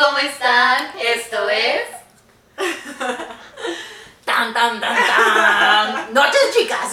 ¿cómo 0.00 0.18
están? 0.18 0.92
Esto 0.98 1.48
es. 1.50 1.82
Tan, 4.24 4.54
tan, 4.54 4.80
tan, 4.80 4.96
tan. 4.96 6.14
Noches, 6.14 6.40
chicas. 6.56 6.92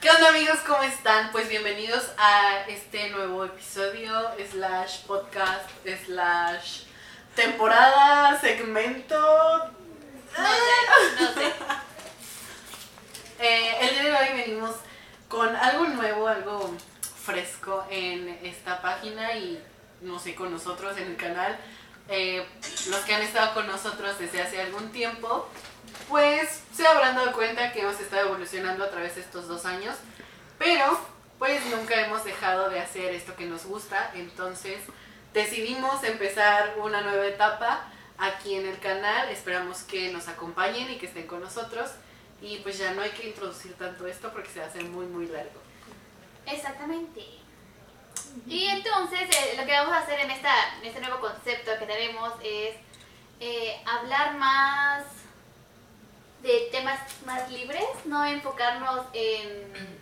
¿Qué 0.00 0.10
onda 0.10 0.28
amigos? 0.28 0.58
¿Cómo 0.66 0.82
están? 0.82 1.32
Pues 1.32 1.48
bienvenidos 1.48 2.10
a 2.18 2.64
este 2.68 3.08
nuevo 3.10 3.46
episodio, 3.46 4.32
slash 4.50 5.04
podcast, 5.06 5.70
slash 6.04 6.82
temporada, 7.34 8.38
segmento. 8.40 9.18
No 10.36 10.46
sé, 10.46 11.22
no 11.22 11.32
sé. 11.32 11.52
Eh, 13.38 13.76
el 13.80 13.90
día 13.90 14.02
de 14.02 14.12
hoy 14.12 14.36
venimos 14.36 14.76
con 15.28 15.54
algo 15.56 15.84
nuevo, 15.84 16.28
algo 16.28 16.74
fresco 17.26 17.84
en 17.90 18.28
esta 18.42 18.80
página 18.80 19.34
y 19.34 19.62
no 20.00 20.18
sé, 20.18 20.34
con 20.34 20.50
nosotros 20.52 20.96
en 20.96 21.08
el 21.08 21.16
canal. 21.16 21.58
Eh, 22.08 22.46
los 22.88 23.00
que 23.00 23.14
han 23.14 23.22
estado 23.22 23.52
con 23.52 23.66
nosotros 23.66 24.18
desde 24.18 24.40
hace 24.40 24.62
algún 24.62 24.92
tiempo, 24.92 25.48
pues 26.08 26.62
se 26.72 26.86
habrán 26.86 27.16
dado 27.16 27.32
cuenta 27.32 27.72
que 27.72 27.80
hemos 27.80 27.98
estado 27.98 28.28
evolucionando 28.28 28.84
a 28.84 28.90
través 28.90 29.16
de 29.16 29.22
estos 29.22 29.48
dos 29.48 29.64
años, 29.66 29.96
pero 30.56 30.98
pues 31.38 31.66
nunca 31.66 32.00
hemos 32.06 32.24
dejado 32.24 32.70
de 32.70 32.80
hacer 32.80 33.12
esto 33.12 33.34
que 33.34 33.46
nos 33.46 33.66
gusta, 33.66 34.12
entonces 34.14 34.78
decidimos 35.34 36.02
empezar 36.04 36.76
una 36.78 37.00
nueva 37.00 37.26
etapa 37.26 37.90
aquí 38.18 38.54
en 38.54 38.66
el 38.66 38.78
canal, 38.78 39.28
esperamos 39.28 39.82
que 39.82 40.12
nos 40.12 40.28
acompañen 40.28 40.90
y 40.90 40.98
que 40.98 41.06
estén 41.06 41.26
con 41.26 41.40
nosotros 41.40 41.90
y 42.40 42.58
pues 42.58 42.78
ya 42.78 42.92
no 42.94 43.02
hay 43.02 43.10
que 43.10 43.28
introducir 43.28 43.74
tanto 43.74 44.06
esto 44.06 44.30
porque 44.32 44.50
se 44.50 44.62
hace 44.62 44.82
muy 44.84 45.06
muy 45.06 45.26
largo. 45.26 45.65
Exactamente. 46.46 47.24
Y 48.46 48.66
entonces 48.66 49.20
eh, 49.30 49.54
lo 49.56 49.66
que 49.66 49.72
vamos 49.72 49.92
a 49.92 49.98
hacer 49.98 50.20
en, 50.20 50.30
esta, 50.30 50.52
en 50.78 50.86
este 50.86 51.00
nuevo 51.00 51.20
concepto 51.20 51.78
que 51.78 51.86
tenemos 51.86 52.32
es 52.42 52.76
eh, 53.40 53.80
hablar 53.84 54.34
más 54.34 55.04
de 56.42 56.68
temas 56.70 57.00
más 57.24 57.50
libres, 57.50 57.84
no 58.04 58.24
enfocarnos 58.24 59.06
en 59.12 59.98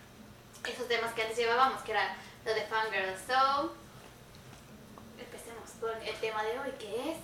esos 0.67 0.87
temas 0.87 1.13
que 1.13 1.23
antes 1.23 1.37
llevábamos, 1.37 1.81
que 1.81 1.91
era 1.91 2.15
lo 2.45 2.53
de 2.53 2.61
Fangirl. 2.61 3.15
So, 3.27 3.73
empecemos 5.17 5.69
con 5.79 6.01
el 6.01 6.15
tema 6.15 6.43
de 6.43 6.59
hoy, 6.59 6.71
que 6.79 7.11
es... 7.11 7.17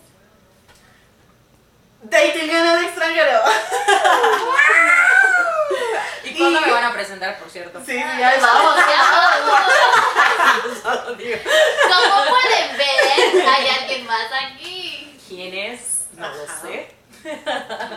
Dating 2.04 2.50
en 2.50 2.68
el 2.68 2.86
extranjero. 2.86 3.42
¿Y 6.24 6.38
cuándo 6.38 6.62
me 6.62 6.72
van 6.72 6.84
a 6.86 6.94
presentar, 6.94 7.38
por 7.40 7.50
cierto? 7.50 7.82
Sí, 7.86 7.96
ya 7.96 8.34
es 8.36 8.42
Vamos, 8.42 8.76
ya 8.78 9.04
vamos. 9.12 10.82
Solo 10.82 11.16
digo. 11.16 11.38
Como 11.44 12.26
pueden 12.30 12.78
ver, 12.78 13.48
hay 13.48 13.68
alguien 13.68 14.06
más 14.06 14.28
aquí. 14.46 15.18
¿Quién 15.28 15.54
es? 15.54 16.06
No 16.18 16.28
lo 16.30 16.48
sé. 16.62 16.94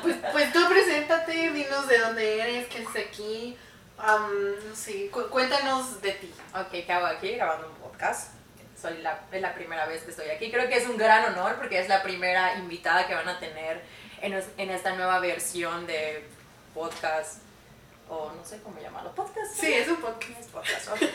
Pues, 0.02 0.16
pues 0.32 0.52
tú 0.52 0.68
preséntate, 0.68 1.50
dinos 1.50 1.88
de 1.88 1.98
dónde 1.98 2.40
eres, 2.40 2.66
qué 2.68 2.84
haces 2.86 3.06
aquí. 3.08 3.56
am, 3.98 4.30
no 4.68 4.76
sé, 4.76 5.08
cu- 5.10 5.28
cuéntanos 5.30 6.00
de 6.02 6.12
ti. 6.12 6.32
Ok, 6.54 6.70
¿qué 6.70 6.92
hago 6.92 7.06
aquí? 7.06 7.32
Grabando 7.34 7.68
un 7.68 7.74
podcast. 7.76 8.32
Soy 8.80 8.98
la, 8.98 9.20
es 9.32 9.40
la 9.40 9.54
primera 9.54 9.86
vez 9.86 10.02
que 10.02 10.10
estoy 10.10 10.28
aquí. 10.30 10.50
Creo 10.50 10.68
que 10.68 10.76
es 10.76 10.86
un 10.86 10.98
gran 10.98 11.24
honor 11.32 11.56
porque 11.56 11.78
es 11.80 11.88
la 11.88 12.02
primera 12.02 12.54
invitada 12.56 13.06
que 13.06 13.14
van 13.14 13.28
a 13.28 13.38
tener 13.38 13.82
en, 14.20 14.44
en 14.58 14.70
esta 14.70 14.92
nueva 14.92 15.18
versión 15.20 15.86
de 15.86 16.28
podcast. 16.74 17.38
O 18.08 18.30
no 18.36 18.44
sé 18.44 18.60
cómo 18.62 18.78
llamarlo. 18.80 19.14
Podcast. 19.14 19.54
Sí, 19.54 19.72
es 19.72 19.88
un 19.88 19.96
podcast. 19.96 20.40
Es 20.40 20.46
podcast. 20.48 20.88
ok. 20.88 21.00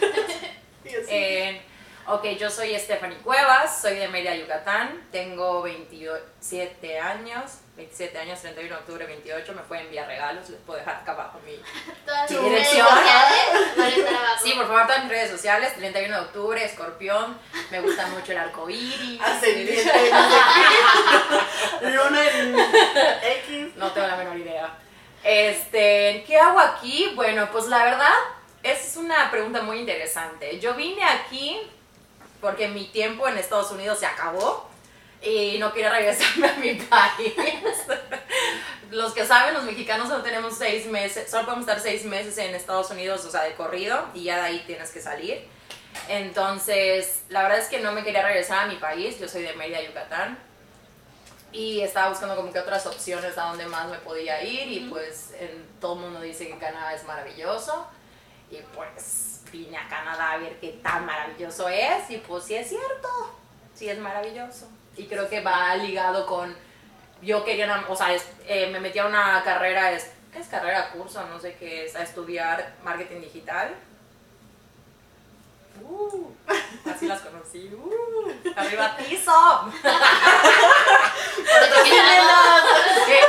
Y 0.86 0.96
así. 0.96 1.06
Eh, 1.10 1.62
ok, 2.08 2.24
yo 2.40 2.50
soy 2.50 2.74
Stephanie 2.80 3.18
Cuevas, 3.18 3.82
soy 3.82 3.96
de 3.98 4.08
Mérida, 4.08 4.34
Yucatán, 4.34 5.08
tengo 5.12 5.62
27 5.62 6.98
años, 7.00 7.58
27 7.76 8.18
años, 8.18 8.40
31 8.40 8.74
de 8.76 8.80
octubre, 8.80 9.06
28, 9.06 9.54
me 9.54 9.62
pueden 9.64 9.88
enviar 9.88 10.08
regalos, 10.08 10.50
les 10.50 10.62
puedo 10.62 10.80
dejar 10.80 10.96
acá 11.02 11.12
abajo 11.12 11.42
mi... 11.46 11.52
Todas 12.06 12.32
mis 12.32 12.40
redes 12.40 12.52
dirección. 12.72 12.88
sociales 12.88 14.08
abajo. 14.18 14.42
Sí, 14.42 14.54
por 14.54 14.68
favor, 14.68 14.88
todas 14.88 15.04
mis 15.04 15.12
redes 15.12 15.32
sociales, 15.32 15.76
31 15.76 16.16
de 16.16 16.22
octubre, 16.22 16.64
escorpión, 16.64 17.38
me 17.72 17.82
gusta 17.82 18.08
mucho 18.08 18.32
el 18.32 18.38
arco 18.38 18.70
iris. 18.70 19.22
Ascendiente. 19.22 20.12
Luna 21.82 22.30
en 22.32 22.56
X. 22.58 23.76
No 23.76 23.92
tengo 23.92 24.08
la 24.08 24.16
menor 24.16 24.38
idea. 24.38 24.78
Este, 25.24 26.24
¿qué 26.26 26.38
hago 26.38 26.60
aquí? 26.60 27.12
Bueno, 27.16 27.50
pues 27.52 27.68
la 27.68 27.84
verdad, 27.84 28.14
esa 28.64 28.88
es 28.88 28.98
una 28.98 29.30
pregunta 29.32 29.62
muy 29.62 29.80
interesante. 29.80 30.60
Yo 30.60 30.76
vine 30.76 31.04
aquí 31.04 31.60
porque 32.42 32.68
mi 32.68 32.86
tiempo 32.86 33.28
en 33.28 33.38
Estados 33.38 33.72
Unidos 33.72 34.00
se 34.00 34.06
acabó 34.06 34.70
y 35.22 35.58
no 35.60 35.74
quería 35.74 35.90
regresarme 35.90 36.48
a 36.48 36.54
mi 36.54 36.74
país. 36.90 37.34
Los 38.92 39.14
que 39.14 39.26
saben, 39.26 39.54
los 39.54 39.64
mexicanos 39.64 40.08
solo 40.08 40.24
tenemos 40.24 40.58
seis 40.58 40.86
meses, 40.88 41.30
solo 41.30 41.46
podemos 41.46 41.68
estar 41.68 41.80
seis 41.80 42.06
meses 42.06 42.38
en 42.40 42.56
Estados 42.56 42.90
Unidos, 42.90 43.24
o 43.26 43.30
sea, 43.32 43.44
de 43.44 43.54
corrido, 43.54 44.08
y 44.16 44.24
ya 44.24 44.38
de 44.38 44.42
ahí 44.42 44.64
tienes 44.66 44.90
que 44.92 45.00
salir. 45.00 45.46
Entonces, 46.08 47.24
la 47.30 47.44
verdad 47.44 47.60
es 47.60 47.68
que 47.68 47.80
no 47.80 47.92
me 47.92 48.04
quería 48.04 48.24
regresar 48.24 48.64
a 48.64 48.68
mi 48.68 48.78
país, 48.78 49.20
yo 49.20 49.28
soy 49.28 49.44
de 49.44 49.54
Mérida, 49.54 49.82
Yucatán, 49.82 50.40
y 51.52 51.82
estaba 51.82 52.10
buscando 52.10 52.36
como 52.36 52.52
que 52.54 52.60
otras 52.60 52.86
opciones 52.86 53.38
a 53.38 53.44
donde 53.46 53.66
más 53.66 53.88
me 53.90 53.98
podía 54.00 54.44
ir 54.44 54.68
y 54.72 54.80
pues 54.90 55.34
en, 55.40 55.66
todo 55.82 55.96
el 55.96 56.00
mundo 56.02 56.22
dice 56.22 56.48
que 56.48 56.58
Canadá 56.58 56.94
es 56.94 57.04
maravilloso 57.06 57.88
y 58.52 58.58
pues 58.76 59.42
vine 59.52 59.78
a 59.78 59.88
Canadá 59.88 60.34
a 60.34 60.38
ver 60.38 60.60
qué 60.60 60.74
tan 60.84 61.06
maravilloso 61.06 61.68
es 61.70 62.10
y 62.12 62.18
pues 62.18 62.44
sí 62.44 62.56
es 62.56 62.70
cierto, 62.70 63.08
sí 63.74 63.90
es 63.90 63.98
maravilloso 64.00 64.68
y 64.98 65.06
creo 65.08 65.28
que 65.30 65.42
va 65.42 65.76
ligado 65.76 66.26
con 66.26 66.56
yo 67.22 67.44
quería, 67.44 67.66
una- 67.66 67.86
o 67.90 67.96
sea, 67.96 68.14
es- 68.14 68.26
eh, 68.48 68.70
me 68.72 68.80
metí 68.80 69.00
a 69.00 69.06
una 69.06 69.42
carrera, 69.44 69.92
es, 69.92 70.10
¿qué 70.32 70.40
es 70.40 70.48
carrera? 70.48 70.92
Curso, 70.92 71.22
no 71.28 71.40
sé 71.40 71.56
qué 71.56 71.86
es, 71.86 71.96
a 71.96 72.04
estudiar 72.04 72.76
marketing 72.84 73.20
digital. 73.22 73.76
Uh, 75.82 76.32
así 76.90 77.08
las 77.08 77.22
conocí. 77.22 77.70
Uh, 77.74 78.32
arriba 78.56 78.96
que 83.06 83.20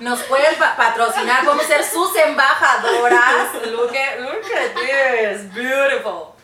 nos 0.00 0.20
pueden 0.24 0.54
pa- 0.56 0.76
patrocinar, 0.76 1.44
podemos 1.44 1.66
ser 1.66 1.84
sus 1.84 2.14
embajadoras. 2.16 3.54
Look 3.66 3.96
at, 3.96 4.18
look 4.20 4.44
at 4.52 4.74
this, 4.74 5.52
beautiful. 5.54 6.34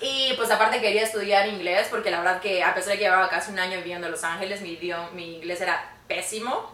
Y 0.00 0.32
pues 0.36 0.50
aparte 0.50 0.80
quería 0.80 1.02
estudiar 1.02 1.46
inglés 1.48 1.88
porque 1.90 2.10
la 2.10 2.18
verdad 2.18 2.40
que 2.40 2.62
a 2.64 2.74
pesar 2.74 2.92
de 2.92 2.98
que 2.98 3.04
llevaba 3.04 3.28
casi 3.28 3.50
un 3.52 3.58
año 3.58 3.76
viviendo 3.78 4.06
en 4.06 4.12
Los 4.12 4.24
Ángeles, 4.24 4.62
mi, 4.62 4.70
idioma- 4.76 5.10
mi 5.12 5.36
inglés 5.36 5.60
era 5.60 5.92
pésimo. 6.08 6.72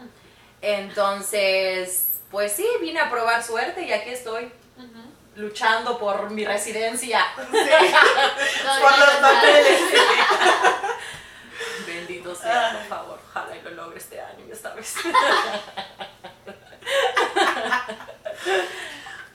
Entonces, 0.62 2.18
pues 2.30 2.52
sí, 2.52 2.66
vine 2.80 3.00
a 3.00 3.10
probar 3.10 3.42
suerte 3.42 3.82
y 3.82 3.92
aquí 3.92 4.10
estoy 4.10 4.50
luchando 5.36 5.98
por 5.98 6.30
mi 6.30 6.44
residencia. 6.44 7.24
Por 7.36 8.98
los 8.98 9.10
papeles. 9.20 9.80
Bendito 11.86 12.34
sea, 12.34 12.72
por 12.72 12.84
favor. 12.88 13.20
Ojalá 13.30 13.56
y 13.56 13.62
lo 13.62 13.70
logre 13.70 13.98
este 13.98 14.20
año 14.20 14.44
y 14.48 14.52
esta 14.52 14.74
vez. 14.74 14.94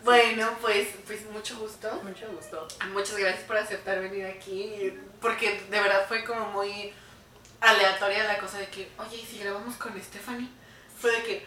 Bueno, 0.03 0.57
pues, 0.61 0.87
pues 1.05 1.29
mucho 1.29 1.57
gusto. 1.59 1.87
Mucho 2.03 2.27
gusto. 2.31 2.67
Muchas 2.91 3.17
gracias 3.17 3.43
por 3.43 3.57
aceptar 3.57 3.99
venir 4.01 4.25
aquí, 4.25 4.93
porque 5.21 5.61
de 5.69 5.79
verdad 5.79 6.07
fue 6.07 6.23
como 6.23 6.45
muy 6.47 6.91
aleatoria 7.59 8.23
la 8.23 8.39
cosa 8.39 8.57
de 8.57 8.67
que, 8.67 8.91
oye, 8.97 9.17
¿y 9.17 9.25
si 9.25 9.37
grabamos 9.39 9.75
con 9.75 9.93
Stephanie? 10.01 10.49
Fue 10.99 11.11
de 11.11 11.23
que, 11.23 11.45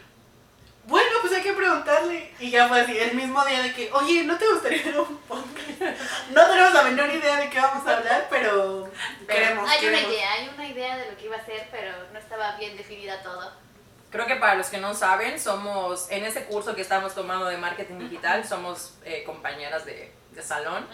bueno, 0.87 1.11
pues 1.21 1.33
hay 1.33 1.43
que 1.43 1.53
preguntarle. 1.53 2.33
Y 2.39 2.51
ya 2.51 2.69
fue 2.69 2.81
así, 2.81 2.99
el 2.99 3.15
mismo 3.15 3.45
día 3.45 3.63
de 3.63 3.73
que, 3.73 3.91
oye, 3.93 4.25
¿no 4.25 4.37
te 4.37 4.47
gustaría 4.47 4.85
ver 4.85 5.01
un 5.01 5.17
podcast? 5.19 6.01
No 6.31 6.47
tenemos 6.47 6.75
la 6.75 6.83
menor 6.83 7.11
idea 7.11 7.37
de 7.37 7.51
qué 7.51 7.59
vamos 7.61 7.87
a 7.87 7.97
hablar, 7.97 8.27
pero 8.29 8.91
queremos, 9.27 9.69
Hay 9.69 9.87
una 9.87 10.01
idea, 10.01 10.33
hay 10.33 10.51
una 10.55 10.69
idea 10.69 10.97
de 10.97 11.11
lo 11.11 11.17
que 11.17 11.27
iba 11.27 11.37
a 11.37 11.41
hacer, 11.41 11.69
pero 11.71 11.93
no 12.13 12.19
estaba 12.19 12.57
bien 12.57 12.77
definida 12.77 13.23
todo. 13.23 13.53
Creo 14.11 14.27
que 14.27 14.37
para 14.37 14.55
los 14.55 14.69
que 14.69 14.79
no 14.79 14.95
saben, 14.95 15.41
somos, 15.41 16.11
en 16.11 16.25
ese 16.25 16.45
curso 16.45 16.75
que 16.75 16.83
estamos 16.83 17.15
tomando 17.15 17.47
de 17.47 17.57
marketing 17.57 17.99
digital, 17.99 18.47
somos 18.47 18.95
eh, 19.05 19.25
compañeras 19.25 19.85
de, 19.85 20.13
de 20.31 20.43
salón. 20.43 20.87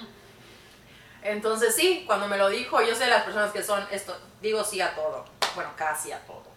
Entonces 1.22 1.74
sí, 1.74 2.04
cuando 2.06 2.28
me 2.28 2.38
lo 2.38 2.48
dijo, 2.48 2.80
yo 2.80 2.94
sé 2.94 3.04
de 3.04 3.10
las 3.10 3.24
personas 3.24 3.52
que 3.52 3.62
son 3.62 3.86
esto, 3.90 4.18
digo 4.40 4.64
sí 4.64 4.80
a 4.80 4.94
todo, 4.94 5.26
bueno, 5.54 5.70
casi 5.76 6.12
a 6.12 6.20
todo. 6.20 6.49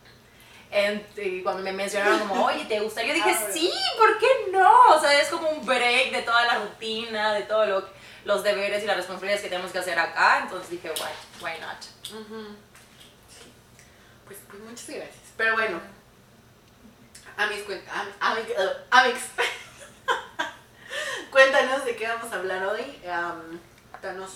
En- 0.74 1.06
y 1.18 1.44
cuando 1.44 1.62
me 1.62 1.72
mencionaron 1.72 2.20
como, 2.28 2.46
oye, 2.46 2.66
¿te 2.66 2.80
gustaría? 2.80 3.16
Yo 3.16 3.24
dije, 3.24 3.38
Ah, 3.40 3.48
sí, 3.54 3.72
¿por 3.98 4.18
qué 4.18 4.28
no? 4.52 4.88
O 4.96 5.00
sea, 5.00 5.20
es 5.22 5.28
como 5.30 5.50
un 5.50 5.66
break 5.66 6.12
de 6.12 6.22
toda 6.24 6.44
la 6.46 6.60
rutina, 6.60 7.34
de 7.34 7.44
todos 7.44 7.84
los 8.26 8.44
deberes 8.44 8.84
y 8.84 8.88
las 8.88 8.98
responsabilidades 8.98 9.44
que 9.44 9.50
tenemos 9.50 9.72
que 9.72 9.80
hacer 9.80 9.98
acá. 10.00 10.40
Entonces 10.44 10.70
dije, 10.72 10.90
why, 10.92 11.44
why 11.44 11.60
not? 11.60 11.82
Sí. 13.30 13.52
Pues, 14.26 14.40
pues 14.50 14.62
muchas 14.64 14.90
gracias. 14.90 15.16
Pero 15.38 15.54
bueno, 15.54 15.80
a 17.38 17.46
mis 17.48 17.62
cuentas, 17.64 17.94
amix, 18.20 18.50
cuéntanos 21.32 21.86
de 21.86 21.96
qué 21.96 22.08
vamos 22.08 22.32
a 22.32 22.36
hablar 22.36 22.66
hoy. 22.66 23.00
Am, 23.10 23.60
danos 24.02 24.32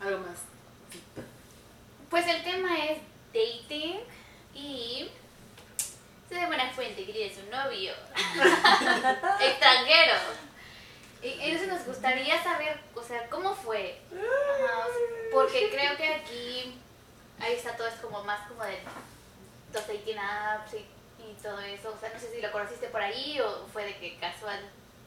algo 0.00 0.18
más. 0.20 0.38
Pues 2.10 2.26
el 2.26 2.42
tema 2.42 2.76
es 2.86 2.98
dating 3.32 4.00
y 4.54 5.10
sé 6.32 6.40
de 6.40 6.46
buena 6.46 6.70
fuente 6.70 7.04
que 7.04 7.12
tienes 7.12 7.36
un 7.38 7.50
novio 7.50 7.92
extranjero. 9.40 10.14
Y 11.22 11.40
entonces 11.40 11.68
nos 11.68 11.86
gustaría 11.86 12.42
saber, 12.42 12.80
o 12.94 13.02
sea, 13.02 13.28
cómo 13.28 13.54
fue. 13.54 14.00
Ajá, 14.10 14.78
o 14.78 14.84
sea, 14.84 15.30
porque 15.32 15.70
creo 15.70 15.96
que 15.96 16.08
aquí 16.08 16.74
ahí 17.38 17.54
está 17.54 17.76
todo 17.76 17.86
es 17.86 17.94
como 17.94 18.24
más 18.24 18.48
como 18.48 18.64
de 18.64 18.78
los 19.72 19.86
dating 19.86 20.18
apps 20.18 20.74
y, 20.74 20.78
y 20.78 21.34
todo 21.42 21.60
eso. 21.60 21.94
O 21.96 22.00
sea, 22.00 22.10
no 22.12 22.18
sé 22.18 22.34
si 22.34 22.40
lo 22.40 22.50
conociste 22.50 22.88
por 22.88 23.02
ahí 23.02 23.38
o 23.40 23.66
fue 23.72 23.84
de 23.84 23.96
que 23.98 24.16
casual 24.18 24.58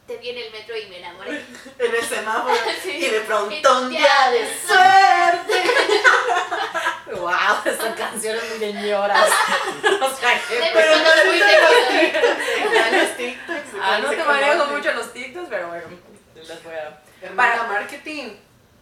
te 0.08 0.18
vi 0.18 0.30
en 0.30 0.38
el 0.38 0.52
metro 0.52 0.78
y 0.78 0.86
me 0.88 1.00
enamoré. 1.00 1.44
En 1.80 1.96
el 1.96 2.04
semáforo. 2.04 2.56
Sí. 2.82 2.92
Y 2.92 3.10
de 3.10 3.22
pronto 3.22 3.82
un 3.82 3.90
día 3.90 4.08
ya. 4.08 4.32
de 4.32 4.60
suerte. 4.60 5.64
Wow, 7.20 7.32
esta 7.66 7.96
canción 7.96 8.36
es 8.38 8.50
muy 8.50 8.60
de 8.60 8.74
ñoras. 8.74 9.30
o 10.02 10.16
sea, 10.16 10.42
qué 10.48 10.56
De 10.56 10.70
Pero 10.74 10.96
no 10.98 11.04
fuiste 11.26 11.54
es 11.54 11.62
con- 11.62 12.00
TikToks. 12.00 12.92
los 12.92 13.18
TikToks. 13.18 13.82
Ah, 13.82 14.00
no 14.02 14.10
te 14.10 14.24
manejo 14.24 14.66
mucho 14.68 14.92
los 14.94 15.14
TikToks, 15.14 15.48
pero 15.50 15.68
bueno, 15.70 15.84
les 16.36 16.64
voy 16.64 16.74
a... 16.74 17.02
Para- 17.36 17.64
marketing. 17.64 18.30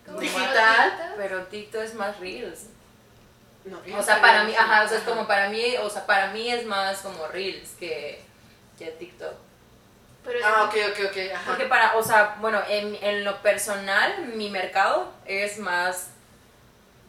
¿Cómo 0.05 0.19
Digital. 0.19 1.13
Pero 1.17 1.43
TikTok 1.45 1.81
es 1.81 1.93
más 1.93 2.19
reels. 2.19 2.65
No, 3.65 3.79
O 3.97 4.03
sea, 4.03 4.19
para 4.19 4.43
mí, 4.43 4.53
ajá, 4.53 4.83
o 4.83 4.87
sea, 4.89 4.97
es 4.97 5.03
como 5.05 5.25
para 5.25 5.47
mí, 5.47 5.77
o 5.81 5.89
sea, 5.89 6.05
para 6.05 6.27
mí 6.31 6.51
es 6.51 6.65
más 6.65 6.97
como 6.99 7.25
reels 7.27 7.69
que, 7.79 8.21
que 8.77 8.87
TikTok. 8.87 9.33
Pero 10.25 10.39
Ah, 10.45 10.63
ok, 10.65 10.75
ok, 10.91 10.99
ok. 11.09 11.17
Ajá. 11.33 11.43
Porque 11.45 11.65
para, 11.65 11.95
o 11.95 12.03
sea, 12.03 12.35
bueno, 12.41 12.61
en, 12.67 12.97
en 13.01 13.23
lo 13.23 13.41
personal, 13.41 14.25
mi 14.35 14.49
mercado 14.49 15.13
es 15.25 15.57
más 15.59 16.09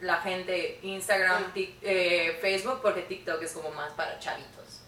la 0.04 0.16
gente 0.20 0.78
Instagram. 0.82 1.52
Tik- 1.54 1.76
eh, 1.82 2.38
Facebook, 2.40 2.80
porque 2.82 3.02
TikTok 3.02 3.42
es 3.42 3.52
como 3.52 3.70
más 3.70 3.92
para 3.92 4.18
chavitos, 4.18 4.80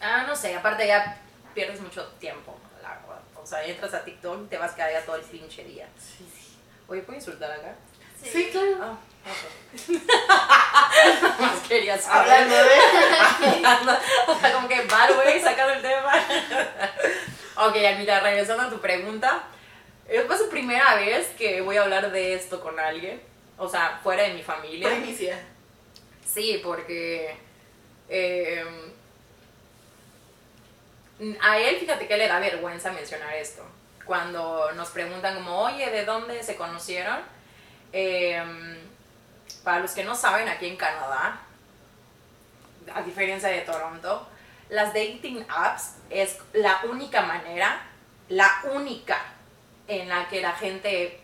Ah, 0.00 0.24
no 0.26 0.34
sé, 0.34 0.56
aparte 0.56 0.86
ya 0.86 1.20
pierdes 1.54 1.80
mucho 1.80 2.04
tiempo, 2.18 2.58
la 2.82 2.88
verdad. 2.90 3.20
O 3.40 3.46
sea, 3.46 3.64
entras 3.64 3.94
a 3.94 4.04
TikTok 4.04 4.44
y 4.44 4.48
te 4.48 4.58
vas 4.58 4.72
a 4.72 4.74
quedar 4.74 4.92
ya 4.92 5.04
todo 5.04 5.16
el 5.16 5.22
pinche 5.22 5.64
día. 5.64 5.88
Sí, 5.98 6.28
sí. 6.36 6.56
Oye, 6.88 7.02
¿puedo 7.02 7.18
insultar 7.18 7.50
acá? 7.52 7.74
Sí, 8.20 8.48
claro. 8.50 8.76
Ah, 8.80 8.96
ok. 9.24 10.02
Más 11.40 11.60
quería 11.68 11.96
saber. 11.98 12.32
Hablando 12.32 12.54
de. 12.56 12.70
o 14.28 14.40
sea, 14.40 14.52
como 14.52 14.68
que 14.68 14.82
bad 14.82 15.16
way, 15.18 15.40
sacando 15.40 15.74
el 15.74 15.82
tema. 15.82 16.12
ok, 17.68 17.76
Almita, 17.76 18.20
regresando 18.20 18.64
a 18.64 18.70
tu 18.70 18.80
pregunta. 18.80 19.44
Es 20.08 20.24
pues, 20.24 20.40
la 20.40 20.48
primera 20.48 20.94
vez 20.96 21.28
que 21.38 21.60
voy 21.60 21.76
a 21.76 21.82
hablar 21.82 22.10
de 22.10 22.34
esto 22.34 22.60
con 22.60 22.78
alguien. 22.78 23.20
O 23.56 23.68
sea, 23.68 24.00
fuera 24.02 24.24
de 24.24 24.34
mi 24.34 24.42
familia. 24.42 24.88
Primicia. 24.88 25.38
Sí, 26.26 26.60
porque 26.62 27.36
eh, 28.08 28.64
a 31.40 31.58
él, 31.58 31.76
fíjate 31.76 32.06
que 32.06 32.16
le 32.16 32.28
da 32.28 32.40
vergüenza 32.40 32.92
mencionar 32.92 33.34
esto. 33.34 33.64
Cuando 34.04 34.72
nos 34.72 34.88
preguntan 34.90 35.34
como, 35.36 35.60
oye, 35.60 35.90
¿de 35.90 36.04
dónde 36.04 36.42
se 36.42 36.56
conocieron? 36.56 37.20
Eh, 37.92 38.42
para 39.62 39.80
los 39.80 39.92
que 39.92 40.04
no 40.04 40.14
saben, 40.14 40.48
aquí 40.48 40.66
en 40.66 40.76
Canadá, 40.76 41.40
a 42.92 43.02
diferencia 43.02 43.48
de 43.48 43.60
Toronto, 43.60 44.26
las 44.70 44.88
dating 44.88 45.44
apps 45.48 45.96
es 46.10 46.38
la 46.52 46.80
única 46.84 47.22
manera, 47.22 47.82
la 48.28 48.50
única 48.72 49.18
en 50.00 50.08
la 50.08 50.28
que 50.28 50.40
la 50.40 50.52
gente 50.52 51.20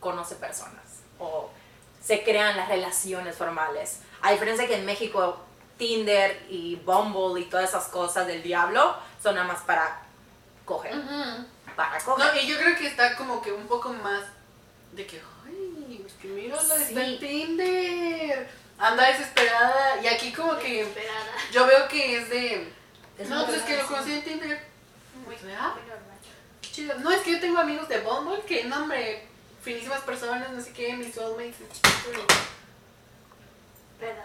conoce 0.00 0.34
personas 0.36 0.82
o 1.18 1.50
se 2.02 2.22
crean 2.22 2.56
las 2.56 2.68
relaciones 2.68 3.36
formales. 3.36 4.00
A 4.22 4.32
diferencia 4.32 4.66
que 4.66 4.76
en 4.76 4.84
México 4.86 5.40
Tinder 5.76 6.44
y 6.48 6.76
Bumble 6.76 7.40
y 7.40 7.44
todas 7.44 7.68
esas 7.70 7.86
cosas 7.88 8.26
del 8.26 8.42
diablo 8.42 8.96
son 9.22 9.34
nada 9.34 9.46
más 9.46 9.60
para 9.62 10.02
coger, 10.64 10.94
para 11.76 11.98
coger. 12.00 12.26
No, 12.26 12.40
y 12.40 12.46
yo 12.46 12.56
creo 12.58 12.76
que 12.76 12.86
está 12.86 13.16
como 13.16 13.40
que 13.42 13.52
un 13.52 13.66
poco 13.66 13.92
más 13.92 14.22
de 14.92 15.06
que, 15.06 15.20
ay, 15.46 16.04
es 16.06 16.12
que 16.14 16.28
mira, 16.28 16.56
la 16.56 16.62
está 16.76 16.76
Sí. 16.86 16.94
en 16.98 17.18
Tinder. 17.18 18.48
Anda 18.78 19.06
desesperada. 19.08 20.00
Y 20.02 20.06
aquí 20.06 20.32
como 20.32 20.56
que 20.58 20.84
Desesperada. 20.84 21.32
yo 21.52 21.66
veo 21.66 21.88
que 21.88 22.16
es 22.18 22.30
de. 22.30 22.72
Es 23.18 23.28
no, 23.28 23.44
pues 23.44 23.58
es 23.58 23.62
que 23.64 23.76
lo 23.76 23.86
conocí 23.86 24.12
en 24.12 24.22
Tinder. 24.24 24.48
Muy, 25.26 25.34
Pues, 25.34 25.42
muy 25.42 25.52
qué 25.52 25.58
chido. 26.78 26.94
No, 26.98 27.10
es 27.10 27.20
que 27.22 27.32
yo 27.32 27.40
tengo 27.40 27.58
amigos 27.58 27.88
de 27.88 28.00
Bumble 28.00 28.42
que, 28.42 28.64
no, 28.64 28.82
hombre, 28.82 29.26
finísimas 29.62 30.00
personas, 30.02 30.50
no 30.50 30.60
sé 30.60 30.72
qué, 30.72 30.92
mis 30.94 31.14
soulmates. 31.14 31.54
¿Verdad? 34.00 34.24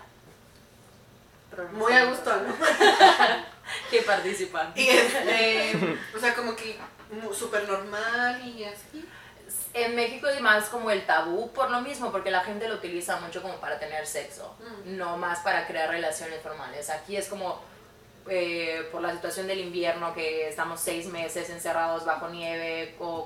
pero 1.50 1.67
Muy 1.69 1.94
a 1.94 2.05
gusto, 2.05 2.35
¿no? 2.35 2.55
Que 3.89 4.01
participan. 4.01 4.71
Y 4.75 4.88
este, 4.89 5.97
o 6.15 6.19
sea, 6.19 6.35
como 6.35 6.55
que 6.55 6.77
súper 7.33 7.67
normal 7.67 8.41
y 8.45 8.63
así. 8.65 9.07
En 9.73 9.95
México 9.95 10.27
es 10.27 10.39
más 10.41 10.65
como 10.65 10.91
el 10.91 11.06
tabú 11.06 11.51
por 11.53 11.71
lo 11.71 11.81
mismo, 11.81 12.11
porque 12.11 12.29
la 12.29 12.41
gente 12.41 12.67
lo 12.67 12.75
utiliza 12.75 13.19
mucho 13.19 13.41
como 13.41 13.56
para 13.56 13.79
tener 13.79 14.06
sexo, 14.06 14.56
Mm. 14.59 14.97
no 14.97 15.17
más 15.17 15.39
para 15.39 15.65
crear 15.65 15.89
relaciones 15.89 16.41
formales. 16.41 16.89
Aquí 16.89 17.15
es 17.17 17.27
como 17.27 17.61
eh, 18.29 18.87
por 18.91 19.01
la 19.01 19.11
situación 19.13 19.47
del 19.47 19.59
invierno, 19.59 20.13
que 20.13 20.47
estamos 20.47 20.79
seis 20.79 21.07
meses 21.07 21.49
encerrados 21.49 22.05
bajo 22.05 22.29
nieve, 22.29 22.95
con 22.97 23.25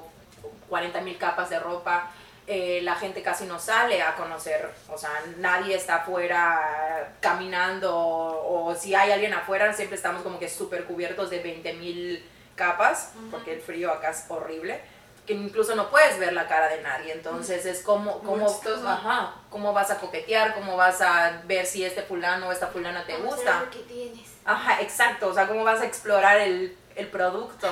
40 0.70 1.02
mil 1.02 1.18
capas 1.18 1.50
de 1.50 1.60
ropa, 1.60 2.12
eh, 2.48 2.80
la 2.84 2.96
gente 2.96 3.22
casi 3.22 3.46
no 3.46 3.60
sale 3.60 4.02
a 4.02 4.16
conocer, 4.16 4.70
o 4.90 4.98
sea, 4.98 5.12
nadie 5.38 5.76
está 5.76 5.98
afuera 5.98 7.16
caminando, 7.20 7.94
o, 7.94 8.74
si 8.74 8.96
hay 8.96 9.12
alguien 9.12 9.34
afuera, 9.34 9.74
siempre 9.74 9.98
estamos 9.98 10.24
como 10.24 10.40
que 10.40 10.48
súper 10.48 10.86
cubiertos 10.86 11.30
de 11.30 11.40
20 11.40 11.74
mil 11.74 12.26
capas, 12.56 13.12
porque 13.30 13.54
el 13.54 13.62
frío 13.62 13.92
acá 13.92 14.12
es 14.12 14.26
horrible 14.30 14.80
que 15.28 15.34
incluso 15.34 15.76
no 15.76 15.90
puedes 15.90 16.18
ver 16.18 16.32
la 16.34 16.48
cara 16.48 16.70
de 16.70 16.82
nadie, 16.82 17.12
entonces 17.12 17.66
es 17.66 17.84
como, 17.84 18.20
como, 18.20 18.48
ajá, 18.88 19.36
cómo 19.50 19.74
vas 19.74 19.92
a 19.92 20.00
coquetear, 20.00 20.56
cómo 20.56 20.78
vas 20.78 21.02
a 21.02 21.42
ver 21.46 21.66
si 21.66 21.84
este 21.84 22.02
fulano 22.02 22.48
o 22.48 22.52
esta 22.52 22.68
fulana 22.68 23.06
te 23.06 23.14
Vamos 23.14 23.34
a 23.34 23.36
gusta. 23.36 23.52
ver 23.60 23.66
lo 23.66 23.70
que 23.72 23.80
tienes. 23.80 24.28
Ajá, 24.46 24.82
exacto, 24.82 25.28
o 25.28 25.34
sea, 25.34 25.48
cómo 25.48 25.66
vas 25.66 25.82
a 25.82 25.86
explorar 25.86 26.40
el, 26.40 26.76
el 26.96 27.08
producto. 27.10 27.68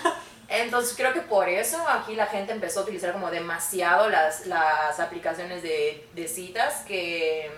Entonces 0.48 0.94
creo 0.96 1.12
que 1.12 1.20
por 1.22 1.48
eso 1.48 1.78
aquí 1.88 2.14
la 2.16 2.26
gente 2.26 2.52
empezó 2.52 2.80
a 2.80 2.82
utilizar 2.82 3.12
como 3.12 3.30
demasiado 3.30 4.10
las, 4.10 4.46
las 4.46 4.98
aplicaciones 5.00 5.62
de, 5.62 6.06
de 6.12 6.28
citas 6.28 6.82
que 6.86 7.50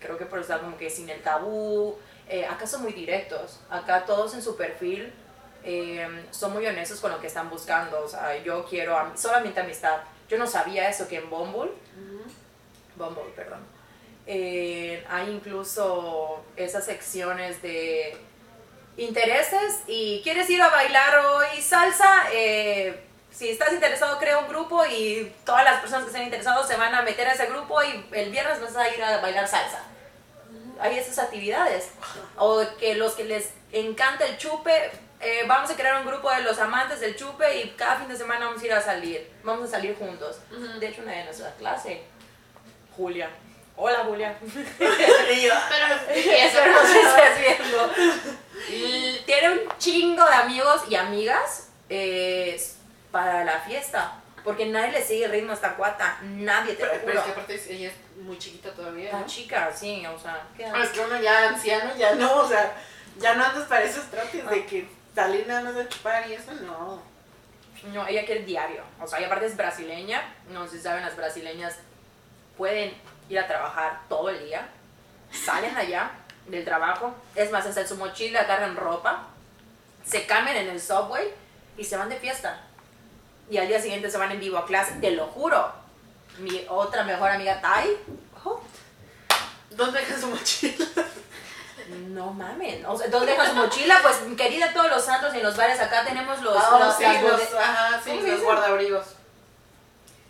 creo 0.00 0.18
que 0.18 0.26
por 0.26 0.40
estar 0.40 0.60
como 0.60 0.76
que 0.76 0.90
sin 0.90 1.08
el 1.08 1.22
tabú, 1.22 1.96
eh, 2.28 2.44
acá 2.44 2.66
son 2.66 2.82
muy 2.82 2.92
directos, 2.92 3.60
acá 3.70 4.04
todos 4.04 4.34
en 4.34 4.42
su 4.42 4.56
perfil 4.56 5.12
eh, 5.64 6.26
son 6.30 6.52
muy 6.52 6.66
honestos 6.66 7.00
con 7.00 7.10
lo 7.10 7.20
que 7.20 7.26
están 7.26 7.48
buscando, 7.50 8.02
o 8.04 8.08
sea, 8.08 8.36
yo 8.42 8.64
quiero 8.64 8.96
am- 8.96 9.16
solamente 9.16 9.60
amistad. 9.60 9.98
Yo 10.28 10.38
no 10.38 10.46
sabía 10.46 10.88
eso 10.88 11.06
que 11.08 11.16
en 11.16 11.28
Bumble 11.30 11.70
Bumble, 12.96 13.24
perdón. 13.34 13.60
Eh, 14.26 15.04
hay 15.08 15.30
incluso 15.30 16.44
esas 16.56 16.84
secciones 16.84 17.60
de 17.62 18.16
intereses 18.96 19.80
y 19.86 20.20
quieres 20.22 20.48
ir 20.50 20.60
a 20.62 20.68
bailar 20.68 21.18
hoy 21.18 21.60
salsa. 21.62 22.24
Eh, 22.32 23.02
si 23.30 23.48
estás 23.48 23.72
interesado, 23.72 24.18
crea 24.18 24.38
un 24.38 24.48
grupo 24.48 24.84
y 24.84 25.32
todas 25.44 25.64
las 25.64 25.80
personas 25.80 26.04
que 26.04 26.10
estén 26.10 26.24
interesados 26.24 26.66
se 26.66 26.76
van 26.76 26.94
a 26.94 27.02
meter 27.02 27.26
a 27.28 27.32
ese 27.32 27.46
grupo 27.46 27.82
y 27.82 28.04
el 28.12 28.30
viernes 28.30 28.60
vas 28.60 28.76
a 28.76 28.88
ir 28.94 29.02
a 29.02 29.20
bailar 29.20 29.46
salsa. 29.48 29.82
Hay 30.80 30.98
esas 30.98 31.18
actividades. 31.18 31.90
O 32.36 32.62
que 32.78 32.94
los 32.94 33.12
que 33.14 33.24
les 33.24 33.50
encanta 33.72 34.26
el 34.26 34.36
chupe, 34.38 34.90
eh, 35.20 35.44
vamos 35.46 35.70
a 35.70 35.74
crear 35.76 36.00
un 36.00 36.06
grupo 36.06 36.30
de 36.30 36.42
los 36.42 36.58
amantes 36.58 37.00
del 37.00 37.14
chupe 37.16 37.60
y 37.60 37.70
cada 37.70 37.96
fin 37.96 38.08
de 38.08 38.16
semana 38.16 38.46
vamos 38.46 38.62
a 38.62 38.66
ir 38.66 38.72
a 38.72 38.80
salir. 38.80 39.30
Vamos 39.42 39.68
a 39.68 39.72
salir 39.72 39.96
juntos. 39.96 40.38
De 40.78 40.86
hecho, 40.88 41.02
una 41.02 41.12
de 41.12 41.24
nuestra 41.24 41.52
clase, 41.56 42.02
Julia. 42.96 43.30
Hola, 43.76 44.00
Julia. 44.04 44.36
Pero 44.78 44.94
si 46.14 46.30
eso 46.30 46.58
no 46.66 46.86
se 46.86 47.00
estés 47.00 47.38
viendo. 47.40 47.92
Y 48.68 49.22
Tiene 49.24 49.50
un 49.50 49.60
chingo 49.78 50.24
de 50.24 50.34
amigos 50.34 50.82
y 50.88 50.94
amigas 50.96 51.68
eh, 51.88 52.60
para 53.10 53.44
la 53.44 53.58
fiesta. 53.60 54.14
Porque 54.44 54.66
nadie 54.66 54.92
le 54.92 55.02
sigue 55.02 55.26
el 55.26 55.30
ritmo 55.32 55.50
a 55.52 55.54
esta 55.54 55.76
cuata. 55.76 56.18
Nadie 56.22 56.74
te 56.74 56.82
Pero, 56.84 56.94
lo 56.94 57.00
pero 57.00 57.12
es 57.12 57.18
juro. 57.20 57.24
que 57.34 57.40
aparte 57.40 57.72
ella 57.74 57.88
es 57.88 57.94
muy 58.22 58.38
chiquita 58.38 58.70
todavía. 58.72 59.12
La 59.12 59.20
¿no? 59.20 59.26
chica, 59.26 59.70
sí, 59.74 60.04
o 60.06 60.18
sea, 60.18 60.46
¿qué 60.56 60.64
Ah, 60.64 60.82
es 60.82 60.90
que 60.90 61.00
uno 61.00 61.20
ya 61.20 61.48
anciano, 61.50 61.94
ya 61.96 62.14
no, 62.14 62.36
o 62.36 62.48
sea, 62.48 62.72
ya 63.18 63.34
no 63.34 63.44
andas 63.44 63.68
para 63.68 63.82
esos 63.84 64.04
trotes 64.10 64.48
de 64.48 64.64
que 64.66 64.88
salir 65.14 65.46
nada 65.46 65.62
más 65.62 65.76
a 65.76 65.88
chupar 65.88 66.28
y 66.28 66.34
eso, 66.34 66.52
no. 66.66 67.02
No, 67.92 68.06
ella 68.06 68.26
quiere 68.26 68.44
diario. 68.44 68.82
O 69.00 69.06
sea, 69.06 69.20
y 69.20 69.24
aparte 69.24 69.46
es 69.46 69.56
brasileña. 69.56 70.22
No 70.50 70.66
sé 70.66 70.76
si 70.76 70.82
saben, 70.82 71.02
las 71.02 71.16
brasileñas 71.16 71.76
pueden 72.56 72.94
ir 73.28 73.38
a 73.38 73.46
trabajar 73.46 74.00
todo 74.08 74.28
el 74.28 74.44
día. 74.44 74.68
Salen 75.32 75.76
allá 75.76 76.10
del 76.46 76.64
trabajo. 76.64 77.14
Es 77.34 77.50
más, 77.50 77.64
hasta 77.66 77.80
en 77.80 77.88
su 77.88 77.96
mochila 77.96 78.40
agarran 78.40 78.76
ropa. 78.76 79.28
Se 80.04 80.26
cambian 80.26 80.56
en 80.56 80.68
el 80.68 80.80
subway 80.80 81.32
y 81.76 81.84
se 81.84 81.96
van 81.96 82.08
de 82.08 82.16
fiesta. 82.16 82.60
y 83.50 83.56
al 83.56 83.66
día 83.66 83.80
siguiente 83.80 84.10
se 84.10 84.18
van 84.18 84.30
en 84.30 84.40
vivo 84.40 84.58
a 84.58 84.66
clase, 84.66 84.92
te 85.00 85.10
lo 85.10 85.26
juro. 85.26 85.72
Mi 86.38 86.64
otra 86.68 87.02
mejor 87.04 87.30
amiga 87.30 87.60
Tai, 87.60 87.88
oh, 88.44 88.60
¿Dónde 89.70 90.00
dejas 90.00 90.20
su 90.20 90.28
mochila? 90.28 90.86
No 92.08 92.32
mamen, 92.32 92.84
o 92.86 92.96
sea, 92.96 93.08
¿dónde 93.08 93.32
deja 93.32 93.46
su 93.48 93.54
mochila? 93.54 93.98
Pues 94.02 94.16
querida, 94.36 94.72
todos 94.72 94.90
los 94.90 95.04
santos 95.04 95.34
y 95.34 95.38
en 95.38 95.42
los 95.42 95.56
bares 95.56 95.80
acá 95.80 96.04
tenemos 96.04 96.40
los, 96.42 96.54
los, 96.54 96.96
sí, 96.96 97.02
las 97.02 97.22
los, 97.22 97.32
bode- 97.40 97.58
ajá, 97.58 98.00
sí, 98.02 98.10
¿Cómo 98.10 98.22
se 98.22 98.28
los 98.32 98.42
guardabrigos. 98.42 99.06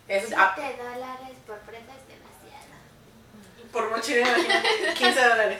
Es- 0.07 0.33
ah, 0.35 0.53
7 0.55 0.77
dólares 0.83 1.37
por 1.47 1.57
prenda 1.59 1.93
es 1.93 2.07
demasiado. 2.07 3.71
Por 3.71 3.89
mochila, 3.91 4.27
imagínate, 4.27 4.93
15 4.95 5.27
dólares. 5.29 5.59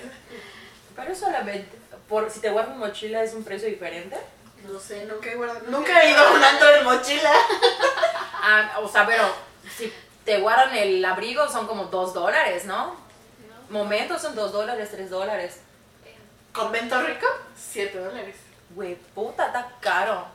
pero 0.96 1.16
solamente, 1.16 1.78
por, 2.10 2.30
si 2.30 2.40
te 2.42 2.50
guardas 2.50 2.76
mochila 2.78 3.24
es 3.24 3.34
un 3.34 3.44
precio 3.44 3.68
diferente. 3.70 4.18
No 4.68 4.80
sé, 4.80 5.06
nunca 5.06 5.30
he 5.32 5.36
guardado. 5.36 5.62
Nunca 5.70 6.02
he 6.04 6.12
ido 6.12 6.20
a 6.24 6.32
un 6.32 6.44
antro 6.44 6.76
en 6.76 6.84
mochila. 6.84 7.32
Ah, 8.44 8.80
o 8.82 8.88
sea, 8.88 9.06
pero 9.06 9.24
si 9.78 9.94
te 10.26 10.40
guardan 10.40 10.76
el 10.76 11.06
abrigo 11.06 11.48
son 11.48 11.68
como 11.68 11.86
dos 11.86 12.12
dólares, 12.16 12.66
¿no? 12.66 12.88
¿no? 12.88 12.96
Momentos 13.70 14.20
son 14.20 14.34
dos 14.34 14.52
dólares, 14.52 14.90
tres 14.92 15.12
dólares. 15.12 15.60
¿Convento 16.54 17.02
rico? 17.02 17.28
7 17.56 17.98
dólares. 17.98 18.36
Güey, 18.72 18.96
puta, 18.96 19.48
está 19.48 19.72
caro. 19.80 20.26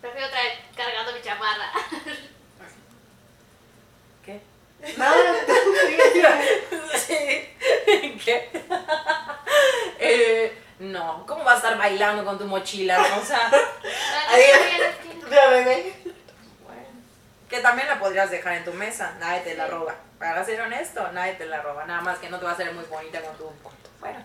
Prefiero 0.00 0.28
traer 0.30 0.58
cargando 0.76 1.12
mi 1.12 1.20
chamarra. 1.22 1.70
¿Qué? 4.24 4.40
Nada, 4.96 5.16
Sí. 6.98 7.48
¿Qué? 8.24 8.50
Eh, 10.04 10.58
no, 10.80 11.24
¿cómo 11.28 11.44
vas 11.44 11.54
a 11.54 11.56
estar 11.58 11.78
bailando 11.78 12.24
con 12.24 12.36
tu 12.36 12.44
mochila? 12.44 12.98
no? 12.98 13.18
O 13.18 13.24
sea, 13.24 13.48
Ahí. 14.28 14.42
Ahí 14.42 14.74
en 14.74 14.80
la 14.80 14.88
esquina. 14.88 15.28
de 15.28 15.48
bebé. 15.48 15.94
bueno, 16.64 16.86
que 17.48 17.60
también 17.60 17.86
la 17.86 18.00
podrías 18.00 18.28
dejar 18.28 18.54
en 18.54 18.64
tu 18.64 18.72
mesa, 18.72 19.14
nadie 19.20 19.42
te 19.42 19.54
la 19.54 19.68
roba. 19.68 19.94
Para 20.18 20.44
ser 20.44 20.60
honesto, 20.60 21.06
nadie 21.12 21.34
te 21.34 21.46
la 21.46 21.62
roba, 21.62 21.84
nada 21.84 22.00
más 22.00 22.18
que 22.18 22.28
no 22.28 22.38
te 22.40 22.44
va 22.46 22.50
a 22.50 22.54
hacer 22.54 22.72
muy 22.72 22.84
bonita 22.86 23.20
con 23.20 23.36
tu... 23.36 23.44
Bueno, 24.00 24.18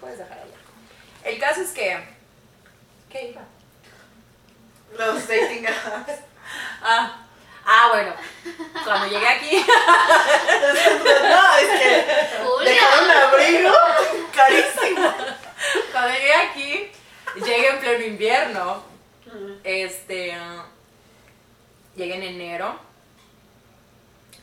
puedes 0.00 0.18
dejar 0.18 0.38
allá. 0.38 0.56
El 1.24 1.38
caso 1.38 1.60
es 1.60 1.70
que... 1.70 1.98
¿Qué 3.10 3.30
iba? 3.30 3.42
Los 4.96 5.28
dating 5.28 5.66
apps. 5.66 6.12
Ah, 6.80 7.26
ah, 7.66 7.88
bueno, 7.92 8.14
cuando 8.82 9.06
llegué 9.06 9.28
aquí... 9.28 9.50
No, 10.56 11.56
es 11.56 11.80
que 11.80 12.06
Julia. 12.42 12.72
dejar 12.72 13.02
un 13.04 13.10
abrigo 13.10 13.72
carísimo. 14.34 15.14
Cuando 15.92 16.10
llegué 16.14 16.32
aquí, 16.32 16.90
llegué 17.34 17.68
en 17.68 17.80
pleno 17.80 18.04
invierno. 18.06 18.82
Este. 19.62 20.38
llegué 21.96 22.14
en 22.14 22.22
enero. 22.22 22.80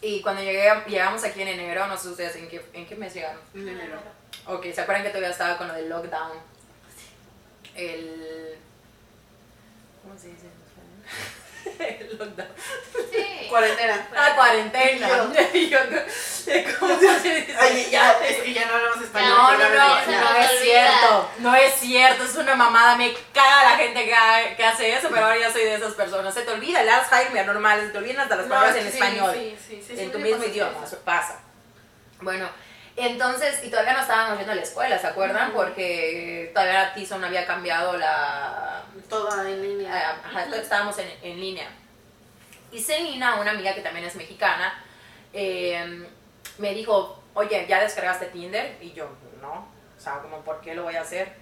Y 0.01 0.21
cuando 0.21 0.43
llegué, 0.43 0.71
llegamos 0.87 1.23
aquí 1.23 1.41
en 1.41 1.47
enero, 1.47 1.87
no 1.87 1.97
sé 1.97 2.09
ustedes 2.09 2.35
en 2.35 2.47
qué, 2.47 2.63
en 2.73 2.85
qué 2.85 2.95
mes 2.95 3.15
llegaron. 3.15 3.41
En 3.55 3.67
enero. 3.67 3.99
Ok, 4.47 4.65
¿se 4.73 4.81
acuerdan 4.81 5.03
que 5.03 5.09
todavía 5.09 5.29
estaba 5.31 5.57
con 5.57 5.67
lo 5.67 5.73
del 5.73 5.89
lockdown? 5.89 6.37
El. 7.75 8.57
¿Cómo 10.03 10.17
se 10.19 10.27
dice 10.27 10.45
en 10.45 10.53
español? 10.61 11.99
El 11.99 12.17
lockdown. 12.17 12.47
Sí. 13.11 13.47
Cuarentena. 13.49 14.07
Ah, 14.15 14.33
cuarentena. 14.35 15.07
Y 15.53 15.69
yo, 15.69 15.79
¿Cómo 16.79 16.99
se 16.99 17.33
dice? 17.33 17.55
Ay, 17.59 17.87
ya, 17.91 18.11
es 18.23 18.37
que 18.37 18.53
ya 18.53 18.65
no 18.67 18.75
hablamos 18.75 19.01
español. 19.03 19.29
No, 19.29 19.51
no, 19.57 19.69
no, 19.69 20.05
no 20.05 20.35
es 20.37 20.59
cierto, 20.61 21.29
no 21.39 21.55
es 21.55 21.73
cierto, 21.75 22.23
es 22.23 22.35
una 22.35 22.55
mamada, 22.55 22.95
me 22.97 23.13
caga 23.33 23.71
la 23.71 23.77
gente 23.77 24.05
que, 24.05 24.13
ha- 24.13 24.55
que 24.55 24.63
hace 24.63 24.93
eso, 24.95 25.09
pero 25.09 25.25
ahora 25.25 25.39
ya 25.39 25.51
soy 25.51 25.63
de 25.63 25.75
esas 25.75 25.93
personas, 25.95 26.33
se 26.33 26.41
te 26.43 26.51
olvida 26.51 26.81
el 26.81 26.89
Alzheimer 26.89 27.45
normal, 27.47 27.81
se 27.81 27.89
te 27.89 27.97
olvidan 27.97 28.21
hasta 28.21 28.35
las 28.35 28.45
No, 28.47 28.53
palabras 28.55 28.75
en 28.77 28.87
español, 28.87 29.31
sí, 29.33 29.57
sí, 29.67 29.83
sí, 29.87 29.99
en 29.99 30.11
tu 30.11 30.19
mismo 30.19 30.43
idioma, 30.43 30.85
eso 30.85 30.99
pasa. 30.99 31.39
Bueno, 32.21 32.47
entonces, 32.95 33.61
y 33.63 33.69
todavía 33.69 33.93
no 33.93 34.01
estábamos 34.01 34.37
yendo 34.37 34.53
a 34.53 34.55
la 34.55 34.61
escuela, 34.61 34.97
¿se 34.97 35.07
acuerdan? 35.07 35.51
Porque 35.51 36.51
todavía 36.53 36.93
Tison 36.93 37.23
había 37.23 37.45
cambiado 37.45 37.97
la... 37.97 38.83
Toda 39.09 39.49
en 39.49 39.61
línea. 39.61 39.91
Ah, 39.93 40.21
ajá, 40.25 40.55
estábamos 40.55 40.97
en, 40.99 41.09
en 41.21 41.39
línea. 41.39 41.67
Y 42.71 42.79
Selina, 42.79 43.35
una 43.35 43.51
amiga 43.51 43.73
que 43.75 43.81
también 43.81 44.05
es 44.05 44.15
mexicana, 44.15 44.81
eh, 45.33 46.07
me 46.57 46.73
dijo, 46.73 47.21
oye, 47.33 47.65
¿ya 47.67 47.81
descargaste 47.81 48.27
Tinder? 48.27 48.77
Y 48.81 48.93
yo, 48.93 49.09
no. 49.41 49.67
O 49.97 50.01
sea, 50.01 50.19
como, 50.19 50.41
¿por 50.41 50.61
qué 50.61 50.73
lo 50.73 50.83
voy 50.83 50.95
a 50.95 51.01
hacer? 51.01 51.33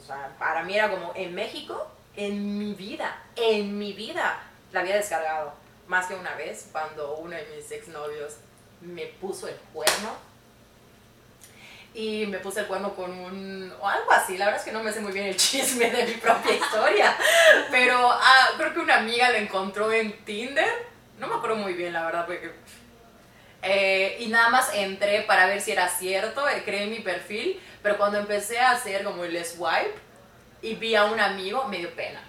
O 0.00 0.04
sea, 0.04 0.34
para 0.38 0.62
mí 0.64 0.76
era 0.76 0.90
como, 0.90 1.12
en 1.14 1.34
México, 1.34 1.90
en 2.16 2.58
mi 2.58 2.74
vida, 2.74 3.22
en 3.36 3.78
mi 3.78 3.92
vida, 3.92 4.42
la 4.72 4.80
había 4.80 4.96
descargado. 4.96 5.52
Más 5.86 6.06
que 6.06 6.14
una 6.14 6.34
vez, 6.34 6.68
cuando 6.72 7.16
uno 7.16 7.36
de 7.36 7.46
mis 7.54 7.70
exnovios 7.70 8.36
me 8.80 9.06
puso 9.06 9.48
el 9.48 9.56
cuerno. 9.72 10.25
Y 11.96 12.26
me 12.26 12.38
puse 12.40 12.60
el 12.60 12.66
cuerno 12.66 12.94
con 12.94 13.10
un... 13.10 13.72
o 13.80 13.88
algo 13.88 14.12
así, 14.12 14.36
la 14.36 14.44
verdad 14.44 14.60
es 14.60 14.66
que 14.66 14.72
no 14.72 14.82
me 14.82 14.92
sé 14.92 15.00
muy 15.00 15.12
bien 15.12 15.28
el 15.28 15.36
chisme 15.38 15.90
de 15.90 16.04
mi 16.04 16.12
propia 16.12 16.52
historia. 16.52 17.16
Pero 17.70 18.10
ah, 18.12 18.50
creo 18.58 18.74
que 18.74 18.80
una 18.80 18.98
amiga 18.98 19.30
lo 19.30 19.38
encontró 19.38 19.90
en 19.90 20.12
Tinder. 20.26 20.68
No 21.18 21.26
me 21.26 21.36
acuerdo 21.36 21.56
muy 21.56 21.72
bien, 21.72 21.94
la 21.94 22.04
verdad, 22.04 22.26
porque... 22.26 22.52
Eh, 23.62 24.18
y 24.20 24.26
nada 24.26 24.50
más 24.50 24.74
entré 24.74 25.22
para 25.22 25.46
ver 25.46 25.62
si 25.62 25.72
era 25.72 25.88
cierto, 25.88 26.46
eh, 26.46 26.62
creé 26.66 26.86
mi 26.86 27.00
perfil, 27.00 27.58
pero 27.82 27.96
cuando 27.96 28.18
empecé 28.18 28.58
a 28.58 28.72
hacer 28.72 29.02
como 29.02 29.24
el 29.24 29.42
swipe 29.42 29.94
y 30.60 30.74
vi 30.74 30.94
a 30.94 31.06
un 31.06 31.18
amigo, 31.18 31.64
me 31.64 31.78
dio 31.78 31.90
pena. 31.96 32.20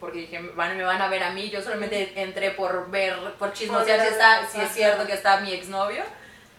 Porque 0.00 0.20
dije, 0.20 0.40
van, 0.54 0.74
me 0.74 0.84
van 0.84 1.02
a 1.02 1.08
ver 1.08 1.22
a 1.22 1.32
mí, 1.32 1.50
yo 1.50 1.60
solamente 1.60 2.14
entré 2.16 2.52
por 2.52 2.90
ver, 2.90 3.14
por 3.38 3.52
chismosear 3.52 4.00
si, 4.00 4.06
está, 4.06 4.48
si 4.48 4.60
es 4.60 4.72
cierto 4.72 5.06
que 5.06 5.12
está 5.12 5.38
mi 5.40 5.52
exnovio. 5.52 6.02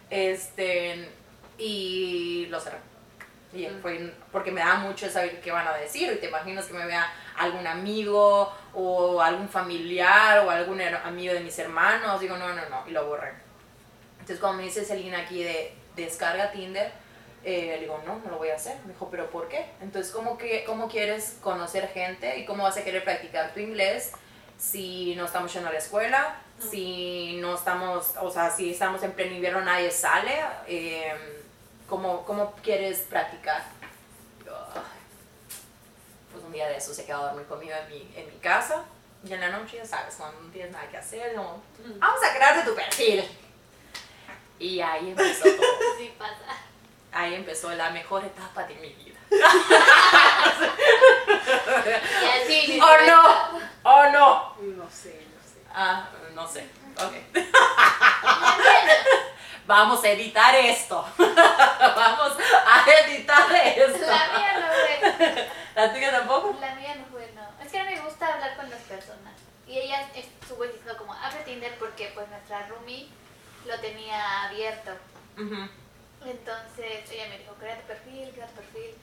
Este, 0.08 1.10
y 1.58 2.46
lo 2.50 2.60
cerré. 2.60 2.78
Y 3.54 3.68
fue 3.80 4.12
porque 4.32 4.50
me 4.50 4.60
da 4.60 4.74
mucho 4.74 5.08
saber 5.08 5.40
qué 5.40 5.52
van 5.52 5.66
a 5.66 5.74
decir. 5.74 6.12
Y 6.12 6.16
te 6.16 6.26
imaginas 6.26 6.66
que 6.66 6.74
me 6.74 6.86
vea 6.86 7.06
algún 7.36 7.66
amigo 7.66 8.52
o 8.74 9.20
algún 9.22 9.48
familiar 9.48 10.40
o 10.40 10.50
algún 10.50 10.80
amigo 10.80 11.32
de 11.32 11.40
mis 11.40 11.56
hermanos. 11.60 12.20
Digo, 12.20 12.36
no, 12.36 12.48
no, 12.48 12.68
no. 12.68 12.84
Y 12.88 12.90
lo 12.90 13.06
borré. 13.06 13.32
Entonces, 14.14 14.40
cuando 14.40 14.58
me 14.58 14.64
dice 14.64 14.84
Selina 14.84 15.20
aquí 15.20 15.44
de 15.44 15.72
descarga 15.94 16.50
Tinder, 16.50 16.90
eh, 17.44 17.74
le 17.76 17.80
digo, 17.80 18.02
no, 18.04 18.18
no 18.24 18.30
lo 18.30 18.38
voy 18.38 18.48
a 18.48 18.56
hacer. 18.56 18.76
Me 18.86 18.92
dijo, 18.92 19.08
¿pero 19.08 19.30
por 19.30 19.48
qué? 19.48 19.66
Entonces, 19.80 20.12
¿cómo, 20.12 20.36
que, 20.36 20.64
¿cómo 20.64 20.88
quieres 20.88 21.36
conocer 21.40 21.88
gente 21.90 22.38
y 22.38 22.44
cómo 22.44 22.64
vas 22.64 22.76
a 22.76 22.82
querer 22.82 23.04
practicar 23.04 23.54
tu 23.54 23.60
inglés 23.60 24.12
si 24.58 25.14
no 25.14 25.26
estamos 25.26 25.52
yendo 25.52 25.68
a 25.68 25.72
la 25.72 25.78
escuela? 25.78 26.40
Si 26.58 27.36
no 27.40 27.54
estamos, 27.54 28.14
o 28.20 28.30
sea, 28.30 28.50
si 28.50 28.72
estamos 28.72 29.02
en 29.04 29.12
pleno 29.12 29.34
invierno, 29.34 29.60
nadie 29.60 29.92
sale. 29.92 30.32
eh, 30.66 31.12
¿cómo, 31.88 32.24
¿Cómo 32.24 32.54
quieres 32.62 33.00
practicar? 33.10 33.62
Pues 36.32 36.44
un 36.44 36.52
día 36.52 36.68
de 36.68 36.76
eso 36.76 36.92
se 36.92 37.04
quedó 37.04 37.18
a 37.18 37.26
dormir 37.28 37.46
conmigo 37.46 37.72
en 37.74 37.88
mi, 37.88 38.12
en 38.16 38.26
mi 38.26 38.36
casa. 38.38 38.84
Y 39.24 39.32
en 39.32 39.40
la 39.40 39.50
noche, 39.50 39.76
ya 39.78 39.86
sabes, 39.86 40.16
cuando 40.16 40.40
no 40.40 40.50
tienes 40.50 40.72
nada 40.72 40.88
que 40.88 40.96
hacer, 40.98 41.34
como, 41.34 41.62
vamos 41.98 42.20
a 42.22 42.34
crearte 42.34 42.68
tu 42.68 42.74
perfil. 42.74 43.24
Y 44.58 44.80
ahí 44.80 45.10
empezó 45.10 45.44
todo. 45.44 45.66
Sí 45.98 46.12
pasa. 46.18 46.34
Ahí 47.12 47.34
empezó 47.34 47.72
la 47.72 47.90
mejor 47.90 48.24
etapa 48.24 48.64
de 48.64 48.74
mi 48.74 48.92
vida. 48.92 49.18
Y 49.30 49.40
así 52.26 52.80
¡Oh 52.82 52.96
no! 53.06 53.60
¡Oh 53.84 54.08
no! 54.10 54.54
No 54.60 54.90
sé, 54.90 55.24
no 55.32 55.40
sé. 55.42 55.60
Ah, 55.72 56.08
no 56.34 56.46
sé. 56.46 56.68
Ok. 56.98 57.14
Vamos 59.66 60.04
a 60.04 60.10
editar 60.10 60.54
esto. 60.54 61.06
Vamos 61.18 62.32
a 62.66 62.84
editar 63.06 63.54
esto. 63.54 64.06
La 64.06 64.38
mía 64.38 64.52
no 64.60 64.66
fue. 64.68 65.48
¿La 65.74 65.92
tuya 65.92 66.10
tampoco? 66.10 66.56
La 66.60 66.74
mía 66.74 66.96
no 66.96 67.06
fue, 67.06 67.32
no. 67.34 67.64
Es 67.64 67.72
que 67.72 67.78
no 67.78 67.84
me 67.86 68.00
gusta 68.00 68.34
hablar 68.34 68.56
con 68.56 68.68
las 68.68 68.80
personas. 68.80 69.32
Y 69.66 69.78
ella 69.78 70.06
estuvo 70.14 70.64
diciendo 70.64 70.96
como, 70.98 71.14
abre 71.14 71.42
Tinder 71.44 71.76
porque 71.78 72.12
pues 72.14 72.28
nuestra 72.28 72.66
roomie 72.68 73.08
lo 73.66 73.78
tenía 73.80 74.44
abierto. 74.44 74.92
Entonces 75.36 77.10
ella 77.10 77.28
me 77.28 77.38
dijo, 77.38 77.54
crea 77.54 77.80
tu 77.80 77.86
perfil, 77.86 78.30
crea 78.34 78.46
tu 78.48 78.54
perfil. 78.54 78.94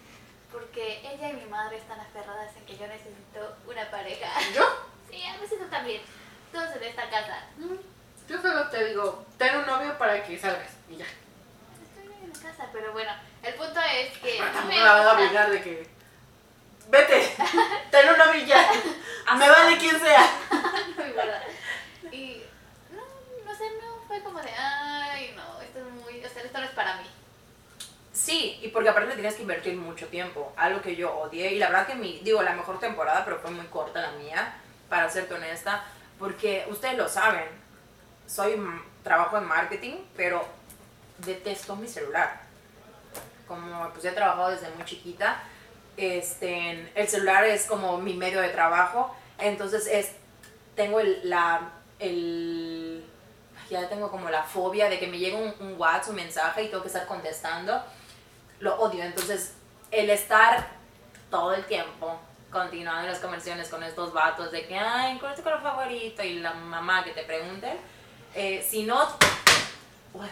Porque 0.52 1.02
ella 1.12 1.30
y 1.30 1.34
mi 1.34 1.46
madre 1.46 1.78
están 1.78 2.00
aferradas 2.00 2.56
en 2.56 2.66
que 2.66 2.78
yo 2.78 2.86
necesito 2.88 3.58
una 3.68 3.90
pareja. 3.90 4.28
¿Yo? 4.54 4.64
Sí, 5.12 5.22
a 5.26 5.38
veces 5.42 5.60
tú 5.60 5.66
también. 5.66 6.02
Todos 6.54 6.74
en 6.78 6.84
esta 6.84 7.10
casa. 7.10 7.44
Mm, 7.58 7.76
Yo 8.32 8.42
solo 8.42 8.66
te 8.70 8.86
digo, 8.86 9.26
ten 9.38 9.58
un 9.58 9.66
novio 9.66 9.98
para 9.98 10.24
que 10.24 10.40
salgas. 10.40 10.72
Y 10.90 10.96
ya. 10.96 11.06
Estoy 11.06 12.08
bien 12.08 12.32
en 12.34 12.42
casa, 12.42 12.70
pero 12.72 12.94
bueno, 12.94 13.12
el 13.44 13.54
punto 13.56 13.78
es 13.82 14.18
que 14.20 14.40
no 14.40 14.46
No 14.54 14.62
me 14.68 14.76
me 14.76 14.80
la 14.80 14.94
van 14.94 15.08
a 15.08 15.14
obligar 15.14 15.50
de 15.52 15.62
que. 15.62 15.90
Vete, 16.88 17.36
ten 17.92 18.10
un 18.10 18.18
novio 18.18 18.42
y 18.42 18.46
ya. 18.46 18.72
Me 19.38 19.50
vale 19.50 19.78
quien 19.78 20.00
sea. 20.00 20.30
Mi 20.98 21.12
verdad. 21.12 21.42
Y 22.10 22.42
no, 22.92 23.02
no 23.46 23.58
sé, 23.58 23.66
no 23.82 24.02
fue 24.08 24.22
como 24.24 24.42
de, 24.42 24.52
ay, 24.52 25.34
no, 25.36 25.62
esto 25.62 25.80
es 25.80 25.86
muy, 25.86 26.24
o 26.24 26.30
sea, 26.30 26.44
esto 26.44 26.58
no 26.58 26.64
es 26.64 26.72
para 26.72 26.96
mí. 27.02 27.08
Sí, 28.14 28.60
y 28.62 28.70
porque 28.70 28.90
aparte 28.90 29.14
tienes 29.14 29.36
que 29.36 29.42
invertir 29.42 29.76
mucho 29.76 30.08
tiempo, 30.08 30.54
algo 30.56 30.82
que 30.82 30.96
yo 30.96 31.14
odié, 31.18 31.52
y 31.52 31.60
la 31.60 31.68
verdad 31.68 31.88
que 31.88 31.96
mi, 31.96 32.20
digo, 32.20 32.42
la 32.42 32.54
mejor 32.54 32.80
temporada, 32.80 33.26
pero 33.26 33.40
fue 33.40 33.52
muy 33.52 33.66
corta 33.66 34.02
la 34.02 34.12
mía, 34.12 34.54
para 34.88 35.10
serte 35.10 35.34
honesta, 35.34 35.84
porque 36.18 36.66
ustedes 36.70 36.98
lo 36.98 37.10
saben, 37.10 37.61
soy 38.32 38.56
trabajo 39.04 39.38
en 39.38 39.46
marketing, 39.46 39.96
pero 40.16 40.46
detesto 41.18 41.76
mi 41.76 41.88
celular. 41.88 42.42
Como 43.48 43.90
pues 43.90 44.06
he 44.06 44.12
trabajado 44.12 44.52
desde 44.52 44.70
muy 44.70 44.86
chiquita, 44.86 45.44
este, 45.98 46.90
el 46.96 47.08
celular 47.08 47.44
es 47.44 47.66
como 47.66 47.98
mi 47.98 48.14
medio 48.14 48.40
de 48.40 48.50
trabajo, 48.50 49.14
entonces 49.38 49.88
es, 49.88 50.12
tengo 50.76 51.02
el, 51.02 51.30
la, 51.30 51.72
el, 52.00 53.06
ya 53.70 53.90
tengo 53.90 54.10
como 54.10 54.30
la 54.30 54.44
fobia 54.44 54.90
de 54.90 55.00
que 55.00 55.08
me 55.08 55.20
llegue 55.20 55.36
un, 55.36 55.54
un 55.68 55.80
WhatsApp, 55.80 56.12
un 56.12 56.16
mensaje 56.16 56.64
y 56.64 56.70
tengo 56.70 56.84
que 56.84 56.88
estar 56.88 57.06
contestando, 57.08 57.84
lo 58.60 58.80
odio, 58.80 59.04
entonces 59.04 59.56
el 59.92 60.10
estar 60.10 60.70
todo 61.30 61.54
el 61.54 61.66
tiempo 61.66 62.18
continuando 62.50 63.10
las 63.10 63.20
conversaciones 63.20 63.68
con 63.70 63.84
estos 63.84 64.14
vatos 64.14 64.52
de 64.52 64.66
que, 64.68 64.78
ay, 64.78 65.18
¿cuál 65.20 65.34
es 65.34 65.38
tu 65.38 65.44
color 65.44 65.62
favorito? 65.62 66.24
Y 66.24 66.40
la 66.40 66.54
mamá 66.54 67.04
que 67.04 67.12
te 67.12 67.24
pregunte, 67.24 67.78
eh, 68.36 68.66
si 68.68 68.84
no, 68.84 69.08
uy, 70.14 70.28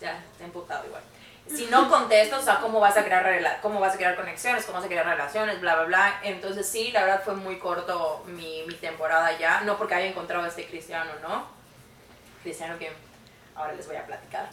ya, 0.00 0.22
te 0.36 0.44
he 0.44 0.46
emputado 0.46 0.86
igual. 0.86 1.02
Si 1.48 1.66
no 1.66 1.88
contestas, 1.88 2.40
o 2.40 2.44
sea, 2.44 2.60
¿cómo 2.60 2.80
vas 2.80 2.96
a 2.96 3.04
crear 3.04 3.60
cómo 3.62 3.78
vas 3.78 3.94
a 3.94 3.96
crear 3.96 4.16
conexiones, 4.16 4.64
cómo 4.64 4.78
vas 4.78 4.84
a 4.84 4.88
crear 4.88 5.06
relaciones, 5.06 5.60
bla, 5.60 5.76
bla, 5.76 5.84
bla. 5.84 6.20
Entonces 6.24 6.68
sí, 6.68 6.90
la 6.90 7.04
verdad 7.04 7.22
fue 7.24 7.36
muy 7.36 7.58
corto 7.58 8.24
mi, 8.26 8.64
mi 8.66 8.74
temporada 8.74 9.38
ya, 9.38 9.60
no 9.60 9.78
porque 9.78 9.94
haya 9.94 10.06
encontrado 10.06 10.44
a 10.44 10.48
este 10.48 10.66
cristiano, 10.66 11.12
¿no? 11.22 11.46
Cristiano 12.42 12.76
que 12.78 12.90
ahora 13.54 13.74
les 13.74 13.86
voy 13.86 13.96
a 13.96 14.06
platicar. 14.06 14.48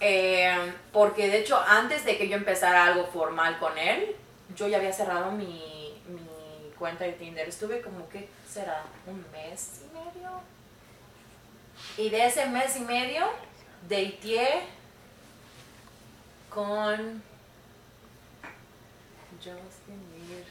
Eh, 0.00 0.72
porque 0.92 1.28
de 1.28 1.38
hecho, 1.38 1.60
antes 1.60 2.04
de 2.04 2.18
que 2.18 2.28
yo 2.28 2.36
empezara 2.36 2.84
algo 2.84 3.06
formal 3.06 3.58
con 3.60 3.78
él, 3.78 4.16
yo 4.56 4.66
ya 4.66 4.78
había 4.78 4.92
cerrado 4.92 5.30
mi, 5.30 6.02
mi 6.08 6.70
cuenta 6.78 7.04
de 7.04 7.12
Tinder. 7.12 7.48
Estuve 7.48 7.80
como 7.80 8.08
que, 8.08 8.28
será? 8.48 8.82
Un 9.06 9.24
mes 9.30 9.82
y 9.82 9.96
medio. 9.96 10.53
Y 11.96 12.10
de 12.10 12.26
ese 12.26 12.46
mes 12.46 12.76
y 12.76 12.80
medio, 12.80 13.24
dateé 13.88 14.62
con 16.50 17.22
Justin 19.36 20.02
Bieber. 20.12 20.44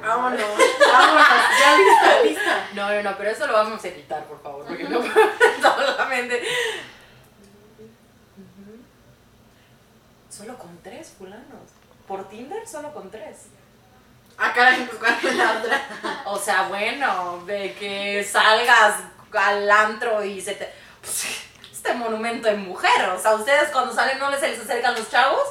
Vámonos, 0.00 0.40
vámonos. 0.40 1.26
Ya 1.60 1.76
lista, 1.76 2.22
lista. 2.22 2.68
No, 2.74 2.90
no, 2.90 3.02
no, 3.02 3.16
pero 3.16 3.30
eso 3.30 3.46
lo 3.46 3.52
vamos 3.52 3.84
a 3.84 3.88
editar, 3.88 4.24
por 4.24 4.42
favor, 4.42 4.64
porque 4.66 4.84
no 4.84 5.00
solamente. 5.62 6.42
Solo 10.28 10.56
con 10.58 10.76
tres 10.82 11.12
fulanos. 11.16 11.70
Por 12.08 12.28
Tinder, 12.28 12.66
solo 12.66 12.92
con 12.92 13.10
tres. 13.10 13.46
Ah, 14.38 14.52
caray, 14.54 14.86
pues 14.86 14.98
cuál 14.98 15.18
es 15.22 15.36
la 15.36 15.58
otra. 15.58 16.22
O 16.24 16.38
sea, 16.38 16.68
bueno, 16.68 17.44
de 17.44 17.74
que 17.74 18.24
salgas 18.24 19.02
al 19.38 19.70
antro 19.70 20.24
y 20.24 20.40
se 20.40 20.54
te. 20.54 20.79
Este 21.02 21.94
monumento 21.94 22.48
de 22.48 22.56
mujer. 22.56 23.08
O 23.10 23.20
sea, 23.20 23.34
ustedes 23.34 23.70
cuando 23.70 23.92
salen 23.94 24.18
no 24.18 24.30
les 24.30 24.40
se 24.40 24.48
les 24.48 24.60
acercan 24.60 24.94
los 24.94 25.10
chavos. 25.10 25.42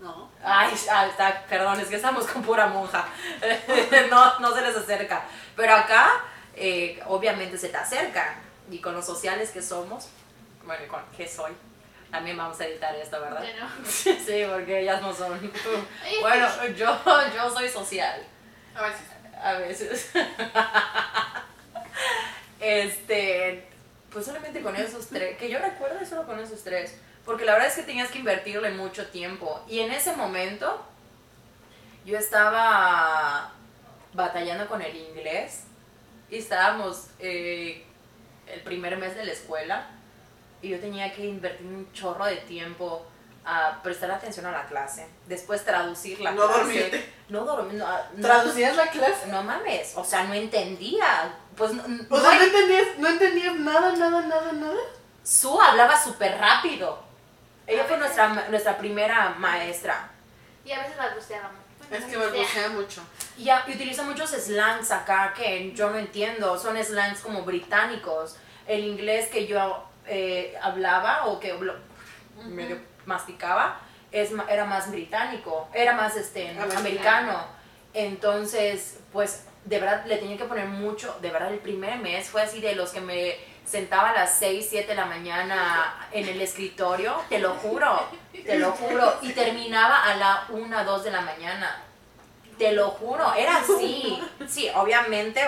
No. 0.00 0.30
Ay, 0.42 0.72
está- 0.74 1.44
perdón, 1.48 1.80
es 1.80 1.88
que 1.88 1.96
estamos 1.96 2.26
con 2.26 2.42
pura 2.42 2.66
monja. 2.66 3.06
no, 4.10 4.38
no 4.40 4.54
se 4.54 4.62
les 4.62 4.76
acerca. 4.76 5.22
Pero 5.56 5.74
acá, 5.74 6.22
eh, 6.54 7.02
obviamente 7.06 7.56
se 7.58 7.68
te 7.68 7.76
acerca. 7.76 8.36
Y 8.70 8.78
con 8.80 8.94
los 8.94 9.04
sociales 9.04 9.50
que 9.50 9.62
somos, 9.62 10.08
bueno, 10.64 10.86
con 10.88 11.02
que 11.16 11.28
soy, 11.28 11.52
también 12.10 12.36
vamos 12.36 12.58
a 12.60 12.66
editar 12.66 12.94
esto, 12.96 13.20
¿verdad? 13.20 13.44
No. 13.60 13.68
Sí, 13.90 14.44
porque 14.50 14.80
ellas 14.80 15.00
no 15.02 15.14
son. 15.14 15.52
Bueno, 16.20 16.48
yo, 16.76 16.98
yo 17.34 17.50
soy 17.50 17.68
social. 17.68 18.22
A 18.74 18.88
si. 18.88 19.04
A 19.42 19.52
veces. 19.58 20.10
este, 22.60 23.68
pues 24.14 24.26
solamente 24.26 24.62
con 24.62 24.76
esos 24.76 25.08
tres, 25.08 25.36
que 25.36 25.50
yo 25.50 25.58
recuerdo 25.58 26.06
solo 26.06 26.24
con 26.24 26.38
esos 26.38 26.62
tres, 26.62 26.96
porque 27.24 27.44
la 27.44 27.54
verdad 27.54 27.68
es 27.68 27.74
que 27.74 27.82
tenías 27.82 28.10
que 28.12 28.20
invertirle 28.20 28.70
mucho 28.70 29.08
tiempo. 29.08 29.60
Y 29.68 29.80
en 29.80 29.90
ese 29.90 30.14
momento 30.14 30.86
yo 32.06 32.16
estaba 32.16 33.52
batallando 34.12 34.68
con 34.68 34.80
el 34.82 34.94
inglés 34.94 35.64
y 36.30 36.36
estábamos 36.36 37.08
eh, 37.18 37.84
el 38.46 38.60
primer 38.60 38.96
mes 38.98 39.16
de 39.16 39.24
la 39.24 39.32
escuela 39.32 39.90
y 40.62 40.68
yo 40.68 40.78
tenía 40.78 41.12
que 41.12 41.26
invertir 41.26 41.66
un 41.66 41.92
chorro 41.92 42.26
de 42.26 42.36
tiempo 42.36 43.04
a 43.46 43.80
prestar 43.82 44.10
atención 44.10 44.46
a 44.46 44.52
la 44.52 44.64
clase, 44.66 45.06
después 45.26 45.64
traducir 45.64 46.20
la 46.20 46.30
No 46.32 46.46
clase. 46.46 46.58
dormirte. 46.60 47.12
No 47.28 47.44
dormir. 47.44 47.74
No, 47.74 47.86
no- 48.16 48.22
¿Traducías 48.22 48.76
la 48.76 48.86
clase? 48.88 49.26
no 49.28 49.42
mames, 49.42 49.92
o 49.96 50.04
sea, 50.04 50.24
no 50.24 50.34
entendía. 50.34 51.34
Pues 51.56 51.72
no, 51.72 51.86
no 51.86 52.04
O 52.10 52.20
sea, 52.20 52.30
hay- 52.30 52.38
no 52.38 52.44
entendías, 52.44 52.98
no 52.98 53.08
entendías 53.08 53.54
nada, 53.56 53.92
nada, 53.92 54.20
nada, 54.22 54.52
nada. 54.52 54.80
Su 55.22 55.60
hablaba 55.60 56.02
súper 56.02 56.38
rápido. 56.38 57.02
Ella 57.66 57.84
fue 57.84 57.96
nuestra, 57.98 58.28
nuestra 58.50 58.76
primera 58.78 59.30
maestra. 59.38 60.10
Y 60.64 60.72
a 60.72 60.80
veces 60.80 60.96
balbuceábamos. 60.96 61.60
Bueno, 61.88 62.04
Es 62.06 62.10
que 62.10 62.16
balbucea. 62.18 62.68
mucho. 62.70 63.02
Y, 63.36 63.48
a- 63.50 63.64
y 63.66 63.72
utiliza 63.72 64.02
muchos 64.04 64.30
slangs 64.30 64.90
acá 64.90 65.32
que 65.36 65.72
yo 65.72 65.90
no 65.90 65.98
entiendo. 65.98 66.58
Son 66.58 66.82
slangs 66.82 67.20
como 67.20 67.42
británicos. 67.42 68.36
El 68.66 68.84
inglés 68.84 69.28
que 69.28 69.46
yo 69.46 69.84
eh, 70.06 70.54
hablaba 70.62 71.26
o 71.26 71.40
que 71.40 71.52
hablo- 71.52 71.76
medio 72.44 72.78
masticaba 73.06 73.80
es, 74.14 74.30
era 74.48 74.64
más 74.64 74.90
británico. 74.90 75.68
Era 75.74 75.94
más 75.94 76.16
este, 76.16 76.50
Americano. 76.50 76.78
americano. 76.78 77.44
Entonces, 77.92 78.98
pues 79.12 79.44
de 79.64 79.80
verdad 79.80 80.04
le 80.06 80.16
tenía 80.18 80.36
que 80.36 80.44
poner 80.44 80.66
mucho. 80.66 81.16
De 81.20 81.30
verdad, 81.30 81.52
el 81.52 81.58
primer 81.58 81.98
mes 81.98 82.28
fue 82.28 82.42
así 82.42 82.60
de 82.60 82.74
los 82.74 82.90
que 82.90 83.00
me 83.00 83.36
sentaba 83.64 84.10
a 84.10 84.12
las 84.12 84.38
6, 84.38 84.66
7 84.68 84.88
de 84.88 84.94
la 84.94 85.06
mañana 85.06 86.08
en 86.12 86.28
el 86.28 86.40
escritorio. 86.40 87.14
Te 87.28 87.38
lo 87.38 87.54
juro. 87.54 88.08
Te 88.32 88.58
lo 88.58 88.72
juro. 88.72 89.14
Y 89.22 89.32
terminaba 89.32 90.04
a 90.04 90.16
la 90.16 90.44
1, 90.50 90.84
2 90.84 91.04
de 91.04 91.10
la 91.10 91.20
mañana. 91.22 91.82
Te 92.58 92.72
lo 92.72 92.90
juro, 92.90 93.34
era 93.34 93.56
así. 93.56 94.22
Sí, 94.46 94.70
obviamente. 94.74 95.40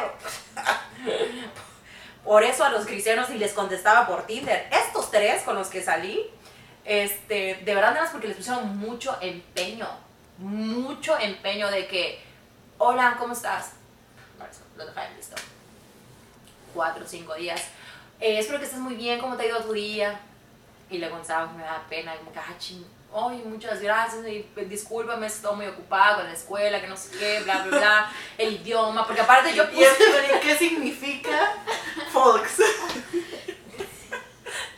Por 2.25 2.43
eso 2.43 2.65
a 2.65 2.71
los 2.71 2.87
cristianos 2.87 3.31
y 3.31 3.35
les 3.35 3.53
contestaba 3.53 4.09
por 4.09 4.27
Tinder. 4.27 4.69
Estos 4.73 5.13
tres 5.13 5.43
con 5.45 5.55
los 5.55 5.69
que 5.69 5.81
salí, 5.81 6.29
este, 6.87 7.57
de 7.65 7.75
verdad 7.75 7.91
nada 7.91 8.03
más 8.03 8.11
porque 8.13 8.29
les 8.29 8.37
pusieron 8.37 8.79
mucho 8.79 9.17
empeño. 9.21 9.89
Mucho 10.39 11.19
empeño 11.19 11.69
de 11.71 11.87
que, 11.87 12.23
hola, 12.79 13.17
¿cómo 13.19 13.33
estás? 13.33 13.73
Lo 14.77 14.87
dejaron 14.87 15.17
listo. 15.17 15.35
Cuatro 16.75 17.05
o 17.05 17.09
cinco 17.09 17.35
días. 17.35 17.61
"Eh, 18.21 18.39
espero 18.39 18.59
que 18.59 18.67
estés 18.67 18.79
muy 18.81 18.95
bien, 18.95 19.19
¿cómo 19.19 19.37
te 19.37 19.43
ha 19.45 19.47
ido 19.47 19.63
tu 19.63 19.73
día? 19.73 20.21
Y 20.91 20.99
le 20.99 21.11
contaba 21.11 21.47
me 21.53 21.63
da 21.65 21.83
pena, 21.89 22.15
como 22.17 22.33
que, 22.33 22.39
ah, 22.39 22.55
ching, 22.59 22.85
ay, 23.15 23.43
muchas 23.47 23.81
gracias, 23.81 24.27
y 24.29 24.47
pues, 24.55 24.69
discúlpame, 24.69 25.27
estoy 25.27 25.57
muy 25.57 25.67
ocupada 25.67 26.17
con 26.17 26.27
la 26.27 26.33
escuela, 26.33 26.81
que 26.81 26.87
no 26.87 26.97
sé 26.97 27.17
qué, 27.19 27.41
bla, 27.41 27.63
bla, 27.65 27.79
bla, 27.79 28.13
el 28.39 28.55
idioma, 28.55 29.05
porque 29.07 29.23
aparte 29.23 29.55
yo 29.55 29.65
¿Y 29.65 29.67
puse, 29.69 29.85
esto 29.85 30.41
qué 30.43 30.57
significa? 30.57 31.55
Folks. 32.13 32.59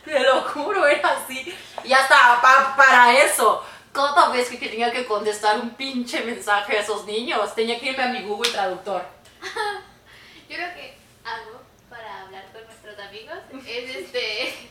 te 0.13 0.19
lo 0.21 0.41
juro, 0.41 0.85
era 0.87 1.09
así, 1.11 1.55
y 1.83 1.93
hasta 1.93 2.41
pa- 2.41 2.73
para 2.75 3.17
eso, 3.17 3.63
cada 3.93 4.29
vez 4.29 4.49
que 4.49 4.57
tenía 4.57 4.91
que 4.91 5.05
contestar 5.05 5.59
un 5.59 5.71
pinche 5.71 6.21
mensaje 6.21 6.77
a 6.77 6.81
esos 6.81 7.05
niños, 7.05 7.53
tenía 7.55 7.79
que 7.79 7.87
irme 7.91 8.03
a 8.03 8.07
mi 8.09 8.21
Google 8.23 8.51
Traductor. 8.51 9.03
Yo 10.49 10.55
creo 10.55 10.73
que 10.73 10.97
algo 11.23 11.61
para 11.89 12.21
hablar 12.21 12.45
con 12.51 12.63
nuestros 12.65 12.97
amigos 12.99 13.37
es 13.67 13.95
este. 13.95 14.69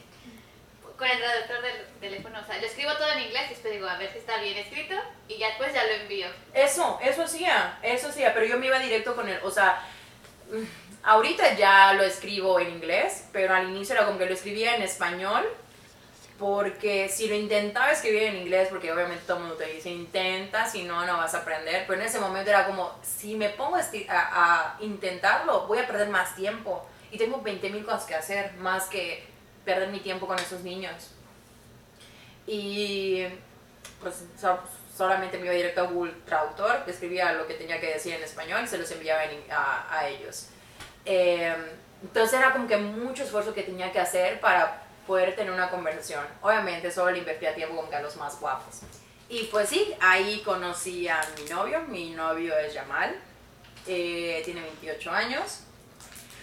con 0.96 1.09
el 1.09 1.18
traductor 1.18 1.62
del 1.62 1.87
teléfono. 2.01 2.40
O 2.40 2.44
sea, 2.44 2.59
lo 2.59 2.66
escribo 2.66 2.92
todo 2.96 3.12
en 3.12 3.20
inglés 3.22 3.42
y 3.46 3.48
después 3.51 3.72
digo, 3.72 3.88
a 3.88 3.96
ver 3.96 4.11
si 4.12 4.18
está 4.18 4.38
bien 4.38 4.59
escrito 4.59 4.94
y 5.29 5.38
ya 5.38 5.48
después 5.48 5.72
ya 5.72 5.85
lo 5.85 5.92
envío. 5.92 6.27
Eso, 6.53 6.98
eso 7.03 7.22
hacía, 7.22 7.79
eso 7.83 8.09
hacía, 8.09 8.35
pero 8.35 8.46
yo 8.46 8.59
me 8.59 8.66
iba 8.66 8.79
directo 8.81 9.14
con 9.14 9.29
él, 9.29 9.38
o 9.44 9.51
sea, 9.51 9.81
ahorita 11.03 11.55
ya 11.57 11.93
lo 11.95 12.03
escribo 12.03 12.59
en 12.61 12.71
inglés, 12.71 13.25
pero 13.33 13.55
al 13.55 13.69
inicio 13.69 13.95
era 13.95 14.05
como 14.07 14.19
que 14.19 14.27
lo 14.27 14.35
escribía 14.35 14.77
en 14.77 14.83
español, 14.83 15.47
porque 16.39 17.09
si 17.09 17.29
lo 17.29 17.35
intentaba 17.35 17.91
escribir 17.91 18.23
en 18.25 18.37
inglés, 18.37 18.69
porque 18.71 18.93
obviamente 18.93 19.25
todo 19.27 19.39
el 19.39 19.43
mundo 19.45 19.57
te 19.57 19.67
dice, 19.67 19.91
intenta, 19.91 20.69
si 20.69 20.85
no, 20.85 21.05
no 21.05 21.17
vas 21.17 21.35
a 21.35 21.39
aprender, 21.39 21.85
pero 21.87 22.01
en 22.01 22.07
ese 22.07 22.21
momento 22.21 22.51
era 22.51 22.65
como, 22.67 22.93
si 23.03 23.35
me 23.35 23.49
pongo 23.51 23.77
a, 24.09 24.77
intentarlo, 24.81 25.67
voy 25.67 25.79
a 25.79 25.87
perder 25.87 26.09
más 26.11 26.37
tiempo, 26.37 26.87
y 27.11 27.19
tengo 27.19 27.41
20 27.43 27.71
mil 27.71 27.85
cosas 27.85 28.05
que 28.05 28.15
hacer, 28.15 28.53
más 28.59 28.85
que 28.85 29.27
perder 29.65 29.89
mi 29.89 29.99
tiempo 30.01 30.27
con 30.27 30.39
esos 30.39 30.61
niños. 30.61 31.11
Y 32.47 33.25
pues 34.01 34.25
so- 34.41 34.61
solamente 34.97 35.39
me 35.39 35.47
iba 35.47 35.55
directo 35.55 35.81
a 35.83 35.85
Google 35.85 36.13
Traductor, 36.25 36.85
escribía 36.87 37.33
lo 37.33 37.47
que 37.47 37.55
tenía 37.55 37.81
que 37.81 37.89
decir 37.95 38.15
en 38.15 38.23
español 38.23 38.63
y 38.65 38.67
se 38.69 38.79
los 38.79 38.91
enviaba 38.91 39.25
en- 39.25 39.45
a, 39.51 39.87
a 39.99 40.09
ellos. 40.09 40.49
Eh, 41.11 41.57
entonces 42.03 42.38
era 42.38 42.53
como 42.53 42.68
que 42.68 42.77
mucho 42.77 43.25
esfuerzo 43.25 43.55
que 43.55 43.62
tenía 43.62 43.90
que 43.90 43.99
hacer 43.99 44.40
para 44.40 44.83
poder 45.07 45.35
tener 45.35 45.53
una 45.53 45.71
conversación. 45.71 46.25
Obviamente 46.42 46.92
solo 46.92 47.11
le 47.11 47.18
invertía 47.18 47.55
tiempo 47.55 47.75
como 47.77 47.88
que 47.88 47.97
a 47.97 48.03
los 48.03 48.14
más 48.16 48.38
guapos. 48.38 48.81
Y 49.31 49.44
pues 49.44 49.71
sí, 49.71 49.94
ahí 50.01 50.42
conocí 50.44 51.09
a 51.09 51.21
mi 51.37 51.49
novio. 51.49 51.81
Mi 51.88 52.11
novio 52.11 52.57
es 52.59 52.75
Yamal, 52.75 53.16
eh, 53.87 54.42
tiene 54.44 54.61
28 54.61 55.11
años. 55.11 55.61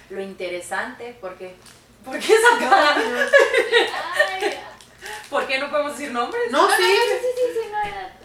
lo 0.09 0.21
interesante, 0.21 1.17
porque... 1.21 1.55
¿Por 2.03 2.19
qué 2.19 2.33
esa 2.35 2.59
cara? 2.59 2.95
Ay, 2.95 4.53
¿Por 5.29 5.47
qué 5.47 5.57
no 5.57 5.69
podemos 5.69 5.97
decir 5.97 6.11
nombres? 6.11 6.51
No, 6.51 6.63
no, 6.63 6.69
no, 6.69 6.75
sí. 6.75 6.83
sí, 6.83 7.17
sí, 7.21 7.27
sí, 7.35 7.59
sí, 7.61 7.69
no 7.71 7.81
era. 7.81 8.15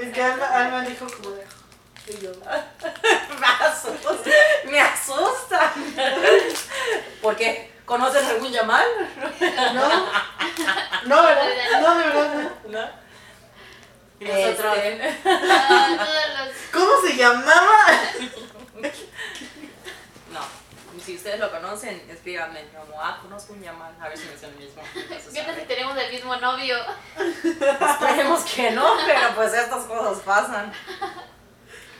Es 0.00 0.14
que 0.14 0.22
Alma, 0.22 0.46
Alma 0.46 0.82
dijo 0.82 1.06
como 1.16 1.30
de. 1.30 1.42
Y 2.08 2.18
yo. 2.20 2.30
Me 3.40 3.46
asustan. 3.46 4.18
Me 4.70 4.80
asustan. 4.80 5.70
¿Por 7.22 7.36
qué? 7.36 7.72
¿Conoces 7.84 8.24
algún 8.28 8.50
Yamal? 8.52 8.84
No. 9.74 10.06
No, 11.04 11.22
¿verdad? 11.22 11.80
No, 11.80 11.98
de 11.98 12.04
verdad. 12.04 12.50
no. 12.66 12.70
¿No? 12.80 12.88
Y 14.18 14.24
nosotros. 14.24 14.76
Este, 14.78 15.14
Ah, 15.24 15.88
todos 15.96 16.46
los. 16.46 16.56
¿Cómo 16.72 17.06
se 17.06 17.16
llamaba? 17.16 17.86
no. 20.32 20.40
Si 21.04 21.14
ustedes 21.14 21.38
lo 21.38 21.50
conocen, 21.52 22.02
escríbanme 22.10 22.64
como, 22.70 23.00
ah, 23.00 23.18
conozco 23.22 23.52
un 23.52 23.62
Yamal. 23.62 23.94
A 24.00 24.08
ver 24.08 24.18
si 24.18 24.24
me 24.26 24.34
es 24.34 24.42
el 24.42 24.56
mismo. 24.56 24.82
No 24.82 25.20
se 25.20 25.32
¿Qué 25.32 25.42
tal 25.42 25.54
si 25.54 25.62
tenemos 25.66 25.96
el 25.96 26.10
mismo 26.12 26.34
novio? 26.36 26.76
Esperemos 27.16 28.42
que 28.44 28.70
no, 28.72 28.96
pero 29.06 29.34
pues 29.36 29.52
estas 29.54 29.84
cosas 29.84 30.18
pasan. 30.24 30.72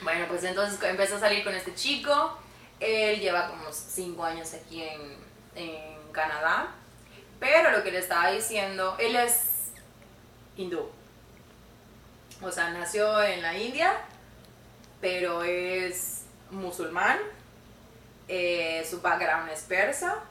Bueno, 0.07 0.27
pues 0.29 0.45
entonces 0.45 0.81
empecé 0.85 1.17
a 1.17 1.19
salir 1.19 1.43
con 1.43 1.53
este 1.53 1.75
chico. 1.75 2.39
Él 2.79 3.19
lleva 3.19 3.49
como 3.49 3.73
5 3.73 4.25
años 4.25 4.55
aquí 4.55 4.85
en, 4.85 5.01
en 5.57 6.13
Canadá. 6.13 6.69
Pero 7.41 7.73
lo 7.73 7.83
que 7.83 7.91
le 7.91 7.99
estaba 7.99 8.31
diciendo, 8.31 8.95
él 9.01 9.17
es 9.17 9.73
hindú. 10.57 10.89
O 12.41 12.53
sea, 12.53 12.71
nació 12.71 13.21
en 13.21 13.43
la 13.43 13.59
India, 13.59 13.95
pero 15.01 15.43
es 15.43 16.27
musulmán. 16.53 17.19
eh, 18.29 18.87
su 18.89 19.01
background 19.01 19.51
es 19.51 19.63
persa. 19.63 20.23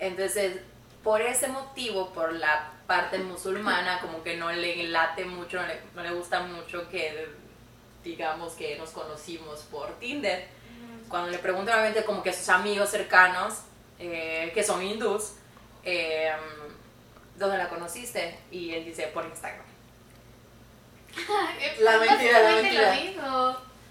Entonces, 0.00 0.60
por 1.04 1.22
ese 1.22 1.46
motivo, 1.46 2.12
por 2.12 2.32
la 2.32 2.72
parte 2.88 3.18
musulmana, 3.18 4.00
como 4.00 4.24
que 4.24 4.36
no 4.36 4.50
le 4.50 4.88
late 4.88 5.24
mucho, 5.24 5.60
no 5.94 6.02
le 6.02 6.10
gusta 6.10 6.40
mucho 6.40 6.88
que 6.88 7.43
digamos 8.04 8.52
que 8.52 8.76
nos 8.76 8.90
conocimos 8.90 9.60
por 9.62 9.98
Tinder. 9.98 10.46
Cuando 11.08 11.30
le 11.30 11.38
pregunto 11.38 11.70
nuevamente 11.70 12.04
como 12.04 12.22
que 12.22 12.30
a 12.30 12.32
sus 12.32 12.48
amigos 12.48 12.90
cercanos, 12.90 13.54
eh, 13.98 14.50
que 14.54 14.62
son 14.62 14.82
hindús, 14.82 15.32
eh, 15.84 16.32
¿dónde 17.36 17.58
la 17.58 17.68
conociste? 17.68 18.38
Y 18.50 18.72
él 18.74 18.84
dice, 18.84 19.08
por 19.08 19.24
Instagram. 19.24 19.64
La 21.80 21.98
mentira, 21.98 22.40
la 22.40 22.50
mentira. 22.56 22.94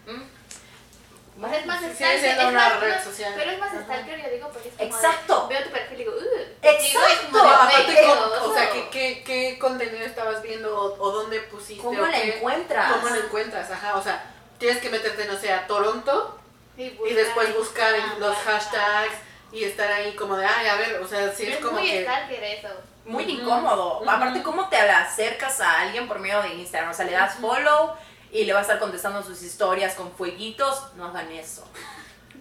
¿Mm? 0.05 1.45
Es 1.45 1.65
más 1.65 1.79
siendo 1.79 2.27
es 2.27 2.37
una 2.47 2.51
más- 2.51 2.79
red 2.79 3.03
social. 3.03 3.33
Pero 3.35 3.51
es 3.51 3.59
más 3.59 3.71
stalker, 3.83 4.21
yo 4.21 4.29
digo, 4.29 4.49
porque 4.51 4.69
es 4.69 4.75
como 4.75 4.89
de- 4.89 4.95
Exacto. 4.95 5.47
veo 5.47 5.63
tu 5.63 5.69
perfil 5.71 5.95
y 5.95 5.97
digo, 6.03 6.11
uh. 6.11 6.39
Exacto. 6.61 6.83
Digo, 6.83 7.01
es 7.07 7.19
como 7.31 7.43
de 7.43 7.49
aparte, 7.55 7.83
fake 7.83 7.99
¿cómo- 8.07 8.25
news. 8.27 8.37
o 8.43 8.53
sea, 8.53 8.71
¿qué, 8.71 8.89
qué, 8.91 9.23
qué 9.25 9.52
contenido 9.63 10.05
estabas 10.05 10.41
viendo 10.41 10.69
o, 10.77 11.01
o 11.01 11.11
dónde 11.11 11.39
pusiste? 11.41 11.81
¿Cómo 11.83 12.01
o 12.01 12.05
la 12.05 12.11
qué- 12.21 12.37
encuentras? 12.37 12.91
¿Cómo 12.93 13.09
la 13.09 13.17
encuentras? 13.17 13.71
Ajá, 13.71 13.95
o 13.95 14.03
sea, 14.03 14.23
tienes 14.57 14.79
que 14.79 14.89
meterte, 14.89 15.25
no 15.25 15.37
sé, 15.37 15.51
a 15.51 15.65
Toronto 15.67 16.39
Y, 16.77 16.83
y 17.07 17.13
después 17.13 17.55
buscar 17.55 17.93
Ah, 17.95 18.15
los 18.19 18.35
hashtags 18.37 19.15
y 19.51 19.63
estar 19.63 19.91
ahí 19.91 20.15
como 20.15 20.35
de, 20.35 20.45
ay, 20.45 20.67
a 20.67 20.75
ver, 20.75 20.99
o 21.01 21.07
sea, 21.07 21.31
sí 21.31 21.43
es 21.45 21.55
es 21.57 21.59
como 21.65 21.79
muy 21.79 21.89
que... 21.89 22.01
eso. 22.03 22.67
Muy 23.05 23.23
Ujú. 23.23 23.31
incómodo. 23.41 23.99
Ujú. 24.01 24.09
Aparte, 24.09 24.41
¿cómo 24.43 24.69
te 24.69 24.77
acercas 24.77 25.59
a 25.61 25.81
alguien 25.81 26.07
por 26.07 26.19
medio 26.19 26.41
de 26.41 26.49
Instagram? 26.55 26.91
O 26.91 26.93
sea, 26.93 27.05
le 27.05 27.11
das 27.11 27.35
follow 27.35 27.93
y 28.31 28.45
le 28.45 28.53
vas 28.53 28.61
a 28.61 28.63
estar 28.63 28.79
contestando 28.79 29.21
sus 29.21 29.41
historias 29.43 29.93
con 29.95 30.11
fueguitos. 30.13 30.95
No 30.95 31.05
hagan 31.05 31.31
eso. 31.31 31.67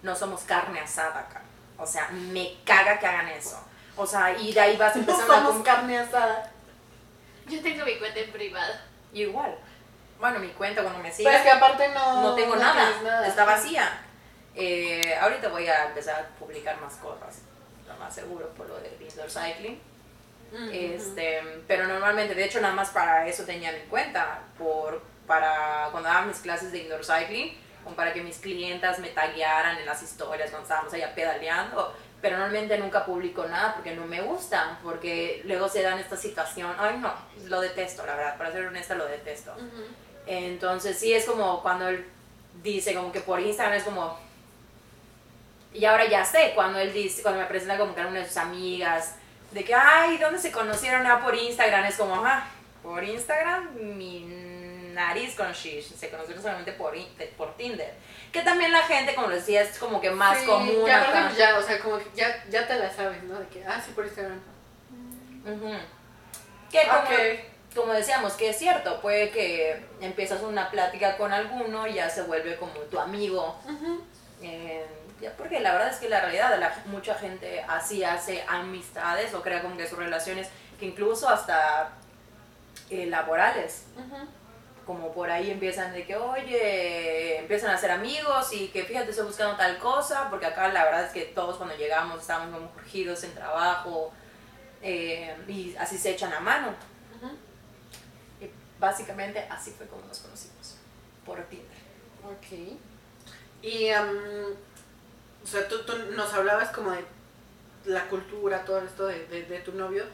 No 0.02 0.14
somos 0.16 0.42
carne 0.42 0.80
asada 0.80 1.18
acá. 1.20 1.42
O 1.78 1.86
sea, 1.86 2.08
me 2.10 2.54
caga 2.64 2.98
que 2.98 3.06
hagan 3.06 3.28
eso. 3.28 3.58
O 3.96 4.06
sea, 4.06 4.32
y 4.38 4.52
de 4.52 4.60
ahí 4.60 4.76
vas 4.76 4.94
No 4.96 5.00
empezando 5.02 5.32
a... 5.34 5.36
somos 5.36 5.62
carne 5.64 5.98
asada. 5.98 6.50
Yo 7.52 7.62
tengo 7.62 7.84
mi 7.84 7.96
cuenta 7.96 8.20
en 8.20 8.32
privado. 8.32 8.74
Igual. 9.12 9.56
Bueno, 10.18 10.38
mi 10.38 10.48
cuenta 10.48 10.82
cuando 10.82 11.00
me 11.00 11.10
Pero 11.10 11.12
es 11.12 11.16
sigas 11.16 11.42
que 11.42 11.50
aparte 11.50 11.88
no... 11.88 12.22
no 12.22 12.34
tengo 12.34 12.54
tienes 12.54 13.02
nada. 13.02 13.26
Está 13.26 13.44
vacía. 13.44 14.00
Eh, 14.54 15.16
ahorita 15.20 15.48
voy 15.48 15.66
a 15.66 15.86
empezar 15.86 16.20
a 16.20 16.38
publicar 16.38 16.80
más 16.80 16.94
cosas. 16.94 17.42
Lo 17.86 17.94
más 17.96 18.14
seguro 18.14 18.48
por 18.50 18.68
lo 18.68 18.76
de 18.78 18.96
indoor 19.00 19.30
cycling. 19.30 19.80
Ujú. 20.52 20.70
Este, 20.72 21.42
pero 21.66 21.86
normalmente, 21.86 22.34
de 22.34 22.44
hecho, 22.44 22.60
nada 22.60 22.74
más 22.74 22.90
para 22.90 23.26
eso 23.26 23.44
tenía 23.44 23.72
mi 23.72 23.80
cuenta, 23.88 24.40
por, 24.58 25.02
para 25.26 25.88
cuando 25.90 26.08
daba 26.08 26.26
mis 26.26 26.38
clases 26.38 26.72
de 26.72 26.78
indoor 26.78 27.04
cycling, 27.04 27.58
como 27.82 27.96
para 27.96 28.12
que 28.12 28.22
mis 28.22 28.38
clientas 28.38 28.98
me 28.98 29.08
taguearan 29.08 29.78
en 29.78 29.86
las 29.86 30.02
historias 30.02 30.50
cuando 30.50 30.64
estábamos 30.64 30.92
allá 30.92 31.14
pedaleando, 31.14 31.96
pero 32.22 32.38
normalmente 32.38 32.78
nunca 32.78 33.04
publico 33.04 33.44
nada 33.46 33.74
porque 33.74 33.96
no 33.96 34.06
me 34.06 34.22
gusta, 34.22 34.78
porque 34.84 35.42
luego 35.44 35.68
se 35.68 35.82
dan 35.82 35.98
esta 35.98 36.16
situación, 36.16 36.72
ay 36.78 36.98
no, 36.98 37.12
lo 37.48 37.60
detesto, 37.60 38.06
la 38.06 38.14
verdad, 38.14 38.38
para 38.38 38.52
ser 38.52 38.64
honesta 38.64 38.94
lo 38.94 39.06
detesto. 39.06 39.52
Entonces 40.24 40.96
sí 40.96 41.12
es 41.12 41.24
como 41.26 41.60
cuando 41.62 41.88
él 41.88 42.06
dice 42.62 42.94
como 42.94 43.10
que 43.10 43.20
por 43.20 43.40
Instagram 43.40 43.76
es 43.76 43.82
como... 43.82 44.18
Y 45.74 45.84
ahora 45.84 46.06
ya 46.06 46.24
sé, 46.24 46.52
cuando 46.54 46.78
él 46.78 46.92
dice, 46.92 47.22
cuando 47.22 47.40
me 47.40 47.46
presenta 47.46 47.76
como 47.76 47.94
que 47.94 48.02
a 48.02 48.06
una 48.06 48.20
de 48.20 48.26
sus 48.26 48.36
amigas, 48.36 49.16
de 49.50 49.64
que, 49.64 49.74
ay, 49.74 50.18
¿dónde 50.18 50.38
se 50.38 50.52
conocieron? 50.52 51.06
Ah, 51.06 51.20
por 51.20 51.34
Instagram, 51.34 51.86
es 51.86 51.96
como, 51.96 52.14
ah, 52.24 52.46
por 52.82 53.02
Instagram, 53.02 53.70
mi 53.74 54.20
nariz 54.92 55.34
con 55.34 55.50
shish, 55.52 55.94
se 55.94 56.10
conocieron 56.10 56.42
solamente 56.42 56.72
por, 56.72 56.94
por 57.36 57.56
Tinder. 57.56 57.94
Que 58.32 58.40
también 58.40 58.72
la 58.72 58.82
gente, 58.82 59.14
como 59.14 59.28
decía, 59.28 59.60
es 59.60 59.78
como 59.78 60.00
que 60.00 60.10
más 60.10 60.38
Sí, 60.38 60.46
común 60.46 60.86
Ya, 60.86 61.02
aparte, 61.02 61.18
acá. 61.18 61.32
ya, 61.36 61.58
o 61.58 61.62
sea, 61.62 61.78
como 61.80 61.98
que 61.98 62.06
ya, 62.14 62.44
ya 62.48 62.66
te 62.66 62.76
la 62.76 62.90
sabes, 62.90 63.22
¿no? 63.24 63.38
De 63.38 63.46
que, 63.48 63.64
ah, 63.66 63.80
sí, 63.84 63.92
por 63.92 64.04
Instagram. 64.06 64.40
Ujú. 65.44 65.74
Que 66.70 66.82
como, 66.88 67.82
como 67.82 67.92
decíamos, 67.92 68.32
que 68.34 68.48
es 68.50 68.58
cierto, 68.58 69.00
puede 69.02 69.30
que 69.30 69.84
empiezas 70.00 70.40
una 70.42 70.70
plática 70.70 71.16
con 71.18 71.32
alguno 71.32 71.86
y 71.86 71.94
ya 71.94 72.08
se 72.08 72.22
vuelve 72.22 72.56
como 72.56 72.72
tu 72.72 72.98
amigo. 72.98 73.58
Eh, 74.40 74.86
ya 75.20 75.32
porque 75.36 75.60
la 75.60 75.72
verdad 75.72 75.88
es 75.90 75.96
que 75.98 76.08
la 76.08 76.20
realidad, 76.20 76.58
la, 76.58 76.74
mucha 76.86 77.14
gente 77.14 77.62
así 77.68 78.02
hace 78.02 78.44
amistades 78.48 79.34
o 79.34 79.42
crea 79.42 79.60
como 79.62 79.76
que 79.76 79.86
sus 79.86 79.98
relaciones, 79.98 80.48
que 80.80 80.86
incluso 80.86 81.28
hasta 81.28 81.90
eh, 82.90 83.06
laborales, 83.06 83.84
Ujú. 83.96 84.26
Como 84.86 85.12
por 85.12 85.30
ahí 85.30 85.50
empiezan 85.50 85.92
de 85.92 86.04
que, 86.04 86.16
oye, 86.16 87.38
empiezan 87.38 87.70
a 87.70 87.78
ser 87.78 87.90
amigos 87.90 88.52
y 88.52 88.68
que 88.68 88.84
fíjate, 88.84 89.10
estoy 89.10 89.26
buscando 89.26 89.56
tal 89.56 89.78
cosa, 89.78 90.28
porque 90.28 90.46
acá 90.46 90.68
la 90.68 90.84
verdad 90.84 91.04
es 91.04 91.12
que 91.12 91.26
todos 91.26 91.56
cuando 91.56 91.76
llegamos 91.76 92.20
estamos 92.20 92.52
como 92.52 92.72
urgidos 92.74 93.22
en 93.24 93.34
trabajo 93.34 94.12
eh, 94.82 95.36
y 95.46 95.74
así 95.76 95.96
se 95.98 96.10
echan 96.10 96.32
a 96.32 96.40
mano. 96.40 96.74
Y 98.40 98.50
básicamente 98.80 99.46
así 99.48 99.70
fue 99.70 99.86
como 99.86 100.04
nos 100.06 100.18
conocimos, 100.18 100.76
por 101.24 101.40
Tinder. 101.44 101.66
Ok. 102.24 102.78
Y, 103.62 103.90
am, 103.90 104.16
o 105.42 105.46
sea, 105.46 105.68
tú, 105.68 105.84
tú 105.84 105.92
nos 106.16 106.32
hablabas 106.34 106.70
como 106.70 106.90
de 106.90 107.04
la 107.84 108.08
cultura, 108.08 108.64
todo 108.64 108.80
esto 108.80 109.06
de, 109.06 109.26
de, 109.26 109.44
de 109.44 109.60
tu 109.60 109.72
novio. 109.72 110.04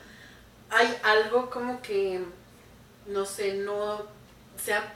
¿Hay 0.71 0.99
algo 1.03 1.49
como 1.49 1.81
que, 1.81 2.21
no 3.07 3.25
sé, 3.25 3.55
no 3.55 4.18
sea 4.63 4.93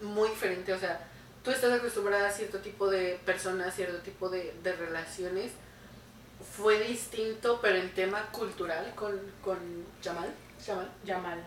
muy 0.00 0.30
diferente? 0.30 0.72
O 0.72 0.78
sea, 0.78 1.00
tú 1.44 1.50
estás 1.50 1.72
acostumbrada 1.72 2.28
a 2.28 2.32
cierto 2.32 2.58
tipo 2.58 2.88
de 2.88 3.20
personas, 3.24 3.74
cierto 3.74 3.98
tipo 3.98 4.28
de, 4.28 4.54
de 4.62 4.72
relaciones. 4.72 5.52
¿Fue 6.56 6.80
distinto, 6.80 7.60
pero 7.60 7.76
en 7.76 7.92
tema 7.94 8.30
cultural 8.32 8.92
con, 8.94 9.20
con 9.42 9.58
Jamal? 10.02 10.32
Jamal. 11.06 11.44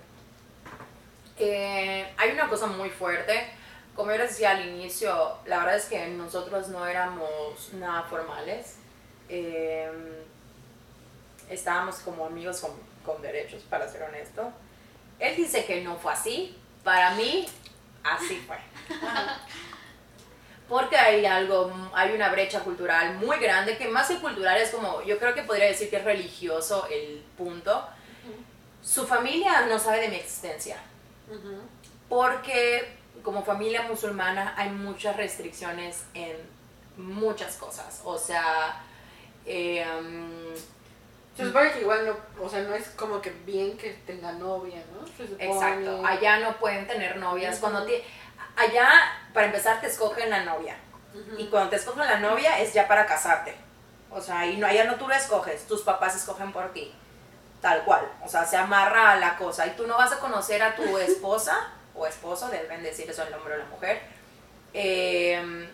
Eh, 1.37 2.13
hay 2.17 2.31
una 2.31 2.47
cosa 2.47 2.67
muy 2.67 2.89
fuerte. 2.89 3.47
Como 3.95 4.11
yo 4.11 4.17
decía 4.19 4.51
al 4.51 4.67
inicio, 4.67 5.37
la 5.45 5.59
verdad 5.59 5.77
es 5.77 5.85
que 5.85 6.07
nosotros 6.07 6.69
no 6.69 6.85
éramos 6.85 7.73
nada 7.73 8.03
formales. 8.03 8.77
Eh, 9.29 9.91
estábamos 11.49 11.97
como 11.97 12.25
amigos 12.25 12.59
con, 12.61 12.71
con 13.05 13.21
derechos, 13.21 13.61
para 13.63 13.87
ser 13.87 14.03
honesto. 14.03 14.51
Él 15.19 15.35
dice 15.35 15.65
que 15.65 15.81
no 15.81 15.95
fue 15.97 16.13
así. 16.13 16.57
Para 16.83 17.11
mí, 17.11 17.45
así 18.03 18.43
fue. 18.45 18.57
Porque 20.67 20.97
hay 20.97 21.25
algo, 21.25 21.71
hay 21.93 22.13
una 22.13 22.29
brecha 22.29 22.61
cultural 22.61 23.15
muy 23.15 23.37
grande, 23.37 23.77
que 23.77 23.87
más 23.87 24.07
que 24.07 24.19
cultural 24.19 24.57
es 24.57 24.71
como, 24.71 25.01
yo 25.03 25.19
creo 25.19 25.33
que 25.35 25.43
podría 25.43 25.67
decir 25.67 25.89
que 25.89 25.97
es 25.97 26.03
religioso 26.03 26.87
el 26.89 27.23
punto. 27.37 27.87
Su 28.81 29.05
familia 29.05 29.65
no 29.67 29.77
sabe 29.77 30.01
de 30.01 30.09
mi 30.09 30.15
existencia, 30.15 30.77
porque 32.09 32.97
como 33.23 33.43
familia 33.43 33.83
musulmana 33.83 34.53
hay 34.57 34.69
muchas 34.69 35.15
restricciones 35.15 36.05
en 36.13 36.35
muchas 36.97 37.55
cosas. 37.55 38.01
O 38.03 38.17
sea, 38.17 38.83
um, 39.45 40.53
Se 41.35 41.45
supone 41.45 41.71
que 41.71 41.81
igual 41.81 42.05
no, 42.05 42.43
o 42.43 42.47
sea, 42.47 42.61
no 42.61 42.75
es 42.75 42.89
como 42.89 43.19
que 43.21 43.31
bien 43.45 43.75
que 43.77 43.89
tenga 44.05 44.33
novia, 44.33 44.83
¿no? 44.93 45.05
Se 45.07 45.27
supone. 45.27 45.45
exacto, 45.45 46.05
allá 46.05 46.39
no 46.39 46.57
pueden 46.57 46.85
tener 46.85 47.17
novias. 47.17 47.57
Cuando 47.59 47.83
te, 47.85 48.03
allá, 48.55 48.89
para 49.33 49.47
empezar, 49.47 49.81
te 49.81 49.87
escogen 49.87 50.29
la 50.29 50.43
novia. 50.43 50.77
Y 51.37 51.47
cuando 51.47 51.69
te 51.69 51.75
escogen 51.75 52.05
la 52.05 52.19
novia 52.19 52.59
es 52.59 52.73
ya 52.73 52.87
para 52.87 53.05
casarte. 53.05 53.55
O 54.09 54.21
sea, 54.21 54.45
y 54.45 54.57
no, 54.57 54.67
allá 54.67 54.85
no 54.85 54.95
tú 54.95 55.07
lo 55.07 55.13
escoges, 55.13 55.65
tus 55.67 55.81
papás 55.81 56.15
escogen 56.15 56.51
por 56.51 56.71
ti. 56.71 56.93
Tal 57.61 57.83
cual. 57.83 58.07
O 58.23 58.27
sea, 58.27 58.45
se 58.45 58.57
amarra 58.57 59.11
a 59.11 59.15
la 59.15 59.37
cosa. 59.37 59.65
Y 59.65 59.71
tú 59.71 59.87
no 59.87 59.97
vas 59.97 60.11
a 60.11 60.19
conocer 60.19 60.61
a 60.61 60.75
tu 60.75 60.97
esposa 60.97 61.69
o 61.95 62.05
esposo, 62.05 62.49
deben 62.49 62.83
decir 62.83 63.09
eso 63.09 63.23
el 63.23 63.33
hombre 63.33 63.55
o 63.55 63.57
la 63.57 63.65
mujer, 63.65 64.01
eh, 64.73 65.69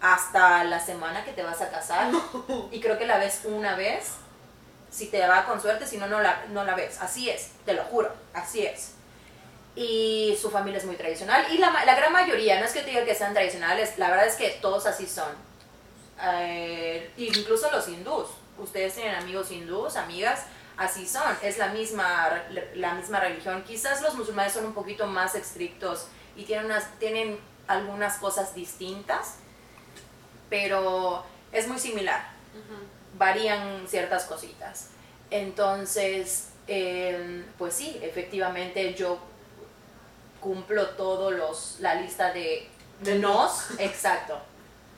hasta 0.00 0.64
la 0.64 0.80
semana 0.80 1.24
que 1.24 1.32
te 1.32 1.42
vas 1.42 1.60
a 1.60 1.70
casar. 1.70 2.10
Y 2.70 2.80
creo 2.80 2.98
que 2.98 3.06
la 3.06 3.18
ves 3.18 3.42
una 3.44 3.76
vez. 3.76 4.16
Si 4.90 5.06
te 5.06 5.26
va 5.26 5.44
con 5.44 5.60
suerte, 5.60 5.86
si 5.86 5.98
no, 5.98 6.06
no 6.06 6.20
la, 6.20 6.46
no 6.50 6.64
la 6.64 6.74
ves. 6.74 6.98
Así 7.00 7.30
es, 7.30 7.50
te 7.64 7.74
lo 7.74 7.84
juro, 7.84 8.12
así 8.34 8.66
es. 8.66 8.94
Y 9.76 10.36
su 10.40 10.50
familia 10.50 10.78
es 10.78 10.84
muy 10.84 10.96
tradicional. 10.96 11.46
Y 11.52 11.58
la, 11.58 11.70
la 11.84 11.94
gran 11.94 12.12
mayoría, 12.12 12.58
no 12.58 12.66
es 12.66 12.72
que 12.72 12.80
te 12.80 12.90
diga 12.90 13.04
que 13.04 13.14
sean 13.14 13.32
tradicionales, 13.32 13.98
la 13.98 14.10
verdad 14.10 14.26
es 14.26 14.34
que 14.34 14.58
todos 14.60 14.86
así 14.86 15.06
son. 15.06 15.32
Eh, 16.22 17.10
incluso 17.16 17.70
los 17.70 17.88
hindús. 17.88 18.28
Ustedes 18.58 18.94
tienen 18.94 19.14
amigos 19.14 19.50
hindús, 19.50 19.96
amigas, 19.96 20.44
así 20.76 21.06
son. 21.06 21.36
Es 21.42 21.56
la 21.58 21.68
misma, 21.68 22.42
la 22.74 22.94
misma 22.94 23.20
religión. 23.20 23.62
Quizás 23.64 24.02
los 24.02 24.14
musulmanes 24.14 24.52
son 24.52 24.66
un 24.66 24.74
poquito 24.74 25.06
más 25.06 25.34
estrictos 25.34 26.06
y 26.36 26.44
tienen, 26.44 26.66
unas, 26.66 26.98
tienen 26.98 27.38
algunas 27.66 28.16
cosas 28.16 28.54
distintas, 28.54 29.36
pero 30.50 31.24
es 31.52 31.68
muy 31.68 31.78
similar. 31.78 32.28
Varían 33.20 33.86
ciertas 33.86 34.24
cositas. 34.24 34.88
Entonces, 35.30 36.52
eh, 36.66 37.44
pues 37.58 37.74
sí, 37.74 38.00
efectivamente 38.02 38.94
yo 38.94 39.18
cumplo 40.40 40.88
todo 40.96 41.30
los, 41.30 41.76
la 41.80 41.96
lista 41.96 42.32
de, 42.32 42.66
de 43.00 43.18
nos, 43.18 43.78
exacto, 43.78 44.40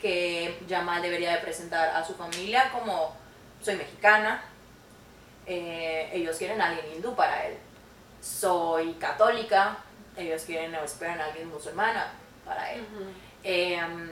que 0.00 0.56
Yamal 0.68 1.02
debería 1.02 1.32
de 1.32 1.38
presentar 1.38 1.88
a 1.96 2.06
su 2.06 2.14
familia 2.14 2.70
como 2.70 3.16
soy 3.60 3.74
mexicana, 3.74 4.44
eh, 5.46 6.08
ellos 6.12 6.36
quieren 6.36 6.60
a 6.60 6.68
alguien 6.68 6.94
hindú 6.94 7.16
para 7.16 7.46
él. 7.46 7.56
Soy 8.20 8.92
católica, 8.94 9.78
ellos 10.16 10.42
quieren 10.42 10.72
o 10.76 10.84
esperan 10.84 11.20
a 11.20 11.24
alguien 11.24 11.48
musulmana 11.48 12.12
para 12.44 12.72
él. 12.72 12.84
Em, 13.42 14.08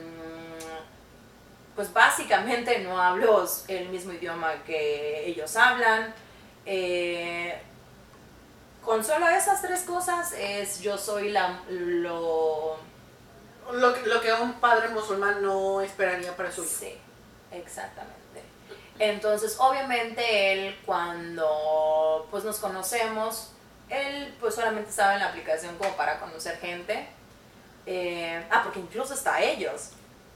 pues 1.76 1.92
básicamente 1.92 2.80
no 2.80 3.00
hablo 3.00 3.46
el 3.68 3.88
mismo 3.88 4.12
idioma 4.12 4.62
que 4.64 5.26
ellos 5.26 5.56
hablan. 5.56 6.14
Eh, 6.66 7.60
con 8.82 9.04
solo 9.04 9.28
esas 9.28 9.62
tres 9.62 9.82
cosas 9.82 10.32
es 10.32 10.80
yo 10.80 10.96
soy 10.96 11.30
la 11.30 11.60
lo 11.68 12.78
lo 13.72 13.94
que, 13.94 14.06
lo 14.06 14.20
que 14.20 14.32
un 14.32 14.54
padre 14.54 14.88
musulmán 14.88 15.42
no 15.42 15.80
esperaría 15.80 16.36
para 16.36 16.50
su 16.50 16.62
hijo. 16.62 16.72
Sí, 16.80 16.98
exactamente. 17.52 18.20
Entonces, 18.98 19.56
obviamente 19.58 20.52
él 20.52 20.78
cuando 20.84 22.26
pues 22.30 22.44
nos 22.44 22.58
conocemos, 22.58 23.52
él 23.88 24.34
pues 24.40 24.54
solamente 24.54 24.90
estaba 24.90 25.14
en 25.14 25.20
la 25.20 25.28
aplicación 25.28 25.76
como 25.76 25.96
para 25.96 26.18
conocer 26.20 26.58
gente. 26.58 27.08
Eh, 27.86 28.44
ah, 28.50 28.60
porque 28.62 28.80
incluso 28.80 29.14
hasta 29.14 29.40
ellos, 29.40 29.90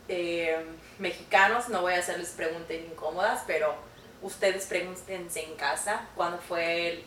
eh, 0.09 0.65
mexicanos, 0.99 1.69
no 1.69 1.83
voy 1.83 1.95
a 1.95 1.99
hacerles 1.99 2.31
preguntas 2.31 2.77
incómodas, 2.77 3.43
pero 3.47 3.75
ustedes 4.23 4.67
pregúntense 4.67 5.45
en 5.45 5.55
casa 5.57 6.07
cuándo 6.15 6.39
fue 6.39 7.05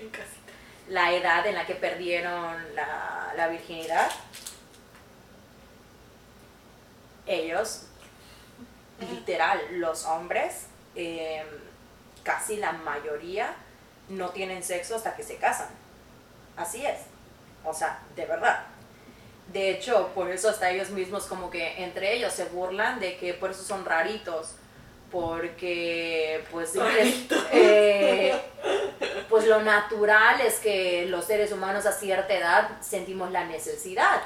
la 0.88 1.14
edad 1.14 1.46
en 1.46 1.56
la 1.56 1.66
que 1.66 1.76
perdieron 1.76 2.76
la, 2.76 3.34
la 3.36 3.48
virginidad. 3.48 4.10
Ellos, 7.26 7.88
literal, 9.12 9.60
los 9.72 10.06
hombres, 10.06 10.68
eh, 10.96 11.44
casi 12.24 12.58
la 12.58 12.72
mayoría 12.72 13.54
no 14.10 14.30
tienen 14.30 14.64
sexo 14.64 14.96
hasta 14.96 15.16
que 15.16 15.24
se 15.24 15.38
casan. 15.38 15.70
Así 16.56 16.86
es. 16.86 17.02
O 17.64 17.74
sea, 17.74 18.00
de 18.16 18.26
verdad. 18.26 18.66
De 19.54 19.72
hecho, 19.72 20.10
por 20.14 20.30
eso 20.30 20.50
hasta 20.50 20.70
ellos 20.70 20.90
mismos 20.90 21.26
como 21.26 21.50
que 21.50 21.84
entre 21.84 22.14
ellos 22.14 22.34
se 22.34 22.46
burlan 22.46 23.00
de 23.00 23.18
que 23.18 23.34
por 23.34 23.52
eso 23.52 23.64
son 23.64 23.86
raritos. 23.86 24.56
Porque 25.12 26.44
pues, 26.52 26.74
eh, 27.54 28.38
pues 29.30 29.48
lo 29.48 29.62
natural 29.62 30.42
es 30.42 30.56
que 30.56 31.06
los 31.06 31.24
seres 31.24 31.54
humanos 31.54 31.86
a 31.86 31.94
cierta 31.94 32.34
edad 32.34 32.82
sentimos 32.82 33.32
la 33.32 33.46
necesidad. 33.46 34.22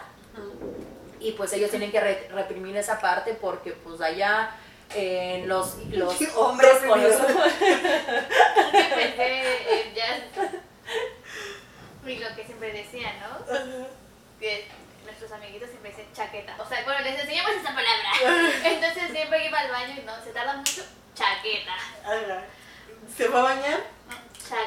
Y 1.19 1.33
pues 1.33 1.53
ellos 1.53 1.69
tienen 1.69 1.91
que 1.91 1.99
reprimir 1.99 2.75
esa 2.77 2.99
parte 2.99 3.35
porque 3.35 3.73
pues 3.73 4.01
allá 4.01 4.55
en 4.95 5.47
los, 5.47 5.77
los 5.91 6.15
hombres 6.35 6.73
con 6.87 7.01
los... 7.01 7.11
ya... 9.95 10.25
Y 12.05 12.15
lo 12.19 12.35
que 12.35 12.43
siempre 12.43 12.73
decían, 12.73 13.13
¿no? 13.19 13.45
Que 14.39 14.65
nuestros 15.11 15.31
amiguitos 15.33 15.69
siempre 15.69 15.91
dicen 15.91 16.07
chaqueta. 16.13 16.55
O 16.57 16.65
sea, 16.65 16.83
bueno, 16.83 17.01
les 17.01 17.19
enseñamos 17.19 17.51
esa 17.51 17.75
palabra. 17.75 18.11
Entonces 18.63 19.11
siempre 19.11 19.45
iba 19.45 19.59
al 19.59 19.71
baño 19.71 19.95
y 20.01 20.05
no, 20.05 20.13
se 20.23 20.31
tarda 20.31 20.53
mucho, 20.53 20.83
chaqueta. 21.13 21.73
¿Se 23.15 23.27
va 23.27 23.39
a 23.39 23.43
bañar? 23.43 23.83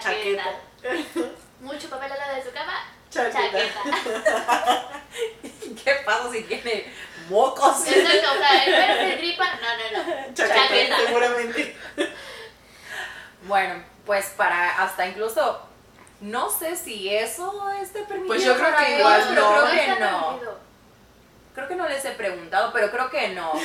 Chaqueta. 0.00 0.44
Mucho 1.60 1.88
papel 1.88 2.12
al 2.12 2.18
lado 2.18 2.36
de 2.36 2.42
su 2.42 2.52
cama, 2.52 2.84
chaqueta. 3.10 3.80
¿Qué 5.84 5.94
pasa 6.04 6.30
si 6.30 6.42
tiene 6.42 6.92
mocos? 7.30 7.86
Exacto, 7.86 8.32
o 8.34 8.38
sea, 8.38 8.64
el 8.64 9.10
se 9.10 9.16
gripa, 9.16 9.46
no, 9.54 9.98
no, 9.98 10.28
no, 10.28 10.34
chaqueta. 10.34 10.96
Seguramente. 11.06 11.76
Bueno, 13.44 13.82
pues 14.04 14.26
para 14.36 14.82
hasta 14.82 15.06
incluso 15.06 15.73
no 16.24 16.50
sé 16.50 16.74
si 16.76 17.08
eso 17.14 17.70
es 17.80 17.92
de 17.92 18.00
permitido 18.02 18.26
Pues 18.28 18.44
yo 18.44 18.56
creo 18.56 18.76
que 18.76 18.98
igual 18.98 19.34
no. 19.34 19.54
creo 19.62 19.70
que 19.70 20.00
no. 20.00 20.40
Creo 21.54 21.68
que 21.68 21.76
no 21.76 21.88
les 21.88 22.04
he 22.04 22.10
preguntado, 22.12 22.72
pero 22.72 22.90
creo 22.90 23.08
que 23.10 23.28
no. 23.28 23.52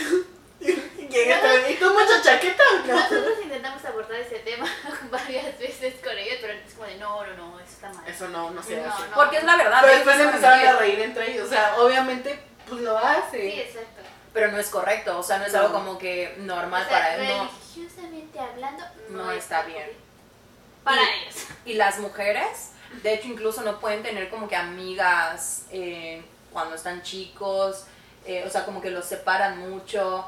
Llega, 1.10 1.70
¿Y 1.70 1.76
tú 1.76 1.90
mucha 1.92 2.22
chaqueta? 2.22 2.64
Nosotros 2.86 3.38
intentamos 3.42 3.84
abordar 3.86 4.20
ese 4.20 4.40
tema 4.40 4.68
varias 5.12 5.58
veces 5.58 5.96
con 6.04 6.16
ellos, 6.18 6.38
pero 6.42 6.54
es 6.54 6.74
como 6.74 6.86
de 6.86 6.98
no, 6.98 7.26
no, 7.26 7.34
no, 7.36 7.60
eso 7.60 7.72
está 7.72 7.90
mal. 7.94 8.08
Eso 8.08 8.28
no, 8.28 8.52
no 8.52 8.62
se 8.62 8.76
No, 8.82 8.94
hace. 8.94 9.08
no. 9.08 9.16
Porque 9.16 9.38
es 9.38 9.44
la 9.46 9.56
verdad. 9.56 9.80
Pero 9.82 9.94
después 9.96 10.20
empezaron 10.20 10.68
a 10.68 10.74
reír 10.74 11.00
entre 11.00 11.32
ellos. 11.32 11.48
O 11.48 11.50
sea, 11.50 11.76
obviamente, 11.80 12.40
pues 12.68 12.82
lo 12.82 12.98
hace. 12.98 13.40
Sí, 13.52 13.60
exacto. 13.62 14.02
Pero 14.34 14.52
no 14.52 14.60
es 14.60 14.70
correcto, 14.70 15.18
o 15.18 15.24
sea, 15.24 15.40
no 15.40 15.46
es 15.46 15.54
No. 15.54 15.60
algo 15.62 15.74
como 15.74 15.98
que 15.98 16.36
normal 16.40 16.84
O 16.86 16.90
sea, 16.90 17.00
para 17.00 17.16
él. 17.16 17.28
No. 17.38 17.50
religiosamente 17.50 18.40
hablando, 18.40 18.84
no, 19.10 19.24
No 19.24 19.32
está 19.32 19.64
bien. 19.64 19.90
Para 20.84 21.02
Y- 21.04 21.24
ellos. 21.24 21.36
Y 21.66 21.74
las 21.74 22.00
mujeres, 22.00 22.72
de 23.04 23.14
hecho, 23.14 23.28
incluso 23.28 23.62
no 23.62 23.80
pueden 23.80 24.02
tener 24.04 24.30
como 24.30 24.48
que 24.48 24.56
amigas 24.56 25.64
eh, 25.72 26.24
cuando 26.52 26.76
están 26.76 27.02
chicos, 27.04 27.86
eh, 28.26 28.44
o 28.46 28.50
sea, 28.50 28.66
como 28.66 28.82
que 28.82 28.90
los 28.90 29.06
separan 29.06 29.58
mucho. 29.60 30.26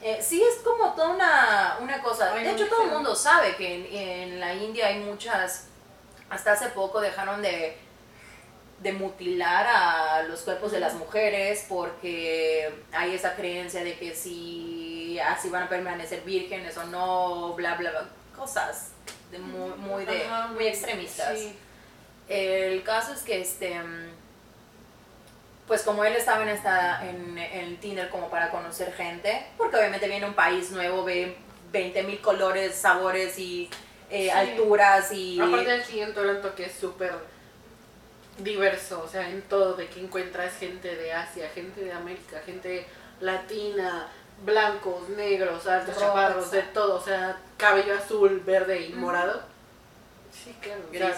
Eh, 0.00 0.18
sí, 0.22 0.42
es 0.42 0.56
como 0.62 0.92
toda 0.94 1.08
una, 1.10 1.76
una 1.80 2.02
cosa. 2.02 2.32
Ay, 2.34 2.44
De 2.44 2.52
hecho, 2.52 2.68
todo 2.68 2.82
el 2.84 2.90
mundo 2.90 3.14
sabe 3.14 3.56
que 3.56 3.74
en, 3.74 4.32
en 4.32 4.40
la 4.40 4.54
India 4.54 4.88
hay 4.88 5.00
muchas, 5.00 5.66
hasta 6.28 6.52
hace 6.52 6.68
poco 6.68 7.00
dejaron 7.00 7.40
de, 7.42 7.76
de 8.80 8.92
mutilar 8.92 9.66
a 9.66 10.22
los 10.24 10.42
cuerpos 10.42 10.72
de 10.72 10.80
las 10.80 10.94
mujeres 10.94 11.64
porque 11.68 12.82
hay 12.92 13.14
esa 13.14 13.34
creencia 13.34 13.82
de 13.82 13.96
que 13.98 14.14
si 14.14 15.18
así 15.20 15.48
van 15.48 15.64
a 15.64 15.68
permanecer 15.68 16.20
vírgenes 16.22 16.76
o 16.76 16.84
no, 16.84 17.54
bla, 17.54 17.74
bla, 17.76 17.90
bla, 17.90 18.08
cosas 18.36 18.90
de 19.34 19.38
muy, 19.40 19.70
muy, 19.76 20.04
de, 20.06 20.24
Ajá, 20.24 20.46
muy 20.48 20.66
extremistas. 20.66 21.38
sí. 21.38 21.56
El 22.28 22.82
caso 22.82 23.12
es 23.12 23.20
que 23.22 23.40
este 23.40 23.78
pues 25.66 25.82
como 25.82 26.04
él 26.04 26.14
estaba 26.14 26.42
en 26.42 26.48
esta 26.50 27.06
en, 27.08 27.38
en 27.38 27.76
Tinder 27.78 28.08
como 28.10 28.28
para 28.30 28.50
conocer 28.50 28.92
gente, 28.94 29.46
porque 29.56 29.76
obviamente 29.76 30.08
viene 30.08 30.26
a 30.26 30.28
un 30.28 30.34
país 30.34 30.70
nuevo, 30.70 31.04
ve 31.04 31.36
20 31.72 32.02
mil 32.02 32.20
colores, 32.20 32.74
sabores 32.74 33.38
y 33.38 33.70
eh, 34.10 34.24
Sí. 34.24 34.30
alturas 34.30 35.10
y 35.12 35.40
Aparte 35.40 35.72
aquí 35.72 36.00
en 36.00 36.12
Toronto 36.14 36.54
que 36.54 36.66
es 36.66 36.72
súper 36.74 37.12
diverso, 38.38 39.02
o 39.04 39.08
sea, 39.08 39.28
en 39.30 39.42
todo, 39.42 39.74
de 39.74 39.86
que 39.88 40.00
encuentras 40.00 40.54
gente 40.58 40.94
de 40.96 41.12
Asia, 41.12 41.48
gente 41.54 41.82
de 41.82 41.92
América, 41.92 42.40
gente 42.44 42.86
latina, 43.20 44.08
blancos, 44.44 45.08
negros, 45.10 45.66
altos, 45.66 45.98
chaparros, 45.98 46.50
de 46.50 46.62
todo, 46.62 46.96
o 46.96 47.02
sea, 47.02 47.36
cabello 47.56 47.94
azul, 47.96 48.40
verde 48.44 48.80
y 48.86 48.92
morado. 48.92 49.42
Sí, 50.32 50.54
claro. 50.60 51.14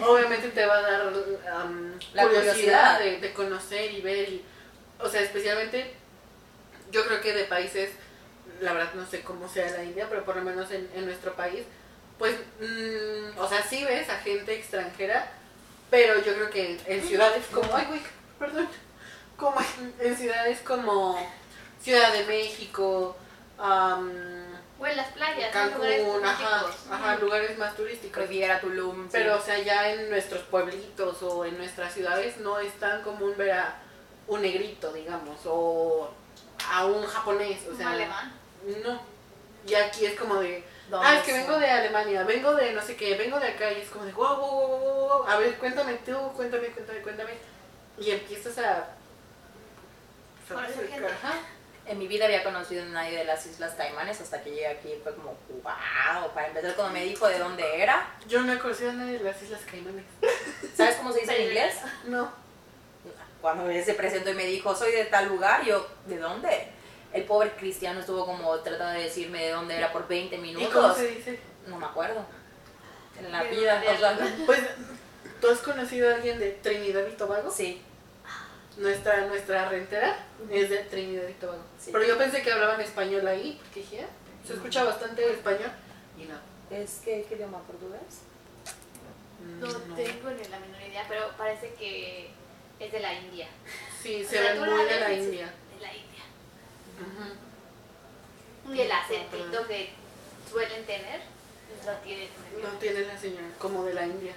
Obviamente 0.02 0.48
te 0.48 0.66
va 0.66 0.78
a 0.78 0.82
dar 0.82 1.12
am, 1.52 1.98
La 2.14 2.24
curiosidad, 2.24 2.52
curiosidad. 2.52 2.98
De, 3.00 3.18
de 3.18 3.32
conocer 3.32 3.92
y 3.92 4.00
ver, 4.00 4.28
y, 4.28 4.44
o 4.98 5.08
sea, 5.08 5.20
especialmente 5.20 5.94
yo 6.90 7.04
creo 7.06 7.20
que 7.20 7.32
de 7.32 7.44
países, 7.44 7.90
la 8.60 8.72
verdad 8.72 8.94
no 8.94 9.06
sé 9.06 9.22
cómo 9.22 9.48
sea 9.48 9.70
la 9.70 9.84
India, 9.84 10.06
pero 10.08 10.24
por 10.24 10.36
lo 10.36 10.42
menos 10.42 10.70
en, 10.70 10.90
en 10.94 11.06
nuestro 11.06 11.34
país, 11.34 11.64
pues, 12.18 12.36
mm, 12.60 13.38
o 13.38 13.48
sea, 13.48 13.62
sí 13.62 13.84
ves 13.84 14.08
a 14.08 14.18
gente 14.18 14.54
extranjera, 14.54 15.30
pero 15.90 16.16
yo 16.22 16.34
creo 16.34 16.50
que 16.50 16.78
en 16.86 17.02
ciudades 17.02 17.44
como, 17.52 17.74
ay, 17.74 17.86
güey, 17.86 18.00
perdón, 18.38 18.68
como 19.36 19.60
en, 19.60 19.94
en 20.06 20.16
ciudades 20.16 20.60
como 20.60 21.18
Ciudad 21.82 22.12
de 22.12 22.24
México, 22.24 23.16
en 24.88 24.96
las 24.96 25.08
playas, 25.12 25.54
¿no? 25.54 25.76
lugares 25.76 26.02
Cancún, 26.02 26.24
ajá, 26.24 26.66
ajá, 26.90 27.16
lugares 27.16 27.58
más 27.58 27.76
turísticos. 27.76 28.22
Riviera, 28.22 28.60
Tulum. 28.60 29.04
sí. 29.04 29.08
Pero, 29.12 29.36
o 29.36 29.40
sea, 29.40 29.58
ya 29.58 29.90
en 29.92 30.10
nuestros 30.10 30.42
pueblitos 30.44 31.22
o 31.22 31.44
en 31.44 31.56
nuestras 31.58 31.92
ciudades 31.92 32.38
no 32.38 32.58
es 32.58 32.72
tan 32.74 33.02
común 33.02 33.34
ver 33.36 33.52
a 33.52 33.78
un 34.26 34.42
negrito, 34.42 34.92
digamos, 34.92 35.38
o 35.44 36.10
a 36.70 36.86
un 36.86 37.06
japonés, 37.06 37.66
o 37.66 37.70
Un 37.70 37.76
sea, 37.76 37.92
alemán. 37.92 38.32
no. 38.84 39.00
Y 39.66 39.74
aquí 39.74 40.06
es 40.06 40.18
como 40.18 40.36
de, 40.36 40.64
¿Dónde 40.88 41.06
ah, 41.06 41.16
es 41.16 41.22
que 41.22 41.34
vengo 41.34 41.58
de 41.58 41.70
Alemania, 41.70 42.24
vengo 42.24 42.54
de 42.54 42.72
no 42.72 42.80
sé 42.80 42.96
qué, 42.96 43.16
vengo 43.16 43.38
de 43.38 43.48
acá, 43.48 43.70
y 43.70 43.82
es 43.82 43.90
como 43.90 44.06
de, 44.06 44.12
wow, 44.12 44.36
wow, 44.36 44.50
wow, 44.50 44.78
wow, 44.78 45.08
wow, 45.08 45.26
a 45.28 45.36
ver, 45.36 45.56
cuéntame 45.58 45.94
tú, 46.04 46.16
cuéntame, 46.34 46.68
cuéntame, 46.68 47.00
cuéntame. 47.02 47.32
Y 47.98 48.10
empiezas 48.12 48.56
a... 48.58 48.88
Ajá. 50.50 51.34
En 51.90 51.98
mi 51.98 52.06
vida 52.06 52.26
había 52.26 52.44
conocido 52.44 52.84
a 52.84 52.86
nadie 52.86 53.18
de 53.18 53.24
las 53.24 53.44
Islas 53.46 53.74
Caimanes 53.76 54.20
hasta 54.20 54.40
que 54.40 54.50
llegué 54.50 54.68
aquí. 54.68 54.90
Fue 55.02 55.12
como, 55.12 55.36
wow. 55.64 56.32
Para 56.32 56.46
empezar, 56.46 56.76
cuando 56.76 56.94
me 56.94 57.02
dijo 57.04 57.26
de 57.26 57.40
dónde 57.40 57.82
era, 57.82 58.14
Yo 58.28 58.42
no 58.42 58.52
he 58.52 58.60
conocido 58.60 58.90
a 58.90 58.92
nadie 58.92 59.18
de 59.18 59.24
las 59.24 59.42
Islas 59.42 59.60
Caimanes. 59.68 60.04
¿sabes 60.76 60.94
cómo 60.94 61.12
se 61.12 61.22
dice 61.22 61.34
en 61.34 61.48
inglés? 61.48 61.74
No. 62.04 62.30
Cuando 63.40 63.68
él 63.68 63.84
se 63.84 63.94
presentó 63.94 64.30
y 64.30 64.34
me 64.34 64.46
dijo, 64.46 64.72
soy 64.72 64.92
de 64.92 65.06
tal 65.06 65.26
lugar, 65.26 65.64
yo, 65.64 65.84
¿de 66.06 66.18
dónde? 66.18 66.68
El 67.12 67.24
pobre 67.24 67.50
cristiano 67.54 67.98
estuvo 67.98 68.24
como 68.24 68.54
tratando 68.60 68.92
de 68.92 69.06
decirme 69.06 69.46
de 69.46 69.50
dónde 69.50 69.76
era 69.76 69.92
por 69.92 70.06
20 70.06 70.36
¿Y 70.36 70.38
cómo 70.38 70.46
minutos. 70.46 70.96
se 70.96 71.08
dice? 71.08 71.40
No 71.66 71.76
me 71.76 71.86
acuerdo. 71.86 72.24
En 73.18 73.32
la 73.32 73.42
vida, 73.42 73.82
o 73.92 73.98
sea. 73.98 74.16
Pues, 74.46 74.60
¿tú 75.40 75.50
has 75.50 75.58
conocido 75.58 76.08
a 76.08 76.14
alguien 76.14 76.38
de 76.38 76.50
Trinidad 76.62 77.04
y 77.08 77.16
Tobago? 77.16 77.50
sí. 77.50 77.82
Nuestra, 78.76 79.26
nuestra 79.26 79.68
rentera 79.68 80.16
es 80.50 80.70
de 80.70 80.78
Trinidad 80.84 81.28
y 81.28 81.32
Tobago. 81.34 81.62
Sí. 81.78 81.90
Pero 81.92 82.04
yo 82.06 82.16
pensé 82.18 82.42
que 82.42 82.52
hablaban 82.52 82.80
español 82.80 83.26
ahí, 83.26 83.58
porque 83.62 83.80
dije, 83.80 84.02
"Ah, 84.04 84.46
se 84.46 84.54
escucha 84.54 84.84
bastante 84.84 85.24
el 85.24 85.32
español. 85.32 85.70
Y 86.18 86.24
no. 86.24 86.36
¿Es 86.74 87.00
que 87.04 87.24
qué 87.28 87.34
idioma 87.34 87.58
portugués? 87.60 88.00
No, 89.58 89.66
Mm, 89.66 89.96
tengo 89.96 90.30
ni 90.30 90.44
la 90.48 90.60
menor 90.60 90.80
idea, 90.82 91.04
pero 91.08 91.30
parece 91.36 91.72
que 91.74 92.30
es 92.78 92.92
de 92.92 93.00
la 93.00 93.12
India. 93.14 93.48
Sí, 94.02 94.24
O 94.24 94.28
se 94.28 94.38
tú 94.54 94.60
muy 94.64 94.84
de 94.84 95.00
la 95.00 95.12
India. 95.12 95.52
De 95.74 95.80
la 95.80 95.94
India. 95.94 96.24
Y 98.74 98.80
el 98.82 98.92
acentito 98.92 99.66
que 99.66 99.90
suelen 100.50 100.84
tener, 100.84 101.20
lo 101.86 101.92
tienen. 102.04 102.28
No 102.62 102.68
tiene 102.78 103.00
la 103.00 103.18
señora, 103.18 103.46
como 103.58 103.84
de 103.84 103.94
la 103.94 104.06
India. 104.06 104.32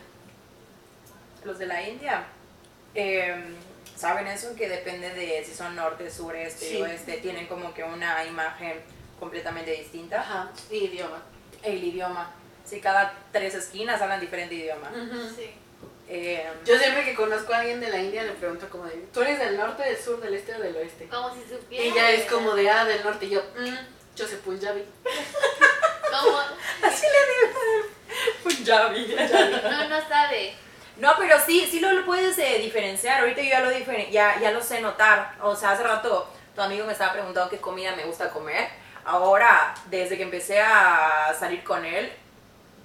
Los 1.43 1.59
de 1.59 1.65
la 1.67 1.87
India. 1.87 2.25
eh, 2.95 3.35
¿Saben 3.95 4.27
eso? 4.27 4.55
Que 4.55 4.67
depende 4.69 5.09
de 5.11 5.43
si 5.45 5.53
son 5.53 5.75
norte, 5.75 6.09
sur, 6.11 6.35
este 6.35 6.65
Sí. 6.69 6.81
o 6.81 6.83
oeste. 6.83 7.17
Tienen 7.17 7.47
como 7.47 7.73
que 7.73 7.83
una 7.83 8.23
imagen 8.25 8.81
completamente 9.19 9.71
distinta. 9.71 10.21
Ajá, 10.21 10.51
y 10.69 10.85
idioma. 10.85 11.21
El 11.61 11.83
idioma. 11.83 12.31
Sí, 12.65 12.79
cada 12.81 13.13
tres 13.31 13.55
esquinas 13.55 14.01
hablan 14.01 14.19
diferente 14.19 14.55
idioma. 14.55 14.91
Sí. 15.35 15.51
Eh, 16.09 16.45
Yo 16.65 16.77
siempre 16.77 17.05
que 17.05 17.15
conozco 17.15 17.53
a 17.53 17.59
alguien 17.59 17.79
de 17.79 17.89
la 17.89 17.97
India 17.97 18.23
le 18.23 18.33
pregunto 18.33 18.67
como 18.69 18.83
de, 18.85 18.95
¿tú 19.13 19.21
eres 19.21 19.39
del 19.39 19.55
norte, 19.57 19.83
del 19.83 19.97
sur, 19.97 20.19
del 20.21 20.33
este 20.33 20.53
o 20.53 20.59
del 20.59 20.75
oeste? 20.75 21.07
Como 21.07 21.33
si 21.33 21.41
supiera. 21.49 21.95
Ya 21.95 22.11
es 22.11 22.29
como 22.29 22.53
de, 22.55 22.69
ah, 22.69 22.83
del 22.85 23.03
norte. 23.03 23.25
Y 23.25 23.29
yo, 23.29 23.41
mm, 23.57 24.15
yo 24.15 24.27
sé 24.27 24.37
Punjabi. 24.37 24.83
Como, 26.13 26.37
así 26.83 27.05
le 27.07 27.47
digo. 27.47 27.59
Punjabi. 28.43 29.15
no, 29.63 29.89
no 29.89 30.07
sabe. 30.07 30.53
No, 30.97 31.13
pero 31.17 31.37
sí, 31.43 31.67
sí 31.69 31.79
lo 31.79 32.05
puedes 32.05 32.37
eh, 32.37 32.59
diferenciar. 32.59 33.21
Ahorita 33.21 33.41
yo 33.41 33.49
ya 33.49 33.59
lo, 33.61 33.71
diferen- 33.71 34.09
ya, 34.11 34.39
ya 34.39 34.51
lo 34.51 34.61
sé 34.61 34.79
notar. 34.81 35.33
O 35.41 35.55
sea, 35.55 35.71
hace 35.71 35.83
rato 35.83 36.27
tu 36.55 36.61
amigo 36.61 36.85
me 36.85 36.91
estaba 36.93 37.13
preguntando 37.13 37.49
qué 37.49 37.57
comida 37.59 37.95
me 37.95 38.05
gusta 38.05 38.29
comer. 38.29 38.69
Ahora, 39.05 39.73
desde 39.87 40.15
que 40.17 40.23
empecé 40.23 40.61
a 40.61 41.33
salir 41.37 41.63
con 41.63 41.83
él, 41.83 42.11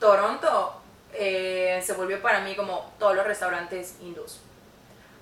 Toronto 0.00 0.80
eh, 1.12 1.82
se 1.84 1.92
volvió 1.92 2.20
para 2.22 2.40
mí 2.40 2.54
como 2.56 2.92
todos 2.98 3.14
los 3.14 3.26
restaurantes 3.26 3.96
hindús. 4.00 4.40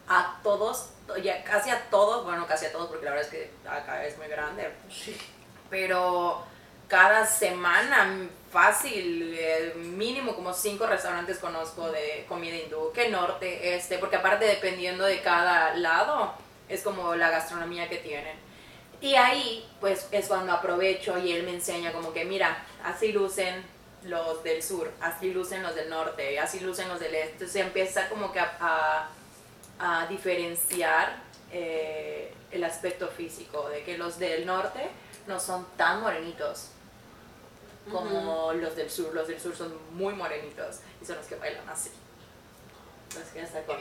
A 0.08 0.38
todos, 0.42 0.90
ya 1.22 1.42
casi 1.42 1.70
a 1.70 1.80
todos, 1.90 2.24
bueno, 2.24 2.46
casi 2.46 2.66
a 2.66 2.72
todos, 2.72 2.88
porque 2.88 3.04
la 3.04 3.10
verdad 3.12 3.26
es 3.26 3.32
que 3.32 3.50
acá 3.68 4.04
es 4.06 4.16
muy 4.16 4.28
grande. 4.28 4.72
Sí. 4.88 5.18
Pero 5.68 6.44
cada 6.88 7.26
semana, 7.26 8.28
fácil, 8.60 9.36
eh, 9.38 9.74
mínimo 9.76 10.34
como 10.34 10.54
cinco 10.54 10.86
restaurantes 10.86 11.38
conozco 11.38 11.90
de 11.90 12.24
comida 12.26 12.56
hindú, 12.56 12.90
que 12.90 13.10
norte, 13.10 13.74
este, 13.76 13.98
porque 13.98 14.16
aparte 14.16 14.46
dependiendo 14.46 15.04
de 15.04 15.20
cada 15.20 15.74
lado, 15.76 16.32
es 16.66 16.80
como 16.82 17.14
la 17.16 17.28
gastronomía 17.28 17.86
que 17.90 17.98
tienen. 17.98 18.34
Y 19.02 19.14
ahí, 19.14 19.68
pues, 19.78 20.08
es 20.10 20.26
cuando 20.28 20.52
aprovecho 20.54 21.18
y 21.18 21.32
él 21.32 21.42
me 21.42 21.50
enseña 21.50 21.92
como 21.92 22.14
que, 22.14 22.24
mira, 22.24 22.64
así 22.82 23.12
lucen 23.12 23.62
los 24.04 24.42
del 24.42 24.62
sur, 24.62 24.90
así 25.02 25.32
lucen 25.32 25.62
los 25.62 25.74
del 25.74 25.90
norte, 25.90 26.38
así 26.40 26.60
lucen 26.60 26.88
los 26.88 26.98
del 26.98 27.14
este. 27.14 27.32
Entonces 27.32 27.56
empieza 27.56 28.08
como 28.08 28.32
que 28.32 28.40
a, 28.40 28.56
a- 29.78 30.02
a 30.02 30.06
diferenciar 30.06 31.14
eh, 31.52 32.32
el 32.50 32.64
aspecto 32.64 33.08
físico, 33.08 33.68
de 33.68 33.82
que 33.82 33.98
los 33.98 34.18
del 34.18 34.46
norte 34.46 34.80
no 35.26 35.38
son 35.40 35.66
tan 35.76 36.00
morenitos 36.00 36.70
como 37.90 38.52
los 38.54 38.74
del 38.76 38.90
sur. 38.90 39.14
Los 39.14 39.28
del 39.28 39.40
sur 39.40 39.54
son 39.56 39.76
muy 39.92 40.14
morenitos 40.14 40.80
y 41.00 41.04
son 41.04 41.16
los 41.16 41.26
que 41.26 41.36
bailan 41.36 41.68
así. 41.68 41.90
Los 43.14 43.28
que 43.28 43.40
están 43.40 43.62
con- 43.64 43.78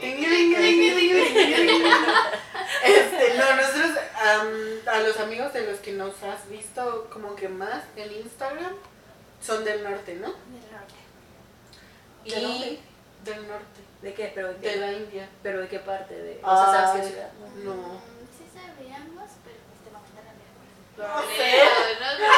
Este, 2.84 3.34
no, 3.38 3.56
nosotros 3.56 3.90
am, 4.14 4.48
a 4.94 5.00
los 5.00 5.18
amigos 5.18 5.52
de 5.52 5.66
los 5.70 5.78
que 5.80 5.92
nos 5.92 6.22
has 6.22 6.48
visto 6.48 7.08
como 7.12 7.34
que 7.34 7.48
más 7.48 7.82
en 7.96 8.12
Instagram 8.12 8.74
son 9.40 9.64
del 9.64 9.82
norte, 9.82 10.14
¿no? 10.14 10.28
Del 10.28 10.70
norte. 10.72 10.94
Y 12.24 12.30
¿De 12.30 12.40
dónde? 12.40 12.80
del 13.24 13.48
norte, 13.48 13.80
¿De 14.02 14.14
qué? 14.14 14.32
¿Pero 14.34 14.48
de 14.48 14.56
qué, 14.56 14.70
de 14.70 14.76
la 14.76 14.92
India. 14.92 15.28
¿Pero 15.42 15.60
de 15.60 15.68
qué 15.68 15.78
parte? 15.80 16.14
De, 16.14 16.40
o 16.42 16.56
sea, 16.56 16.66
¿sabes 16.86 17.02
qué 17.02 17.08
ciudad? 17.12 17.30
No. 17.64 17.74
Mm, 17.74 17.98
Sí 18.36 18.44
sabríamos, 18.54 19.30
pero 19.44 19.56
en 19.56 19.72
este 19.74 19.90
momento 19.90 20.20
no 20.24 20.32
me 20.32 20.44
No 20.96 21.20
sé. 21.22 21.36
Creo, 21.36 21.64
no 22.00 22.16
creo, 22.16 22.28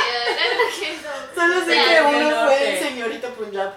no 0.54 0.64
creo. 0.76 1.34
Solo 1.34 1.64
sé 1.64 1.72
que 1.72 2.02
uno 2.02 2.44
fue 2.46 2.72
el 2.72 2.78
señorito 2.88 3.34
Punjab. 3.34 3.72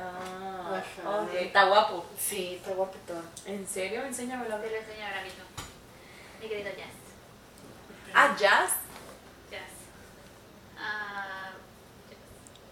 Ah, 0.00 0.80
Ajá. 0.80 1.32
está 1.38 1.64
guapo. 1.64 2.06
Sí, 2.18 2.54
está 2.56 2.70
guapetón. 2.70 3.24
¿En 3.46 3.66
serio? 3.66 4.02
Enséñamelo. 4.04 4.56
Te 4.58 4.70
lo 4.70 4.76
enseño 4.76 5.04
ahora 5.06 5.22
mismo. 5.22 5.44
Mi 6.40 6.48
querido 6.48 6.70
Jazz. 6.70 6.94
Ah, 8.14 8.34
Jazz. 8.38 8.70
Jazz. 9.50 9.70
Ah, 10.78 11.50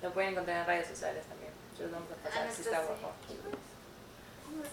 Lo 0.02 0.10
pueden 0.12 0.30
encontrar 0.30 0.58
en 0.60 0.66
redes 0.66 0.88
sociales 0.88 1.24
también. 1.26 1.52
Se 1.76 1.82
los 1.82 1.92
vamos 1.92 2.08
a 2.10 2.14
Ah, 2.14 2.18
pasar, 2.24 2.44
nuestros 2.44 2.66
está 2.68 2.80
guapo. 2.80 3.12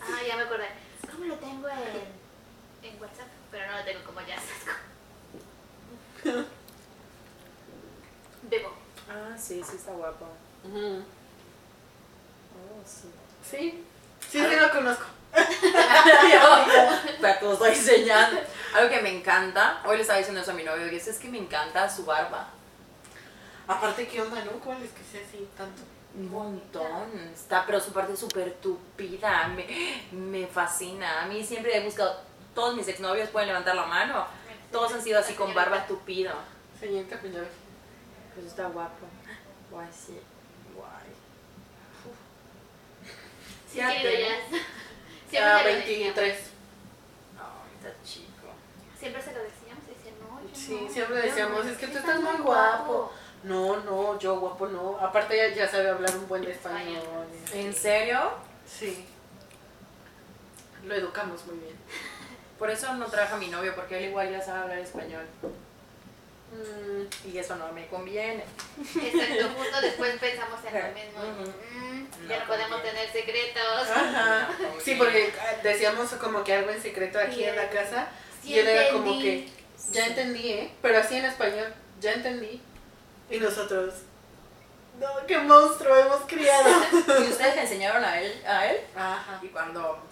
ah, 0.02 0.20
ya 0.28 0.36
me 0.38 0.44
acordé. 0.44 0.68
¿Cómo 1.12 1.26
lo 1.26 1.36
tengo 1.36 1.68
en, 1.68 2.88
en 2.90 3.02
WhatsApp? 3.02 3.28
Pero 3.52 3.68
no 3.72 3.78
lo 3.78 3.84
tengo 3.84 4.04
como 4.06 4.22
Jazz. 4.22 4.44
Bebo. 8.50 8.70
Ah, 9.10 9.36
sí, 9.38 9.62
sí 9.64 9.76
está 9.76 9.92
guapo. 9.92 10.26
Oh, 10.66 11.02
sí. 12.86 13.10
Sí, 13.50 13.84
sí, 14.30 14.40
sí 14.40 14.56
lo 14.56 14.72
conozco. 14.72 15.06
Pero 15.34 15.50
te 17.40 17.46
lo 17.46 17.54
estoy 17.54 17.72
enseñando. 17.72 18.40
Algo 18.74 18.90
que 18.90 19.02
me 19.02 19.18
encanta, 19.18 19.82
hoy 19.86 19.98
le 19.98 20.02
estaba 20.02 20.20
diciendo 20.20 20.42
eso 20.42 20.52
a 20.52 20.56
mi 20.56 20.64
novio, 20.64 20.90
que 20.90 20.98
es, 20.98 21.08
es 21.08 21.20
que 21.20 21.28
me 21.28 21.40
encanta 21.40 21.90
su 21.90 22.06
barba. 22.06 22.48
Aparte, 23.68 24.08
¿qué 24.08 24.22
onda, 24.22 24.44
no? 24.46 24.52
¿Cuál 24.64 24.82
es 24.84 24.92
que 24.92 25.04
sea 25.04 25.22
así 25.28 25.48
tanto? 25.58 25.82
Un 26.16 26.30
montón. 26.30 27.10
Está, 27.34 27.66
pero 27.66 27.80
su 27.80 27.92
parte 27.92 28.16
súper 28.16 28.54
tupida. 28.56 29.48
Me, 29.50 30.06
me 30.12 30.48
fascina. 30.48 31.24
A 31.24 31.26
mí 31.26 31.44
siempre 31.44 31.76
he 31.76 31.84
buscado, 31.84 32.22
todos 32.54 32.76
mis 32.76 32.88
exnovios 32.88 33.30
pueden 33.30 33.50
levantar 33.50 33.76
la 33.76 33.86
mano. 33.86 34.26
Todos 34.74 34.92
han 34.92 35.04
sido 35.04 35.20
así 35.20 35.36
con 35.36 35.54
barba 35.54 35.86
tupida. 35.86 36.34
Señorita 36.80 37.22
Punjab. 37.22 37.46
Pues 38.34 38.48
está 38.48 38.66
guapo. 38.70 39.06
Guay, 39.70 39.88
sí. 39.92 40.20
Guay. 40.76 41.14
Sí, 43.72 43.78
Ya 45.32 45.58
lo 45.60 45.64
23. 45.64 46.16
decíamos. 46.16 46.40
Ay, 47.38 47.76
está 47.78 48.04
chico. 48.04 48.48
Siempre 49.00 49.22
se 49.22 49.34
lo 49.34 49.44
decíamos 49.44 49.84
y 49.86 49.94
decía, 49.94 50.12
no, 50.20 50.42
yo 50.42 50.56
Sí, 50.56 50.80
no, 50.82 50.92
siempre 50.92 51.22
decíamos, 51.22 51.66
no, 51.66 51.72
es 51.72 51.78
que 51.78 51.88
tú 51.88 51.98
estás 52.00 52.16
estás 52.18 52.34
muy 52.34 52.42
guapo. 52.44 53.12
No, 53.44 53.78
no, 53.82 54.18
yo 54.18 54.40
guapo 54.40 54.68
no. 54.68 54.98
Aparte 55.00 55.38
ya, 55.38 55.54
ya 55.56 55.68
sabe 55.68 55.90
hablar 55.90 56.18
un 56.18 56.28
buen 56.28 56.42
de 56.44 56.52
español. 56.52 57.28
¿En 57.54 57.74
serio? 57.76 58.32
Sí. 58.66 59.06
Lo 60.84 60.96
educamos 60.96 61.46
muy 61.46 61.58
bien. 61.60 61.76
Por 62.60 62.70
eso 62.70 62.94
no 62.94 63.06
traje 63.08 63.34
a 63.34 63.38
mi 63.38 63.48
novio, 63.48 63.74
porque 63.76 63.98
él 63.98 64.06
igual 64.06 64.30
ya 64.32 64.42
sabe 64.42 64.60
hablar 64.62 64.78
español. 64.80 65.26
Mm, 66.52 67.30
Y 67.30 67.38
eso 67.38 67.56
no 67.56 67.72
me 67.72 67.88
conviene. 67.88 68.44
Exacto, 68.80 69.50
justo 69.58 69.82
después 69.82 70.20
pensamos 70.20 70.60
en 70.66 70.74
lo 70.74 70.94
mismo. 70.94 71.20
Mm, 71.72 72.28
ya 72.30 72.36
No 72.36 72.42
no 72.42 72.48
podemos 72.48 72.84
tener 72.84 73.12
secretos. 73.12 73.90
Ajá. 73.90 74.50
No 74.62 74.80
Sí, 74.80 74.96
porque 74.96 75.34
ah, 75.42 75.56
decíamos 75.64 76.10
como 76.14 76.44
que 76.44 76.54
algo 76.54 76.70
en 76.70 76.82
secreto 76.82 77.20
aquí 77.20 77.38
Sí, 77.38 77.44
en 77.46 77.56
la 77.56 77.70
casa. 77.70 78.08
sí 78.42 78.50
y 78.54 78.60
él 78.60 78.68
era 78.68 78.92
como 78.92 79.14
entendí. 79.14 79.24
que, 79.46 79.92
ya 79.92 80.06
entendí, 80.08 80.50
¿eh? 80.52 80.72
Pero 80.82 81.00
así 81.00 81.16
en 81.16 81.26
español. 81.26 81.74
ya 82.00 82.14
entendí. 82.14 82.62
Y 83.32 83.40
nosotros, 83.40 83.96
no, 85.00 85.08
qué 85.26 85.40
monstruo 85.40 85.96
hemos 85.98 86.22
criado. 86.28 86.70
¿Y 87.20 87.32
ustedes 87.32 87.56
le 87.56 87.62
enseñaron 87.64 88.04
a 88.04 88.22
él? 88.22 88.44
A 88.46 88.68
él? 88.68 88.78
Ajá. 88.96 89.40
Y 89.42 89.48
cuando 89.48 90.04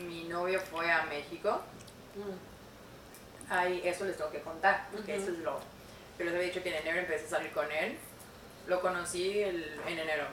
mi 0.00 0.24
novio 0.24 0.60
fue 0.60 0.90
a 0.90 1.02
México, 1.04 1.60
Mm. 2.14 3.52
ahí 3.52 3.80
eso 3.84 4.04
les 4.04 4.16
tengo 4.16 4.30
que 4.30 4.40
contar, 4.42 4.86
porque 4.92 5.16
eso 5.16 5.30
es 5.30 5.38
lo... 5.38 5.58
Yo 6.18 6.24
les 6.26 6.34
había 6.34 6.46
dicho 6.46 6.62
que 6.62 6.68
en 6.70 6.82
enero 6.86 6.98
empecé 7.00 7.26
a 7.26 7.30
salir 7.30 7.52
con 7.52 7.70
él. 7.72 7.98
Lo 8.66 8.80
conocí 8.80 9.40
el- 9.42 9.80
en 9.86 9.98
enero. 9.98 10.26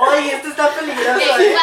Oye, 0.00 0.34
esto 0.36 0.48
está 0.48 0.70
peligroso. 0.70 1.18
¿eh? 1.20 1.56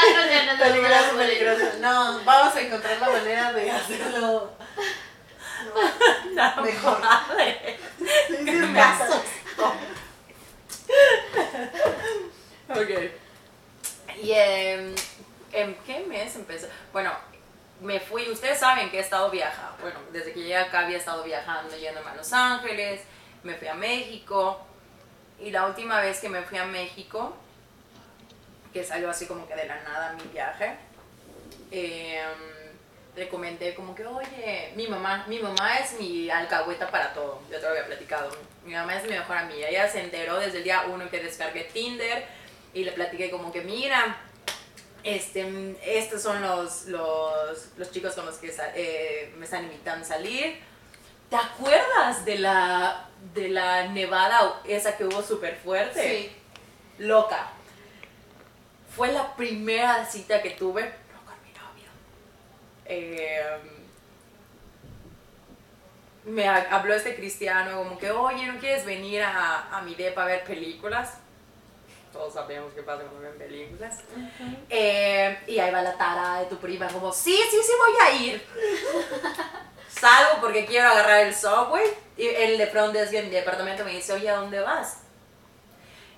Peligroso, 0.59 1.15
peligroso. 1.17 1.65
No, 1.79 2.21
vamos 2.23 2.55
a 2.55 2.61
encontrar 2.61 2.99
la 2.99 3.09
manera 3.09 3.53
de 3.53 3.71
hacerlo 3.71 4.51
No, 6.33 6.61
mejor. 6.63 6.99
madre. 7.01 7.79
Sí, 7.99 8.35
sí, 8.37 8.43
Me 8.43 8.67
me 8.67 8.81
asustó. 8.81 9.73
Ok. 12.70 12.89
Y 14.22 14.32
em, 14.32 14.93
¿en 15.51 15.76
qué 15.86 15.99
mes 16.07 16.36
empezó? 16.36 16.68
Bueno, 16.91 17.11
me 17.82 17.99
fui, 17.99 18.30
ustedes 18.30 18.59
saben 18.59 18.89
que 18.89 18.97
he 18.97 19.01
estado 19.01 19.30
viajando. 19.30 19.78
Bueno, 19.82 19.99
desde 20.11 20.34
que 20.34 20.39
llegué 20.41 20.57
acá 20.57 20.82
había 20.82 20.97
estado 20.97 21.24
viajando, 21.24 21.78
yéndome 21.78 22.09
a 22.09 22.15
Los 22.15 22.34
Ángeles, 22.34 23.01
me 23.43 23.53
fui 23.55 23.68
a 23.68 23.76
México. 23.76 24.59
Y 25.39 25.51
la 25.51 25.68
última 25.68 26.01
vez 26.01 26.20
que 26.20 26.30
me 26.30 26.41
fui 26.41 26.57
a 26.57 26.65
México, 26.65 27.36
que 28.74 28.84
salió 28.84 29.09
así 29.09 29.28
como 29.28 29.47
que 29.47 29.55
de 29.55 29.65
la 29.65 29.82
nada 29.84 30.13
mi 30.13 30.24
viaje, 30.34 30.76
em, 31.72 32.57
le 33.15 33.30
comenté 33.30 33.74
como 33.76 33.95
que, 33.95 34.05
oye, 34.05 34.74
mi 34.76 34.88
mamá, 34.88 35.26
mi 35.28 35.39
mamá 35.39 35.78
es 35.78 35.99
mi 35.99 36.30
alcahueta 36.30 36.89
para 36.89 37.13
todo, 37.13 37.41
yo 37.49 37.57
te 37.57 37.63
lo 37.63 37.70
había 37.70 37.86
platicado. 37.86 38.30
Mi 38.65 38.74
mamá 38.74 38.95
es 38.95 39.03
mi 39.03 39.09
mejor 39.09 39.38
amiga, 39.38 39.68
ella 39.70 39.88
se 39.88 40.01
enteró 40.01 40.38
desde 40.38 40.57
el 40.59 40.63
día 40.63 40.86
uno 40.88 41.09
que 41.09 41.20
descargué 41.20 41.63
Tinder 41.65 42.28
y 42.74 42.84
le 42.84 42.91
platiqué 42.91 43.30
como 43.32 43.51
que, 43.51 43.61
mira, 43.61 44.18
este, 45.03 45.76
estos 45.84 46.22
son 46.22 46.41
los, 46.41 46.86
los, 46.86 47.68
los 47.78 47.91
chicos 47.91 48.13
con 48.13 48.26
los 48.26 48.36
que 48.38 48.53
eh, 48.76 49.34
me 49.38 49.45
están 49.45 49.63
invitando 49.63 50.05
a 50.05 50.07
salir. 50.07 50.59
¿Te 51.30 51.36
acuerdas 51.36 52.24
de 52.26 52.39
la, 52.39 53.09
de 53.34 53.49
la 53.49 53.88
nevada 53.88 54.61
esa 54.65 54.95
que 54.97 55.05
hubo 55.05 55.22
súper 55.22 55.55
fuerte? 55.57 56.01
Sí. 56.28 56.32
Loca. 57.03 57.51
Fue 58.95 59.11
la 59.11 59.36
primera 59.36 60.05
cita 60.05 60.41
que 60.41 60.51
tuve, 60.51 60.84
no 61.13 61.24
con 61.26 61.36
mi 61.43 61.51
novio. 61.51 61.89
Eh, 62.86 63.41
me 66.26 66.47
ha- 66.47 66.68
habló 66.76 66.93
este 66.93 67.15
cristiano 67.15 67.78
como 67.78 67.97
que, 67.97 68.11
oye, 68.11 68.45
¿no 68.47 68.59
quieres 68.59 68.86
venir 68.86 69.22
a, 69.24 69.78
a 69.78 69.82
mi 69.82 69.95
depa 69.95 70.24
a 70.24 70.26
ver 70.26 70.43
películas? 70.43 71.13
Todos 72.11 72.33
sabemos 72.33 72.73
qué 72.73 72.83
pasa 72.83 73.03
cuando 73.03 73.21
ven 73.21 73.37
películas. 73.37 73.99
Eh, 74.69 75.37
y 75.47 75.59
ahí 75.59 75.71
va 75.71 75.81
la 75.81 75.97
tara 75.97 76.39
de 76.39 76.45
tu 76.47 76.57
prima 76.57 76.87
como, 76.87 77.11
sí, 77.13 77.37
sí, 77.49 77.57
sí 77.61 77.71
voy 77.77 77.93
a 78.05 78.11
ir. 78.11 78.47
Salgo 79.89 80.41
porque 80.41 80.65
quiero 80.65 80.89
agarrar 80.89 81.27
el 81.27 81.35
subway. 81.35 81.85
Y 82.17 82.27
el 82.27 82.57
de 82.57 82.67
front 82.67 82.93
desk 82.93 83.11
de 83.11 83.23
mi 83.23 83.29
departamento 83.29 83.83
me 83.83 83.91
dice, 83.91 84.13
oye, 84.13 84.29
¿a 84.29 84.37
dónde 84.37 84.59
vas? 84.59 84.99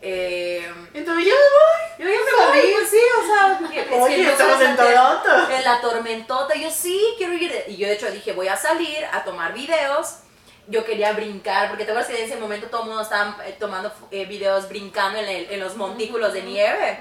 Eh, 0.02 0.66
Entonces 0.94 1.26
yo 1.26 1.34
me 1.34 2.06
yo 2.06 2.10
ya 2.10 2.18
me 2.18 2.46
voy, 2.46 2.74
pues 2.74 2.90
sí, 2.90 3.02
o 3.22 3.26
sea, 3.26 3.60
es 3.82 3.88
que 3.88 3.96
Oye, 3.96 4.24
no 4.24 4.30
estamos 4.32 4.62
en 4.62 4.76
Toronto. 4.78 5.52
En 5.52 5.64
la 5.66 5.82
tormentota, 5.82 6.56
yo 6.56 6.72
sí, 6.72 7.16
quiero 7.18 7.34
ir. 7.34 7.52
Y 7.68 7.76
yo 7.76 7.88
de 7.88 7.94
hecho 7.96 8.10
dije, 8.10 8.32
voy 8.32 8.48
a 8.48 8.56
salir 8.56 9.04
a 9.12 9.24
tomar 9.24 9.54
videos. 9.54 10.20
Yo 10.70 10.86
quería 10.86 11.14
brincar, 11.14 11.68
porque 11.70 11.84
te 11.84 11.92
acuerdas 11.92 12.12
que 12.12 12.20
en 12.20 12.26
ese 12.30 12.40
momento 12.40 12.68
todo 12.68 12.82
el 12.84 12.88
mundo 12.90 13.02
estaba 13.02 13.38
eh, 13.46 13.56
tomando 13.60 13.92
eh, 14.12 14.26
videos 14.26 14.70
brincando 14.70 15.18
en, 15.20 15.28
el- 15.28 15.52
en 15.52 15.60
los 15.60 15.76
montículos 15.76 16.32
de 16.34 16.44
nieve. 16.44 17.00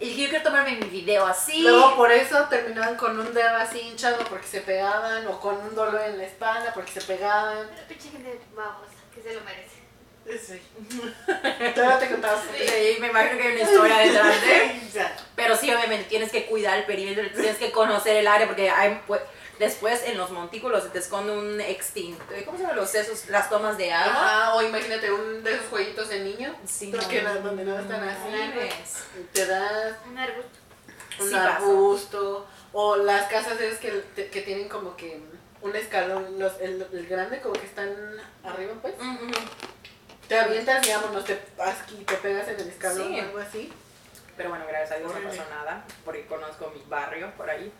Y 0.00 0.06
dije, 0.08 0.22
yo 0.22 0.28
quiero 0.30 0.44
tomarme 0.44 0.76
mi 0.76 0.86
video 0.88 1.26
así. 1.26 1.60
Luego 1.62 1.94
por 1.96 2.10
eso 2.10 2.46
terminaban 2.48 2.96
con 2.96 3.18
un 3.20 3.34
dedo 3.34 3.54
así 3.56 3.80
hinchado 3.80 4.16
porque 4.30 4.46
se 4.46 4.62
pegaban 4.62 5.26
o 5.26 5.38
con 5.40 5.56
un 5.56 5.74
dolor 5.74 6.00
en 6.06 6.16
la 6.18 6.24
espalda 6.24 6.72
porque 6.72 6.90
se 6.92 7.02
pegaban. 7.02 7.68
Pero 7.74 7.86
pinche 7.88 8.08
gente 8.10 8.40
babosa, 8.56 8.94
que 9.14 9.22
se 9.22 9.34
lo 9.34 9.40
merece. 9.42 9.82
Sí. 10.24 10.62
Todavía 11.74 11.98
te 11.98 12.08
contabas. 12.08 12.40
Sí, 12.56 12.96
me 13.00 13.08
imagino 13.08 13.36
que 13.36 13.42
hay 13.48 13.54
una 13.54 13.62
historia 13.70 13.98
detrás 13.98 14.40
de. 14.40 14.80
Pero 15.36 15.56
sí, 15.56 15.70
obviamente 15.72 16.04
tienes 16.08 16.30
que 16.30 16.46
cuidar 16.46 16.78
el 16.78 16.84
perímetro, 16.84 17.24
tienes 17.34 17.56
que 17.58 17.70
conocer 17.72 18.16
el 18.16 18.26
área, 18.26 18.46
porque 18.46 18.70
hay, 18.70 19.00
pues, 19.06 19.20
después 19.58 20.02
en 20.04 20.16
los 20.18 20.30
montículos 20.30 20.82
se 20.84 20.88
te 20.90 20.98
esconde 20.98 21.32
un 21.32 21.60
extinto. 21.60 22.22
¿Cómo 22.44 22.56
se 22.56 22.62
llaman 22.64 22.76
los 22.76 22.94
esos, 22.94 23.28
las 23.28 23.48
tomas 23.50 23.76
de 23.78 23.92
agua? 23.92 24.12
Ajá, 24.14 24.54
o 24.54 24.62
imagínate 24.62 25.12
un 25.12 25.42
de 25.44 25.54
esos 25.54 25.66
jueguitos 25.68 26.08
de 26.08 26.20
niño. 26.20 26.54
Sí, 26.66 26.90
no, 26.90 27.06
que 27.08 27.22
no- 27.22 27.34
donde 27.40 27.64
no 27.64 27.78
están 27.78 28.08
así. 28.08 28.28
mames. 28.30 28.96
Te 29.32 29.46
das 29.46 29.94
Un 30.08 30.18
arbusto. 30.18 30.58
un 31.20 31.28
Sí 31.28 31.34
pasa. 31.34 31.56
arbusto. 31.56 32.46
O 32.72 32.96
las 32.96 33.28
casas 33.30 33.60
esas 33.60 33.78
que, 33.78 34.02
que 34.30 34.42
tienen 34.42 34.68
como 34.68 34.96
que 34.96 35.20
un 35.60 35.76
escalón, 35.76 36.38
los, 36.38 36.58
el, 36.60 36.86
el 36.92 37.06
grande 37.06 37.40
como 37.40 37.52
que 37.54 37.66
están 37.66 37.90
arriba 38.42 38.72
pues. 38.80 38.94
Te 40.28 40.38
avientas, 40.38 40.80
digamos, 40.82 41.12
no 41.12 41.22
te, 41.22 41.38
aquí 41.58 41.96
te 42.06 42.14
pegas 42.14 42.48
en 42.48 42.58
el 42.60 42.68
escalón 42.68 43.08
Sí. 43.08 43.20
o 43.20 43.22
algo 43.22 43.38
así. 43.38 43.72
Pero 44.36 44.48
bueno, 44.48 44.64
gracias 44.66 44.92
a 44.92 44.98
Dios 44.98 45.14
no 45.14 45.28
pasó 45.28 45.44
nada, 45.50 45.84
porque 46.04 46.26
conozco 46.26 46.72
mi 46.74 46.82
barrio 46.88 47.30
por 47.36 47.48
ahí. 47.50 47.72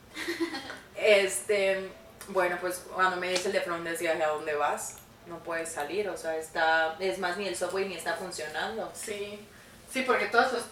este, 0.97 1.91
bueno, 2.29 2.59
pues 2.61 2.85
cuando 2.95 3.17
me 3.17 3.31
dice 3.31 3.49
el 3.49 3.53
de 3.53 3.61
front 3.63 3.87
decía, 3.87 4.13
¿a 4.13 4.29
dónde 4.29 4.55
vas? 4.55 4.97
No 5.27 5.39
puedes 5.39 5.71
salir, 5.71 6.09
o 6.09 6.17
sea, 6.17 6.37
está, 6.37 6.97
es 7.01 7.19
más, 7.19 7.37
ni 7.37 7.49
el 7.49 7.57
subway 7.57 7.89
ni 7.89 7.95
está 7.95 8.15
funcionando. 8.15 8.91
Sí, 8.95 9.47
sí, 9.91 10.03
porque 10.03 10.27
todos 10.27 10.53
los, 10.53 10.63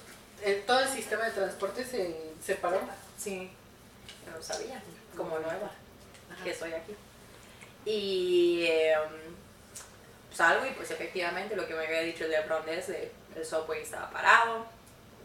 eh, 0.43 0.63
todo 0.67 0.81
el 0.81 0.89
sistema 0.89 1.25
de 1.25 1.31
transporte 1.31 1.85
se 1.85 2.33
separó. 2.45 2.81
Sí, 3.17 3.51
yo 4.27 4.33
no 4.33 4.43
sabía, 4.43 4.83
como 5.17 5.39
nueva, 5.39 5.71
Ajá. 6.33 6.45
que 6.45 6.51
estoy 6.51 6.73
aquí. 6.73 6.95
Y 7.85 8.65
eh, 8.69 8.95
salgo 10.33 10.67
y 10.67 10.71
pues 10.71 10.91
efectivamente 10.91 11.57
lo 11.57 11.67
que 11.67 11.75
me 11.75 11.87
había 11.87 12.01
dicho 12.03 12.25
el 12.25 12.31
de 12.31 12.43
front 12.43 12.69
es 12.69 12.89
de 12.89 13.13
el 13.37 13.45
subway 13.45 13.83
estaba 13.83 14.11
parado, 14.11 14.67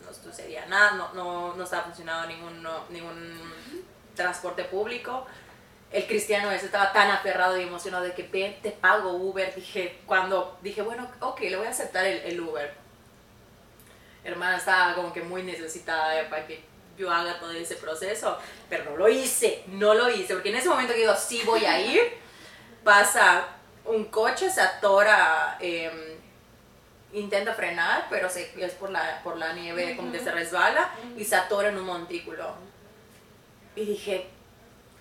no 0.06 0.14
sucedía 0.14 0.66
nada, 0.68 0.92
no, 0.92 1.14
no, 1.14 1.56
no 1.56 1.64
estaba 1.64 1.84
funcionando 1.84 2.28
ningún, 2.28 2.68
ningún 2.90 3.86
transporte 4.16 4.64
público. 4.66 5.26
El 5.92 6.08
cristiano 6.08 6.52
ese 6.52 6.66
estaba 6.66 6.92
tan 6.92 7.12
aferrado 7.12 7.58
y 7.58 7.64
emocionado 7.64 8.04
de 8.04 8.14
que 8.14 8.24
ven, 8.24 8.60
te 8.62 8.72
pago 8.72 9.12
Uber. 9.12 9.54
Dije, 9.56 10.00
cuando 10.06 10.58
dije, 10.62 10.82
bueno, 10.82 11.10
ok, 11.20 11.42
le 11.42 11.56
voy 11.56 11.68
a 11.68 11.70
aceptar 11.70 12.06
el, 12.06 12.40
Uber. 12.40 12.74
Hermana 14.24 14.58
estaba 14.58 14.96
como 14.96 15.14
que 15.14 15.22
muy 15.22 15.44
necesitada 15.44 16.28
para 16.30 16.48
que 16.48 16.64
yo 16.98 17.12
haga 17.12 17.40
todo 17.40 17.52
ese 17.52 17.76
proceso, 17.76 18.38
pero 18.70 18.86
no 18.86 18.98
lo 18.98 19.08
hice, 19.08 19.64
no 19.68 19.94
lo 19.94 20.10
hice, 20.10 20.34
porque 20.34 20.50
en 20.50 20.56
ese 20.56 20.70
momento 20.70 20.94
que 20.94 21.00
digo, 21.00 21.16
sí 21.16 21.44
voy 21.46 21.66
a 21.66 21.80
ir, 21.80 22.02
pasa 22.84 23.48
un 23.84 24.06
coche, 24.06 24.50
se 24.50 24.62
atora, 24.62 25.58
em, 25.60 26.15
intenta 27.16 27.54
frenar, 27.54 28.08
pero 28.10 28.30
se, 28.30 28.52
es 28.58 28.74
por 28.74 28.90
la, 28.90 29.22
por 29.24 29.38
la 29.38 29.54
nieve 29.54 29.96
como 29.96 30.12
que 30.12 30.20
se 30.20 30.32
resbala 30.32 30.92
y 31.18 31.24
se 31.24 31.36
atora 31.36 31.70
en 31.70 31.78
un 31.78 31.86
montículo. 31.86 32.54
Y 33.76 33.86
dije, 33.86 34.28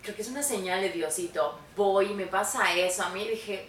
creo 0.03 0.17
que 0.17 0.23
es 0.23 0.29
una 0.29 0.43
señal 0.43 0.81
de 0.81 0.91
Diosito, 0.91 1.59
voy 1.77 2.13
y 2.13 2.15
me 2.15 2.27
pasa 2.27 2.73
eso. 2.75 3.03
A 3.03 3.11
mí 3.11 3.27
dije, 3.27 3.69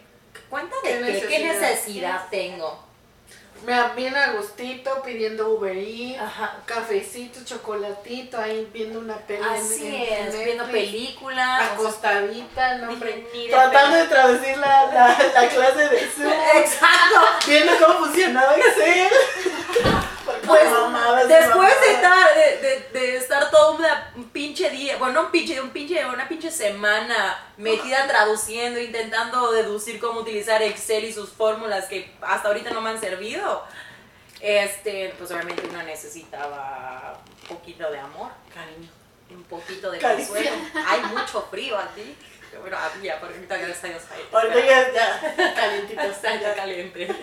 ¿cuenta 0.50 0.76
de 0.84 0.90
¿Qué 0.90 0.98
qué? 0.98 1.28
¿Qué 1.28 1.40
necesidad? 1.44 1.70
necesidad 1.70 2.30
tengo? 2.30 2.86
Me 3.64 3.74
bien 3.96 4.16
a 4.16 4.34
gustito 4.34 5.02
pidiendo 5.04 5.50
Uber 5.50 5.76
Eats, 5.76 6.22
Ajá. 6.22 6.58
cafecito, 6.66 7.40
chocolatito, 7.44 8.38
ahí 8.40 8.70
viendo 8.72 9.00
una 9.00 9.18
en- 9.28 9.44
Así 9.44 9.88
en 9.88 10.28
es, 10.28 10.46
viendo 10.46 10.66
películas. 10.66 11.72
Acostadita, 11.72 12.78
no, 12.78 12.90
hombre. 12.92 13.26
Tratando 13.50 13.98
de 13.98 14.04
traducir 14.06 14.58
la, 14.58 14.86
la, 14.94 15.18
la 15.34 15.50
clase 15.50 15.90
de 15.90 16.00
Zoom. 16.12 16.32
Exacto. 16.56 17.22
viendo 17.48 17.72
cómo 17.80 18.06
funcionaba 18.06 18.56
Excel. 18.56 19.08
Pues 20.46 20.72
mamabas, 20.72 21.28
después 21.28 21.82
de 21.82 21.92
estar, 21.94 22.36
de, 22.36 22.58
de- 22.58 22.90
de 23.00 23.18
estar 23.18 23.50
todo 23.52 23.76
una- 23.76 24.12
un 24.16 24.30
pinche 24.30 24.70
día, 24.70 24.98
bueno, 24.98 25.14
no 25.14 25.22
un 25.28 25.32
pinche, 25.32 25.60
un 25.62 25.70
pinche, 25.72 26.06
una 26.06 26.28
pinche 26.28 26.50
semana 26.52 27.44
metida 27.58 28.08
traduciendo, 28.08 28.80
intentando 28.80 29.52
deducir 29.52 30.00
cómo 30.00 30.22
utilizar 30.22 30.62
Excel 30.62 31.06
y 31.06 31.14
sus 31.14 31.30
fórmulas 31.30 31.86
que 31.86 32.14
hasta 32.22 32.48
ahorita 32.48 32.72
no 32.72 32.82
me 32.82 32.92
han 32.92 33.00
servido, 33.00 33.64
este, 34.42 35.14
pues 35.18 35.32
obviamente 35.32 35.64
uno 35.70 35.82
necesitaba 35.84 37.20
un 37.44 37.48
poquito 37.58 37.90
de 37.92 38.00
amor, 38.00 38.32
Cariño. 38.54 38.90
un 39.32 39.44
poquito 39.44 39.92
de 39.92 40.00
Caricia. 40.00 40.34
consuelo. 40.36 40.58
Hay 40.88 41.02
mucho 41.04 41.42
frío 41.50 41.78
aquí. 41.78 42.16
Bueno, 42.62 42.78
había, 42.78 43.20
porque 43.20 43.36
ahorita 43.36 43.58
ya 43.60 43.68
está 43.68 43.88
Ahorita 44.32 44.66
ya, 44.66 44.94
ya, 44.94 45.54
calientito. 45.56 46.02
está 46.02 46.40
ya 46.40 46.56
caliente. 46.56 47.14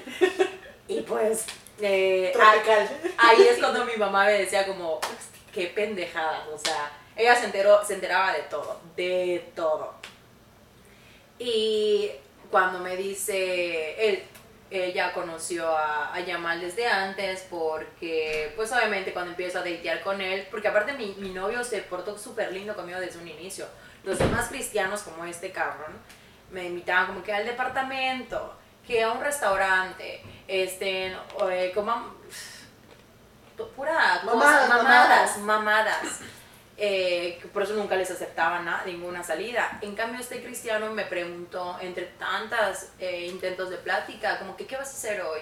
Y 0.88 1.00
pues, 1.02 1.46
eh, 1.82 2.32
ahí 3.18 3.42
es 3.48 3.58
cuando 3.60 3.84
mi 3.84 3.96
mamá 3.96 4.26
me 4.26 4.32
decía 4.32 4.66
como, 4.66 5.00
qué 5.52 5.66
pendejadas, 5.66 6.48
o 6.48 6.58
sea, 6.58 6.90
ella 7.16 7.34
se 7.34 7.46
enteró, 7.46 7.84
se 7.84 7.94
enteraba 7.94 8.32
de 8.32 8.42
todo, 8.42 8.80
de 8.96 9.52
todo. 9.54 9.94
Y 11.38 12.10
cuando 12.50 12.78
me 12.78 12.96
dice, 12.96 14.08
él, 14.08 14.22
ella 14.70 15.12
conoció 15.12 15.68
a, 15.76 16.14
a 16.14 16.20
Yamal 16.20 16.60
desde 16.60 16.86
antes 16.86 17.46
porque, 17.50 18.52
pues 18.56 18.72
obviamente 18.72 19.12
cuando 19.12 19.32
empiezo 19.32 19.58
a 19.58 19.64
datear 19.64 20.02
con 20.02 20.20
él, 20.20 20.46
porque 20.50 20.68
aparte 20.68 20.94
mi, 20.94 21.14
mi 21.18 21.30
novio 21.30 21.62
se 21.64 21.82
portó 21.82 22.16
súper 22.16 22.52
lindo 22.52 22.74
conmigo 22.74 23.00
desde 23.00 23.18
un 23.18 23.28
inicio. 23.28 23.66
Los 24.04 24.18
demás 24.18 24.48
cristianos 24.48 25.02
como 25.02 25.24
este 25.24 25.50
cabrón 25.50 25.92
me 26.50 26.64
invitaban 26.64 27.06
como 27.06 27.22
que 27.22 27.32
al 27.32 27.44
departamento, 27.44 28.54
que 28.86 29.02
a 29.02 29.12
un 29.12 29.20
restaurante, 29.20 30.22
este, 30.48 31.16
o, 31.38 31.48
eh, 31.48 31.72
como 31.74 32.14
pura 33.76 34.20
cosa, 34.24 34.36
Mamadas, 34.36 34.68
mamadas, 34.68 35.38
mamadas. 35.38 36.20
Eh, 36.76 37.40
por 37.52 37.62
eso 37.62 37.74
nunca 37.74 37.94
les 37.94 38.10
aceptaba 38.10 38.60
nada, 38.60 38.82
ninguna 38.84 39.22
salida. 39.22 39.78
En 39.82 39.94
cambio, 39.94 40.20
este 40.20 40.42
cristiano 40.42 40.90
me 40.90 41.04
preguntó, 41.04 41.76
entre 41.80 42.06
tantas 42.18 42.90
eh, 42.98 43.26
intentos 43.26 43.70
de 43.70 43.76
plática, 43.76 44.38
como 44.38 44.56
que, 44.56 44.66
¿qué 44.66 44.76
vas 44.76 44.88
a 44.88 44.92
hacer 44.92 45.20
hoy? 45.20 45.40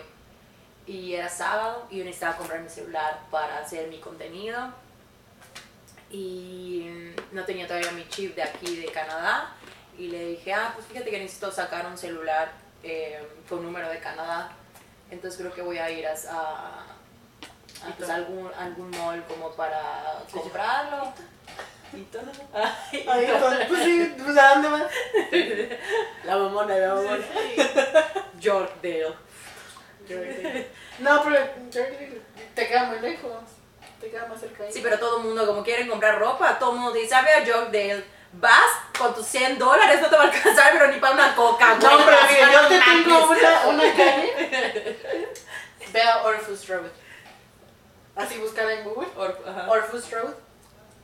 Y 0.87 1.15
era 1.15 1.29
sábado 1.29 1.87
y 1.91 1.99
yo 1.99 2.05
necesitaba 2.05 2.37
comprar 2.37 2.61
mi 2.61 2.69
celular 2.69 3.21
para 3.31 3.59
hacer 3.59 3.89
mi 3.89 4.01
contenido. 4.01 4.73
Y 6.11 7.13
no 7.31 7.45
tenía 7.45 7.67
todavía 7.67 7.93
mi 7.93 8.07
chip 8.09 8.35
de 8.35 8.43
aquí, 8.43 8.77
de 8.77 8.87
Canadá. 8.93 9.55
Y 9.97 10.09
le 10.09 10.27
dije, 10.31 10.53
ah, 10.53 10.73
pues 10.75 10.87
fíjate 10.87 11.11
que 11.11 11.21
necesito 11.21 11.53
sacar 11.53 11.87
un 11.87 11.97
celular 11.97 12.53
eh, 12.83 13.27
con 13.49 13.63
número 13.63 13.89
de 13.89 13.99
Canadá. 13.99 14.51
Entonces 15.11 15.41
creo 15.41 15.53
que 15.53 15.63
voy 15.63 15.79
a 15.79 15.91
ir 15.91 16.07
a, 16.07 16.13
a- 16.13 16.85
a, 17.85 17.89
¿Y 17.89 17.93
pues, 17.97 18.11
algún, 18.11 18.51
algún 18.59 18.91
mall 18.91 19.25
como 19.27 19.51
para 19.53 20.23
comprarlo. 20.33 21.13
Y 21.93 22.03
todo. 22.03 22.23
Ay, 22.55 23.07
Ahí, 23.09 23.27
pues, 23.41 23.67
pues 23.67 23.83
sí, 23.85 24.15
pues 24.23 24.39
¿a 24.39 24.55
dónde 24.55 24.69
vas? 24.69 24.83
La 26.25 26.37
mamona, 26.37 26.77
la 26.77 26.95
mamona. 26.95 27.25
Yorkdale. 28.39 29.15
No, 31.01 31.23
pero 31.25 31.37
te 32.55 32.69
queda 32.69 32.85
muy 32.85 33.01
lejos. 33.01 33.33
Te 34.01 34.11
queda 34.11 34.27
más 34.27 34.41
cerca 34.41 34.65
ahí. 34.65 34.73
Sí, 34.73 34.81
pero 34.83 34.99
todo 34.99 35.19
el 35.19 35.25
mundo, 35.25 35.47
como 35.47 35.63
quieren 35.63 35.89
comprar 35.89 36.19
ropa, 36.19 36.59
todo 36.59 36.73
el 36.73 36.79
mundo 36.79 36.93
dice, 36.99 37.15
"Ah, 37.15 37.25
a 37.39 37.45
Yorkdale. 37.45 38.05
Vas 38.33 38.71
con 38.97 39.15
tus 39.15 39.27
100 39.27 39.59
dólares, 39.59 40.01
no 40.01 40.09
te 40.09 40.17
va 40.17 40.23
a 40.23 40.27
alcanzar, 40.27 40.73
pero 40.73 40.87
ni 40.93 41.01
para 41.01 41.15
una 41.15 41.35
coca, 41.35 41.75
güey. 41.75 41.83
No, 41.99 42.05
pero 42.05 42.17
mira, 42.29 42.53
yo 42.53 42.69
te 42.69 42.79
No 42.79 42.85
tengo 42.85 43.31
una, 43.31 43.67
una 43.67 43.97
calle. 43.97 44.99
Ve 45.93 46.03
a 46.03 46.23
Orfus 46.23 46.69
Road. 46.69 46.91
Así 48.15 48.39
buscar 48.39 48.71
en 48.71 48.85
Google. 48.85 49.09
Or- 49.17 49.39
ajá. 49.47 49.69
Orfus 49.69 50.11
Road. 50.13 50.35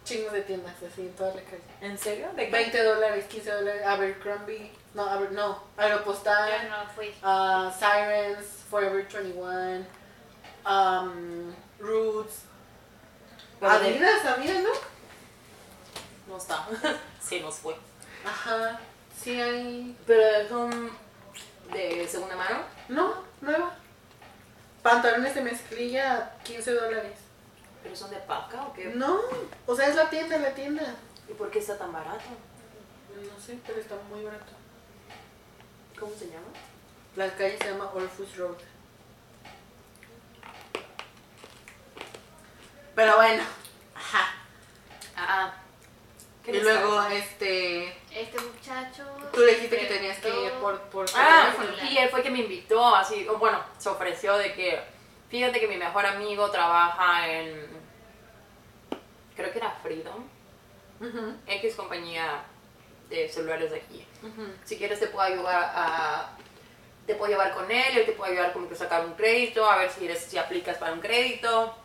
Chingos 0.05 0.33
de 0.33 0.43
tiendas 0.43 0.74
así 0.77 1.01
en 1.01 1.16
toda 1.16 1.35
la 1.35 1.43
calle. 1.43 1.62
¿En 1.81 1.99
serio? 1.99 2.29
¿De 2.37 2.45
qué? 2.45 2.51
20 2.53 2.85
dólares, 2.85 3.24
15 3.29 3.51
dólares. 3.51 3.83
Abercrombie. 3.85 4.70
No, 4.95 5.05
Aber, 5.11 5.33
no. 5.33 5.55
Yo 5.77 5.83
Aeropostal. 5.83 6.68
no 6.70 6.77
fui. 6.95 7.09
uh, 7.24 7.70
Sirens. 7.72 8.45
Forever 8.70 9.05
21. 9.05 9.85
Um, 10.64 11.53
Roots. 11.81 12.43
Adidas, 13.61 14.24
Adidas, 14.24 14.62
¿no? 14.62 14.70
No 16.29 16.37
está. 16.37 16.66
Se 17.27 17.41
nos 17.41 17.57
fue. 17.57 17.74
Ajá. 18.24 18.79
Sí 19.20 19.41
hay. 19.41 19.97
Pero 20.07 20.49
son 20.49 20.91
de 21.72 22.07
segunda 22.07 22.37
mano. 22.37 22.61
No, 22.89 23.24
nueva. 23.41 23.74
Pantalones 24.83 25.35
de 25.35 25.41
mezclilla, 25.41 26.37
15 26.45 26.72
dólares. 26.72 27.18
¿Pero 27.83 27.97
son 27.97 28.11
de 28.11 28.18
paca 28.18 28.62
o 28.62 28.72
qué? 28.72 28.87
No, 28.87 29.20
o 29.66 29.74
sea, 29.74 29.89
es 29.89 29.97
la 29.97 30.09
tienda, 30.09 30.39
la 30.39 30.55
tienda. 30.55 30.95
¿Y 31.29 31.33
por 31.33 31.51
qué 31.51 31.59
está 31.59 31.77
tan 31.77 31.93
barato? 31.93 32.24
No 33.16 33.41
sé, 33.41 33.59
pero 33.66 33.81
está 33.81 33.97
muy 34.09 34.22
barato. 34.22 34.53
¿Cómo 35.99 36.12
se 36.16 36.27
llama? 36.27 36.47
La 37.16 37.35
calle 37.35 37.59
se 37.59 37.70
llama 37.70 37.91
Orfus 37.93 38.37
Road. 38.37 38.59
Pero 42.95 43.16
bueno. 43.16 43.43
Ajá. 43.95 44.35
Ah. 45.16 45.55
¿Qué 46.47 46.57
Y 46.57 46.61
luego, 46.62 47.03
este. 47.09 47.88
Este 48.11 48.40
muchacho. 48.40 49.05
Tú 49.32 49.40
le 49.40 49.55
dijiste 49.57 49.76
que 49.78 49.86
tenías 49.86 50.18
que 50.18 50.28
ir 50.28 50.53
por, 50.53 50.80
por 50.82 51.07
Ah, 51.14 51.53
teléfono. 51.57 51.90
y 51.90 51.99
él 51.99 52.09
fue 52.09 52.22
que 52.22 52.30
me 52.30 52.38
invitó, 52.38 52.94
así, 52.97 53.28
o 53.28 53.36
bueno, 53.36 53.62
se 53.78 53.88
ofreció 53.90 54.38
de 54.38 54.55
que, 54.55 54.80
fíjate 55.28 55.61
que 55.61 55.68
mi 55.68 55.76
mejor 55.76 56.07
amigo 56.07 56.51
trabaja 56.51 57.28
en, 57.30 57.66
creo 59.36 59.53
que 59.53 59.59
era 59.59 59.70
Freedom, 59.82 60.24
X 61.47 61.74
compañía 61.74 62.42
de 63.11 63.28
celulares 63.28 63.70
de 63.70 63.76
aquí. 63.76 64.07
Si 64.64 64.78
quieres 64.78 64.99
te 64.99 65.09
puedo 65.09 65.26
ayudar 65.26 65.72
a, 65.74 66.30
te 67.07 67.14
puedo 67.14 67.30
llevar 67.30 67.53
con 67.53 67.70
él, 67.70 67.99
él 67.99 68.07
te 68.07 68.12
puede 68.12 68.32
ayudar 68.32 68.53
como 68.55 68.68
que 68.68 68.74
sacar 68.76 69.05
un 69.05 69.12
crédito, 69.12 69.68
a 69.70 69.76
ver 69.76 69.90
si, 69.90 70.07
eres, 70.07 70.24
si 70.24 70.38
aplicas 70.38 70.78
para 70.78 70.92
un 70.94 71.01
crédito. 71.01 71.76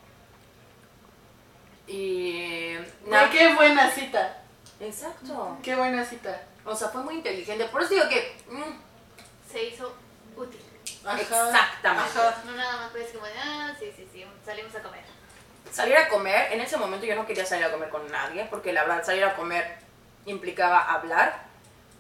Y... 1.88 2.76
Ay, 3.12 3.30
qué 3.32 3.54
buena 3.54 3.92
cita. 3.92 4.41
Exacto. 4.82 5.58
Qué 5.64 5.76
buena 5.76 6.04
cita. 6.04 6.42
O 6.66 6.76
sea, 6.76 6.90
fue 6.90 7.04
muy 7.04 7.16
inteligente. 7.16 7.66
Por 7.66 7.82
eso 7.82 7.94
digo 7.94 8.10
que... 8.10 8.38
mm, 8.50 9.52
Se 9.52 9.64
hizo 9.66 9.94
útil. 10.36 10.62
Ajá, 11.06 11.20
Exactamente. 11.22 12.20
Ajá. 12.20 12.44
No 12.46 12.52
nada 12.54 12.78
más 12.78 12.92
pues 12.92 13.12
como 13.12 13.26
de, 13.26 13.34
ah, 13.38 13.74
sí, 13.80 13.92
sí, 13.96 14.08
sí, 14.12 14.26
salimos 14.46 14.76
a 14.76 14.82
comer. 14.82 15.02
Salir 15.72 15.96
a 15.98 16.10
comer, 16.10 16.52
en 16.52 16.62
ese 16.62 16.78
momento 16.78 17.06
yo 17.06 17.16
no 17.16 17.26
quería 17.26 17.46
salir 17.46 17.66
a 17.66 17.72
comer 17.72 17.90
con 17.90 18.10
nadie, 18.12 18.46
porque 18.50 18.74
la 18.74 18.84
verdad 18.84 19.06
salir 19.06 19.24
a 19.24 19.36
comer 19.36 19.78
implicaba 20.26 20.92
hablar. 20.92 21.44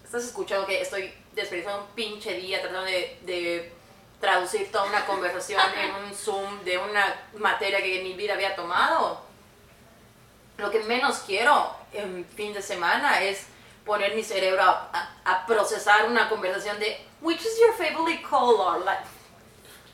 Estás 0.03 0.23
escuchando 0.25 0.65
que 0.67 0.81
estoy 0.81 1.13
desperdiciando 1.33 1.83
un 1.85 1.87
pinche 1.95 2.33
día 2.33 2.59
tratando 2.61 2.83
de, 2.85 3.19
de 3.21 3.71
traducir 4.19 4.71
toda 4.71 4.83
una 4.85 5.05
conversación 5.05 5.61
en 5.77 5.95
un 5.95 6.13
Zoom 6.13 6.63
de 6.63 6.77
una 6.77 7.15
materia 7.37 7.79
que 7.81 7.99
en 7.99 8.03
mi 8.03 8.13
vida 8.13 8.33
había 8.33 8.55
tomado. 8.55 9.21
Lo 10.57 10.69
que 10.69 10.79
menos 10.81 11.19
quiero 11.25 11.75
en 11.93 12.25
fin 12.25 12.53
de 12.53 12.61
semana 12.61 13.21
es 13.21 13.45
poner 13.85 14.15
mi 14.15 14.23
cerebro 14.23 14.61
a, 14.63 14.89
a- 14.93 15.31
a 15.33 15.45
procesar 15.45 16.05
una 16.09 16.29
conversación 16.29 16.79
de 16.79 16.99
which 17.21 17.41
is 17.41 17.59
your 17.59 17.73
favorite 17.73 18.21
color 18.23 18.79
like 18.85 19.01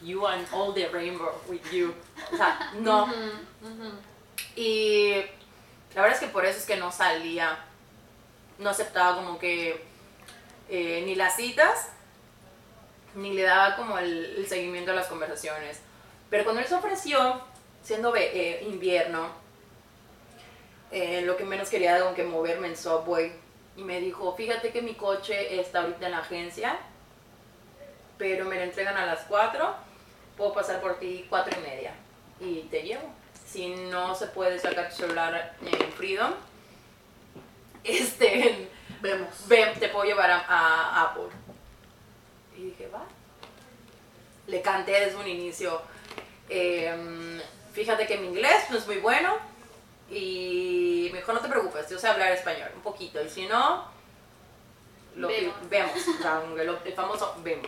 you 0.02 0.26
and 0.28 0.46
all 0.54 0.74
the 0.74 0.88
rainbow 0.90 1.32
with 1.48 1.62
you. 1.72 1.94
O 2.34 2.38
sea 2.38 2.72
no. 2.80 3.08
Y 4.56 5.14
la 5.96 6.02
verdad 6.02 6.14
es 6.14 6.20
que 6.20 6.28
por 6.28 6.46
eso 6.46 6.60
es 6.60 6.66
que 6.66 6.78
no 6.78 6.92
salía, 6.92 7.58
no 8.60 8.70
aceptaba 8.70 9.16
como 9.16 9.40
que 9.40 9.84
eh, 10.70 11.04
ni 11.06 11.16
las 11.16 11.36
citas, 11.36 11.90
ni 13.16 13.34
le 13.34 13.44
daba 13.44 13.76
como 13.76 13.98
el, 13.98 14.36
el 14.38 14.48
seguimiento 14.48 14.92
a 14.92 14.96
las 14.96 15.08
conversaciones. 15.08 15.80
Pero 16.30 16.44
cuando 16.44 16.62
él 16.62 16.68
se 16.68 16.76
ofreció, 16.76 17.42
siendo 17.84 18.14
eh, 18.16 18.64
invierno, 18.68 19.30
eh, 20.92 21.22
lo 21.24 21.38
que 21.38 21.46
menos 21.46 21.70
quería 21.70 21.92
era 21.96 22.04
como 22.04 22.16
que 22.16 22.24
moverme 22.24 22.68
en 22.68 22.78
subway. 22.78 23.32
Y 23.76 23.84
me 23.84 24.00
dijo, 24.00 24.36
fíjate 24.36 24.72
que 24.72 24.82
mi 24.82 24.96
coche 24.96 25.60
está 25.60 25.82
ahorita 25.82 26.06
en 26.06 26.12
la 26.12 26.20
agencia, 26.20 26.78
pero 28.18 28.46
me 28.46 28.56
lo 28.56 28.62
entregan 28.64 28.98
a 28.98 29.06
las 29.06 29.20
4, 29.26 29.76
puedo 30.36 30.54
pasar 30.54 30.82
por 30.82 30.98
ti 31.00 31.26
4 31.30 31.60
y 31.60 31.62
media 31.70 31.94
y 32.40 32.62
te 32.72 32.82
llevo. 32.82 33.04
Si 33.48 33.68
no 33.70 34.14
se 34.16 34.28
puede 34.28 34.60
sacar 34.60 34.90
tu 34.90 34.96
celular 34.96 35.56
en 35.62 35.92
Freedom, 35.94 36.34
este, 37.84 38.68
Vemos. 39.02 39.30
ven, 39.48 39.80
te 39.80 39.90
puedo 39.90 40.06
llevar 40.06 40.30
a, 40.32 40.40
a 40.48 41.04
Apple. 41.04 41.30
Y 42.58 42.64
dije, 42.66 42.88
va. 42.88 43.06
Le 44.48 44.62
canté 44.62 44.92
desde 44.92 45.18
un 45.18 45.28
inicio. 45.28 45.82
em, 46.50 47.40
fíjate 47.74 48.08
que 48.08 48.18
mi 48.18 48.28
inglés 48.28 48.66
no 48.72 48.78
es 48.78 48.88
muy 48.88 48.98
bueno. 48.98 49.38
Y 50.10 51.10
me 51.12 51.20
dijo, 51.20 51.34
no 51.34 51.40
te 51.42 51.50
preocupes, 51.50 51.90
yo 51.90 52.00
sé 52.00 52.08
hablar 52.08 52.32
español 52.32 52.70
un 52.76 52.82
poquito. 52.82 53.22
Y 53.22 53.30
si 53.30 53.46
no, 53.48 53.86
lo 55.16 55.28
que- 55.28 55.42
Vemos. 55.42 55.70
vemos. 55.70 55.92
Sea, 56.22 56.40
lo- 56.64 56.84
el 56.84 56.94
famoso 56.94 57.36
vemos. 57.44 57.68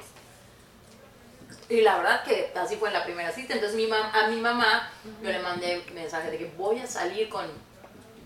Y 1.68 1.82
la 1.82 1.98
verdad 1.98 2.24
que 2.24 2.52
así 2.56 2.78
fue 2.78 2.90
en 2.90 2.94
la 2.94 3.04
primera 3.04 3.32
cita. 3.32 3.54
Entonces 3.54 3.76
mi 3.76 3.88
mam- 3.88 4.12
a 4.14 4.28
mi 4.28 4.38
mamá 4.40 4.90
yo 5.22 5.30
le 5.30 5.40
mandé 5.40 5.84
mensaje 5.94 6.32
de 6.32 6.38
que 6.38 6.46
voy 6.58 6.80
a 6.80 6.88
salir 6.88 7.30
con 7.30 7.46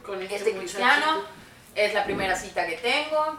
Con 0.05 0.21
este 0.21 0.35
muchachito. 0.37 0.59
cristiano. 0.59 1.21
Es 1.75 1.93
la 1.93 2.03
primera 2.05 2.35
cita 2.35 2.65
que 2.67 2.77
tengo. 2.77 3.37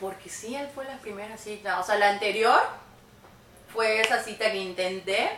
Porque 0.00 0.28
sí, 0.28 0.54
él 0.54 0.68
fue 0.74 0.84
la 0.84 0.98
primera 0.98 1.36
cita. 1.36 1.80
O 1.80 1.84
sea, 1.84 1.96
la 1.96 2.10
anterior 2.10 2.60
fue 3.72 4.00
esa 4.00 4.22
cita 4.22 4.50
que 4.52 4.58
intenté, 4.58 5.30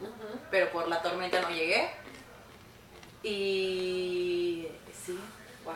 Ujú. 0.00 0.38
pero 0.50 0.70
por 0.70 0.88
la 0.88 1.02
tormenta 1.02 1.40
no 1.40 1.50
llegué. 1.50 1.90
Y 3.24 4.68
sí, 5.04 5.18
wow. 5.64 5.74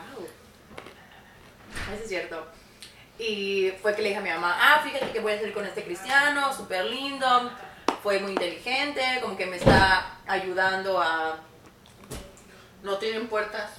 Eso 1.93 2.03
es 2.03 2.07
cierto. 2.07 2.45
Y 3.17 3.71
fue 3.81 3.95
que 3.95 4.03
le 4.03 4.09
dije 4.09 4.19
a 4.19 4.23
mi 4.23 4.29
mamá, 4.29 4.55
ah, 4.57 4.81
fíjate 4.83 5.11
que 5.11 5.19
voy 5.19 5.33
a 5.33 5.39
salir 5.39 5.53
con 5.53 5.65
este 5.65 5.83
cristiano, 5.83 6.53
súper 6.53 6.85
lindo, 6.85 7.51
fue 8.03 8.19
muy 8.19 8.31
inteligente, 8.31 9.01
como 9.21 9.35
que 9.35 9.47
me 9.47 9.57
está 9.57 10.19
ayudando 10.27 11.01
a... 11.01 11.39
No 12.83 12.97
tienen 12.97 13.27
puertas 13.27 13.71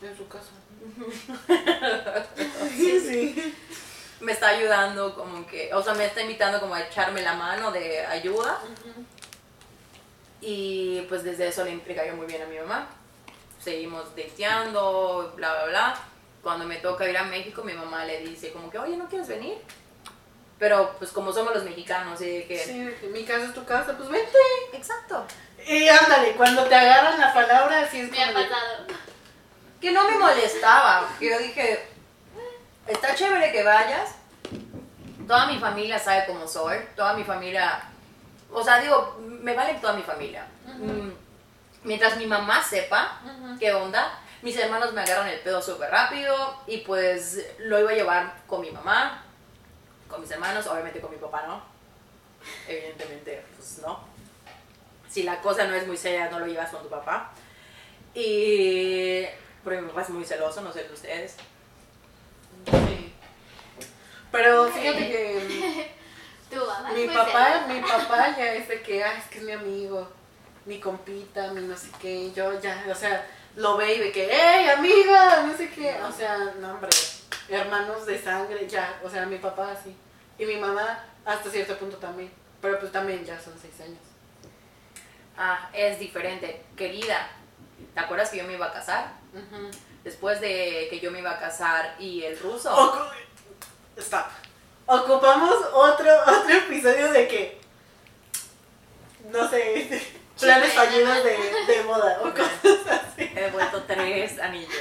en 0.00 0.16
su 0.16 0.26
casa. 0.28 0.52
sí, 2.70 3.00
sí. 3.00 3.54
está 4.32 4.48
ayudando, 4.48 5.14
como 5.14 5.46
que, 5.46 5.74
o 5.74 5.82
sea, 5.82 5.94
me 5.94 6.06
está 6.06 6.22
invitando 6.22 6.60
como 6.60 6.74
a 6.74 6.82
echarme 6.82 7.20
la 7.20 7.34
mano 7.34 7.72
de 7.72 8.06
ayuda. 8.06 8.60
Y 10.40 11.02
pues 11.08 11.24
desde 11.24 11.48
eso 11.48 11.64
le 11.64 11.72
yo 12.06 12.16
muy 12.16 12.26
bien 12.26 12.42
a 12.42 12.46
mi 12.46 12.56
mamá. 12.58 12.88
Seguimos 13.62 14.14
dateando, 14.16 15.32
bla, 15.36 15.52
bla, 15.54 15.64
bla. 15.66 15.94
Cuando 16.42 16.64
me 16.64 16.76
toca 16.76 17.08
ir 17.08 17.18
a 17.18 17.24
México, 17.24 17.62
mi 17.62 17.74
mamá 17.74 18.04
le 18.04 18.20
dice 18.20 18.52
como 18.52 18.70
que, 18.70 18.78
oye, 18.78 18.96
¿no 18.96 19.08
quieres 19.08 19.28
venir? 19.28 19.58
Pero 20.58 20.94
pues 20.98 21.12
como 21.12 21.32
somos 21.32 21.54
los 21.54 21.64
mexicanos, 21.64 22.20
y 22.20 22.42
que... 22.44 22.58
Sí, 22.58 23.08
mi 23.12 23.24
casa 23.24 23.46
es 23.46 23.54
tu 23.54 23.64
casa, 23.64 23.96
pues 23.96 24.08
vente. 24.08 24.38
Exacto. 24.72 25.24
Y 25.66 25.88
ándale, 25.88 26.32
cuando 26.32 26.64
te 26.64 26.74
agarran 26.74 27.20
la 27.20 27.32
palabra, 27.32 27.82
así 27.82 28.00
es 28.00 28.10
Me 28.10 28.22
ha 28.22 28.32
pasado. 28.32 28.86
Que 29.80 29.92
no 29.92 30.08
me 30.10 30.18
molestaba. 30.18 31.08
que 31.18 31.30
Yo 31.30 31.38
dije, 31.38 31.86
está 32.86 33.14
chévere 33.14 33.52
que 33.52 33.62
vayas. 33.62 34.14
Toda 35.26 35.46
mi 35.46 35.58
familia 35.58 35.98
sabe 35.98 36.24
cómo 36.26 36.48
soy. 36.48 36.78
Toda 36.96 37.12
mi 37.14 37.22
familia, 37.22 37.82
o 38.50 38.64
sea, 38.64 38.80
digo, 38.80 39.18
me 39.20 39.54
vale 39.54 39.74
toda 39.74 39.92
mi 39.92 40.02
familia. 40.02 40.46
Mm, 40.66 41.10
Mientras 41.88 42.18
mi 42.18 42.26
mamá 42.26 42.62
sepa 42.62 43.18
qué 43.58 43.72
onda, 43.72 44.20
mis 44.42 44.54
hermanos 44.58 44.92
me 44.92 45.00
agarran 45.00 45.26
el 45.28 45.40
pedo 45.40 45.62
súper 45.62 45.90
rápido 45.90 46.54
y 46.66 46.78
pues 46.82 47.46
lo 47.60 47.80
iba 47.80 47.92
a 47.92 47.94
llevar 47.94 48.36
con 48.46 48.60
mi 48.60 48.70
mamá, 48.70 49.24
con 50.06 50.20
mis 50.20 50.30
hermanos, 50.30 50.66
obviamente 50.66 51.00
con 51.00 51.10
mi 51.10 51.16
papá, 51.16 51.44
¿no? 51.46 51.62
Evidentemente, 52.68 53.42
pues 53.56 53.78
no. 53.78 54.04
Si 55.08 55.22
la 55.22 55.40
cosa 55.40 55.64
no 55.64 55.74
es 55.74 55.86
muy 55.86 55.96
seria, 55.96 56.28
no 56.28 56.38
lo 56.38 56.46
llevas 56.46 56.70
con 56.70 56.82
tu 56.82 56.90
papá. 56.90 57.32
Y... 58.12 59.24
Porque 59.64 59.80
mi 59.80 59.88
papá 59.88 60.02
es 60.02 60.10
muy 60.10 60.26
celoso, 60.26 60.60
no 60.60 60.70
sé 60.70 60.84
de 60.84 60.92
ustedes. 60.92 61.36
Sí. 62.66 63.14
Pero 64.30 64.68
fíjate 64.68 65.08
que 65.08 65.94
Tu 66.50 66.56
mamá 66.56 66.90
es 66.90 66.98
mi 66.98 67.06
papá, 67.08 67.66
mi 67.66 67.80
papá 67.80 68.36
ya 68.36 68.52
es 68.52 68.68
de 68.68 68.82
que, 68.82 69.02
ah, 69.02 69.14
es 69.16 69.24
que 69.30 69.38
es 69.38 69.44
mi 69.44 69.52
amigo, 69.52 70.06
mi 70.68 70.78
compita, 70.80 71.50
mi 71.52 71.62
no 71.62 71.76
sé 71.76 71.88
qué, 72.00 72.30
yo 72.32 72.60
ya, 72.60 72.84
o 72.90 72.94
sea, 72.94 73.26
lo 73.56 73.76
ve 73.76 73.94
y 73.94 73.98
de 73.98 74.12
que, 74.12 74.28
hey, 74.30 74.68
amiga, 74.76 75.42
no 75.42 75.56
sé 75.56 75.70
qué, 75.70 75.96
o 76.02 76.12
sea, 76.12 76.36
no, 76.60 76.72
hombre, 76.72 76.90
hermanos 77.48 78.04
de 78.06 78.20
sangre, 78.22 78.68
ya, 78.68 79.00
o 79.02 79.08
sea, 79.10 79.24
mi 79.26 79.38
papá 79.38 79.72
así, 79.72 79.96
y 80.38 80.44
mi 80.44 80.56
mamá 80.56 81.04
hasta 81.24 81.50
cierto 81.50 81.76
punto 81.78 81.96
también, 81.96 82.30
pero 82.60 82.78
pues 82.78 82.92
también 82.92 83.24
ya 83.24 83.40
son 83.40 83.54
seis 83.60 83.80
años. 83.80 83.98
Ah, 85.36 85.70
es 85.72 85.98
diferente. 86.00 86.64
Querida, 86.76 87.28
¿te 87.94 88.00
acuerdas 88.00 88.30
que 88.30 88.38
yo 88.38 88.44
me 88.44 88.54
iba 88.54 88.66
a 88.66 88.72
casar? 88.72 89.12
Después 90.02 90.40
de 90.40 90.88
que 90.90 90.98
yo 91.00 91.10
me 91.12 91.20
iba 91.20 91.30
a 91.30 91.38
casar 91.38 91.94
y 91.98 92.24
el 92.24 92.38
ruso... 92.40 92.70
Ocu- 92.74 93.08
Stop. 93.98 94.26
Ocupamos 94.86 95.54
otro, 95.72 96.10
otro 96.22 96.54
episodio 96.56 97.12
de 97.12 97.28
que, 97.28 97.60
no 99.30 99.48
sé, 99.48 100.02
planes 100.40 100.72
fallidos 100.72 101.24
de, 101.24 101.72
de 101.74 101.82
boda 101.82 102.20
o 102.22 102.30
cosas 102.30 102.86
así. 102.86 103.22
He 103.36 103.40
devuelto 103.42 103.82
tres 103.84 104.38
anillos. 104.38 104.72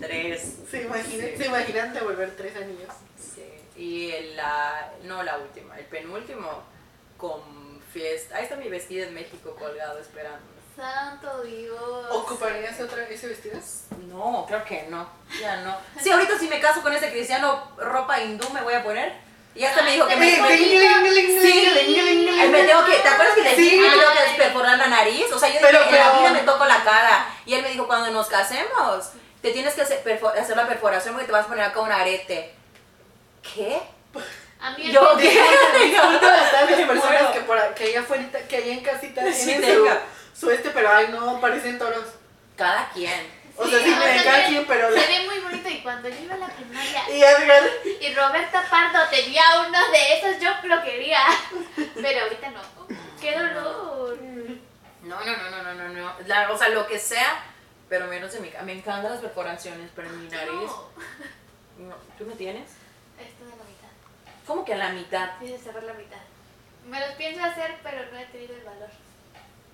Tres. 0.00 0.56
¿Se 0.70 0.82
imaginan, 0.82 1.26
Sí. 1.28 1.36
¿se 1.36 1.46
imaginan 1.46 1.92
devolver 1.94 2.36
tres 2.36 2.56
anillos? 2.56 2.92
Sí. 3.18 3.44
Y 3.76 4.34
la, 4.34 4.92
no 5.04 5.22
la 5.22 5.38
última, 5.38 5.78
el 5.78 5.86
penúltimo 5.86 6.62
con 7.16 7.80
fiesta. 7.92 8.36
Ahí 8.36 8.44
está 8.44 8.56
mi 8.56 8.68
vestido 8.68 9.06
en 9.06 9.14
México 9.14 9.54
colgado 9.58 9.98
esperando. 9.98 10.38
Santo 10.76 11.42
Dios. 11.42 12.06
¿Ocuparías 12.10 12.80
otra, 12.80 13.06
ese 13.08 13.28
vestido? 13.28 13.58
No, 14.08 14.46
creo 14.46 14.64
que 14.64 14.84
no. 14.88 15.06
Ya 15.40 15.60
no. 15.62 15.76
Sí, 16.00 16.10
ahorita 16.10 16.38
si 16.38 16.48
me 16.48 16.60
caso 16.60 16.80
con 16.82 16.92
ese 16.92 17.10
cristiano, 17.10 17.70
ropa 17.76 18.20
hindú 18.22 18.48
me 18.50 18.62
voy 18.62 18.74
a 18.74 18.82
poner. 18.82 19.12
Y 19.54 19.64
hasta 19.64 19.82
me 19.82 19.92
dijo 19.92 20.06
que 20.06 20.16
me... 20.16 20.30
Sí, 20.30 20.40
tengo 22.66 22.84
que, 22.84 22.92
¿te 22.98 23.08
acuerdas 23.08 23.34
que 23.34 23.42
te 23.42 23.56
dije 23.56 23.76
que 23.76 23.80
me 23.82 23.88
tengo 23.90 24.12
que 24.12 24.18
Ay. 24.18 24.36
perforar 24.36 24.78
la 24.78 24.86
nariz? 24.86 25.26
O 25.32 25.38
sea, 25.38 25.48
yo 25.48 25.54
dije, 25.58 25.66
Pero- 25.70 25.84
en 25.88 25.94
la 25.98 26.12
vida 26.18 26.30
me 26.30 26.40
toco 26.40 26.64
la 26.64 26.82
cara. 26.84 27.26
Y 27.44 27.54
él 27.54 27.62
me 27.62 27.70
dijo, 27.70 27.86
cuando 27.86 28.10
nos 28.10 28.28
casemos, 28.28 29.10
te 29.42 29.50
tienes 29.50 29.74
que 29.74 29.82
hacer, 29.82 30.02
hacer 30.38 30.56
la 30.56 30.68
perforación 30.68 31.14
porque 31.14 31.26
te 31.26 31.32
vas 31.32 31.44
a 31.46 31.48
poner 31.48 31.64
acá 31.64 31.80
un 31.80 31.90
arete. 31.92 32.54
¿Qué? 33.42 33.80
A 34.60 34.70
mí 34.72 34.86
el 34.86 34.92
Yo- 34.92 35.16
que- 35.16 35.24
Me 35.80 35.92
las 35.92 36.86
personas 36.86 37.32
que, 37.32 37.40
por, 37.40 37.74
que 37.74 37.84
allá 37.84 38.00
afuera, 38.00 38.24
que 38.48 38.56
allá 38.56 38.72
en 38.72 38.80
casita 38.82 39.22
tienen 39.22 39.74
su, 39.74 39.88
su 40.38 40.50
este, 40.50 40.70
pero 40.70 40.90
ay 40.90 41.08
no, 41.10 41.40
parecen 41.40 41.78
toros. 41.78 42.04
Cada 42.56 42.90
quien. 42.90 43.39
O 43.60 43.66
sea, 43.68 43.78
sí, 43.78 43.90
me 43.90 44.24
cada 44.24 44.46
se- 44.48 44.64
pero... 44.66 44.88
Se 44.92 45.06
ve 45.06 45.26
muy 45.26 45.38
bonito 45.40 45.68
y 45.68 45.80
cuando 45.82 46.08
yo 46.08 46.16
iba 46.18 46.34
a 46.34 46.38
la 46.38 46.46
primaria 46.48 47.02
Y 47.10 47.22
Edgar, 47.22 47.62
y 48.00 48.14
Roberta 48.14 48.64
Pardo 48.70 48.98
tenía 49.10 49.42
uno 49.68 49.78
de 49.92 50.18
esos, 50.18 50.40
yo 50.42 50.50
lo 50.68 50.82
quería. 50.82 51.20
Pero 51.94 52.22
ahorita 52.22 52.50
no. 52.50 52.60
¡Qué 53.20 53.32
dolor! 53.38 54.18
No, 55.02 55.20
no, 55.24 55.36
no, 55.36 55.50
no, 55.50 55.62
no, 55.62 55.74
no, 55.74 55.88
no. 55.88 56.12
La- 56.26 56.50
o 56.50 56.56
sea, 56.58 56.68
lo 56.70 56.86
que 56.86 56.98
sea, 56.98 57.42
pero 57.88 58.06
menos 58.06 58.34
en 58.34 58.42
mi 58.42 58.50
Me 58.64 58.72
encantan 58.72 59.12
las 59.12 59.20
perforaciones, 59.20 59.90
pero 59.94 60.08
en 60.08 60.24
mi 60.24 60.30
nariz. 60.30 60.70
No. 61.78 61.88
no. 61.88 61.94
¿Tú 62.18 62.24
me 62.26 62.34
tienes? 62.34 62.70
Esto 63.18 63.44
de 63.44 63.50
la 63.50 63.64
mitad. 63.64 63.88
¿Cómo 64.46 64.64
que 64.64 64.74
a 64.74 64.78
la 64.78 64.88
mitad? 64.90 65.30
A 65.30 65.62
cerrar 65.62 65.82
la 65.82 65.92
mitad. 65.94 66.18
Me 66.86 66.98
los 66.98 67.10
pienso 67.16 67.44
hacer, 67.44 67.76
pero 67.82 67.98
no 68.10 68.18
he 68.18 68.24
tenido 68.26 68.54
el 68.54 68.62
valor. 68.64 68.88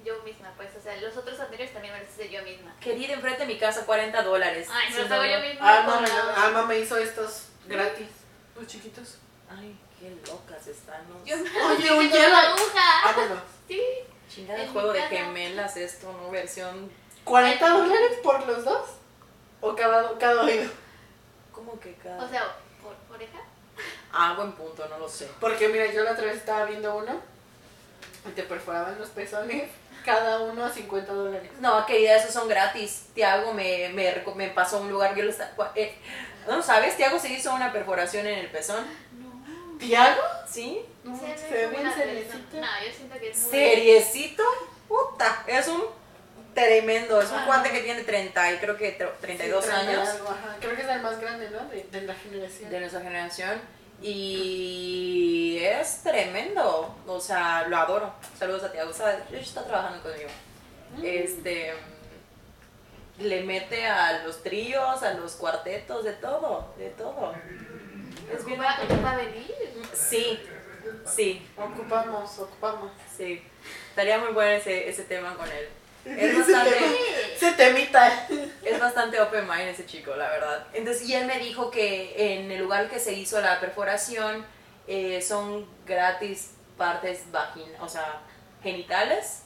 Yo 0.07 0.23
misma, 0.23 0.53
pues. 0.57 0.69
O 0.79 0.81
sea, 0.81 0.97
los 1.01 1.17
otros 1.17 1.39
anteriores 1.41 1.73
también 1.75 1.93
me 1.95 2.01
los 2.01 2.09
hice 2.09 2.31
yo 2.31 2.41
misma. 2.43 2.73
Querida, 2.81 3.15
enfrente 3.15 3.41
de 3.41 3.47
mi 3.47 3.59
casa, 3.59 3.85
40 3.85 4.23
dólares. 4.23 4.69
Ay, 4.71 4.93
me 4.95 5.03
los 5.03 5.11
hago 5.11 5.25
yo 5.25 5.41
misma. 5.41 5.79
Alma 5.81 6.01
me, 6.01 6.09
la- 6.09 6.45
Alma 6.45 6.63
me 6.67 6.79
hizo 6.79 6.97
estos 6.97 7.47
gratis. 7.67 8.07
Los 8.55 8.67
chiquitos. 8.69 9.19
Ay, 9.51 9.77
qué 9.99 10.11
locas 10.31 10.67
están. 10.69 11.03
me 11.09 11.35
Oye, 11.35 11.91
los 11.91 11.99
un 11.99 12.11
hielo. 12.11 12.37
Ah, 12.37 13.13
bueno. 13.17 13.35
Sí. 13.67 13.83
Chingada 14.33 14.63
En 14.63 14.73
juego 14.73 14.93
de 14.93 15.03
gemelas 15.03 15.77
esto, 15.77 16.13
¿no? 16.13 16.31
Versión... 16.31 16.91
¿40 17.25 17.59
dólares 17.59 18.19
por 18.23 18.47
los 18.47 18.65
dos? 18.65 18.89
¿O 19.61 19.75
cada, 19.75 20.17
cada 20.19 20.43
oído? 20.43 20.71
¿Cómo 21.51 21.79
que 21.81 21.95
cada...? 21.95 22.25
O 22.25 22.29
sea, 22.29 22.57
por 22.83 22.95
oreja. 23.15 23.39
ah, 24.13 24.35
buen 24.37 24.53
punto, 24.53 24.87
no 24.89 24.99
lo 24.99 25.09
sé. 25.09 25.29
Porque 25.41 25.69
mira, 25.69 25.87
yo 25.93 26.05
la 26.05 26.13
otra 26.13 26.27
vez 26.27 26.37
estaba 26.37 26.65
viendo 26.67 26.95
uno 26.97 27.21
y 28.29 28.31
te 28.33 28.43
perforaban 28.45 28.99
los 28.99 29.09
pezones, 29.11 29.71
cada 30.07 30.41
uno 30.41 30.65
a 30.65 30.71
50 30.71 31.13
dólares. 31.13 31.51
No, 31.61 31.85
querida, 31.85 32.17
esos 32.17 32.33
son 32.33 32.49
gratis. 32.49 33.09
Tiago 33.15 33.53
me, 33.53 33.91
me, 33.91 34.23
me 34.37 34.49
pasó 34.49 34.79
a 34.79 34.81
un 34.81 34.91
lugar, 34.91 35.15
yo 35.15 35.25
lo 35.25 35.31
estaba... 35.31 35.73
eh, 35.75 35.95
¿No 36.49 36.63
sabes? 36.63 36.97
Tiago 36.97 37.19
se 37.19 37.29
hizo 37.31 37.53
una 37.53 37.73
perforación 37.73 38.27
en 38.27 38.39
el 38.39 38.47
pezón. 38.51 38.87
No. 39.19 39.79
¿Tiago? 39.79 40.23
¿Sí? 40.49 40.81
No, 41.05 41.19
Se 41.19 41.51
ve 41.51 41.67
bien 41.67 41.93
seriecito. 41.93 42.57
No, 42.61 42.67
yo 42.87 42.93
siento 42.97 43.19
que 43.19 43.31
es 43.31 43.39
muy... 43.43 43.51
Seriecito. 43.51 44.43
Puta, 44.89 45.43
es 45.49 45.67
un 45.69 45.85
tremendo. 46.55 47.21
Es 47.21 47.31
un 47.31 47.43
cuate 47.45 47.71
que 47.71 47.81
tiene 47.81 48.03
30 48.05 48.53
y 48.53 48.57
creo 48.59 48.77
que 48.77 48.97
tre- 48.99 49.11
32 49.21 49.65
Sí, 49.65 49.71
treinta 49.71 49.93
y 49.93 49.95
años 49.97 50.09
algo. 50.09 50.29
Creo 50.61 50.77
que 50.77 50.83
es 50.83 50.89
el 50.89 51.01
más 51.03 51.21
grande, 51.21 51.51
¿no? 51.51 51.65
De, 51.69 51.83
de 51.91 52.01
la 52.03 52.15
generación. 52.15 52.71
de 52.71 52.81
nuestra 52.81 53.01
generación. 53.01 53.61
Y 54.03 55.59
es 55.61 56.03
tremendo. 56.03 56.95
O 57.07 57.21
sea, 57.21 57.67
lo 57.69 57.77
adoro. 57.77 58.13
Saludos 58.39 58.65
a 58.65 58.73
Tiago. 58.73 58.91
Está, 58.91 59.25
está 59.33 59.65
trabajando 59.65 60.03
conmigo. 60.03 60.29
Este. 61.03 61.75
Le 63.19 63.43
mete 63.45 63.87
a 63.87 64.25
los 64.25 64.43
tríos, 64.43 65.03
a 65.03 65.15
los 65.15 65.33
cuartetos, 65.37 66.05
de 66.05 66.13
todo. 66.13 66.75
De 66.77 66.91
todo. 66.91 67.33
Es 68.35 68.45
bien. 68.45 68.61
¿Va, 68.61 68.77
va 69.05 69.13
a 69.13 69.17
venir? 69.17 69.55
Sí, 69.95 70.41
sí, 71.07 71.47
Ocupamos, 71.57 72.39
ocupamos. 72.39 72.91
sí. 73.17 73.43
Estaría 73.91 74.19
muy 74.19 74.33
bueno 74.33 74.51
ese, 74.53 74.89
ese 74.91 75.05
tema 75.05 75.35
con 75.35 75.49
él. 75.51 75.69
Es 76.07 76.39
bastante. 76.39 76.99
Se 77.39 77.53
temita. 77.53 78.29
Es 78.63 78.81
bastante 78.81 79.21
open 79.21 79.47
mind 79.47 79.69
ese 79.69 79.87
chico, 79.87 80.15
la 80.15 80.29
verdad. 80.29 80.67
Entonces, 80.73 81.09
y 81.09 81.15
él 81.15 81.27
me 81.27 81.39
dijo 81.39 81.71
que 81.71 82.35
en 82.35 82.51
el 82.51 82.61
lugar 82.61 82.89
que 82.89 82.99
se 82.99 83.13
hizo 83.13 83.41
la 83.41 83.61
perforación 83.61 84.47
eh, 84.87 85.21
son 85.21 85.67
gratis 85.85 86.53
partes 86.79 87.31
vagina, 87.33 87.83
o 87.83 87.89
sea, 87.89 88.21
genitales. 88.63 89.43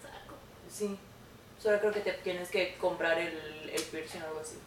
Saco. 0.00 0.34
Sí. 0.70 0.98
Solo 1.60 1.80
creo 1.80 1.92
que 1.92 2.00
te 2.00 2.12
tienes 2.12 2.50
que 2.50 2.76
comprar 2.76 3.18
el, 3.18 3.70
el 3.72 3.82
piercing 3.82 4.22
o 4.22 4.26
algo 4.26 4.40
así. 4.40 4.58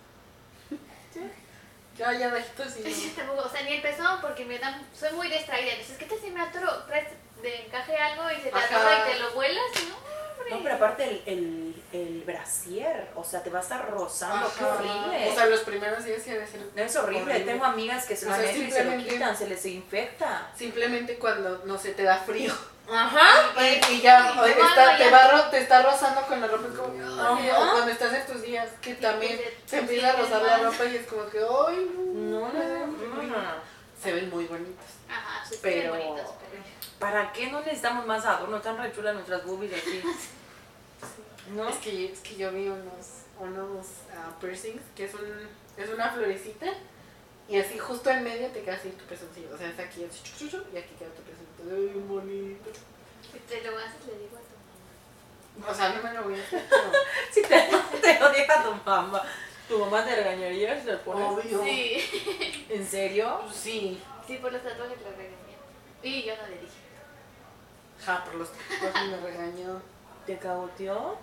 Ya, 1.98 2.14
ya, 2.14 2.30
bajitos 2.30 2.74
Sí, 2.74 3.14
tampoco, 3.16 3.42
o 3.42 3.50
sea, 3.50 3.64
ni 3.64 3.74
el 3.74 3.82
pezón 3.82 4.22
porque 4.22 4.46
me 4.46 4.60
dan, 4.60 4.86
soy 4.94 5.12
muy 5.14 5.30
distraída. 5.30 5.72
Entonces, 5.72 5.98
¿qué 5.98 6.06
tal 6.06 6.20
si 6.20 6.30
me 6.30 6.42
atoro, 6.42 6.84
traes 6.84 7.08
de 7.42 7.66
encaje 7.66 7.98
algo 7.98 8.30
y 8.32 8.36
se 8.42 8.50
te 8.50 8.58
atora 8.58 9.00
y 9.00 9.12
te 9.12 9.20
lo 9.20 9.32
vuelas? 9.32 9.64
No. 9.90 10.17
No, 10.50 10.64
pero 10.64 10.76
aparte 10.76 11.04
el, 11.04 11.22
el, 11.26 11.84
el 11.92 12.22
brasier, 12.26 13.10
o 13.16 13.24
sea, 13.24 13.44
te 13.44 13.50
va 13.50 13.60
a 13.60 13.62
estar 13.62 13.90
rozando, 13.92 14.52
qué 14.58 14.64
horrible. 14.64 15.30
O 15.30 15.36
sea, 15.36 15.46
los 15.48 15.60
primeros 15.62 16.04
días 16.06 16.22
sí 16.24 16.32
ha 16.32 16.36
de 16.38 16.48
ser... 16.48 16.62
no 16.76 16.82
es 16.82 16.96
horrible. 16.96 17.40
Tengo 17.42 17.66
amigas 17.66 18.06
que 18.06 18.16
se 18.16 18.26
O 18.28 18.30
lo 18.30 18.44
y 18.52 18.72
se 18.72 18.84
lo 18.84 18.98
quitan, 19.04 19.36
se 19.38 19.48
les 19.48 19.66
infecta. 19.66 20.50
Simplemente 20.56 21.18
cuando, 21.18 21.64
no 21.66 21.78
sé, 21.78 21.92
te 21.94 22.04
da 22.04 22.18
frío. 22.18 22.54
Ajá. 22.90 23.52
Y, 23.62 23.96
y 23.96 24.02
ya, 24.02 24.32
Y 24.32 24.36
luego 24.38 24.64
está, 24.66 24.98
ya- 24.98 25.04
te, 25.06 25.12
va, 25.12 25.28
ro- 25.28 25.50
te 25.50 25.58
está 25.58 25.82
rozando 25.82 26.22
con 26.22 26.40
la 26.40 26.48
ropa. 26.48 26.68
Es 26.72 26.80
como, 26.80 26.94
ay, 27.38 27.50
Ajá. 27.50 27.60
o 27.60 27.72
cuando 27.74 27.92
estás 27.92 28.14
en 28.14 28.26
tus 28.26 28.42
días, 28.42 28.70
que 28.82 28.94
también 28.96 29.38
te- 29.38 29.58
te 29.70 29.78
empieza 29.80 30.12
a 30.12 30.16
te 30.16 30.22
rozar 30.22 30.42
la 30.44 30.58
ropa 30.60 30.86
y 30.86 30.96
es 30.96 31.06
como 31.08 31.26
que, 31.28 31.40
ay, 31.40 31.92
No, 32.14 32.40
no, 32.40 32.54
no, 32.54 32.88
no, 32.88 33.24
no. 33.24 33.38
se 34.02 34.14
ven 34.14 34.30
muy 34.30 34.46
bonitos. 34.46 34.86
Ajá, 35.10 35.44
sí, 35.50 35.58
Pero- 35.62 35.92
pero... 35.94 36.06
bonitos, 36.14 36.32
pero... 36.40 36.47
¿Para 37.00 37.32
qué 37.32 37.52
no 37.52 37.60
necesitamos 37.60 38.06
más 38.06 38.26
adornos? 38.26 38.58
Están 38.58 38.78
re 38.78 38.92
chulas 38.92 39.14
nuestras 39.14 39.46
boobies 39.46 39.74
aquí. 39.74 40.02
¿No? 41.56 41.70
Es 41.70 41.78
que, 41.78 42.12
es 42.12 42.20
que 42.20 42.36
yo 42.36 42.52
vi 42.52 42.68
unos, 42.68 43.24
unos 43.40 43.86
ah, 44.16 44.36
piercings 44.42 44.82
que 44.96 45.06
es, 45.06 45.14
un, 45.14 45.22
es 45.78 45.90
una 45.90 46.12
florecita 46.12 46.66
y 47.48 47.58
así 47.58 47.78
justo 47.78 48.10
en 48.10 48.24
medio 48.24 48.48
te 48.48 48.62
queda 48.62 48.76
así 48.76 48.90
tu 48.90 49.06
pezoncillo. 49.06 49.54
O 49.54 49.58
sea, 49.58 49.70
es 49.70 49.80
aquí 49.80 50.04
así, 50.04 50.22
chu, 50.24 50.38
chu, 50.38 50.50
chu, 50.50 50.64
y 50.74 50.78
aquí 50.78 50.94
queda 51.00 51.10
tu 51.12 51.22
pezoncillo. 51.22 51.94
Bien 51.94 52.08
bonito. 52.08 52.70
Si 53.22 53.40
te 53.40 53.62
lo 53.64 53.78
haces, 53.78 54.06
le 54.08 54.18
digo 54.18 54.38
a 54.38 54.42
tu 54.42 55.62
mamá. 55.62 55.72
O 55.72 55.76
sea, 55.76 55.90
no 55.90 56.04
me 56.04 56.14
lo 56.14 56.24
voy 56.24 56.40
a 56.40 56.44
hacer, 56.44 56.66
pero 56.70 56.92
Si 57.32 57.42
te, 57.42 58.02
te 58.02 58.20
lo 58.20 58.30
deja 58.32 58.64
tu 58.64 58.74
mamá. 58.86 59.24
¿Tu 59.70 59.78
mamá 59.78 60.04
te 60.04 60.16
regañaría 60.16 60.82
si 60.82 60.88
lo 60.88 61.02
pones? 61.02 61.28
obvio. 61.28 61.64
Sí. 61.64 62.66
¿En 62.70 62.86
serio? 62.86 63.42
Sí. 63.54 64.02
Sí, 64.26 64.38
por 64.38 64.52
los 64.52 64.64
tatuajes 64.64 65.00
lo 65.02 65.12
regañé. 65.12 65.38
Y 66.04 66.24
yo 66.24 66.36
no 66.36 66.48
le 66.48 66.58
dije. 66.60 66.87
Ja, 68.06 68.24
por 68.24 68.36
los 68.36 68.50
tatuajes 68.52 69.10
me 69.10 69.18
regañó. 69.18 69.82
¿Te 70.26 70.38
cagoteó? 70.38 71.18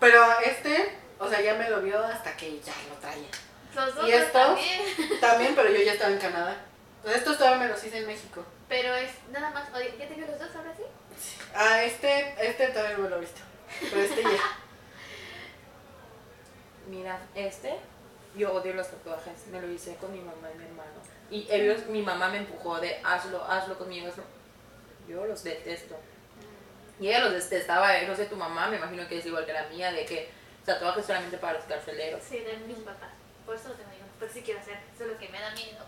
Pero 0.00 0.24
este, 0.40 0.96
o 1.18 1.28
sea, 1.28 1.40
ya 1.40 1.54
me 1.54 1.68
lo 1.70 1.80
vio 1.82 2.02
hasta 2.04 2.36
que 2.36 2.60
ya 2.60 2.72
lo 2.88 2.94
traía. 3.00 3.28
Los 3.74 3.94
dos 3.94 4.08
¿Y 4.08 4.12
estos? 4.12 4.32
también. 4.32 4.80
También, 5.20 5.54
pero 5.54 5.70
yo 5.70 5.82
ya 5.82 5.92
estaba 5.92 6.12
en 6.12 6.18
Canadá. 6.18 6.56
Entonces, 6.98 7.20
estos 7.22 7.38
todavía 7.38 7.58
me 7.60 7.68
los 7.68 7.82
hice 7.84 7.98
en 7.98 8.06
México. 8.06 8.44
Pero 8.68 8.94
es 8.94 9.10
nada 9.30 9.50
más. 9.50 9.68
Oye, 9.74 9.94
¿ya 9.98 10.06
tengo 10.08 10.26
los 10.26 10.38
dos 10.38 10.54
ahora 10.54 10.74
sí? 10.76 10.82
Ah, 11.54 11.82
este, 11.82 12.34
este 12.38 12.68
todavía 12.68 12.96
no 12.96 13.04
me 13.04 13.08
lo 13.08 13.16
he 13.16 13.20
visto. 13.20 13.40
Pero 13.80 14.02
este 14.02 14.22
ya. 14.22 14.28
Mira, 16.88 17.18
este, 17.34 17.76
yo 18.36 18.52
odio 18.52 18.74
los 18.74 18.88
tatuajes. 18.88 19.46
Me 19.50 19.60
lo 19.60 19.70
hice 19.70 19.96
con 19.96 20.12
mi 20.12 20.20
mamá 20.20 20.50
y 20.54 20.58
mi 20.58 20.64
hermano. 20.64 20.90
Y 21.30 21.46
ellos, 21.50 21.86
mi 21.86 22.02
mamá 22.02 22.28
me 22.28 22.38
empujó 22.38 22.78
de 22.78 23.00
hazlo, 23.02 23.42
hazlo 23.44 23.78
conmigo. 23.78 24.08
hazlo. 24.08 24.24
Yo 25.08 25.24
los 25.24 25.42
detesto. 25.42 25.96
Y 27.02 27.08
ella 27.08 27.24
los 27.24 27.32
detestaba, 27.32 27.98
eh, 27.98 28.06
no 28.06 28.14
sé, 28.14 28.26
tu 28.26 28.36
mamá, 28.36 28.68
me 28.68 28.76
imagino 28.76 29.06
que 29.08 29.18
es 29.18 29.26
igual 29.26 29.44
que 29.44 29.52
la 29.52 29.64
mía, 29.64 29.90
de 29.92 30.04
que 30.06 30.30
tatuajes 30.64 31.04
solamente 31.04 31.36
para 31.38 31.54
los 31.54 31.64
carceleros. 31.64 32.22
Sí, 32.22 32.38
de 32.38 32.56
mis 32.58 32.78
papás. 32.78 33.10
Por 33.44 33.56
eso 33.56 33.70
te 33.70 33.82
digo. 33.90 34.04
Porque 34.18 34.34
sí 34.34 34.42
quiero 34.42 34.60
hacer. 34.60 34.78
Solo 34.96 35.18
que 35.18 35.28
me 35.28 35.40
da 35.40 35.50
miedo. 35.50 35.84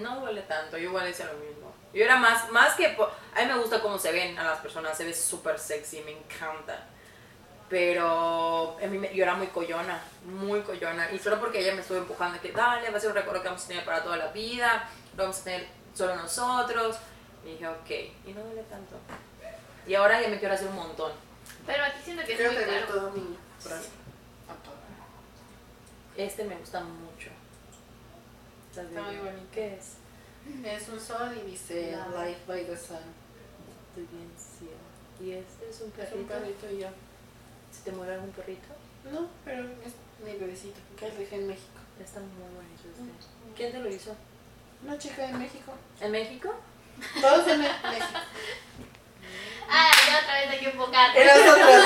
No 0.00 0.20
duele 0.20 0.40
tanto, 0.42 0.78
yo 0.78 0.84
igual 0.88 1.06
hice 1.08 1.24
lo 1.26 1.34
mismo. 1.34 1.74
Yo 1.92 2.04
era 2.04 2.16
más, 2.16 2.50
más 2.50 2.74
que, 2.74 2.86
a 2.86 3.40
mí 3.40 3.46
me 3.46 3.58
gusta 3.58 3.80
cómo 3.82 3.98
se 3.98 4.10
ven 4.12 4.38
a 4.38 4.44
las 4.44 4.58
personas, 4.60 4.96
se 4.96 5.04
ve 5.04 5.12
súper 5.12 5.58
sexy, 5.58 6.00
me 6.00 6.12
encanta. 6.12 6.86
Pero 7.68 8.78
a 8.82 8.86
mí 8.86 8.96
me- 8.98 9.12
yo 9.14 9.22
era 9.24 9.34
muy 9.34 9.48
coyona, 9.48 10.00
muy 10.24 10.60
coyona. 10.62 11.10
Y 11.10 11.18
solo 11.18 11.40
porque 11.40 11.58
ella 11.60 11.74
me 11.74 11.80
estuvo 11.80 11.98
empujando, 11.98 12.40
que 12.40 12.52
dale, 12.52 12.90
va 12.90 12.96
a 12.96 13.00
ser 13.00 13.10
un 13.10 13.16
recuerdo 13.16 13.42
que 13.42 13.48
vamos 13.48 13.64
a 13.64 13.68
tener 13.68 13.84
para 13.84 14.02
toda 14.02 14.16
la 14.16 14.28
vida, 14.28 14.88
lo 15.16 15.24
vamos 15.24 15.40
a 15.40 15.44
tener 15.44 15.66
solo 15.94 16.14
nosotros. 16.16 16.96
Y 17.44 17.50
dije, 17.52 17.66
ok, 17.68 17.90
y 18.26 18.32
no 18.32 18.42
duele 18.44 18.62
tanto. 18.62 18.96
Y 19.86 19.94
ahora 19.94 20.20
ya 20.20 20.28
me 20.28 20.38
quiero 20.38 20.54
hacer 20.54 20.68
un 20.68 20.74
montón. 20.76 21.12
Pero 21.66 21.84
aquí 21.84 21.98
siento 22.04 22.24
que 22.24 22.32
es 22.32 22.38
Quiero 22.38 22.52
muy 22.52 22.62
tener 22.64 22.84
caro. 22.86 22.94
todo 22.94 23.10
mi 23.12 23.36
brazo. 23.64 23.88
A 24.48 24.54
todo. 24.64 24.74
Este 26.16 26.44
me 26.44 26.56
gusta 26.56 26.80
mucho. 26.82 27.30
¿Estás 28.70 28.86
Está 28.86 29.02
muy 29.02 29.10
viendo? 29.14 29.30
bonito. 29.30 29.48
¿Qué 29.52 29.74
es? 29.76 29.92
Es 30.64 30.88
un 30.88 31.00
sol 31.00 31.36
y 31.36 31.50
dice 31.50 31.96
Life 32.16 32.40
by 32.46 32.64
the 32.66 32.76
Sun. 32.76 32.98
Estoy 33.88 34.06
bien 34.16 34.30
ciega. 34.36 34.76
¿Y 35.20 35.32
este 35.38 35.68
es 35.70 35.80
un 35.80 35.88
Es 35.88 36.12
un 36.12 36.24
perrito? 36.26 36.28
perrito 36.28 36.70
y 36.72 36.78
yo. 36.82 36.88
¿Se 37.72 37.82
te 37.90 37.92
muere 37.96 38.14
algún 38.14 38.30
perrito? 38.30 38.68
No, 39.10 39.28
pero 39.44 39.62
es 39.84 39.94
mi 40.24 40.32
bebecito, 40.38 40.78
que 40.96 41.08
es 41.08 41.18
dejé 41.18 41.36
en 41.36 41.48
México. 41.48 41.78
Está 42.00 42.20
muy 42.20 42.28
bonito 42.54 42.82
este. 42.88 43.54
¿Quién 43.56 43.72
te 43.72 43.78
lo 43.78 43.88
hizo? 43.88 44.14
Una 44.84 44.98
chica 44.98 45.26
de 45.26 45.32
México. 45.34 45.72
¿En 46.00 46.10
México? 46.12 46.54
Todos 47.20 47.46
en 47.48 47.60
México. 47.60 47.76
Ah, 49.68 49.90
ya 50.08 50.18
otra 50.22 50.34
vez 50.40 50.50
hay 50.50 50.58
que 50.60 50.66
enfocar. 50.70 51.10
Y 51.16 51.24
nosotros. 51.24 51.84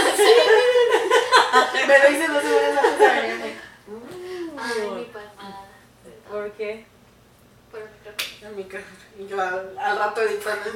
Me 1.87 1.99
lo 1.99 2.11
hice 2.11 2.29
dos 2.29 2.43
semanas 2.43 2.85
antes 2.85 2.99
de 2.99 3.09
venirme. 3.21 3.55
Ay, 4.61 4.91
mi 4.91 5.05
palmada. 5.05 5.65
¿Por 6.31 6.53
qué? 6.53 6.85
Por 7.71 7.81
el 7.81 7.89
micrófono. 7.89 8.49
En 8.49 8.57
mi 8.57 8.65
ca- 8.65 8.83
Y 9.19 9.27
yo 9.29 9.41
al, 9.41 9.79
al 9.79 9.99
rato 9.99 10.23
editando. 10.23 10.71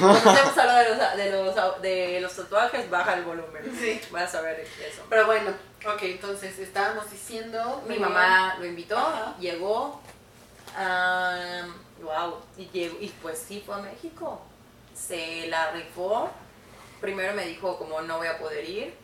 Hablando 0.00 0.74
de 0.74 0.88
los, 0.90 1.16
de, 1.16 1.30
los, 1.54 1.82
de 1.82 2.18
los 2.20 2.36
tatuajes, 2.36 2.90
baja 2.90 3.14
el 3.14 3.24
volumen. 3.24 3.62
Sí. 3.78 4.00
Vas 4.10 4.34
a 4.34 4.40
ver 4.42 4.60
eso. 4.60 5.02
Pero 5.08 5.26
bueno, 5.26 5.50
ok, 5.86 6.02
entonces 6.02 6.58
estábamos 6.58 7.10
diciendo. 7.10 7.82
Mi 7.88 7.98
mamá 7.98 8.56
lo 8.58 8.66
invitó, 8.66 8.96
Ajá. 8.98 9.34
llegó. 9.38 10.00
wow, 12.02 12.36
y, 12.58 12.68
llegó, 12.70 12.96
y 13.00 13.08
pues 13.22 13.38
sí 13.46 13.62
fue 13.64 13.74
a 13.76 13.78
México. 13.78 14.40
Se 14.94 15.46
la 15.48 15.72
rifó. 15.72 16.30
Primero 17.00 17.34
me 17.34 17.46
dijo 17.46 17.78
como 17.78 18.00
no 18.02 18.18
voy 18.18 18.28
a 18.28 18.38
poder 18.38 18.68
ir. 18.68 18.94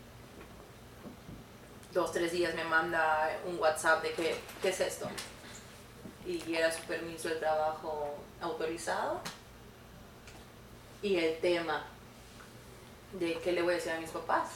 Dos, 1.92 2.12
tres 2.12 2.32
días 2.32 2.54
me 2.54 2.64
manda 2.64 3.30
un 3.46 3.58
WhatsApp 3.58 4.02
de 4.02 4.12
que, 4.12 4.36
¿qué 4.62 4.68
es 4.68 4.80
esto? 4.80 5.08
Y 6.24 6.54
era 6.54 6.70
su 6.70 6.82
permiso 6.82 7.28
de 7.28 7.36
trabajo 7.36 8.14
autorizado. 8.40 9.20
Y 11.02 11.16
el 11.16 11.40
tema 11.40 11.84
de 13.12 13.38
qué 13.40 13.52
le 13.52 13.62
voy 13.62 13.72
a 13.72 13.76
decir 13.76 13.92
a 13.92 14.00
mis 14.00 14.10
papás. 14.10 14.50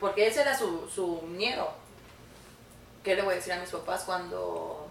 Porque 0.00 0.26
ese 0.26 0.40
era 0.40 0.56
su, 0.56 0.88
su 0.88 1.22
miedo. 1.22 1.70
¿Qué 3.04 3.14
le 3.14 3.22
voy 3.22 3.34
a 3.34 3.36
decir 3.36 3.52
a 3.52 3.60
mis 3.60 3.70
papás 3.70 4.04
cuando, 4.04 4.88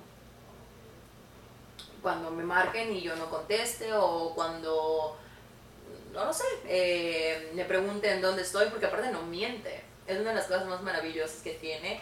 cuando 2.02 2.32
me 2.32 2.44
marquen 2.44 2.96
y 2.96 3.02
yo 3.02 3.16
no 3.16 3.30
conteste? 3.30 3.94
O 3.94 4.34
cuando, 4.34 5.18
no 6.14 6.26
lo 6.26 6.34
sé, 6.34 6.44
eh, 6.68 7.52
me 7.54 7.66
pregunten 7.66 8.22
dónde 8.22 8.42
estoy, 8.42 8.70
porque 8.70 8.86
aparte 8.88 9.12
no 9.12 9.22
miente. 9.24 9.82
Es 10.08 10.20
una 10.20 10.30
de 10.32 10.36
las 10.38 10.46
cosas 10.48 10.66
más 10.66 10.82
maravillosas 10.82 11.42
que 11.42 11.54
tiene. 11.54 12.02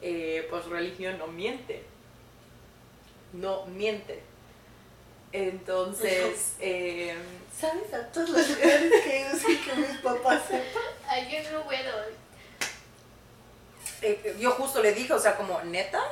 Eh, 0.00 0.46
pues 0.50 0.64
religión 0.66 1.18
no 1.18 1.28
miente. 1.28 1.84
No 3.32 3.64
miente. 3.66 4.22
Entonces, 5.32 6.56
eh, 6.60 7.14
¿Sabes 7.58 7.94
a 7.94 8.06
todos 8.08 8.30
los 8.30 8.48
lugares 8.50 8.92
que 9.04 9.16
he 9.16 9.20
ido 9.20 9.38
sin 9.38 9.62
que 9.64 9.74
mis 9.74 9.98
papás 10.00 10.42
sepan? 10.48 10.82
Ay, 11.08 11.28
yo 11.30 11.52
no 11.52 11.64
puedo. 11.64 12.04
eh, 14.02 14.36
yo 14.38 14.50
justo 14.52 14.82
le 14.82 14.92
dije, 14.92 15.12
o 15.12 15.18
sea, 15.18 15.36
como 15.36 15.62
neta, 15.62 16.02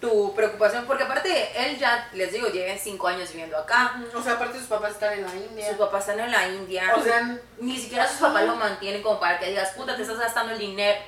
tu 0.00 0.32
preocupación, 0.34 0.86
porque 0.86 1.02
aparte 1.02 1.50
él 1.56 1.76
ya, 1.78 2.08
les 2.12 2.32
digo, 2.32 2.46
lleva 2.48 2.78
cinco 2.78 3.08
años 3.08 3.30
viviendo 3.30 3.58
acá. 3.58 4.00
O 4.14 4.22
sea, 4.22 4.34
aparte 4.34 4.58
sus 4.58 4.68
papás 4.68 4.92
están 4.92 5.12
en 5.14 5.22
la 5.26 5.34
India. 5.34 5.68
Sus 5.68 5.76
papás 5.78 6.08
están 6.08 6.20
en 6.20 6.30
la 6.30 6.48
India. 6.48 6.94
O 6.96 7.02
sea, 7.02 7.36
Ni 7.58 7.76
siquiera 7.76 8.06
sus 8.06 8.18
papás 8.18 8.44
lo 8.44 8.54
mantienen 8.54 9.02
como 9.02 9.18
para 9.18 9.38
que 9.38 9.46
digas, 9.46 9.70
puta, 9.72 9.96
te 9.96 10.02
estás 10.02 10.18
gastando 10.18 10.52
el 10.52 10.58
dinero. 10.58 11.00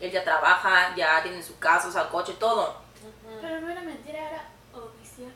Él 0.00 0.10
ya 0.12 0.22
trabaja, 0.22 0.94
ya 0.96 1.22
tiene 1.22 1.42
su 1.42 1.58
casa, 1.58 1.88
o 1.88 1.92
sea, 1.92 2.08
coche, 2.08 2.34
todo. 2.38 2.76
Pero 3.40 3.60
no 3.60 3.70
era 3.70 3.80
mentira, 3.80 4.18
era 4.28 4.44
omisión. 4.74 5.32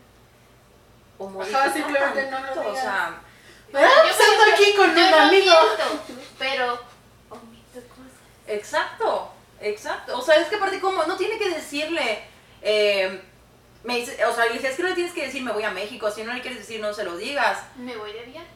O 1.19 1.43
Ajá, 1.43 1.73
simplemente 1.73 2.31
no 2.31 2.41
lo 2.41 2.71
O 2.71 2.75
sea, 2.75 3.19
Ah, 3.75 3.81
Yo 3.81 3.81
creo- 3.81 4.55
aquí 4.55 4.75
con 4.77 4.91
un 4.91 4.99
amigo. 4.99 5.31
miento, 5.31 6.03
pero 6.39 6.73
omito 7.31 7.81
cosas. 7.89 8.13
exacto, 8.47 9.33
exacto. 9.61 10.19
O 10.19 10.23
sea, 10.23 10.37
es 10.37 10.49
que 10.49 10.57
aparte, 10.57 10.79
como 10.79 11.03
no 11.05 11.17
tiene 11.17 11.39
que 11.39 11.49
decirle. 11.49 12.31
Eh, 12.63 13.21
me 13.85 13.97
dice, 13.97 14.25
o 14.25 14.35
sea, 14.35 14.47
le 14.47 14.55
dije, 14.55 14.69
es 14.69 14.77
que 14.77 14.83
no 14.83 14.89
le 14.89 14.95
tienes 14.95 15.13
que 15.13 15.27
decir, 15.27 15.43
me 15.43 15.53
voy 15.53 15.65
a 15.65 15.71
México. 15.71 16.11
Si 16.11 16.23
no 16.23 16.33
le 16.33 16.41
quieres 16.41 16.61
decir, 16.61 16.81
no 16.81 16.93
se 16.95 17.05
lo 17.05 17.17
digas. 17.17 17.59
Me 17.77 17.97
voy 17.97 18.13
de 18.13 18.23
viaje. 18.23 18.47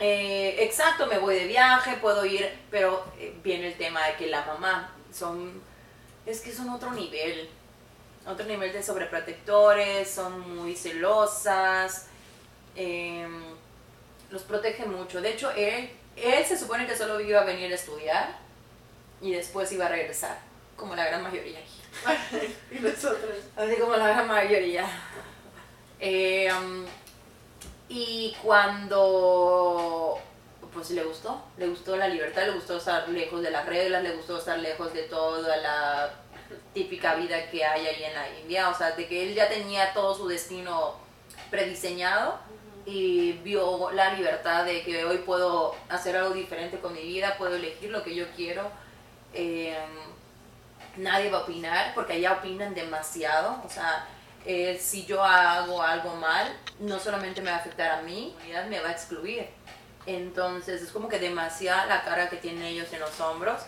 Eh, 0.00 0.56
exacto, 0.60 1.06
me 1.06 1.18
voy 1.18 1.36
de 1.36 1.46
viaje, 1.46 1.96
puedo 2.00 2.24
ir, 2.24 2.50
pero 2.70 3.04
eh, 3.18 3.34
viene 3.42 3.68
el 3.68 3.74
tema 3.76 4.04
de 4.06 4.16
que 4.16 4.26
la 4.26 4.44
mamá 4.44 4.92
son, 5.12 5.60
es 6.24 6.40
que 6.40 6.52
son 6.52 6.70
otro 6.70 6.92
nivel, 6.92 7.48
otro 8.26 8.46
nivel 8.46 8.72
de 8.72 8.82
sobreprotectores, 8.82 10.10
son 10.10 10.56
muy 10.56 10.74
celosas, 10.74 12.06
eh, 12.74 13.28
los 14.30 14.42
protegen 14.42 14.90
mucho. 14.90 15.20
De 15.20 15.30
hecho, 15.30 15.50
él, 15.52 15.90
él 16.16 16.44
se 16.46 16.58
supone 16.58 16.86
que 16.86 16.96
solo 16.96 17.20
iba 17.20 17.42
a 17.42 17.44
venir 17.44 17.70
a 17.70 17.74
estudiar 17.74 18.38
y 19.20 19.32
después 19.32 19.70
iba 19.72 19.86
a 19.86 19.90
regresar, 19.90 20.38
como 20.74 20.96
la 20.96 21.04
gran 21.04 21.22
mayoría. 21.22 21.60
y 22.70 22.78
nosotros. 22.80 23.36
Así 23.56 23.76
como 23.76 23.96
la 23.96 24.08
gran 24.08 24.28
mayoría. 24.28 24.86
Eh, 26.00 26.50
um, 26.52 26.84
y 27.88 28.34
cuando 28.42 30.18
pues 30.72 30.90
le 30.90 31.04
gustó, 31.04 31.44
le 31.58 31.68
gustó 31.68 31.96
la 31.96 32.08
libertad, 32.08 32.46
le 32.46 32.52
gustó 32.52 32.78
estar 32.78 33.08
lejos 33.08 33.42
de 33.42 33.50
las 33.50 33.66
reglas, 33.66 34.02
le 34.02 34.16
gustó 34.16 34.38
estar 34.38 34.58
lejos 34.58 34.92
de 34.94 35.02
toda 35.02 35.56
la 35.58 36.10
típica 36.72 37.14
vida 37.14 37.50
que 37.50 37.64
hay 37.64 37.86
ahí 37.86 38.04
en 38.04 38.14
la 38.14 38.40
India, 38.40 38.70
o 38.70 38.74
sea, 38.74 38.92
de 38.92 39.06
que 39.06 39.22
él 39.22 39.34
ya 39.34 39.48
tenía 39.48 39.92
todo 39.92 40.14
su 40.14 40.26
destino 40.26 40.94
prediseñado 41.50 42.38
y 42.86 43.32
vio 43.44 43.90
la 43.92 44.14
libertad 44.14 44.64
de 44.64 44.82
que 44.82 45.04
hoy 45.04 45.18
puedo 45.18 45.76
hacer 45.88 46.16
algo 46.16 46.34
diferente 46.34 46.78
con 46.80 46.94
mi 46.94 47.02
vida, 47.02 47.36
puedo 47.36 47.56
elegir 47.56 47.90
lo 47.90 48.02
que 48.02 48.14
yo 48.14 48.24
quiero. 48.34 48.70
Eh, 49.34 49.76
nadie 50.96 51.30
va 51.30 51.38
a 51.38 51.42
opinar 51.42 51.94
porque 51.94 52.14
allá 52.14 52.32
opinan 52.34 52.74
demasiado, 52.74 53.62
o 53.64 53.68
sea, 53.68 54.06
eh, 54.44 54.78
si 54.80 55.06
yo 55.06 55.22
hago 55.22 55.82
algo 55.82 56.16
mal, 56.16 56.52
no 56.80 56.98
solamente 56.98 57.40
me 57.40 57.50
va 57.50 57.56
a 57.56 57.60
afectar 57.60 57.90
a 57.90 58.02
mí, 58.02 58.36
me 58.68 58.80
va 58.80 58.88
a 58.88 58.92
excluir. 58.92 59.46
Entonces 60.04 60.82
es 60.82 60.90
como 60.90 61.08
que 61.08 61.18
demasiada 61.18 61.86
la 61.86 62.02
cara 62.02 62.28
que 62.28 62.36
tienen 62.36 62.64
ellos 62.64 62.92
en 62.92 63.00
los 63.00 63.20
hombros, 63.20 63.62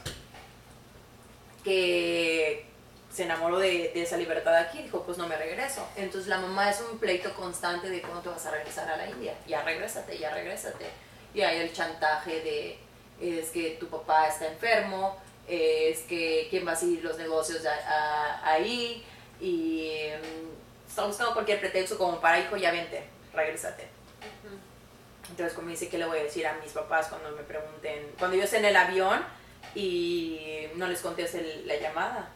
que 1.62 2.66
se 3.12 3.22
enamoró 3.22 3.58
de, 3.58 3.92
de, 3.94 4.02
esa 4.02 4.16
libertad 4.16 4.56
aquí, 4.56 4.82
dijo, 4.82 5.04
pues 5.04 5.16
no 5.16 5.28
me 5.28 5.36
regreso. 5.36 5.86
Entonces 5.94 6.28
la 6.28 6.38
mamá 6.38 6.70
es 6.70 6.80
un 6.80 6.98
pleito 6.98 7.32
constante 7.34 7.88
de 7.88 8.02
cuándo 8.02 8.22
te 8.22 8.28
vas 8.30 8.44
a 8.46 8.50
regresar 8.50 8.90
a 8.90 8.96
la 8.96 9.08
India. 9.08 9.34
Ya 9.46 9.62
regrésate, 9.62 10.18
ya 10.18 10.34
regrésate. 10.34 10.86
Y 11.32 11.42
hay 11.42 11.58
el 11.58 11.72
chantaje 11.72 12.40
de, 12.40 12.78
es 13.20 13.50
que 13.50 13.76
tu 13.78 13.88
papá 13.88 14.26
está 14.26 14.48
enfermo, 14.48 15.16
es 15.46 16.00
que 16.00 16.48
quién 16.50 16.66
va 16.66 16.72
a 16.72 16.76
seguir 16.76 17.02
los 17.04 17.18
negocios 17.18 17.62
ahí, 18.42 19.04
y 19.40 20.08
mm, 20.20 20.88
está 20.88 21.04
buscando 21.04 21.32
cualquier 21.34 21.60
pretexto 21.60 21.98
como 21.98 22.20
para, 22.20 22.40
hijo, 22.40 22.56
ya 22.56 22.70
vente, 22.70 23.04
regrésate. 23.32 23.88
Entonces, 25.30 25.54
como 25.54 25.68
dice, 25.68 25.88
¿qué 25.88 25.98
le 25.98 26.06
voy 26.06 26.18
a 26.18 26.24
decir 26.24 26.46
a 26.46 26.54
mis 26.62 26.72
papás 26.72 27.08
cuando 27.08 27.30
me 27.32 27.42
pregunten? 27.42 28.12
Cuando 28.18 28.36
yo 28.36 28.44
esté 28.44 28.58
en 28.58 28.66
el 28.66 28.76
avión 28.76 29.24
y 29.74 30.68
no 30.76 30.86
les 30.86 31.00
conteste 31.00 31.62
la 31.64 31.76
llamada. 31.76 32.28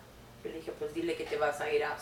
Yo 0.42 0.50
le 0.50 0.56
dije, 0.56 0.72
pues 0.78 0.94
dile 0.94 1.14
que 1.14 1.24
te 1.24 1.36
vas 1.36 1.60
a 1.60 1.70
ir 1.70 1.84
a, 1.84 1.96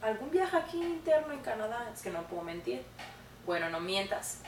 algún 0.00 0.30
viaje 0.30 0.56
aquí 0.56 0.78
interno 0.78 1.32
en 1.32 1.40
Canadá. 1.40 1.90
Es 1.94 2.02
que 2.02 2.10
no 2.10 2.22
puedo 2.26 2.42
mentir. 2.42 2.82
Bueno, 3.46 3.68
no 3.70 3.80
mientas. 3.80 4.38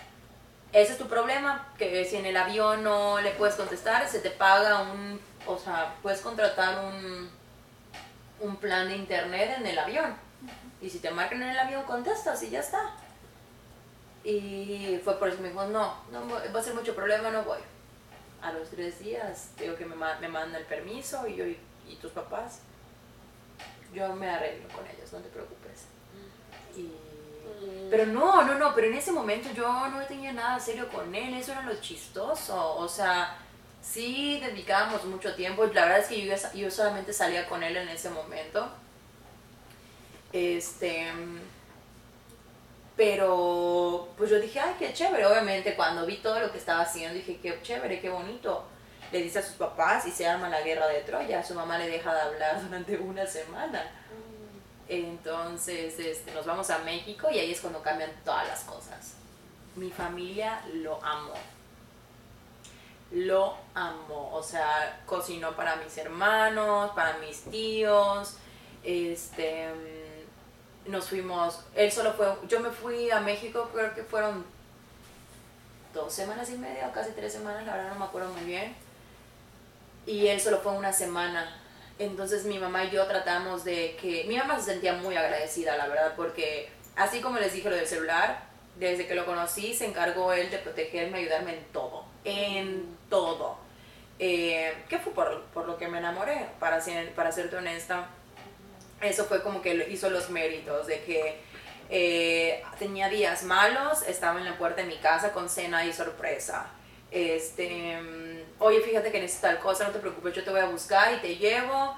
Ese 0.74 0.94
es 0.94 0.98
tu 0.98 1.06
problema, 1.06 1.68
que 1.78 2.04
si 2.04 2.16
en 2.16 2.26
el 2.26 2.36
avión 2.36 2.82
no 2.82 3.20
le 3.20 3.30
puedes 3.30 3.54
contestar, 3.54 4.08
se 4.08 4.18
te 4.18 4.30
paga 4.30 4.82
un, 4.82 5.20
o 5.46 5.56
sea, 5.56 5.94
puedes 6.02 6.20
contratar 6.20 6.84
un, 6.84 7.30
un 8.40 8.56
plan 8.56 8.88
de 8.88 8.96
internet 8.96 9.54
en 9.56 9.66
el 9.68 9.78
avión. 9.78 10.16
Y 10.80 10.90
si 10.90 10.98
te 10.98 11.12
marcan 11.12 11.40
en 11.44 11.50
el 11.50 11.58
avión, 11.60 11.84
contestas 11.84 12.42
y 12.42 12.50
ya 12.50 12.58
está. 12.58 12.90
Y 14.24 15.00
fue 15.04 15.16
por 15.16 15.28
eso 15.28 15.36
que 15.36 15.44
me 15.44 15.50
dijo, 15.50 15.64
no, 15.66 15.94
no 16.10 16.26
va 16.28 16.58
a 16.58 16.62
ser 16.62 16.74
mucho 16.74 16.96
problema, 16.96 17.30
no 17.30 17.44
voy. 17.44 17.60
A 18.42 18.50
los 18.50 18.68
tres 18.68 18.98
días, 18.98 19.50
digo 19.56 19.76
que 19.76 19.86
me, 19.86 19.94
me 19.94 20.28
manda 20.28 20.58
el 20.58 20.64
permiso 20.64 21.24
y 21.28 21.36
yo 21.36 21.44
y, 21.46 21.56
tus 22.02 22.10
papás, 22.10 22.62
yo 23.94 24.12
me 24.16 24.28
arreglo 24.28 24.68
con 24.70 24.84
ellos, 24.88 25.12
no 25.12 25.20
te 25.20 25.28
preocupes. 25.28 25.84
Y. 26.76 27.03
pero 27.90 28.06
no, 28.06 28.42
no, 28.42 28.54
no, 28.58 28.74
pero 28.74 28.88
en 28.88 28.94
ese 28.94 29.12
momento 29.12 29.48
yo 29.54 29.88
no 29.88 30.02
tenía 30.06 30.32
nada 30.32 30.58
serio 30.58 30.88
con 30.88 31.14
él, 31.14 31.34
eso 31.34 31.52
era 31.52 31.62
lo 31.62 31.74
chistoso, 31.80 32.76
o 32.76 32.88
sea, 32.88 33.36
sí 33.82 34.40
dedicábamos 34.40 35.04
mucho 35.04 35.34
tiempo, 35.34 35.64
la 35.66 35.84
verdad 35.86 35.98
es 36.00 36.06
que 36.06 36.24
yo, 36.24 36.34
yo 36.54 36.70
solamente 36.70 37.12
salía 37.12 37.46
con 37.46 37.62
él 37.62 37.76
en 37.76 37.88
ese 37.88 38.10
momento. 38.10 38.68
Este 40.32 41.12
pero 42.96 44.08
pues 44.16 44.30
yo 44.30 44.38
dije, 44.40 44.60
ay, 44.60 44.76
qué 44.78 44.92
chévere. 44.92 45.26
Obviamente 45.26 45.74
cuando 45.74 46.06
vi 46.06 46.18
todo 46.18 46.38
lo 46.38 46.52
que 46.52 46.58
estaba 46.58 46.82
haciendo, 46.82 47.14
dije, 47.14 47.38
qué 47.42 47.60
chévere, 47.62 48.00
qué 48.00 48.08
bonito. 48.08 48.64
Le 49.10 49.22
dice 49.22 49.40
a 49.40 49.42
sus 49.42 49.56
papás 49.56 50.06
y 50.06 50.10
se 50.10 50.26
arma 50.26 50.48
la 50.48 50.62
guerra 50.62 50.86
de 50.86 51.00
Troya. 51.00 51.42
Su 51.42 51.54
mamá 51.54 51.78
le 51.78 51.88
deja 51.88 52.14
de 52.14 52.20
hablar 52.20 52.62
durante 52.64 52.96
una 52.98 53.26
semana. 53.26 53.82
Entonces 54.88 55.98
este, 55.98 56.32
nos 56.32 56.46
vamos 56.46 56.70
a 56.70 56.78
México 56.78 57.28
y 57.30 57.38
ahí 57.38 57.52
es 57.52 57.60
cuando 57.60 57.82
cambian 57.82 58.10
todas 58.24 58.46
las 58.46 58.60
cosas. 58.64 59.14
Mi 59.76 59.90
familia 59.90 60.62
lo 60.74 61.02
amó. 61.04 61.34
Lo 63.12 63.56
amó. 63.74 64.34
O 64.34 64.42
sea, 64.42 65.02
cocinó 65.06 65.56
para 65.56 65.76
mis 65.76 65.96
hermanos, 65.98 66.90
para 66.94 67.18
mis 67.18 67.42
tíos. 67.44 68.36
Este 68.82 69.72
nos 70.86 71.08
fuimos, 71.08 71.60
él 71.74 71.90
solo 71.90 72.12
fue, 72.12 72.26
yo 72.48 72.60
me 72.60 72.70
fui 72.70 73.10
a 73.10 73.20
México, 73.20 73.70
creo 73.72 73.94
que 73.94 74.02
fueron 74.02 74.44
dos 75.94 76.12
semanas 76.12 76.50
y 76.50 76.58
media 76.58 76.88
o 76.88 76.92
casi 76.92 77.12
tres 77.12 77.32
semanas, 77.32 77.64
la 77.64 77.76
verdad 77.76 77.92
no 77.94 78.00
me 78.00 78.04
acuerdo 78.04 78.32
muy 78.32 78.44
bien. 78.44 78.74
Y 80.06 80.26
él 80.26 80.40
solo 80.40 80.58
fue 80.58 80.72
una 80.72 80.92
semana. 80.92 81.60
Entonces 81.98 82.44
mi 82.44 82.58
mamá 82.58 82.84
y 82.84 82.90
yo 82.90 83.06
tratamos 83.06 83.64
de 83.64 83.96
que, 84.00 84.24
mi 84.24 84.36
mamá 84.36 84.58
se 84.58 84.72
sentía 84.72 84.94
muy 84.94 85.16
agradecida, 85.16 85.76
la 85.76 85.86
verdad, 85.86 86.14
porque 86.16 86.68
así 86.96 87.20
como 87.20 87.38
les 87.38 87.52
dije 87.52 87.70
lo 87.70 87.76
del 87.76 87.86
celular, 87.86 88.42
desde 88.76 89.06
que 89.06 89.14
lo 89.14 89.24
conocí 89.24 89.74
se 89.74 89.86
encargó 89.86 90.32
él 90.32 90.50
de 90.50 90.58
protegerme, 90.58 91.18
ayudarme 91.18 91.54
en 91.54 91.64
todo, 91.72 92.04
en 92.24 92.96
todo. 93.08 93.58
Eh, 94.18 94.74
¿Qué 94.88 94.98
fue 94.98 95.12
por, 95.12 95.44
por, 95.46 95.66
lo 95.66 95.76
que 95.76 95.88
me 95.88 95.98
enamoré? 95.98 96.46
Para, 96.58 96.80
ser, 96.80 97.12
para 97.14 97.30
serte 97.30 97.56
honesta, 97.56 98.08
eso 99.00 99.24
fue 99.26 99.42
como 99.42 99.62
que 99.62 99.88
hizo 99.90 100.10
los 100.10 100.30
méritos 100.30 100.86
de 100.86 101.02
que 101.02 101.40
eh, 101.90 102.62
tenía 102.78 103.08
días 103.08 103.44
malos, 103.44 104.02
estaba 104.02 104.38
en 104.40 104.46
la 104.46 104.56
puerta 104.56 104.82
de 104.82 104.88
mi 104.88 104.96
casa 104.96 105.32
con 105.32 105.48
cena 105.48 105.84
y 105.84 105.92
sorpresa. 105.92 106.66
Este, 107.10 108.43
oye, 108.64 108.80
fíjate 108.80 109.12
que 109.12 109.20
necesito 109.20 109.48
tal 109.48 109.58
cosa, 109.58 109.84
no 109.84 109.90
te 109.90 109.98
preocupes, 109.98 110.34
yo 110.34 110.42
te 110.42 110.50
voy 110.50 110.60
a 110.60 110.66
buscar 110.66 111.12
y 111.14 111.18
te 111.18 111.36
llevo. 111.36 111.94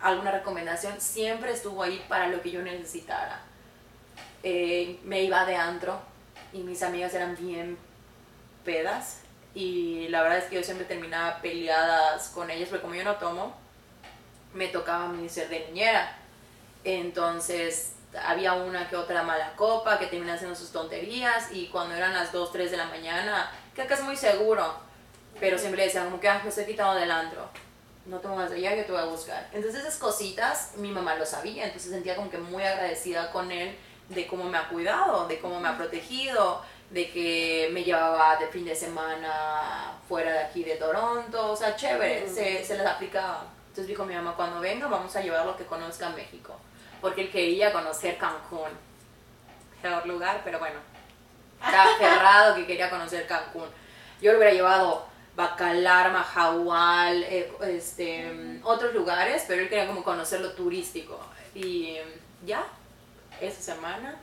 alguna 0.00 0.30
recomendación, 0.30 1.00
siempre 1.00 1.52
estuvo 1.52 1.82
ahí 1.82 2.02
para 2.08 2.28
lo 2.28 2.40
que 2.40 2.50
yo 2.50 2.62
necesitara. 2.62 3.40
Eh, 4.42 4.98
me 5.04 5.22
iba 5.22 5.44
de 5.44 5.56
antro 5.56 6.00
y 6.52 6.58
mis 6.58 6.82
amigas 6.82 7.12
eran 7.12 7.36
bien 7.36 7.76
pedas 8.64 9.20
y 9.54 10.08
la 10.08 10.22
verdad 10.22 10.38
es 10.38 10.44
que 10.44 10.56
yo 10.56 10.62
siempre 10.62 10.86
terminaba 10.86 11.42
peleadas 11.42 12.28
con 12.28 12.50
ellas 12.50 12.68
porque 12.68 12.82
como 12.82 12.94
yo 12.94 13.04
no 13.04 13.16
tomo, 13.16 13.54
me 14.54 14.68
tocaba 14.68 15.06
a 15.06 15.08
mí 15.08 15.28
ser 15.28 15.48
de 15.48 15.66
niñera. 15.66 16.16
Entonces 16.84 17.94
había 18.24 18.54
una 18.54 18.88
que 18.88 18.96
otra 18.96 19.22
mala 19.22 19.54
copa 19.56 19.98
que 19.98 20.06
terminaba 20.06 20.36
haciendo 20.36 20.56
sus 20.56 20.72
tonterías 20.72 21.52
y 21.52 21.66
cuando 21.66 21.94
eran 21.94 22.14
las 22.14 22.32
2, 22.32 22.52
3 22.52 22.70
de 22.70 22.76
la 22.76 22.86
mañana, 22.86 23.50
que 23.74 23.82
acá 23.82 23.94
es 23.94 24.02
muy 24.02 24.16
seguro, 24.16 24.74
pero 25.40 25.58
siempre 25.58 25.78
le 25.78 25.86
decían 25.86 26.04
como 26.04 26.20
que 26.20 26.28
ah, 26.28 26.40
me 26.42 26.50
estoy 26.50 26.66
quitando 26.66 26.94
del 27.00 27.10
antro, 27.10 27.48
no 28.06 28.18
te 28.18 28.28
muevas 28.28 28.50
de 28.50 28.56
allá, 28.56 28.76
yo 28.76 28.84
te 28.84 28.92
voy 28.92 29.00
a 29.00 29.06
buscar. 29.06 29.48
Entonces 29.52 29.80
esas 29.80 29.96
cositas 29.96 30.72
mi 30.76 30.90
mamá 30.90 31.16
lo 31.16 31.26
sabía, 31.26 31.64
entonces 31.64 31.90
sentía 31.90 32.14
como 32.14 32.30
que 32.30 32.38
muy 32.38 32.62
agradecida 32.62 33.32
con 33.32 33.50
él 33.50 33.76
de 34.08 34.26
cómo 34.26 34.44
me 34.44 34.58
ha 34.58 34.68
cuidado, 34.68 35.26
de 35.28 35.38
cómo 35.38 35.60
me 35.60 35.68
ha 35.68 35.76
protegido, 35.76 36.62
de 36.90 37.10
que 37.10 37.70
me 37.72 37.84
llevaba 37.84 38.36
de 38.36 38.48
fin 38.48 38.64
de 38.64 38.74
semana 38.74 39.92
fuera 40.08 40.32
de 40.32 40.38
aquí 40.40 40.64
de 40.64 40.76
Toronto, 40.76 41.52
o 41.52 41.56
sea, 41.56 41.76
chévere, 41.76 42.28
se, 42.28 42.64
se 42.64 42.76
les 42.76 42.86
aplicaba. 42.86 43.44
Entonces 43.68 43.86
dijo 43.86 44.04
mi 44.04 44.14
mamá, 44.14 44.34
cuando 44.34 44.60
venga 44.60 44.88
vamos 44.88 45.14
a 45.14 45.20
llevarlo 45.20 45.56
que 45.56 45.64
conozca 45.64 46.08
México, 46.10 46.56
porque 47.00 47.22
él 47.22 47.30
quería 47.30 47.72
conocer 47.72 48.18
Cancún. 48.18 48.70
Peor 49.80 50.04
lugar, 50.06 50.42
pero 50.44 50.58
bueno, 50.58 50.80
estaba 51.64 51.84
aferrado 51.94 52.56
que 52.56 52.66
quería 52.66 52.90
conocer 52.90 53.26
Cancún. 53.28 53.68
Yo 54.20 54.32
lo 54.32 54.38
hubiera 54.38 54.52
llevado 54.52 55.09
Bacalar, 55.36 56.12
Mahahual, 56.12 57.22
eh, 57.24 57.52
este, 57.62 58.60
otros 58.62 58.92
lugares, 58.94 59.44
pero 59.46 59.62
él 59.62 59.68
quería 59.68 59.86
como 59.86 60.02
conocer 60.02 60.40
lo 60.40 60.52
turístico. 60.52 61.18
Y 61.54 61.96
ya, 62.44 62.66
esa 63.40 63.74
semana, 63.74 64.20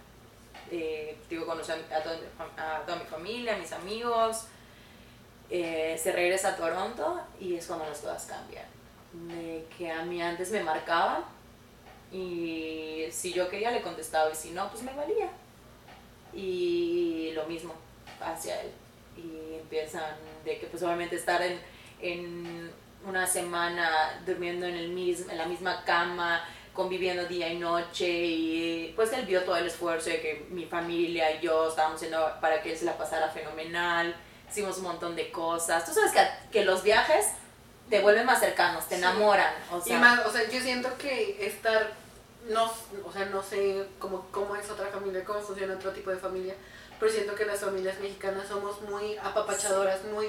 eh, 0.71 1.17
digo, 1.29 1.45
conocí 1.45 1.71
a, 1.71 2.03
toda, 2.03 2.95
mi 2.97 3.05
familia, 3.05 3.55
a 3.55 3.57
mis 3.57 3.71
amigos, 3.71 4.45
eh, 5.49 5.99
se 6.01 6.11
regresa 6.11 6.49
a 6.49 6.55
Toronto 6.57 7.21
y 7.39 7.55
es 7.55 7.65
cuando 7.65 7.85
las 7.85 7.99
cosas 7.99 8.25
cambian 8.25 8.65
de 9.13 9.65
que 9.77 9.89
a 9.89 10.03
mí 10.03 10.21
antes 10.21 10.51
me 10.51 10.61
marcaba 10.61 11.23
y 12.11 13.05
si 13.11 13.33
yo 13.33 13.49
quería 13.49 13.71
le 13.71 13.81
contestaba 13.81 14.29
y 14.31 14.35
si 14.35 14.51
no, 14.51 14.69
pues 14.69 14.83
me 14.83 14.93
valía. 14.93 15.29
Y 16.33 17.31
lo 17.33 17.45
mismo 17.45 17.73
hacia 18.21 18.61
él. 18.61 18.71
Y 19.17 19.55
empiezan 19.55 20.15
de 20.47 20.59
que 20.59 20.67
pues 20.67 20.81
obviamente 20.83 21.15
estar 21.15 21.41
en, 21.41 21.59
en 22.01 22.71
una 23.05 23.27
semana 23.27 24.21
durmiendo 24.25 24.65
en, 24.65 24.75
el 24.75 24.89
mismo, 24.89 25.31
en 25.31 25.37
la 25.37 25.45
misma 25.45 25.83
cama, 25.83 26.43
conviviendo 26.73 27.25
día 27.25 27.51
y 27.51 27.57
noche 27.57 28.07
y 28.07 28.93
pues 28.95 29.11
él 29.13 29.25
vio 29.25 29.43
todo 29.43 29.57
el 29.57 29.65
esfuerzo 29.65 30.09
de 30.09 30.21
que 30.21 30.47
mi 30.49 30.65
familia 30.65 31.31
y 31.35 31.41
yo 31.41 31.69
estábamos 31.69 31.97
haciendo 31.97 32.31
para 32.39 32.61
que 32.61 32.71
él 32.71 32.77
se 32.77 32.85
la 32.85 32.97
pasara 32.97 33.29
fenomenal, 33.29 34.15
hicimos 34.49 34.77
un 34.77 34.83
montón 34.83 35.15
de 35.15 35.31
cosas. 35.31 35.85
Tú 35.85 35.93
sabes 35.93 36.11
que, 36.11 36.21
que 36.51 36.65
los 36.65 36.83
viajes 36.83 37.27
te 37.89 37.99
vuelven 38.01 38.25
más 38.25 38.39
cercanos, 38.39 38.87
te 38.87 38.95
enamoran. 38.95 39.53
O 39.71 39.81
sea. 39.81 39.95
Y 39.95 39.99
más, 39.99 40.25
o 40.25 40.31
sea, 40.31 40.47
yo 40.49 40.59
siento 40.59 40.89
que 40.97 41.45
estar, 41.45 41.91
no, 42.49 42.71
o 43.05 43.11
sea, 43.11 43.25
no 43.25 43.43
sé 43.43 43.85
cómo, 43.99 44.27
cómo 44.31 44.55
es 44.55 44.69
otra 44.69 44.87
familia, 44.87 45.23
cómo 45.23 45.39
funciona 45.41 45.75
otro 45.75 45.91
tipo 45.91 46.09
de 46.09 46.17
familia, 46.17 46.55
pero 46.99 47.11
siento 47.11 47.35
que 47.35 47.45
las 47.45 47.59
familias 47.59 47.99
mexicanas 47.99 48.47
somos 48.47 48.81
muy 48.81 49.17
apapachadoras, 49.17 50.03
muy 50.05 50.27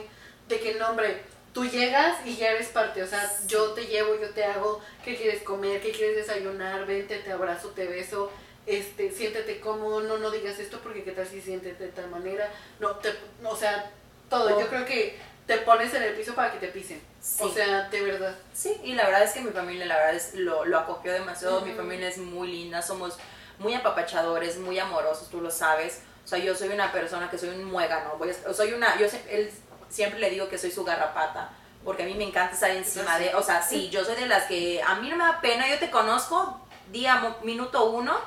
de 0.49 0.61
que, 0.61 0.75
no, 0.75 0.91
hombre, 0.91 1.23
tú 1.53 1.65
llegas 1.65 2.25
y 2.27 2.37
ya 2.37 2.51
eres 2.51 2.69
parte, 2.69 3.03
o 3.03 3.07
sea, 3.07 3.31
yo 3.47 3.73
te 3.73 3.87
llevo, 3.87 4.19
yo 4.21 4.31
te 4.31 4.45
hago, 4.45 4.81
¿qué 5.05 5.17
quieres 5.17 5.43
comer? 5.43 5.81
¿Qué 5.81 5.93
quieres 5.93 6.17
desayunar? 6.17 6.87
Vente, 6.87 7.19
te 7.19 7.33
abrazo, 7.33 7.69
te 7.71 7.87
beso. 7.87 8.31
Este, 8.67 9.11
siéntete 9.11 9.61
cómodo, 9.61 10.03
no, 10.03 10.19
no 10.19 10.31
digas 10.31 10.59
esto 10.59 10.81
porque 10.83 11.03
qué 11.03 11.13
tal 11.13 11.27
si 11.27 11.41
sientes 11.41 11.79
de 11.79 11.89
tal 11.89 12.11
manera, 12.11 12.51
no, 12.81 12.97
te, 12.97 13.15
o 13.43 13.57
sea, 13.57 13.91
todo. 14.29 14.61
Yo 14.61 14.69
creo 14.69 14.85
que 14.85 15.19
te 15.49 15.57
pones 15.59 15.93
en 15.95 16.03
el 16.05 16.15
piso 16.15 16.35
para 16.37 16.53
que 16.53 16.59
te 16.59 16.69
pisen. 16.69 17.03
Sí. 17.21 17.43
O 17.43 17.51
sea, 17.53 17.89
de 17.89 18.01
verdad. 18.03 18.37
Sí, 18.55 18.81
y 18.85 18.95
la 18.95 19.07
verdad 19.07 19.25
es 19.25 19.33
que 19.33 19.41
mi 19.41 19.51
familia, 19.51 19.87
la 19.87 19.97
verdad 19.97 20.15
es, 20.15 20.35
lo, 20.35 20.65
lo 20.65 20.79
acogió 20.79 21.13
demasiado. 21.13 21.63
Mi 21.63 21.71
Ujú. 21.71 21.79
familia 21.81 22.09
es 22.09 22.19
muy 22.19 22.49
linda, 22.49 22.81
somos 22.83 23.17
muy 23.59 23.75
apapachadores, 23.75 24.59
muy 24.59 24.79
amorosos, 24.79 25.29
tú 25.31 25.41
lo 25.41 25.51
sabes. 25.51 26.03
O 26.25 26.29
sea, 26.29 26.39
yo 26.39 26.55
soy 26.55 26.69
una 26.69 26.93
persona 26.93 27.29
que 27.31 27.39
soy 27.39 27.49
un 27.49 27.65
muégano. 27.65 28.17
Voy 28.19 28.31
a- 28.31 28.53
soy 28.55 28.73
una, 28.75 28.97
yo 28.99 29.07
él, 29.31 29.51
siempre 29.89 30.21
le 30.21 30.31
digo 30.31 30.49
que 30.49 30.59
soy 30.59 30.71
su 30.71 30.85
garrapata. 30.85 31.51
Porque 31.85 32.03
a 32.03 32.07
mí 32.07 32.15
me 32.15 32.25
encanta 32.25 32.53
estar 32.55 32.71
encima 32.71 33.19
de. 33.19 33.35
O 33.35 33.43
sea, 33.43 33.63
sí, 33.63 33.89
yo 33.89 34.05
soy 34.05 34.17
de 34.17 34.27
las 34.27 34.45
que. 34.45 34.83
A 34.83 34.97
mí 34.97 35.09
no 35.09 35.17
me 35.17 35.25
da 35.25 35.41
pena, 35.41 35.67
yo 35.69 35.79
te 35.79 35.91
conozco 35.91 36.61
día, 36.93 37.37
minuto 37.43 37.89
uno. 37.91 38.19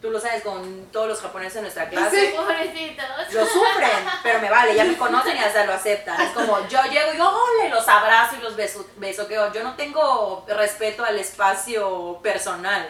Tú 0.00 0.10
lo 0.10 0.18
sabes 0.18 0.42
con 0.42 0.86
todos 0.86 1.08
los 1.08 1.20
japoneses 1.20 1.56
en 1.56 1.62
nuestra 1.62 1.88
clase. 1.90 2.32
Pobrecitos. 2.34 3.04
Lo 3.32 3.44
sufren, 3.44 3.90
pero 4.22 4.40
me 4.40 4.48
vale, 4.48 4.74
ya 4.74 4.84
me 4.84 4.96
conocen 4.96 5.36
y 5.36 5.40
hasta 5.40 5.66
lo 5.66 5.74
aceptan. 5.74 6.18
Es 6.20 6.30
como 6.30 6.66
yo 6.68 6.82
llego 6.84 7.12
y 7.12 7.18
yo 7.18 7.28
ole, 7.28 7.68
los 7.68 7.86
abrazo 7.86 8.36
y 8.38 8.42
los 8.42 8.56
beso, 8.56 8.86
besoqueo. 8.96 9.52
Yo 9.52 9.62
no 9.62 9.76
tengo 9.76 10.46
respeto 10.48 11.04
al 11.04 11.18
espacio 11.18 12.18
personal. 12.22 12.88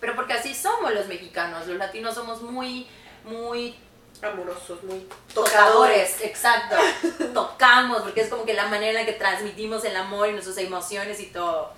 Pero 0.00 0.16
porque 0.16 0.32
así 0.32 0.54
somos 0.54 0.94
los 0.94 1.06
mexicanos, 1.06 1.66
los 1.66 1.76
latinos 1.76 2.14
somos 2.14 2.40
muy, 2.40 2.88
muy 3.24 3.76
Amorosos, 4.22 4.82
muy 4.82 5.06
tocadores, 5.34 6.22
exacto. 6.22 6.76
Tocamos, 7.34 8.00
porque 8.02 8.22
es 8.22 8.28
como 8.28 8.46
que 8.46 8.54
la 8.54 8.66
manera 8.66 8.92
en 8.92 8.94
la 8.94 9.04
que 9.04 9.18
transmitimos 9.18 9.84
el 9.84 9.94
amor 9.94 10.28
y 10.28 10.32
nuestras 10.32 10.56
emociones 10.58 11.20
y 11.20 11.26
todo. 11.26 11.72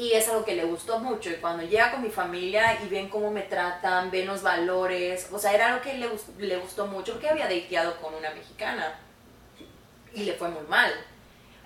Y 0.00 0.12
es 0.14 0.28
algo 0.28 0.46
que 0.46 0.54
le 0.54 0.64
gustó 0.64 0.98
mucho. 0.98 1.28
Y 1.30 1.34
cuando 1.34 1.62
llega 1.62 1.90
con 1.90 2.00
mi 2.02 2.08
familia 2.08 2.80
y 2.82 2.88
ven 2.88 3.08
cómo 3.10 3.30
me 3.30 3.42
tratan, 3.42 4.10
ven 4.10 4.26
los 4.26 4.40
valores, 4.42 5.28
o 5.30 5.38
sea, 5.38 5.52
era 5.52 5.66
algo 5.68 5.82
que 5.82 5.92
le, 5.98 6.08
le 6.38 6.56
gustó 6.56 6.86
mucho 6.86 7.12
porque 7.12 7.28
había 7.28 7.44
dateado 7.44 7.96
con 8.00 8.14
una 8.14 8.30
mexicana 8.30 8.94
y 10.14 10.24
le 10.24 10.32
fue 10.34 10.48
muy 10.48 10.62
mal. 10.68 10.90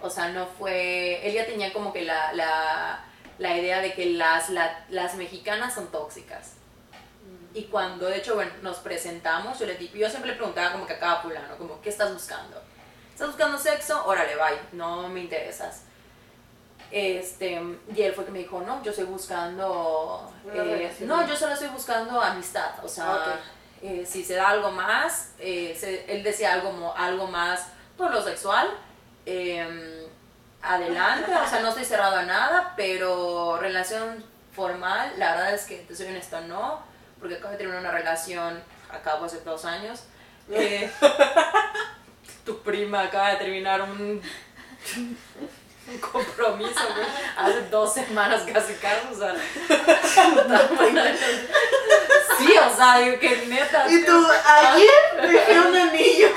O 0.01 0.11
sea, 0.11 0.29
no 0.31 0.47
fue. 0.47 1.25
Él 1.27 1.33
ya 1.35 1.47
tenía 1.47 1.73
como 1.73 1.93
que 1.93 2.03
la, 2.03 2.33
la, 2.33 3.05
la 3.39 3.57
idea 3.57 3.81
de 3.81 3.93
que 3.95 4.07
las, 4.07 4.51
la- 4.51 4.85
las 4.89 5.15
mexicanas 5.15 5.75
son 5.75 5.93
tóxicas. 5.93 6.55
Y 7.55 7.63
cuando, 7.67 8.07
de 8.07 8.17
hecho, 8.17 8.35
bueno, 8.35 8.51
nos 8.63 8.79
presentamos, 8.79 9.61
yo, 9.61 9.67
le, 9.67 9.79
yo 9.97 10.11
siempre 10.11 10.33
le 10.33 10.37
preguntaba 10.37 10.73
como 10.73 10.87
que 10.89 10.95
a 10.95 10.99
cada 10.99 11.23
fulano, 11.23 11.57
como, 11.57 11.81
¿qué 11.81 11.89
estás 11.91 12.13
buscando? 12.13 12.61
¿Estás 13.13 13.29
buscando 13.29 13.57
sexo? 13.59 14.05
Órale, 14.07 14.35
bye, 14.35 14.59
no 14.73 15.09
me 15.09 15.21
interesas. 15.21 15.83
Este, 16.91 17.61
y 17.95 18.03
él 18.03 18.13
fue 18.15 18.25
que 18.25 18.31
me 18.31 18.39
dijo, 18.41 18.61
no, 18.61 18.83
yo 18.83 18.91
estoy 18.91 19.05
buscando, 19.07 20.33
eh, 20.53 20.93
no, 21.01 21.27
yo 21.27 21.37
solo 21.37 21.55
estoy 21.55 21.69
buscando 21.69 22.21
amistad, 22.21 22.73
o 22.85 22.89
sea, 22.89 23.15
Ok. 23.15 23.27
eh, 23.83 24.07
si 24.07 24.25
se 24.25 24.35
da 24.35 24.49
algo 24.51 24.71
más, 24.71 25.31
eh, 25.39 25.77
se- 25.79 26.05
él 26.15 26.23
decía 26.23 26.53
algo, 26.53 26.73
mo- 26.73 26.95
algo 26.97 27.27
más 27.27 27.67
por 27.97 28.13
lo 28.13 28.23
sexual, 28.23 28.69
eh, 29.27 30.07
adelante, 30.63 31.33
o 31.35 31.49
sea, 31.49 31.61
no 31.61 31.69
estoy 31.71 31.85
cerrado 31.85 32.17
a 32.17 32.23
nada, 32.23 32.73
pero 32.77 33.59
relación 33.59 34.25
formal, 34.55 35.13
la 35.19 35.33
verdad 35.35 35.55
es 35.55 35.65
que 35.65 35.79
te 35.79 35.95
soy 35.97 36.07
honesto, 36.07 36.41
no, 36.43 36.81
porque 37.19 37.35
acabo 37.37 37.51
de 37.53 37.59
terminar 37.59 37.81
una 37.81 37.91
relación, 37.91 38.63
acabo 38.91 39.25
hace 39.25 39.41
dos 39.41 39.65
años, 39.65 40.05
eh, 40.51 40.91
tu 42.47 42.61
prima 42.63 43.03
acaba 43.03 43.31
de 43.31 43.37
terminar 43.37 43.83
un, 43.83 44.23
un 45.87 45.99
compromiso, 45.99 46.81
güey, 46.95 47.07
hace 47.37 47.69
dos 47.69 47.93
semanas 47.95 48.43
casi, 48.51 48.75
casi, 48.75 49.07
o 49.13 49.17
sea, 49.17 49.35
sí, 52.39 52.55
o 52.57 52.77
sea, 52.77 52.99
digo 52.99 53.19
que 53.19 53.47
neta, 53.47 53.87
Y 53.91 54.05
tú, 54.05 54.27
ayer 54.45 55.31
dejé 55.31 55.61
un 55.61 55.77
anillo. 55.77 56.29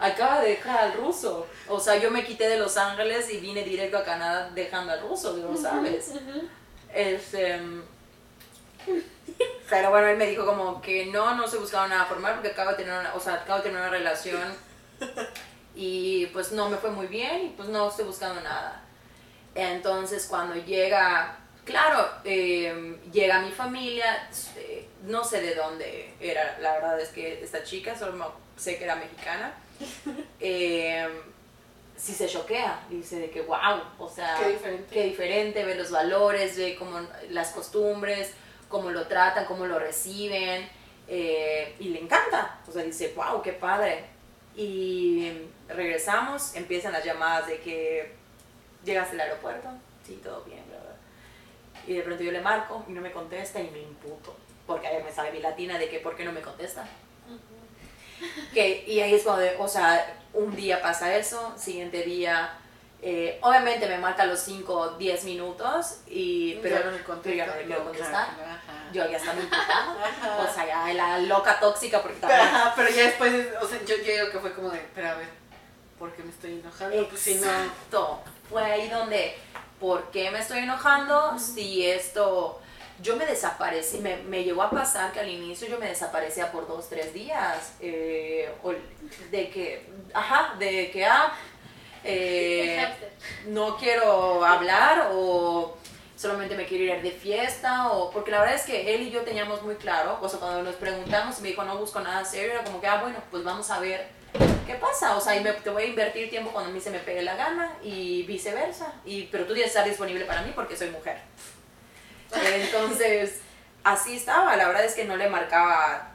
acaba 0.00 0.40
de 0.40 0.50
dejar 0.50 0.78
al 0.78 0.92
ruso. 0.94 1.46
O 1.68 1.80
sea, 1.80 1.96
yo 1.96 2.10
me 2.10 2.24
quité 2.24 2.48
de 2.48 2.58
Los 2.58 2.76
Ángeles 2.76 3.30
y 3.30 3.38
vine 3.38 3.62
directo 3.62 3.98
a 3.98 4.04
Canadá 4.04 4.50
dejando 4.54 4.92
al 4.92 5.00
ruso, 5.00 5.36
lo 5.36 5.56
sabes. 5.56 6.12
Este, 6.94 7.60
pero 9.68 9.90
bueno, 9.90 10.06
él 10.06 10.16
me 10.16 10.26
dijo 10.26 10.46
como 10.46 10.80
que 10.80 11.06
no, 11.06 11.34
no 11.34 11.44
estoy 11.44 11.60
buscando 11.60 11.88
nada 11.88 12.06
formal 12.06 12.34
porque 12.34 12.48
acabo 12.50 12.70
de 12.70 12.76
tener 12.76 12.98
una, 12.98 13.14
o 13.14 13.20
sea, 13.20 13.34
acabo 13.34 13.58
de 13.58 13.64
tener 13.64 13.80
una 13.80 13.90
relación 13.90 14.56
y 15.76 16.26
pues 16.32 16.52
no 16.52 16.70
me 16.70 16.78
fue 16.78 16.90
muy 16.90 17.06
bien 17.06 17.46
y 17.46 17.48
pues 17.50 17.68
no 17.68 17.88
estoy 17.88 18.06
buscando 18.06 18.40
nada. 18.40 18.82
Entonces 19.54 20.26
cuando 20.26 20.54
llega, 20.54 21.38
claro, 21.64 22.08
eh, 22.24 22.98
llega 23.12 23.42
mi 23.42 23.52
familia, 23.52 24.28
eh, 24.56 24.88
no 25.04 25.22
sé 25.22 25.42
de 25.42 25.54
dónde 25.54 26.14
era, 26.18 26.58
la 26.60 26.72
verdad 26.72 26.98
es 26.98 27.10
que 27.10 27.42
esta 27.44 27.62
chica, 27.62 27.96
solo 27.96 28.32
sé 28.56 28.78
que 28.78 28.84
era 28.84 28.96
mexicana, 28.96 29.54
eh, 30.40 31.06
sí 31.96 32.12
se 32.12 32.26
choquea, 32.26 32.84
dice 32.88 33.20
de 33.20 33.30
que 33.30 33.42
wow, 33.42 33.82
o 33.98 34.08
sea, 34.08 34.38
Qué 34.42 34.48
diferente. 34.50 34.94
qué 34.94 35.04
diferente, 35.04 35.64
ve 35.64 35.74
los 35.74 35.90
valores, 35.90 36.56
ve 36.56 36.74
como 36.76 37.00
las 37.30 37.50
costumbres, 37.50 38.32
cómo 38.68 38.90
lo 38.90 39.06
tratan, 39.06 39.44
cómo 39.44 39.66
lo 39.66 39.78
reciben, 39.78 40.68
eh, 41.08 41.74
y 41.78 41.90
le 41.90 42.00
encanta, 42.00 42.60
o 42.66 42.72
sea, 42.72 42.82
dice 42.82 43.12
wow, 43.14 43.42
qué 43.42 43.52
padre. 43.52 44.04
Y 44.56 45.32
regresamos, 45.68 46.54
empiezan 46.54 46.92
las 46.92 47.04
llamadas 47.04 47.46
de 47.48 47.58
que 47.60 48.12
llegaste 48.84 49.14
al 49.14 49.20
aeropuerto, 49.28 49.68
sí, 50.06 50.20
todo 50.22 50.42
bien, 50.44 50.62
¿verdad? 50.70 50.94
Y 51.86 51.94
de 51.94 52.02
pronto 52.02 52.22
yo 52.22 52.32
le 52.32 52.40
marco 52.40 52.84
y 52.88 52.92
no 52.92 53.00
me 53.00 53.12
contesta 53.12 53.60
y 53.60 53.70
me 53.70 53.80
imputo, 53.80 54.36
porque 54.66 54.86
ahí 54.86 55.02
me 55.02 55.12
sale 55.12 55.32
mi 55.32 55.40
latina 55.40 55.78
de 55.78 55.88
que 55.88 55.98
¿por 56.00 56.16
qué 56.16 56.24
no 56.24 56.32
me 56.32 56.40
contesta? 56.40 56.86
Que, 58.54 58.84
y 58.86 59.00
ahí 59.00 59.14
es 59.14 59.22
cuando, 59.22 59.44
o 59.58 59.68
sea, 59.68 60.16
un 60.32 60.54
día 60.56 60.80
pasa 60.80 61.14
eso, 61.16 61.54
siguiente 61.58 62.02
día, 62.02 62.50
eh, 63.02 63.38
obviamente 63.42 63.86
me 63.86 63.98
marca 63.98 64.24
los 64.24 64.40
5 64.40 64.72
o 64.74 64.90
10 64.96 65.24
minutos, 65.24 65.98
y, 66.06 66.54
pero 66.62 66.76
Ya 66.80 66.90
no 66.90 67.04
contesto. 67.04 67.36
yo 67.38 67.46
no 67.46 67.54
le 67.56 67.64
quiero 67.66 67.84
contestar. 67.84 68.28
ajá. 68.30 68.90
Yo 68.92 69.10
ya 69.10 69.16
estaba 69.18 69.38
imputada. 69.38 70.40
O 70.48 70.54
sea, 70.54 70.66
ya 70.66 70.94
la 70.94 71.18
loca 71.18 71.60
tóxica, 71.60 72.00
porque 72.00 72.18
también 72.18 72.40
Ajá, 72.40 72.72
pero 72.74 72.88
ya 72.88 73.02
después, 73.02 73.48
o 73.60 73.68
sea, 73.68 73.78
yo, 73.84 73.96
yo 73.96 74.12
digo 74.12 74.30
que 74.32 74.38
fue 74.38 74.54
como 74.54 74.70
de, 74.70 74.80
pero 74.94 75.10
a 75.10 75.14
ver, 75.14 75.28
¿por 75.98 76.12
qué 76.12 76.22
me 76.22 76.30
estoy 76.30 76.52
enojando? 76.60 77.08
Pues 77.08 77.20
si 77.20 77.34
no. 77.34 77.46
Exacto. 77.46 78.20
Fue 78.48 78.64
ahí 78.64 78.88
donde, 78.88 79.34
¿por 79.80 80.10
qué 80.10 80.30
me 80.30 80.38
estoy 80.38 80.60
enojando? 80.60 81.38
Si 81.38 81.86
esto, 81.86 82.60
yo 83.02 83.16
me 83.16 83.26
desaparecí, 83.26 83.98
me, 83.98 84.16
me 84.18 84.44
llegó 84.44 84.62
a 84.62 84.70
pasar 84.70 85.12
que 85.12 85.20
al 85.20 85.28
inicio 85.28 85.68
yo 85.68 85.78
me 85.78 85.88
desaparecía 85.88 86.52
por 86.52 86.68
dos, 86.68 86.88
tres 86.88 87.12
días, 87.12 87.72
eh, 87.80 88.50
o 88.62 88.72
de 89.30 89.50
que, 89.50 89.88
ajá, 90.14 90.54
de 90.58 90.90
que, 90.90 91.04
ah, 91.04 91.32
eh, 92.04 92.86
no 93.48 93.76
quiero 93.76 94.44
hablar 94.44 95.10
o 95.12 95.76
solamente 96.16 96.56
me 96.56 96.64
quiero 96.64 96.84
ir 96.84 97.02
de 97.02 97.10
fiesta 97.10 97.90
o 97.92 98.10
porque 98.10 98.30
la 98.30 98.40
verdad 98.40 98.54
es 98.56 98.62
que 98.62 98.94
él 98.94 99.02
y 99.02 99.10
yo 99.10 99.20
teníamos 99.22 99.62
muy 99.62 99.74
claro, 99.76 100.18
o 100.20 100.28
sea, 100.28 100.40
cuando 100.40 100.62
nos 100.62 100.74
preguntamos 100.76 101.38
y 101.38 101.42
me 101.42 101.48
dijo 101.48 101.62
no 101.64 101.76
busco 101.76 102.00
nada 102.00 102.24
serio, 102.24 102.52
era 102.54 102.64
como 102.64 102.80
que, 102.80 102.86
ah, 102.86 103.00
bueno, 103.02 103.18
pues 103.30 103.44
vamos 103.44 103.70
a 103.70 103.78
ver 103.80 104.08
qué 104.66 104.74
pasa, 104.76 105.16
o 105.16 105.20
sea, 105.20 105.36
y 105.36 105.40
me- 105.44 105.52
te 105.52 105.70
voy 105.70 105.82
a 105.84 105.86
invertir 105.86 106.30
tiempo 106.30 106.50
cuando 106.52 106.70
a 106.70 106.72
mí 106.72 106.80
se 106.80 106.90
me 106.90 106.98
pegue 107.00 107.22
la 107.22 107.36
gana 107.36 107.70
y 107.82 108.22
viceversa, 108.22 108.92
y, 109.04 109.24
pero 109.24 109.44
tú 109.44 109.52
tienes 109.54 109.72
que 109.72 109.78
estar 109.78 109.88
disponible 109.88 110.24
para 110.24 110.42
mí 110.42 110.52
porque 110.54 110.76
soy 110.76 110.88
mujer. 110.90 111.18
Entonces, 112.54 113.40
así 113.84 114.16
estaba, 114.16 114.56
la 114.56 114.66
verdad 114.68 114.84
es 114.84 114.94
que 114.94 115.04
no 115.04 115.16
le 115.16 115.28
marcaba 115.28 116.10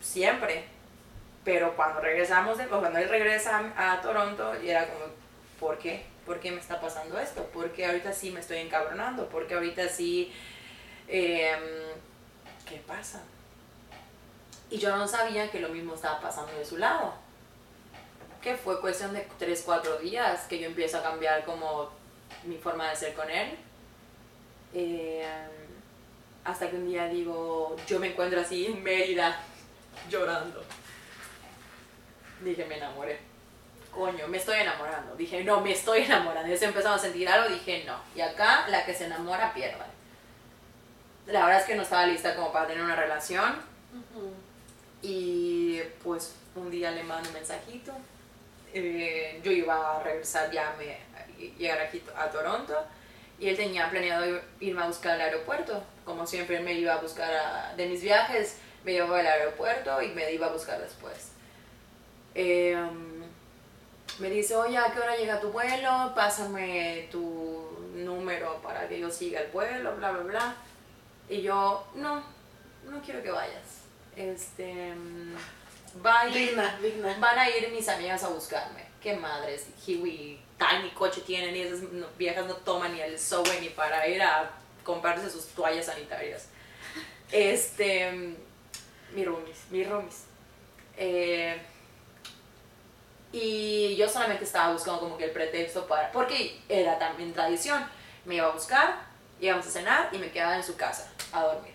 siempre, 0.00 0.64
pero 1.44 1.74
cuando 1.76 2.00
regresamos, 2.00 2.58
de, 2.58 2.66
cuando 2.66 2.98
él 2.98 3.08
regresa 3.08 3.62
a, 3.76 3.92
a 3.92 4.00
Toronto, 4.00 4.52
y 4.62 4.70
era 4.70 4.86
como, 4.86 5.04
¿por 5.60 5.78
qué? 5.78 6.04
¿Por 6.28 6.40
qué 6.40 6.50
me 6.50 6.60
está 6.60 6.78
pasando 6.78 7.18
esto? 7.18 7.42
¿Por 7.46 7.72
qué 7.72 7.86
ahorita 7.86 8.12
sí 8.12 8.30
me 8.30 8.40
estoy 8.40 8.58
encabronando? 8.58 9.30
¿Por 9.30 9.46
qué 9.46 9.54
ahorita 9.54 9.88
sí... 9.88 10.30
em, 11.08 11.58
¿Qué 12.68 12.76
pasa? 12.86 13.22
Y 14.68 14.76
yo 14.76 14.94
no 14.94 15.08
sabía 15.08 15.50
que 15.50 15.58
lo 15.58 15.70
mismo 15.70 15.94
estaba 15.94 16.20
pasando 16.20 16.52
de 16.52 16.66
su 16.66 16.76
lado. 16.76 17.14
Que 18.42 18.56
fue 18.56 18.78
cuestión 18.82 19.14
de 19.14 19.26
3, 19.38 19.62
4 19.64 20.00
días 20.00 20.42
que 20.42 20.58
yo 20.58 20.66
empiezo 20.66 20.98
a 20.98 21.02
cambiar 21.02 21.46
como 21.46 21.88
mi 22.44 22.58
forma 22.58 22.90
de 22.90 22.96
ser 22.96 23.14
con 23.14 23.30
él. 23.30 23.56
Eh, 24.74 25.26
hasta 26.44 26.68
que 26.68 26.76
un 26.76 26.88
día 26.90 27.08
digo, 27.08 27.74
yo 27.86 27.98
me 27.98 28.08
encuentro 28.08 28.38
así 28.38 28.66
en 28.66 28.82
Mérida, 28.82 29.40
llorando. 30.10 30.62
Dije, 32.44 32.66
me 32.66 32.76
enamoré. 32.76 33.27
Coño, 33.98 34.28
me 34.28 34.36
estoy 34.38 34.60
enamorando. 34.60 35.16
Dije, 35.16 35.42
no, 35.42 35.60
me 35.60 35.72
estoy 35.72 36.02
enamorando. 36.04 36.56
Se 36.56 36.66
empezaba 36.66 36.94
a 36.94 36.98
sentir 37.00 37.28
algo, 37.28 37.48
dije, 37.52 37.82
no. 37.84 37.96
Y 38.14 38.20
acá, 38.20 38.64
la 38.68 38.84
que 38.86 38.94
se 38.94 39.06
enamora, 39.06 39.52
pierde. 39.52 39.74
La 41.26 41.44
verdad 41.46 41.62
es 41.62 41.66
que 41.66 41.74
no 41.74 41.82
estaba 41.82 42.06
lista 42.06 42.36
como 42.36 42.52
para 42.52 42.68
tener 42.68 42.84
una 42.84 42.94
relación. 42.94 43.56
Y 45.02 45.80
pues 46.04 46.32
un 46.54 46.70
día 46.70 46.92
le 46.92 47.02
mando 47.02 47.28
un 47.28 47.34
mensajito. 47.34 47.92
Eh, 48.72 49.40
yo 49.42 49.50
iba 49.50 49.96
a 49.98 50.02
regresar 50.04 50.48
ya, 50.52 50.72
me, 50.78 50.96
llegar 51.58 51.80
aquí 51.80 52.00
a 52.16 52.30
Toronto. 52.30 52.74
Y 53.40 53.48
él 53.48 53.56
tenía 53.56 53.90
planeado 53.90 54.26
ir- 54.26 54.42
irme 54.60 54.82
a 54.82 54.86
buscar 54.86 55.12
al 55.14 55.22
aeropuerto. 55.22 55.82
Como 56.04 56.24
siempre, 56.24 56.58
él 56.58 56.62
me 56.62 56.74
iba 56.74 56.94
a 56.94 56.98
buscar 56.98 57.32
a- 57.34 57.74
de 57.76 57.86
mis 57.86 58.00
viajes, 58.00 58.58
me 58.84 58.92
llevó 58.92 59.14
al 59.14 59.26
aeropuerto 59.26 60.00
y 60.02 60.08
me 60.10 60.32
iba 60.32 60.46
a 60.46 60.50
buscar 60.52 60.80
después. 60.80 61.32
Eh, 62.34 62.76
me 64.18 64.30
dice, 64.30 64.56
oye, 64.56 64.76
¿a 64.78 64.92
qué 64.92 65.00
hora 65.00 65.16
llega 65.16 65.40
tu 65.40 65.50
vuelo? 65.50 66.12
Pásame 66.14 67.08
tu 67.10 67.68
número 67.94 68.60
para 68.62 68.88
que 68.88 68.98
yo 68.98 69.10
siga 69.10 69.40
el 69.40 69.50
vuelo, 69.50 69.96
bla, 69.96 70.10
bla, 70.12 70.22
bla. 70.22 70.56
Y 71.28 71.42
yo, 71.42 71.86
no, 71.94 72.22
no 72.84 73.00
quiero 73.02 73.22
que 73.22 73.30
vayas. 73.30 73.82
Este, 74.16 74.94
mm, 74.94 75.34
va 76.04 76.20
a 76.20 76.28
ir- 76.28 76.34
Digna, 76.48 76.78
digna. 76.82 77.16
van 77.20 77.38
a 77.38 77.48
ir 77.50 77.70
mis 77.70 77.88
amigas 77.88 78.22
a 78.24 78.28
buscarme. 78.28 78.86
Qué 79.02 79.14
madres, 79.16 79.66
Hiwi, 79.86 80.40
tiny 80.58 80.90
coche 80.90 81.20
tienen 81.20 81.54
y 81.54 81.60
esas 81.60 81.80
viejas 82.18 82.46
no 82.46 82.54
toman 82.56 82.92
ni 82.94 83.00
el 83.00 83.18
subway 83.18 83.60
ni 83.60 83.68
para 83.68 84.06
ir 84.08 84.20
a 84.22 84.50
comprarse 84.82 85.30
sus 85.30 85.46
toallas 85.48 85.86
sanitarias. 85.86 86.46
Este, 87.30 88.10
mm, 88.10 88.34
mi 89.14 89.24
roomies, 89.24 89.58
mis 89.70 89.88
roomies. 89.88 90.24
Eh, 90.96 91.56
y 93.32 93.96
yo 93.96 94.08
solamente 94.08 94.44
estaba 94.44 94.72
buscando 94.72 95.00
como 95.00 95.18
que 95.18 95.24
el 95.24 95.30
pretexto 95.30 95.86
para, 95.86 96.10
porque 96.12 96.60
era 96.68 96.98
también 96.98 97.32
tradición, 97.32 97.84
me 98.24 98.36
iba 98.36 98.46
a 98.46 98.52
buscar, 98.52 99.00
íbamos 99.40 99.66
a 99.66 99.70
cenar 99.70 100.08
y 100.12 100.18
me 100.18 100.30
quedaba 100.30 100.56
en 100.56 100.62
su 100.62 100.76
casa 100.76 101.10
a 101.32 101.42
dormir. 101.42 101.72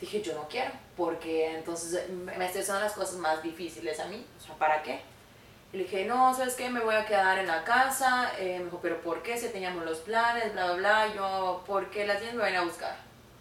Dije, 0.00 0.20
yo 0.22 0.34
no 0.34 0.48
quiero, 0.48 0.72
porque 0.96 1.54
entonces 1.54 2.08
me 2.10 2.36
me 2.36 2.46
estresan 2.46 2.80
las 2.82 2.92
cosas 2.92 3.16
más 3.16 3.42
difíciles 3.42 3.98
a 4.00 4.06
mí, 4.06 4.24
o 4.38 4.44
sea, 4.44 4.54
¿para 4.56 4.82
qué? 4.82 5.00
Y 5.72 5.78
le 5.78 5.84
dije, 5.84 6.04
no, 6.04 6.32
¿sabes 6.34 6.54
qué? 6.54 6.70
Me 6.70 6.80
voy 6.80 6.94
a 6.94 7.04
quedar 7.04 7.38
en 7.38 7.48
la 7.48 7.64
casa. 7.64 8.32
Eh, 8.38 8.58
me 8.58 8.66
dijo, 8.66 8.78
¿pero 8.80 9.00
por 9.00 9.22
qué? 9.22 9.36
Si 9.36 9.48
teníamos 9.48 9.84
los 9.84 9.98
planes, 9.98 10.52
bla, 10.52 10.66
bla, 10.66 10.74
bla. 10.76 11.14
Yo, 11.14 11.62
porque 11.66 12.06
las 12.06 12.20
10 12.20 12.34
me 12.34 12.42
van 12.42 12.54
a 12.54 12.62
buscar. 12.62 12.96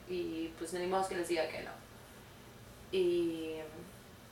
Y 0.10 0.50
pues 0.58 0.74
ni 0.74 0.88
modo 0.88 1.08
que 1.08 1.16
les 1.16 1.28
diga 1.28 1.48
que 1.48 1.62
no. 1.62 1.72
Y 2.92 3.56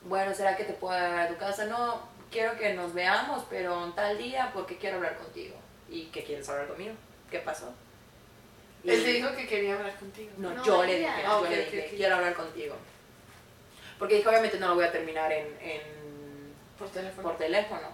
bueno, 0.06 0.34
¿será 0.34 0.56
que 0.56 0.64
te 0.64 0.74
puedo 0.74 0.94
ver 0.94 1.20
a 1.20 1.28
tu 1.28 1.38
casa? 1.38 1.66
No, 1.66 2.02
quiero 2.34 2.58
que 2.58 2.74
nos 2.74 2.94
veamos, 2.94 3.46
pero 3.50 3.86
en 3.86 3.94
tal 3.94 4.18
día 4.18 4.52
porque 4.54 4.78
quiero 4.78 4.98
hablar 4.98 5.16
contigo. 5.18 5.56
¿Y 5.90 6.08
qué 6.08 6.24
quieres 6.26 6.50
hablar 6.50 6.68
conmigo? 6.68 6.96
¿Qué 7.32 7.40
pasó? 7.40 7.74
Y- 8.84 8.90
Él 8.90 9.04
te 9.04 9.10
dijo 9.14 9.34
que 9.36 9.48
quería 9.48 9.76
hablar 9.76 9.96
contigo. 9.96 10.32
no, 10.38 10.50
No, 10.52 10.66
yo 10.66 10.84
le 10.84 10.98
dije, 10.98 11.08
Ah, 11.10 11.22
yo 11.24 11.40
ok, 11.40 11.50
le 11.50 11.66
dije, 11.66 11.86
ok. 11.88 11.96
quiero 11.96 12.16
hablar 12.16 12.34
contigo. 12.34 12.76
Porque 13.98 14.16
dije, 14.16 14.28
obviamente 14.28 14.60
no 14.60 14.68
lo 14.70 14.76
voy 14.76 14.84
a 14.84 14.92
terminar 14.92 15.32
en, 15.32 15.48
en- 15.62 16.54
Por 16.78 16.90
teléfono. 16.90 17.24
por 17.30 17.38
teléfono. 17.38 17.88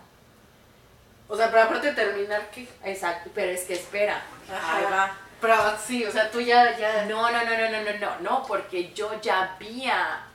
O 1.28 1.38
sea, 1.38 1.52
pero 1.52 1.62
aparte 1.64 1.88
de 1.88 1.94
terminar, 1.94 2.50
¿qué? 2.50 2.68
Exacto, 2.84 3.30
pero 3.36 3.52
es 3.52 3.62
que 3.66 3.74
espera. 3.76 4.20
Ajá. 4.52 4.78
Ahí 4.78 4.84
va. 4.86 5.18
Pero 5.40 5.56
sí, 5.78 6.04
o 6.06 6.12
sea, 6.12 6.32
tú 6.32 6.42
ya, 6.42 6.76
ya. 6.78 7.06
No, 7.06 7.30
no, 7.32 7.44
no, 7.46 7.52
no, 7.58 7.70
no, 7.70 7.82
no, 7.84 7.98
no, 8.00 8.20
no, 8.22 8.46
porque 8.48 8.92
yo 8.94 9.22
ya 9.22 9.54
había 9.56 10.26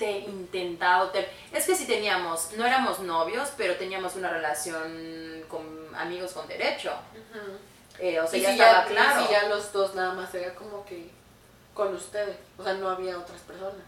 te 0.00 0.18
intentado. 0.20 1.10
te- 1.10 1.28
Es 1.52 1.64
que 1.66 1.76
sí 1.76 1.86
teníamos, 1.86 2.52
no 2.56 2.66
éramos 2.66 2.98
novios, 3.00 3.50
pero 3.56 3.76
teníamos 3.76 4.16
una 4.16 4.30
relación 4.30 5.44
con 5.48 5.94
amigos 5.94 6.32
con 6.32 6.48
derecho. 6.48 6.92
Eh, 8.00 8.18
o 8.18 8.26
sea, 8.26 8.38
y 8.38 8.42
ya 8.42 8.48
si 8.48 8.58
estaba 8.58 8.82
ya, 8.84 8.88
claro. 8.90 9.20
y 9.20 9.26
si 9.26 9.30
ya 9.32 9.48
los 9.48 9.72
dos 9.72 9.94
nada 9.94 10.14
más 10.14 10.34
era 10.34 10.54
como 10.54 10.84
que 10.86 11.08
con 11.74 11.94
ustedes. 11.94 12.36
O 12.58 12.64
sea, 12.64 12.74
no 12.74 12.88
había 12.88 13.18
otras 13.18 13.40
personas. 13.42 13.84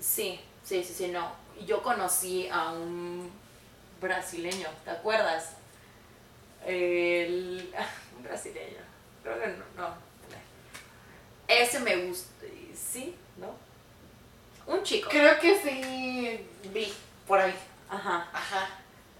Sí, 0.00 0.40
sí, 0.64 0.82
sí, 0.84 0.94
sí, 0.94 1.08
no. 1.08 1.30
Yo 1.66 1.82
conocí 1.82 2.48
a 2.50 2.70
un 2.70 3.30
brasileño, 4.00 4.68
¿te 4.84 4.90
acuerdas? 4.90 5.54
El... 6.64 7.72
Un 8.16 8.22
brasileño. 8.22 8.78
Creo 9.22 9.38
que 9.40 9.46
no, 9.48 9.64
no. 9.76 9.94
Ese 11.48 11.80
me 11.80 11.96
gusta. 12.06 12.46
Sí. 12.74 13.14
Un 14.66 14.82
chico. 14.82 15.08
Creo 15.10 15.38
que 15.38 15.58
sí 15.60 16.46
vi 16.72 16.92
por 17.26 17.38
ahí. 17.40 17.54
Ajá. 17.88 18.28
Ajá. 18.32 18.68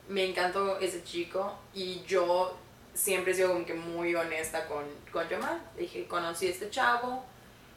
Me 0.09 0.25
encantó 0.25 0.79
ese 0.79 1.03
chico 1.03 1.53
y 1.75 2.03
yo 2.05 2.57
siempre 2.95 3.33
he 3.33 3.35
sido 3.35 3.53
como 3.53 3.67
que 3.67 3.75
muy 3.75 4.15
honesta 4.15 4.67
con, 4.67 4.85
con 5.13 5.29
Jamal. 5.29 5.61
Dije, 5.77 6.07
conocí 6.07 6.47
a 6.47 6.51
este 6.51 6.71
chavo, 6.71 7.25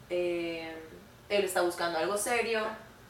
eh, 0.10 0.76
él 1.28 1.44
está 1.44 1.62
buscando 1.62 2.00
algo 2.00 2.18
serio, 2.18 2.62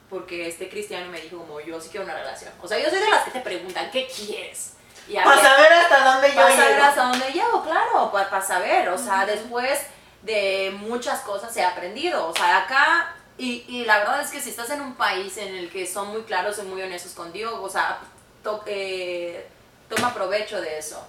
porque 0.10 0.48
este 0.48 0.70
cristiano 0.70 1.10
me 1.12 1.22
dijo 1.22 1.38
como, 1.38 1.60
yo 1.62 1.80
sí 1.80 1.90
quiero 1.90 2.06
una 2.06 2.16
relación. 2.16 2.52
O 2.62 2.68
sea, 2.68 2.80
yo 2.80 2.90
soy 2.90 3.00
de 3.00 3.10
las 3.10 3.24
que 3.24 3.32
te 3.32 3.42
preguntan, 3.42 3.90
¿qué 3.92 4.08
quieres? 4.08 4.74
Y 5.08 5.16
Para 5.16 5.36
ver, 5.36 5.44
saber 5.44 5.74
hasta 5.74 6.04
dónde 6.04 6.30
yo 6.30 6.36
para 6.36 6.56
saber 6.56 6.82
hasta 6.82 7.04
dónde 7.04 7.32
llego, 7.32 7.64
claro, 7.64 8.12
para, 8.12 8.42
saber, 8.42 8.90
o 8.90 8.98
sea, 8.98 9.26
después 9.26 9.82
de 10.22 10.76
muchas 10.78 11.22
cosas 11.22 11.56
he 11.58 11.64
aprendido, 11.64 12.28
o 12.28 12.36
sea, 12.36 12.60
acá, 12.60 13.16
y, 13.40 13.66
y 13.68 13.86
la 13.86 13.98
verdad 14.00 14.22
es 14.22 14.30
que 14.32 14.40
si 14.42 14.50
estás 14.52 14.70
en 14.70 14.82
un 14.82 14.96
país 14.96 15.38
en 15.38 15.56
el 15.56 15.72
que 15.72 15.88
son 15.88 16.10
muy 16.10 16.22
claros 16.24 16.60
y 16.60 16.64
muy 16.64 16.82
honestos 16.82 17.14
contigo, 17.14 17.62
o 17.62 17.70
sea, 17.70 18.00
to- 18.44 18.64
eh, 18.68 19.48
toma 19.90 20.14
provecho 20.14 20.62
de 20.62 20.78
eso. 20.78 21.02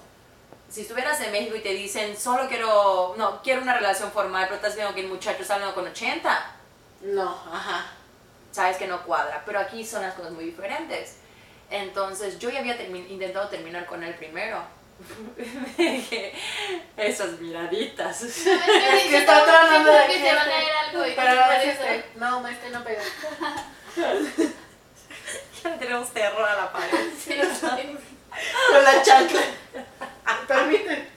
Si 0.70 0.82
estuvieras 0.82 1.20
en 1.20 1.32
México 1.32 1.56
y 1.56 1.60
te 1.60 1.74
dicen, 1.74 2.16
solo 2.16 2.48
quiero, 2.48 3.14
no, 3.18 3.42
quiero 3.42 3.60
una 3.62 3.74
relación 3.76 4.12
formal, 4.12 4.44
pero 4.44 4.56
estás 4.56 4.76
viendo 4.76 4.94
que 4.94 5.00
el 5.00 5.08
muchacho 5.08 5.42
está 5.42 5.54
hablando 5.54 5.74
con 5.74 5.86
80, 5.88 6.52
No, 7.02 7.30
ajá. 7.52 7.86
sabes 8.52 8.76
que 8.76 8.86
no 8.86 9.02
cuadra, 9.04 9.42
pero 9.44 9.58
aquí 9.58 9.84
son 9.84 10.02
las 10.02 10.14
cosas 10.14 10.30
muy 10.32 10.44
diferentes. 10.44 11.16
Entonces 11.70 12.38
yo 12.38 12.50
ya 12.50 12.60
había 12.60 12.78
termi- 12.78 13.08
intentado 13.10 13.48
terminar 13.48 13.86
con 13.86 14.02
él 14.04 14.14
primero. 14.14 14.62
Esas 17.00 17.40
miraditas. 17.40 18.20
Es 18.20 18.44
que 19.08 19.16
está 19.16 19.42
tratando 19.42 19.90
de 19.90 20.06
que 20.06 20.18
te 20.18 20.34
van 20.34 20.50
a 20.50 20.58
ver 20.58 20.72
algo 20.86 21.06
y 21.06 21.14
Pero 21.14 21.34
no 21.34 21.52
es 21.52 21.64
este. 21.64 22.10
No, 22.16 22.40
no, 22.42 22.48
este 22.48 22.70
no 22.70 22.84
pega. 22.84 23.02
Ya 25.62 25.68
le 25.70 25.76
tenemos 25.76 26.10
terror 26.10 26.48
a 26.48 26.56
la 26.56 26.72
pared. 26.72 26.88
Sí, 27.18 27.34
sí. 27.34 27.98
Con 28.70 28.84
la 28.84 29.02
chancla. 29.02 29.40
Permite. 30.46 31.10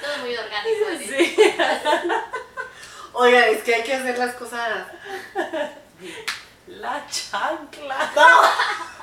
Todo 0.00 0.18
muy 0.22 0.36
orgánico. 0.36 0.86
¿sí? 0.98 1.06
Sí. 1.06 1.36
Oiga, 3.12 3.46
es 3.46 3.62
que 3.62 3.74
hay 3.74 3.82
que 3.82 3.94
hacer 3.94 4.18
las 4.18 4.34
cosas. 4.34 4.86
La 6.66 7.06
chancla. 7.08 8.12
A 8.16 8.93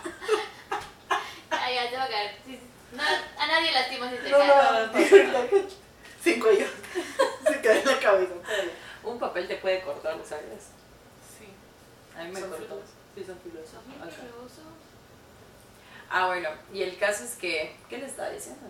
caer. 2.12 2.36
Sí. 2.45 2.59
No, 2.93 3.01
a 3.03 3.47
nadie 3.47 3.72
lastima 3.72 4.09
si 4.09 4.18
te 4.18 4.30
No, 4.30 4.38
cae. 4.38 4.47
no, 4.47 4.88
no, 4.88 5.70
Sin 6.23 6.40
cuello. 6.40 6.65
Se 7.48 7.61
cae 7.61 7.80
en 7.80 7.85
la 7.85 7.99
cabeza. 7.99 8.34
Un 9.03 9.18
papel 9.19 9.48
te 9.48 9.56
puede 9.56 9.81
cortar, 9.81 10.15
¿lo 10.18 10.23
sabías? 10.26 10.69
Sí. 11.38 11.48
A 12.18 12.23
mí 12.23 12.31
me 12.31 12.40
Son 12.40 12.49
cortó. 12.49 12.65
filosos. 12.65 12.90
Sí, 13.15 13.23
son 13.26 13.40
filosos. 13.40 13.80
Ah, 16.10 16.27
bueno, 16.27 16.49
y 16.73 16.84
el 16.84 16.98
caso 16.98 17.23
es 17.23 17.35
que, 17.35 17.76
¿qué 17.90 17.98
le 17.98 18.06
estaba 18.06 18.30
diciendo? 18.30 18.68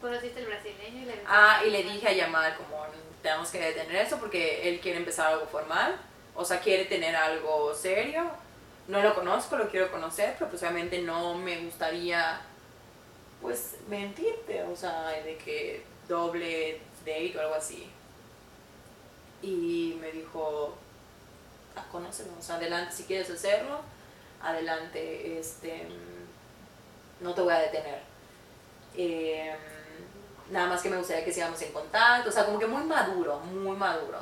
Conociste 0.00 0.40
el 0.40 0.46
brasileño 0.46 1.02
y 1.02 1.04
le 1.06 1.14
Ah, 1.26 1.62
y 1.66 1.70
le 1.70 1.82
dije 1.82 2.06
a 2.08 2.12
Yamal 2.12 2.56
como 2.56 2.84
tenemos 3.22 3.50
que 3.50 3.60
detener 3.60 3.96
eso 4.06 4.18
porque 4.18 4.68
él 4.68 4.80
quiere 4.80 4.98
empezar 4.98 5.28
algo 5.28 5.46
formal, 5.46 5.96
o 6.34 6.44
sea, 6.44 6.60
quiere 6.60 6.84
tener 6.86 7.16
algo 7.16 7.74
serio. 7.74 8.30
No 8.88 9.00
lo 9.02 9.14
conozco, 9.14 9.56
lo 9.56 9.68
quiero 9.68 9.90
conocer, 9.90 10.34
pero 10.38 10.50
pues 10.50 10.62
obviamente 10.62 11.00
no 11.00 11.34
me 11.34 11.58
gustaría 11.64 12.40
pues 13.40 13.76
mentirte, 13.88 14.62
o 14.64 14.76
sea, 14.76 15.08
de 15.10 15.36
que 15.36 15.84
doble 16.08 16.80
date 17.04 17.34
o 17.36 17.40
algo 17.40 17.54
así. 17.54 17.88
Y 19.42 19.96
me 20.00 20.10
dijo, 20.12 20.74
ah, 21.76 21.84
conócelo, 21.90 22.30
o 22.38 22.42
sea, 22.42 22.56
adelante 22.56 22.94
si 22.94 23.04
quieres 23.04 23.30
hacerlo, 23.30 23.80
adelante, 24.42 25.38
este, 25.38 25.84
mm, 25.84 27.24
no 27.24 27.34
te 27.34 27.40
voy 27.40 27.54
a 27.54 27.60
detener. 27.60 28.00
Eh, 28.96 29.54
nada 30.50 30.66
más 30.68 30.82
que 30.82 30.90
me 30.90 30.96
gustaría 30.98 31.24
que 31.24 31.32
sigamos 31.32 31.60
en 31.62 31.72
contacto, 31.72 32.28
o 32.28 32.32
sea, 32.32 32.44
como 32.44 32.58
que 32.58 32.66
muy 32.66 32.82
maduro, 32.84 33.38
muy 33.40 33.76
maduro. 33.76 34.18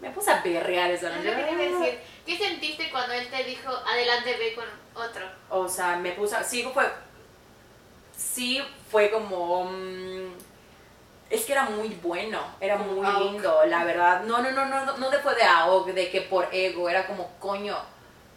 Me 0.00 0.10
puse 0.12 0.30
a 0.30 0.40
berrear 0.40 0.90
esa 0.90 1.10
noche. 1.10 1.30
decir. 1.34 1.98
¿Qué 2.24 2.38
sentiste 2.38 2.90
cuando 2.90 3.12
él 3.12 3.28
te 3.28 3.44
dijo, 3.44 3.68
adelante, 3.70 4.34
ve 4.38 4.54
con 4.54 4.64
otro? 4.94 5.26
O 5.50 5.68
sea, 5.68 5.96
me 5.96 6.12
puse, 6.12 6.36
a- 6.36 6.44
sí 6.44 6.62
fue, 6.72 6.90
sí 8.20 8.62
fue 8.90 9.10
como, 9.10 9.64
mm, 9.64 10.32
es 11.30 11.44
que 11.44 11.52
era 11.52 11.64
muy 11.64 11.88
bueno, 12.02 12.40
era 12.60 12.76
muy 12.76 13.06
AOC. 13.06 13.22
lindo, 13.22 13.64
la 13.66 13.84
verdad. 13.84 14.22
No, 14.24 14.42
no, 14.42 14.50
no, 14.50 14.66
no, 14.66 14.84
no, 14.84 14.96
no 14.96 15.10
de 15.10 15.42
AOC, 15.42 15.88
de 15.92 16.10
que 16.10 16.22
por 16.22 16.48
ego, 16.52 16.88
era 16.88 17.06
como, 17.06 17.30
coño, 17.38 17.76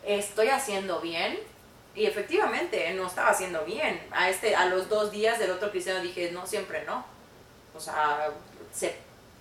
estoy 0.05 0.49
haciendo 0.49 0.99
bien. 0.99 1.39
Y 1.95 2.05
efectivamente, 2.05 2.91
no 2.93 3.07
estaba 3.07 3.29
haciendo 3.29 3.63
bien. 3.65 4.01
A, 4.11 4.29
este, 4.29 4.55
a 4.55 4.65
los 4.65 4.89
dos 4.89 5.11
días 5.11 5.37
del 5.37 5.51
otro 5.51 5.69
cristiano 5.69 6.01
dije, 6.01 6.31
no, 6.31 6.47
siempre 6.47 6.83
no. 6.85 7.05
O 7.75 7.79
sea, 7.79 8.29
se 8.71 8.95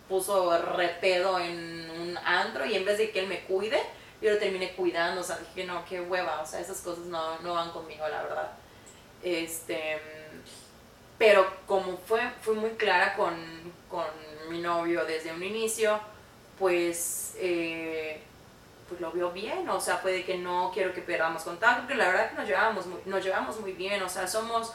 puso 0.09 0.59
repedo 0.77 1.39
en 1.39 1.91
un 1.91 2.19
antro 2.19 2.67
y 2.67 2.75
en 2.75 2.85
vez 2.85 2.99
de 2.99 3.11
que 3.11 3.21
él 3.21 3.27
me 3.27 3.41
cuide, 3.45 3.83
yo 4.21 4.31
lo 4.31 4.39
terminé 4.39 4.73
cuidando. 4.73 5.23
O 5.23 5.25
sea, 5.25 5.39
dije, 5.39 5.67
no, 5.67 5.85
qué 5.87 6.01
hueva. 6.01 6.43
O 6.43 6.47
sea, 6.47 6.61
esas 6.61 6.81
cosas 6.81 7.05
no, 7.07 7.39
no 7.41 7.55
van 7.55 7.71
conmigo, 7.71 8.07
la 8.09 8.23
verdad. 8.23 8.51
Este, 9.23 10.22
pero 11.19 11.47
como 11.67 11.97
fue, 11.99 12.21
fui 12.41 12.57
muy 12.57 12.71
clara 12.71 13.15
con, 13.15 13.35
con 13.89 14.05
mi 14.49 14.61
novio 14.61 15.05
desde 15.05 15.33
un 15.33 15.43
inicio, 15.43 16.01
pues, 16.59 17.35
eh, 17.37 18.21
pues 18.89 19.01
lo 19.01 19.11
veo 19.13 19.31
bien, 19.31 19.69
o 19.69 19.81
sea, 19.81 20.03
puede 20.03 20.25
que 20.25 20.39
no 20.39 20.71
quiero 20.73 20.93
que 20.93 21.01
perdamos 21.01 21.43
contacto, 21.43 21.83
porque 21.83 21.95
la 21.95 22.09
verdad 22.09 22.31
que 22.31 22.37
nos 22.37 22.47
llevamos 22.47 22.87
muy, 22.87 23.01
nos 23.07 23.25
llevamos 23.25 23.61
muy 23.61 23.73
bien, 23.73 24.03
o 24.03 24.09
sea, 24.09 24.27
somos 24.27 24.73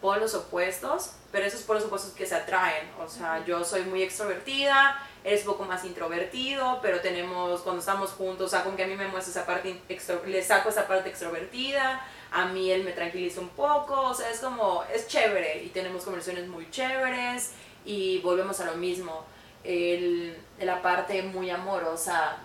polos 0.00 0.34
opuestos, 0.34 1.12
pero 1.30 1.46
esos 1.46 1.62
polos 1.62 1.84
opuestos 1.84 2.12
que 2.12 2.26
se 2.26 2.34
atraen, 2.34 2.88
o 2.98 3.08
sea, 3.08 3.44
yo 3.44 3.64
soy 3.64 3.82
muy 3.82 4.02
extrovertida, 4.02 4.98
eres 5.22 5.40
un 5.46 5.52
poco 5.52 5.64
más 5.64 5.84
introvertido, 5.84 6.78
pero 6.80 7.00
tenemos, 7.00 7.60
cuando 7.60 7.80
estamos 7.80 8.10
juntos, 8.12 8.46
o 8.46 8.48
sea, 8.48 8.64
como 8.64 8.76
que 8.76 8.84
a 8.84 8.86
mí 8.86 8.96
me 8.96 9.08
muestra 9.08 9.30
esa 9.30 9.46
parte, 9.46 9.80
extro, 9.88 10.22
le 10.26 10.42
saco 10.42 10.70
esa 10.70 10.88
parte 10.88 11.10
extrovertida, 11.10 12.04
a 12.32 12.46
mí 12.46 12.70
él 12.70 12.84
me 12.84 12.92
tranquiliza 12.92 13.40
un 13.40 13.48
poco, 13.50 14.00
o 14.00 14.14
sea, 14.14 14.30
es 14.30 14.40
como, 14.40 14.84
es 14.92 15.08
chévere 15.08 15.62
y 15.64 15.68
tenemos 15.68 16.04
conversaciones 16.04 16.48
muy 16.48 16.70
chéveres 16.70 17.52
y 17.84 18.18
volvemos 18.18 18.60
a 18.60 18.66
lo 18.66 18.76
mismo, 18.76 19.24
el, 19.64 20.36
la 20.60 20.80
parte 20.80 21.22
muy 21.22 21.50
amorosa 21.50 22.38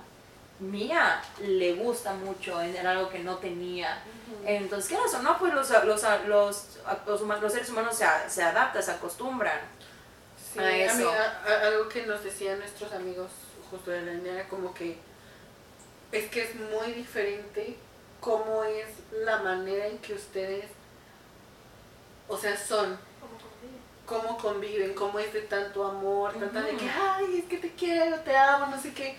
mía 0.60 1.22
le 1.42 1.74
gusta 1.74 2.14
mucho, 2.14 2.62
era 2.62 2.92
algo 2.92 3.10
que 3.10 3.20
no 3.20 3.38
tenía. 3.38 4.02
Entonces, 4.46 4.90
¿qué 4.90 4.96
o 4.98 5.22
no? 5.22 5.38
Pues 5.38 5.54
los, 5.54 5.70
los, 5.70 6.04
los, 6.28 6.68
los, 7.42 7.52
seres 7.52 7.70
humanos 7.70 7.96
se, 7.96 8.06
se 8.28 8.44
adaptan, 8.44 8.82
se 8.82 8.92
acostumbran 8.92 9.60
sí, 10.54 10.60
a 10.60 10.86
eso. 10.86 11.12
algo 11.64 11.90
que 11.90 12.06
nos 12.06 12.24
decían 12.24 12.60
nuestros 12.60 12.92
amigos 12.94 13.32
justo 13.70 13.92
de 13.92 14.02
la 14.02 14.32
era 14.32 14.48
como 14.48 14.74
que 14.74 14.98
es 16.12 16.30
que 16.30 16.44
es 16.44 16.56
muy 16.56 16.94
diferente 16.94 17.76
cómo 18.26 18.64
es 18.64 18.88
la 19.24 19.38
manera 19.38 19.86
en 19.86 20.00
que 20.00 20.16
ustedes, 20.16 20.66
o 22.28 22.36
sea, 22.36 22.58
son 22.58 22.98
cómo 24.08 24.36
conviven, 24.40 24.96
cómo 24.96 25.20
es 25.20 25.32
de 25.32 25.42
tanto 25.42 25.86
amor, 25.86 26.34
tanta 26.34 26.64
de 26.64 26.76
que, 26.76 26.90
ay, 26.90 27.38
es 27.38 27.46
que 27.46 27.58
te 27.58 27.72
quiero, 27.76 28.20
te 28.22 28.36
amo, 28.36 28.66
no 28.66 28.82
sé 28.82 28.94
qué. 28.96 29.16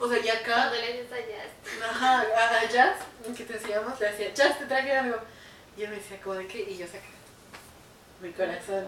O 0.00 0.08
sea, 0.08 0.20
ya 0.20 0.32
acá. 0.34 0.68
Cuando 0.68 0.74
le 0.74 1.02
dices 1.02 1.12
a 1.12 1.16
Jazz. 1.16 1.88
Ajá, 1.88 2.24
a, 2.60 2.68
Jazz, 2.68 2.96
que 3.36 3.44
te 3.44 3.52
decíamos, 3.52 4.00
le 4.00 4.10
decía, 4.10 4.34
Jazz, 4.34 4.58
te 4.58 4.66
traje 4.66 4.96
algo. 4.96 5.18
Y 5.76 5.84
él 5.84 5.90
me 5.90 5.96
decía, 5.96 6.20
¿cómo 6.20 6.34
de 6.34 6.48
qué? 6.48 6.62
Y 6.68 6.76
yo 6.76 6.86
saqué 6.86 7.14
mi 8.20 8.32
corazón. 8.32 8.84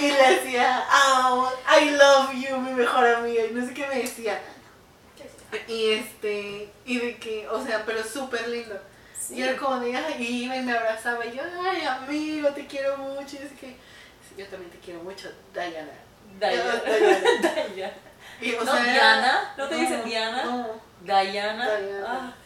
Y 0.00 0.10
le 0.10 0.36
decía, 0.36 0.86
oh, 0.90 1.52
I 1.78 1.90
love 1.90 2.32
you, 2.32 2.56
mi 2.56 2.72
mejor 2.72 3.06
amiga. 3.06 3.44
Y 3.44 3.52
no 3.52 3.66
sé 3.66 3.74
qué 3.74 3.86
me 3.88 3.96
decía. 3.96 4.40
Y 5.66 5.92
este, 5.92 6.70
y 6.84 6.98
de 6.98 7.16
que, 7.16 7.48
o 7.48 7.64
sea, 7.64 7.84
pero 7.86 8.04
súper 8.04 8.48
lindo. 8.48 8.78
Y 9.30 9.42
él 9.42 9.56
como 9.56 9.80
de, 9.80 9.96
ay, 9.96 10.16
y 10.18 10.44
iba 10.44 10.56
y 10.56 10.62
me 10.62 10.72
abrazaba. 10.72 11.24
Y 11.24 11.36
yo, 11.36 11.42
ay, 11.62 11.82
amigo, 11.84 12.48
te 12.50 12.66
quiero 12.66 12.96
mucho. 12.98 13.36
Y 13.36 13.46
es 13.46 13.52
que, 13.52 13.76
yo 14.36 14.46
también 14.46 14.70
te 14.70 14.78
quiero 14.78 15.02
mucho, 15.02 15.30
Diana. 15.52 15.92
Diana. 16.38 16.82
Diana. 17.74 17.94
¿No 18.64 18.82
Diana? 18.84 19.54
¿No 19.56 19.68
te 19.68 19.74
dicen 19.74 20.04
Diana? 20.04 20.44
No. 20.44 20.80
Diana. 21.02 21.68
Ah. 22.06 22.32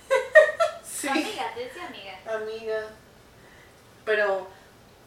Sí. 0.84 1.08
Amiga, 1.08 1.52
te 1.52 1.64
decía 1.64 1.86
amiga. 1.88 2.16
Amiga. 2.32 2.86
Pero, 4.04 4.46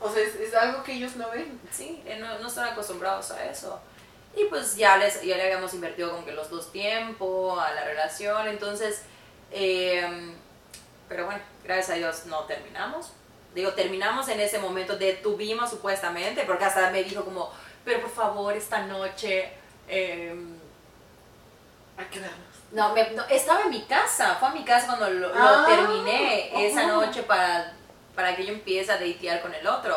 o 0.01 0.09
sea, 0.09 0.23
es, 0.23 0.53
algo 0.53 0.84
que 0.84 0.91
ellos 0.91 1.15
no 1.15 1.30
ven. 1.30 1.57
Sí, 1.72 2.03
no, 2.19 2.39
no 2.39 2.47
están 2.49 2.67
acostumbrados 2.67 3.31
a 3.31 3.45
eso. 3.45 3.80
Y 4.36 4.45
pues 4.45 4.76
ya, 4.76 4.98
les, 4.98 5.22
ya 5.22 5.38
le 5.38 5.44
habíamos 5.44 5.74
invertido 5.74 6.12
como 6.12 6.26
que 6.26 6.34
los 6.34 6.49
dos 6.49 6.72
tiempos 6.72 7.57
a 7.60 7.74
la 7.74 7.86
relación, 7.86 8.48
entonces, 8.48 9.03
eh, 9.52 10.34
pero 11.07 11.26
bueno, 11.26 11.41
gracias 11.64 11.91
a 11.91 11.94
Dios 11.94 12.26
no 12.26 12.41
terminamos. 12.44 13.12
Digo, 13.53 13.72
terminamos 13.72 14.28
en 14.28 14.41
ese 14.41 14.60
momento, 14.60 14.98
detuvimos 14.98 15.70
supuestamente, 15.70 16.44
porque 16.44 16.66
hasta 16.66 16.90
me 16.91 17.03
dijo 17.03 17.24
como, 17.24 17.49
pero 17.86 18.02
por 18.02 18.12
favor, 18.12 18.53
esta 18.56 18.82
noche... 18.86 19.49
Eh, 19.88 20.36
Hay 21.98 22.06
que 22.07 22.20
vernos. 22.20 22.56
No, 22.72 22.94
estaba 23.30 23.62
en 23.62 23.70
mi 23.70 23.84
casa, 23.84 24.36
fue 24.36 24.49
a 24.49 24.52
mi 24.52 24.66
casa 24.66 24.88
cuando 24.88 25.10
lo, 25.10 25.32
ah, 25.34 25.66
terminé 25.66 26.68
esa 26.68 26.88
noche 26.88 27.24
para, 27.24 27.74
para 28.14 28.36
que 28.36 28.45
yo 28.45 28.52
empiece 28.52 28.91
a 28.91 28.98
datear 28.98 29.41
con 29.41 29.53
el 29.53 29.66
otro. 29.66 29.95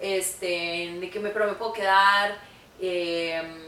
Este, 0.00 0.96
de 0.98 1.10
que 1.10 1.20
me, 1.20 1.30
pero 1.30 1.46
me 1.46 1.54
puedo 1.54 1.72
quedar, 1.74 2.38
em, 2.80 3.65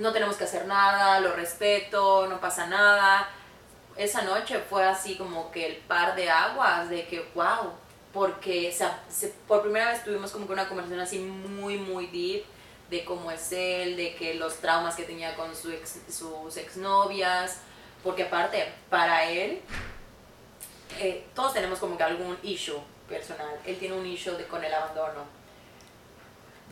no 0.00 0.12
tenemos 0.12 0.36
que 0.36 0.44
hacer 0.44 0.66
nada, 0.66 1.20
lo 1.20 1.32
respeto, 1.34 2.26
no 2.26 2.40
pasa 2.40 2.66
nada. 2.66 3.28
Esa 3.96 4.22
noche 4.22 4.58
fue 4.58 4.84
así 4.84 5.16
como 5.16 5.50
que 5.50 5.66
el 5.66 5.76
par 5.76 6.16
de 6.16 6.30
aguas 6.30 6.88
de 6.88 7.06
que, 7.06 7.20
wow, 7.34 7.72
porque 8.12 8.74
por 9.46 9.62
primera 9.62 9.92
vez 9.92 10.02
tuvimos 10.02 10.30
como 10.32 10.46
que 10.46 10.54
una 10.54 10.68
conversación 10.68 11.00
así 11.00 11.18
muy, 11.18 11.76
muy 11.76 12.06
deep 12.06 12.44
de 12.88 13.04
cómo 13.04 13.30
es 13.30 13.52
él, 13.52 13.96
de 13.96 14.14
que 14.14 14.34
los 14.34 14.56
traumas 14.56 14.96
que 14.96 15.04
tenía 15.04 15.36
con 15.36 15.54
su 15.54 15.70
ex, 15.70 15.98
sus 16.08 16.56
exnovias, 16.56 17.58
porque 18.02 18.24
aparte, 18.24 18.72
para 18.88 19.30
él, 19.30 19.60
eh, 20.98 21.26
todos 21.34 21.52
tenemos 21.52 21.78
como 21.78 21.98
que 21.98 22.02
algún 22.02 22.38
issue 22.42 22.80
personal. 23.06 23.60
Él 23.66 23.78
tiene 23.78 23.94
un 23.94 24.06
issue 24.06 24.32
de, 24.32 24.46
con 24.46 24.64
el 24.64 24.72
abandono. 24.72 25.24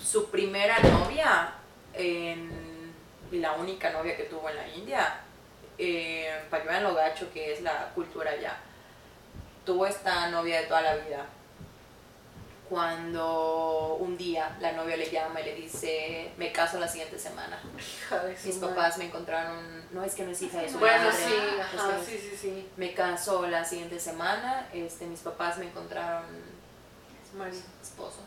Su 0.03 0.31
primera 0.31 0.79
novia, 0.79 1.53
la 3.33 3.53
única 3.53 3.91
novia 3.91 4.17
que 4.17 4.25
tuvo 4.25 4.49
en 4.49 4.57
la 4.57 4.69
India, 4.69 5.21
eh, 5.77 6.31
para 6.51 6.63
que 6.63 6.69
vean 6.69 6.83
lo 6.83 6.95
gacho 6.95 7.33
que 7.33 7.53
es 7.53 7.63
la 7.63 7.91
cultura 7.95 8.31
allá, 8.31 8.57
tuvo 9.65 9.87
esta 9.87 10.29
novia 10.31 10.61
de 10.61 10.67
toda 10.67 10.83
la 10.83 10.97
vida 10.97 11.27
cuando 12.69 13.97
un 14.01 14.17
día 14.19 14.57
la 14.61 14.73
novia 14.73 14.97
le 14.97 15.11
llama 15.11 15.41
y 15.41 15.45
le 15.45 15.55
dice, 15.55 16.31
me 16.37 16.53
caso 16.53 16.79
la 16.79 16.87
siguiente 16.87 17.19
semana. 17.19 17.59
Mis 18.45 18.57
papás 18.57 18.99
me 18.99 19.07
encontraron, 19.07 19.87
no 19.91 20.05
es 20.05 20.15
que 20.15 20.25
no 20.25 20.31
es 20.31 20.43
hija 20.43 20.61
de 20.61 20.71
su 20.71 20.79
bueno, 20.79 21.05
madre. 21.05 22.05
sí, 22.05 22.19
sí, 22.19 22.29
sí, 22.31 22.37
sí. 22.37 22.69
Me 22.77 22.93
caso 22.93 23.47
la 23.47 23.65
siguiente 23.65 23.99
semana, 23.99 24.69
este, 24.73 25.07
mis 25.07 25.21
papás 25.21 25.57
me 25.59 25.67
encontraron 25.67 26.25
Marido. 27.37 27.63
esposo. 27.83 28.21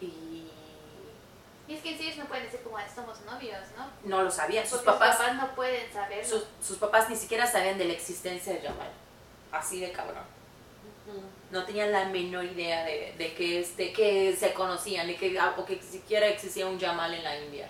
Y... 0.00 0.48
Y 1.68 1.74
es 1.74 1.82
que 1.82 1.92
en 1.92 1.98
sí 1.98 2.04
ellos 2.04 2.18
no 2.18 2.24
pueden 2.24 2.44
decir 2.44 2.60
como 2.62 2.78
somos 2.94 3.20
novios, 3.22 3.60
¿no? 3.76 3.86
No 4.04 4.22
lo 4.22 4.30
sabían. 4.30 4.66
Sus 4.66 4.80
papás, 4.80 5.18
no 5.34 5.54
pueden 5.54 5.92
saber. 5.92 6.24
Sus, 6.24 6.44
sus 6.66 6.78
papás 6.78 7.10
ni 7.10 7.16
siquiera 7.16 7.46
sabían 7.46 7.76
de 7.76 7.84
la 7.84 7.92
existencia 7.92 8.54
de 8.54 8.60
Jamal. 8.60 8.90
Así 9.52 9.80
de 9.80 9.92
cabrón 9.92 10.24
no 11.50 11.64
tenían 11.64 11.92
la 11.92 12.06
menor 12.06 12.44
idea 12.44 12.84
de, 12.84 13.14
de 13.16 13.34
que, 13.34 13.60
este, 13.60 13.92
que 13.92 14.36
se 14.36 14.52
conocían 14.52 15.06
de 15.06 15.16
que, 15.16 15.38
o 15.56 15.64
que 15.64 15.80
siquiera 15.82 16.26
existía 16.26 16.66
un 16.66 16.78
Yamal 16.78 17.14
en 17.14 17.24
la 17.24 17.38
India. 17.38 17.68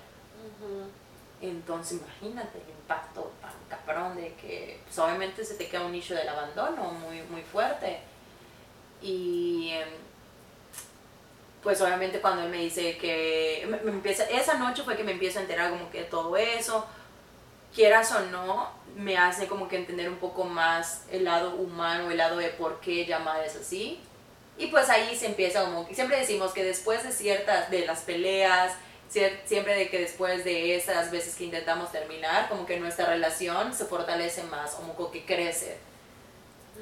Entonces 1.41 2.01
imagínate 2.01 2.59
el 2.59 2.71
impacto 2.71 3.33
tan 3.41 3.53
cabrón 3.69 4.17
de 4.17 4.35
que 4.35 4.81
pues, 4.85 4.99
obviamente 4.99 5.45
se 5.45 5.55
te 5.55 5.69
queda 5.69 5.87
un 5.87 5.93
nicho 5.93 6.15
del 6.15 6.29
abandono 6.29 6.91
muy, 6.93 7.23
muy 7.23 7.43
fuerte. 7.43 8.01
Y 9.01 9.71
em, 9.71 9.89
pues 11.63 11.81
obviamente 11.81 12.21
cuando 12.21 12.43
él 12.43 12.51
me 12.51 12.59
dice 12.59 12.97
que 12.99 13.67
me, 13.69 13.91
empieza, 13.91 14.25
esa 14.25 14.55
noche 14.55 14.83
fue 14.83 14.97
que 14.97 15.05
me 15.05 15.13
empiezo 15.13 15.39
a 15.39 15.43
enterar 15.43 15.71
como 15.71 15.91
que 15.91 16.03
todo 16.03 16.37
eso, 16.37 16.87
quieras 17.75 18.13
o 18.13 18.21
no, 18.27 18.71
me 18.97 19.17
hace 19.17 19.47
como 19.47 19.69
que 19.69 19.77
entender 19.77 20.09
un 20.09 20.17
poco 20.17 20.45
más 20.45 21.05
el 21.11 21.25
lado 21.25 21.55
humano, 21.57 22.11
el 22.11 22.17
lado 22.17 22.37
de 22.37 22.49
por 22.49 22.81
qué 22.81 23.05
llamar 23.07 23.45
es 23.45 23.57
así. 23.57 24.01
Y 24.57 24.67
pues 24.69 24.89
ahí 24.89 25.17
se 25.17 25.27
empieza 25.27 25.65
como, 25.65 25.87
siempre 25.93 26.19
decimos 26.19 26.53
que 26.53 26.65
después 26.65 27.05
de 27.05 27.13
ciertas, 27.13 27.71
de 27.71 27.87
las 27.87 28.01
peleas, 28.01 28.73
siempre 29.09 29.75
de 29.75 29.89
que 29.89 30.01
después 30.01 30.45
de 30.45 30.77
esas 30.77 31.11
veces 31.11 31.37
que 31.37 31.45
intentamos 31.45 31.93
terminar, 31.93 32.49
como 32.49 32.67
que 32.67 32.79
nuestra 32.79 33.07
relación 33.07 33.73
se 33.73 33.85
fortalece 33.85 34.43
más, 34.45 34.73
como 34.73 35.11
que 35.11 35.25
crece. 35.25 35.79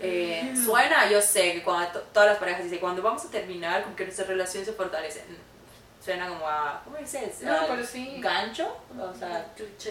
Eh, 0.01 0.55
suena, 0.63 1.11
yo 1.11 1.23
sé 1.23 1.55
que 1.55 1.63
cuando 1.63 2.01
todas 2.13 2.31
las 2.31 2.39
parejas 2.39 2.65
dicen, 2.65 2.79
cuando 2.79 3.03
vamos 3.03 3.25
a 3.25 3.31
terminar, 3.31 3.83
como 3.83 3.97
que 3.97 4.05
nuestra 4.05 4.27
relación 4.27 4.65
se 4.65 4.73
fortalece. 4.73 5.25
Suena 6.05 6.29
como 6.29 6.47
a, 6.47 6.83
¿cómo 6.85 6.97
dices? 6.99 7.41
No, 7.41 7.67
pero 7.67 7.85
sí. 7.85 8.17
Gancho, 8.21 8.77
o 8.99 9.15
sea, 9.15 9.47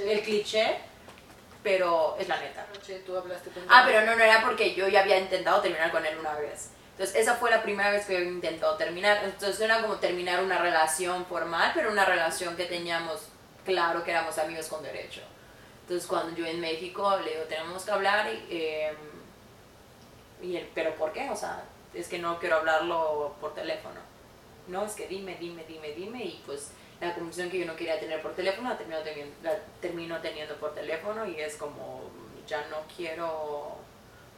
el 0.07 0.21
cliché 0.21 0.77
pero 1.65 2.15
es 2.19 2.27
la 2.27 2.37
neta. 2.39 2.63
tú 3.07 3.17
hablaste 3.17 3.49
con 3.49 3.63
Ah, 3.67 3.83
pero 3.87 4.05
no, 4.05 4.15
no 4.15 4.23
era 4.23 4.43
porque 4.43 4.75
yo 4.75 4.87
ya 4.87 5.01
había 5.01 5.17
intentado 5.17 5.61
terminar 5.61 5.89
con 5.89 6.05
él 6.05 6.15
una 6.19 6.35
vez. 6.35 6.69
Entonces, 6.91 7.15
esa 7.15 7.33
fue 7.33 7.49
la 7.49 7.63
primera 7.63 7.89
vez 7.89 8.05
que 8.05 8.13
yo 8.13 8.19
intentado 8.21 8.77
terminar. 8.77 9.19
Entonces, 9.23 9.59
era 9.59 9.81
como 9.81 9.95
terminar 9.95 10.43
una 10.43 10.59
relación 10.59 11.25
formal, 11.25 11.71
pero 11.73 11.91
una 11.91 12.05
relación 12.05 12.55
que 12.55 12.65
teníamos 12.65 13.29
claro 13.65 14.03
que 14.03 14.11
éramos 14.11 14.37
amigos 14.37 14.67
con 14.67 14.83
derecho. 14.83 15.21
Entonces, 15.81 16.07
cuando 16.07 16.37
yo 16.37 16.45
en 16.45 16.61
México 16.61 17.17
le 17.17 17.31
digo, 17.31 17.43
tenemos 17.49 17.83
que 17.83 17.91
hablar, 17.91 18.31
y, 18.31 18.45
eh, 18.51 18.93
y 20.41 20.57
él, 20.57 20.69
¿pero 20.73 20.95
por 20.95 21.11
qué? 21.13 21.29
O 21.29 21.35
sea, 21.35 21.63
es 21.93 22.07
que 22.07 22.19
no 22.19 22.39
quiero 22.39 22.57
hablarlo 22.57 23.35
por 23.39 23.53
teléfono. 23.53 23.99
No, 24.67 24.85
es 24.85 24.93
que 24.93 25.07
dime, 25.07 25.37
dime, 25.39 25.63
dime, 25.67 25.91
dime, 25.91 26.23
y 26.23 26.43
pues 26.45 26.71
la 26.99 27.13
conversación 27.13 27.49
que 27.49 27.59
yo 27.59 27.65
no 27.65 27.75
quería 27.75 27.99
tener 27.99 28.21
por 28.21 28.33
teléfono 28.33 28.69
la 28.69 28.77
termino, 28.77 29.01
teniendo, 29.01 29.35
la 29.43 29.57
termino 29.81 30.21
teniendo 30.21 30.55
por 30.55 30.73
teléfono 30.73 31.25
y 31.27 31.39
es 31.39 31.55
como, 31.55 32.01
ya 32.47 32.65
no 32.67 32.77
quiero 32.95 33.75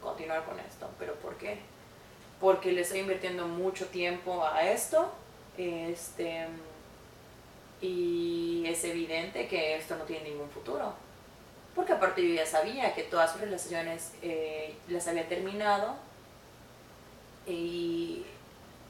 continuar 0.02 0.44
con 0.44 0.58
esto. 0.60 0.88
¿Pero 0.98 1.14
por 1.14 1.36
qué? 1.36 1.58
Porque 2.40 2.72
le 2.72 2.82
estoy 2.82 3.00
invirtiendo 3.00 3.46
mucho 3.46 3.86
tiempo 3.86 4.44
a 4.44 4.62
esto 4.62 5.12
este, 5.56 6.46
y 7.80 8.64
es 8.66 8.84
evidente 8.84 9.48
que 9.48 9.76
esto 9.76 9.96
no 9.96 10.04
tiene 10.04 10.30
ningún 10.30 10.50
futuro. 10.50 10.92
Porque 11.78 11.92
aparte 11.92 12.26
yo 12.26 12.34
ya 12.34 12.44
sabía 12.44 12.92
que 12.92 13.04
todas 13.04 13.30
sus 13.30 13.40
relaciones 13.40 14.10
eh, 14.20 14.74
las 14.88 15.06
había 15.06 15.28
terminado 15.28 15.94
y 17.46 18.24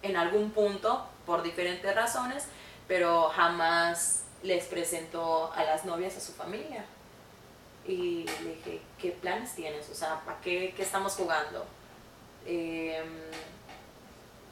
en 0.00 0.16
algún 0.16 0.52
punto, 0.52 1.06
por 1.26 1.42
diferentes 1.42 1.94
razones, 1.94 2.46
pero 2.86 3.28
jamás 3.28 4.22
les 4.42 4.64
presentó 4.64 5.52
a 5.52 5.64
las 5.64 5.84
novias 5.84 6.16
a 6.16 6.20
su 6.20 6.32
familia. 6.32 6.86
Y 7.86 8.24
le 8.42 8.54
dije, 8.54 8.80
¿qué 8.98 9.10
planes 9.10 9.54
tienes? 9.54 9.90
O 9.90 9.94
sea, 9.94 10.22
¿para 10.24 10.40
qué, 10.40 10.72
qué 10.74 10.82
estamos 10.82 11.12
jugando? 11.12 11.66
Em, 12.46 13.04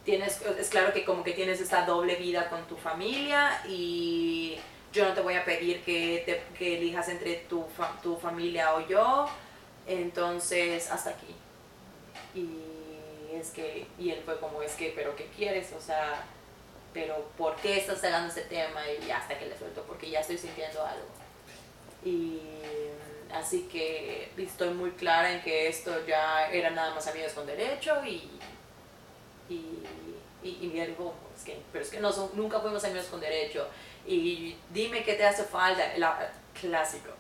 tienes, 0.05 0.43
es 0.43 0.69
claro 0.69 0.93
que 0.93 1.07
como 1.07 1.25
que 1.25 1.33
tienes 1.33 1.59
esta 1.63 1.87
doble 1.87 2.17
vida 2.17 2.51
con 2.51 2.67
tu 2.67 2.77
familia 2.77 3.63
y 3.67 4.59
yo 4.97 5.07
no 5.07 5.15
te 5.15 5.21
voy 5.21 5.35
a 5.35 5.45
pedir 5.45 5.83
que, 5.85 6.23
te, 6.25 6.43
que 6.59 6.79
elijas 6.79 7.09
entre 7.09 7.35
tu, 7.49 7.67
tu 8.03 8.17
familia 8.17 8.75
o 8.75 8.87
yo, 8.89 9.29
entonces 9.87 10.91
hasta 10.91 11.11
aquí. 11.11 11.35
Y 12.35 13.37
es 13.37 13.51
que, 13.51 13.87
y 13.99 14.11
él 14.11 14.23
fue 14.25 14.41
como, 14.41 14.63
es 14.63 14.75
que, 14.75 14.93
pero 14.97 15.15
¿qué 15.15 15.27
quieres? 15.37 15.73
O 15.73 15.81
sea, 15.81 16.25
pero 16.95 17.29
¿por 17.37 17.57
qué 17.57 17.77
estás 17.77 18.01
sacando 18.01 18.29
este 18.29 18.43
tema? 18.43 18.81
Y 18.89 19.11
hasta 19.11 19.39
que 19.39 19.47
le 19.47 19.59
suelto, 19.59 19.83
porque 19.87 20.11
ya 20.11 20.21
estoy 20.21 20.39
sintiendo 20.39 20.85
algo. 20.85 21.07
Y 22.05 22.41
así 23.33 23.69
que 23.71 24.31
estoy 24.37 24.71
muy 24.71 24.93
clara 24.93 25.31
en 25.33 25.43
que 25.43 25.69
esto 25.69 26.07
ya 26.07 26.51
era 26.51 26.71
nada 26.71 26.95
más 26.95 27.07
amigos 27.07 27.33
con 27.33 27.47
derecho 27.47 28.03
y, 28.05 28.31
y, 29.51 29.83
y, 30.43 30.71
me 30.73 30.87
dijo, 30.87 31.15
es 31.37 31.45
que, 31.45 31.61
pero 31.73 31.85
es 31.85 31.91
que 31.91 32.01
no 32.01 32.13
son, 32.13 32.31
nunca 32.35 32.61
fuimos 32.61 32.83
amigos 32.85 33.07
con 33.07 33.21
derecho 33.21 33.67
y 34.07 34.57
dime 34.73 35.03
qué 35.03 35.15
te 35.15 35.27
hace 35.27 35.45
falta, 35.45 35.83
la, 35.97 36.31
clásico, 36.61 37.11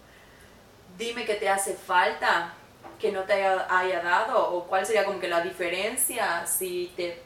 dime 0.96 1.24
qué 1.24 1.34
te 1.34 1.48
hace 1.48 1.74
falta 1.74 2.54
que 2.98 3.12
no 3.12 3.22
te 3.22 3.32
haya, 3.34 4.02
dado 4.02 4.52
o 4.52 4.64
cuál 4.64 4.86
sería 4.86 5.04
como 5.04 5.20
que 5.20 5.28
la 5.28 5.40
diferencia 5.42 6.46
si 6.46 6.92
te 6.96 7.22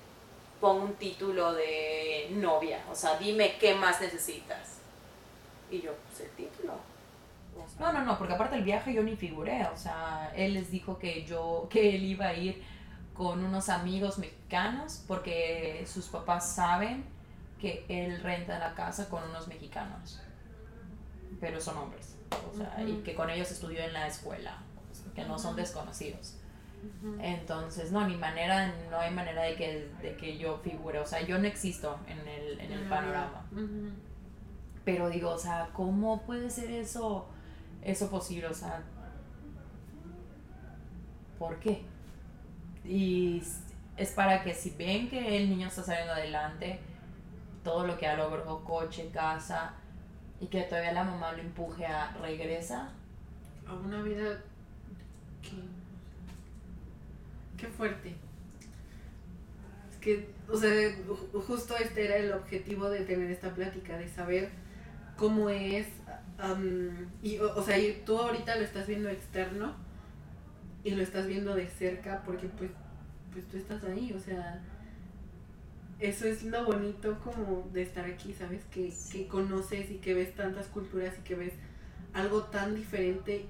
pongo 0.60 0.84
un 0.84 0.94
título 0.94 1.52
de 1.52 2.28
novia, 2.32 2.82
o 2.90 2.94
sea, 2.94 3.16
dime 3.16 3.56
qué 3.58 3.74
más 3.74 4.00
necesitas. 4.00 4.78
Y 5.70 5.80
yo, 5.80 5.92
pues 6.08 6.20
el 6.20 6.30
título. 6.30 6.74
No, 7.78 7.92
no, 7.92 8.04
no, 8.04 8.18
porque 8.18 8.34
aparte 8.34 8.56
el 8.56 8.64
viaje 8.64 8.92
yo 8.92 9.02
ni 9.02 9.16
figuré, 9.16 9.66
o 9.72 9.76
sea, 9.76 10.32
él 10.34 10.54
les 10.54 10.70
dijo 10.70 10.98
que 10.98 11.24
yo, 11.24 11.68
que 11.70 11.94
él 11.94 12.04
iba 12.04 12.26
a 12.26 12.34
ir 12.34 12.62
con 13.14 13.44
unos 13.44 13.68
amigos 13.68 14.18
mexicanos 14.18 15.04
porque 15.06 15.84
sus 15.86 16.06
papás 16.06 16.54
saben 16.54 17.04
que 17.60 17.84
él 17.88 18.20
renta 18.22 18.58
la 18.58 18.74
casa 18.74 19.08
con 19.08 19.22
unos 19.24 19.46
mexicanos, 19.48 20.20
pero 21.40 21.60
son 21.60 21.78
hombres, 21.78 22.16
o 22.52 22.56
sea, 22.56 22.82
y 22.82 23.02
que 23.02 23.14
con 23.14 23.30
ellos 23.30 23.50
estudió 23.50 23.80
en 23.80 23.92
la 23.92 24.06
escuela, 24.06 24.58
que 25.14 25.24
no 25.24 25.38
son 25.38 25.56
desconocidos. 25.56 26.36
Entonces, 27.20 27.92
no, 27.92 28.06
ni 28.08 28.16
manera, 28.16 28.74
no 28.90 28.98
hay 28.98 29.10
manera 29.12 29.42
de 29.42 29.54
que, 29.54 29.90
de 30.00 30.16
que 30.16 30.38
yo 30.38 30.58
figure, 30.58 30.98
o 30.98 31.06
sea, 31.06 31.20
yo 31.20 31.38
no 31.38 31.46
existo 31.46 31.98
en 32.06 32.26
el, 32.26 32.60
en 32.60 32.72
el 32.72 32.88
panorama. 32.88 33.46
Pero 34.84 35.10
digo, 35.10 35.30
o 35.30 35.38
sea, 35.38 35.68
¿cómo 35.74 36.22
puede 36.22 36.48
ser 36.48 36.70
eso, 36.70 37.28
eso 37.82 38.10
posible? 38.10 38.46
O 38.46 38.54
sea, 38.54 38.82
¿por 41.38 41.58
qué? 41.58 41.84
Y 42.84 43.42
es 43.96 44.12
para 44.12 44.42
que 44.42 44.54
si 44.54 44.70
ven 44.70 45.10
que 45.10 45.36
el 45.36 45.50
niño 45.50 45.68
está 45.68 45.82
saliendo 45.82 46.14
adelante, 46.14 46.80
todo 47.62 47.86
lo 47.86 47.96
que 47.98 48.06
ha 48.06 48.16
logrado, 48.16 48.64
coche, 48.64 49.10
casa, 49.12 49.74
y 50.40 50.46
que 50.46 50.62
todavía 50.62 50.92
la 50.92 51.04
mamá 51.04 51.32
lo 51.32 51.38
empuje 51.38 51.86
a 51.86 52.12
regresa. 52.20 52.90
A 53.66 53.74
una 53.74 54.02
vida 54.02 54.42
que... 55.42 55.52
Qué 57.56 57.66
fuerte. 57.66 58.14
Es 59.90 59.96
que, 59.98 60.30
o 60.48 60.56
sea, 60.56 60.70
justo 61.46 61.76
este 61.76 62.06
era 62.06 62.16
el 62.16 62.32
objetivo 62.32 62.88
de 62.88 63.00
tener 63.00 63.30
esta 63.30 63.50
plática, 63.54 63.98
de 63.98 64.08
saber 64.08 64.50
cómo 65.16 65.50
es, 65.50 65.86
y, 67.22 67.38
o, 67.38 67.62
sea, 67.62 67.76
tú 68.06 68.18
ahorita 68.18 68.56
lo 68.56 68.62
estás 68.62 68.86
viendo 68.86 69.10
externo 69.10 69.74
y 70.82 70.92
lo 70.92 71.02
estás 71.02 71.26
viendo 71.26 71.54
de 71.54 71.68
cerca 71.68 72.22
porque 72.24 72.48
pues, 72.48 72.70
pues 73.30 73.46
tú 73.48 73.58
estás 73.58 73.84
ahí, 73.84 74.12
o 74.14 74.18
sea, 74.18 74.62
eso 76.00 76.26
es 76.26 76.42
lo 76.42 76.64
bonito 76.64 77.18
como 77.22 77.68
de 77.72 77.82
estar 77.82 78.04
aquí, 78.06 78.32
¿sabes? 78.32 78.64
Que, 78.70 78.92
que 79.12 79.28
conoces 79.28 79.90
y 79.90 79.96
que 79.96 80.14
ves 80.14 80.34
tantas 80.34 80.66
culturas 80.66 81.14
y 81.18 81.22
que 81.22 81.34
ves 81.34 81.52
algo 82.14 82.44
tan 82.44 82.74
diferente 82.74 83.46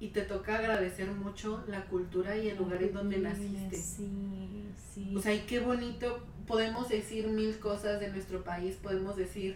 y 0.00 0.08
te 0.08 0.22
toca 0.22 0.58
agradecer 0.58 1.12
mucho 1.12 1.62
la 1.68 1.84
cultura 1.84 2.36
y 2.36 2.48
el 2.48 2.58
lugar 2.58 2.82
en 2.82 2.92
donde 2.92 3.18
naciste. 3.18 3.76
Sí, 3.76 4.64
sí. 4.92 5.14
O 5.16 5.20
sea, 5.20 5.32
y 5.32 5.42
qué 5.42 5.60
bonito, 5.60 6.26
podemos 6.46 6.88
decir 6.88 7.28
mil 7.28 7.56
cosas 7.60 8.00
de 8.00 8.10
nuestro 8.10 8.42
país, 8.42 8.74
podemos 8.82 9.16
decir 9.16 9.54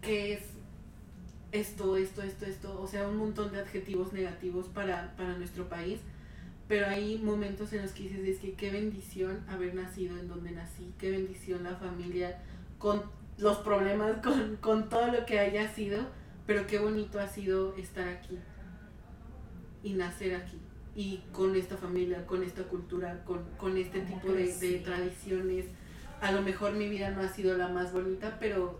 que 0.00 0.32
es 0.32 0.40
esto, 1.52 1.96
esto, 1.96 2.22
esto, 2.22 2.46
esto, 2.46 2.80
o 2.80 2.86
sea, 2.86 3.06
un 3.08 3.18
montón 3.18 3.52
de 3.52 3.60
adjetivos 3.60 4.14
negativos 4.14 4.66
para, 4.68 5.14
para 5.16 5.36
nuestro 5.36 5.68
país, 5.68 6.00
pero 6.70 6.86
hay 6.86 7.18
momentos 7.18 7.72
en 7.72 7.82
los 7.82 7.90
que 7.90 8.04
dices, 8.04 8.20
es 8.28 8.38
que 8.38 8.52
qué 8.52 8.70
bendición 8.70 9.44
haber 9.48 9.74
nacido 9.74 10.16
en 10.16 10.28
donde 10.28 10.52
nací, 10.52 10.94
qué 10.98 11.10
bendición 11.10 11.64
la 11.64 11.74
familia, 11.74 12.38
con 12.78 13.02
los 13.38 13.56
problemas, 13.58 14.18
con, 14.22 14.54
con 14.58 14.88
todo 14.88 15.08
lo 15.08 15.26
que 15.26 15.40
haya 15.40 15.68
sido, 15.74 15.98
pero 16.46 16.68
qué 16.68 16.78
bonito 16.78 17.18
ha 17.18 17.26
sido 17.26 17.74
estar 17.74 18.06
aquí 18.06 18.38
y 19.82 19.94
nacer 19.94 20.36
aquí 20.36 20.60
y 20.94 21.24
con 21.32 21.56
esta 21.56 21.76
familia, 21.76 22.24
con 22.24 22.44
esta 22.44 22.62
cultura, 22.62 23.24
con, 23.24 23.42
con 23.58 23.76
este 23.76 24.02
tipo 24.02 24.32
de, 24.32 24.56
de, 24.56 24.78
tradiciones. 24.78 25.66
A 26.20 26.30
lo 26.30 26.40
mejor 26.40 26.74
mi 26.74 26.88
vida 26.88 27.10
no 27.10 27.22
ha 27.22 27.28
sido 27.30 27.58
la 27.58 27.66
más 27.66 27.92
bonita, 27.92 28.36
pero 28.38 28.78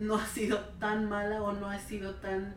no 0.00 0.16
ha 0.16 0.26
sido 0.26 0.58
tan 0.80 1.08
mala 1.08 1.44
o 1.44 1.52
no 1.52 1.70
ha 1.70 1.78
sido 1.78 2.16
tan, 2.16 2.56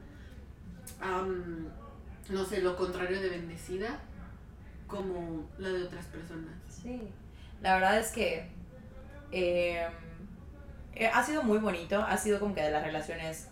no 2.32 2.44
sé, 2.46 2.64
lo 2.64 2.76
contrario 2.76 3.22
de 3.22 3.30
bendecida 3.30 4.00
como 4.96 5.50
la 5.58 5.70
de 5.70 5.84
otras 5.84 6.06
personas. 6.06 6.54
Sí, 6.70 7.02
la 7.62 7.76
verdad 7.76 8.00
es 8.00 8.12
que 8.12 8.48
em, 9.32 9.92
eh, 10.96 11.08
ha 11.08 11.24
sido 11.24 11.44
muy 11.44 11.58
bonito, 11.58 12.00
ha 12.00 12.18
sido 12.18 12.40
como 12.40 12.54
que 12.54 12.62
de 12.62 12.72
las 12.72 12.84
relaciones 12.84 13.50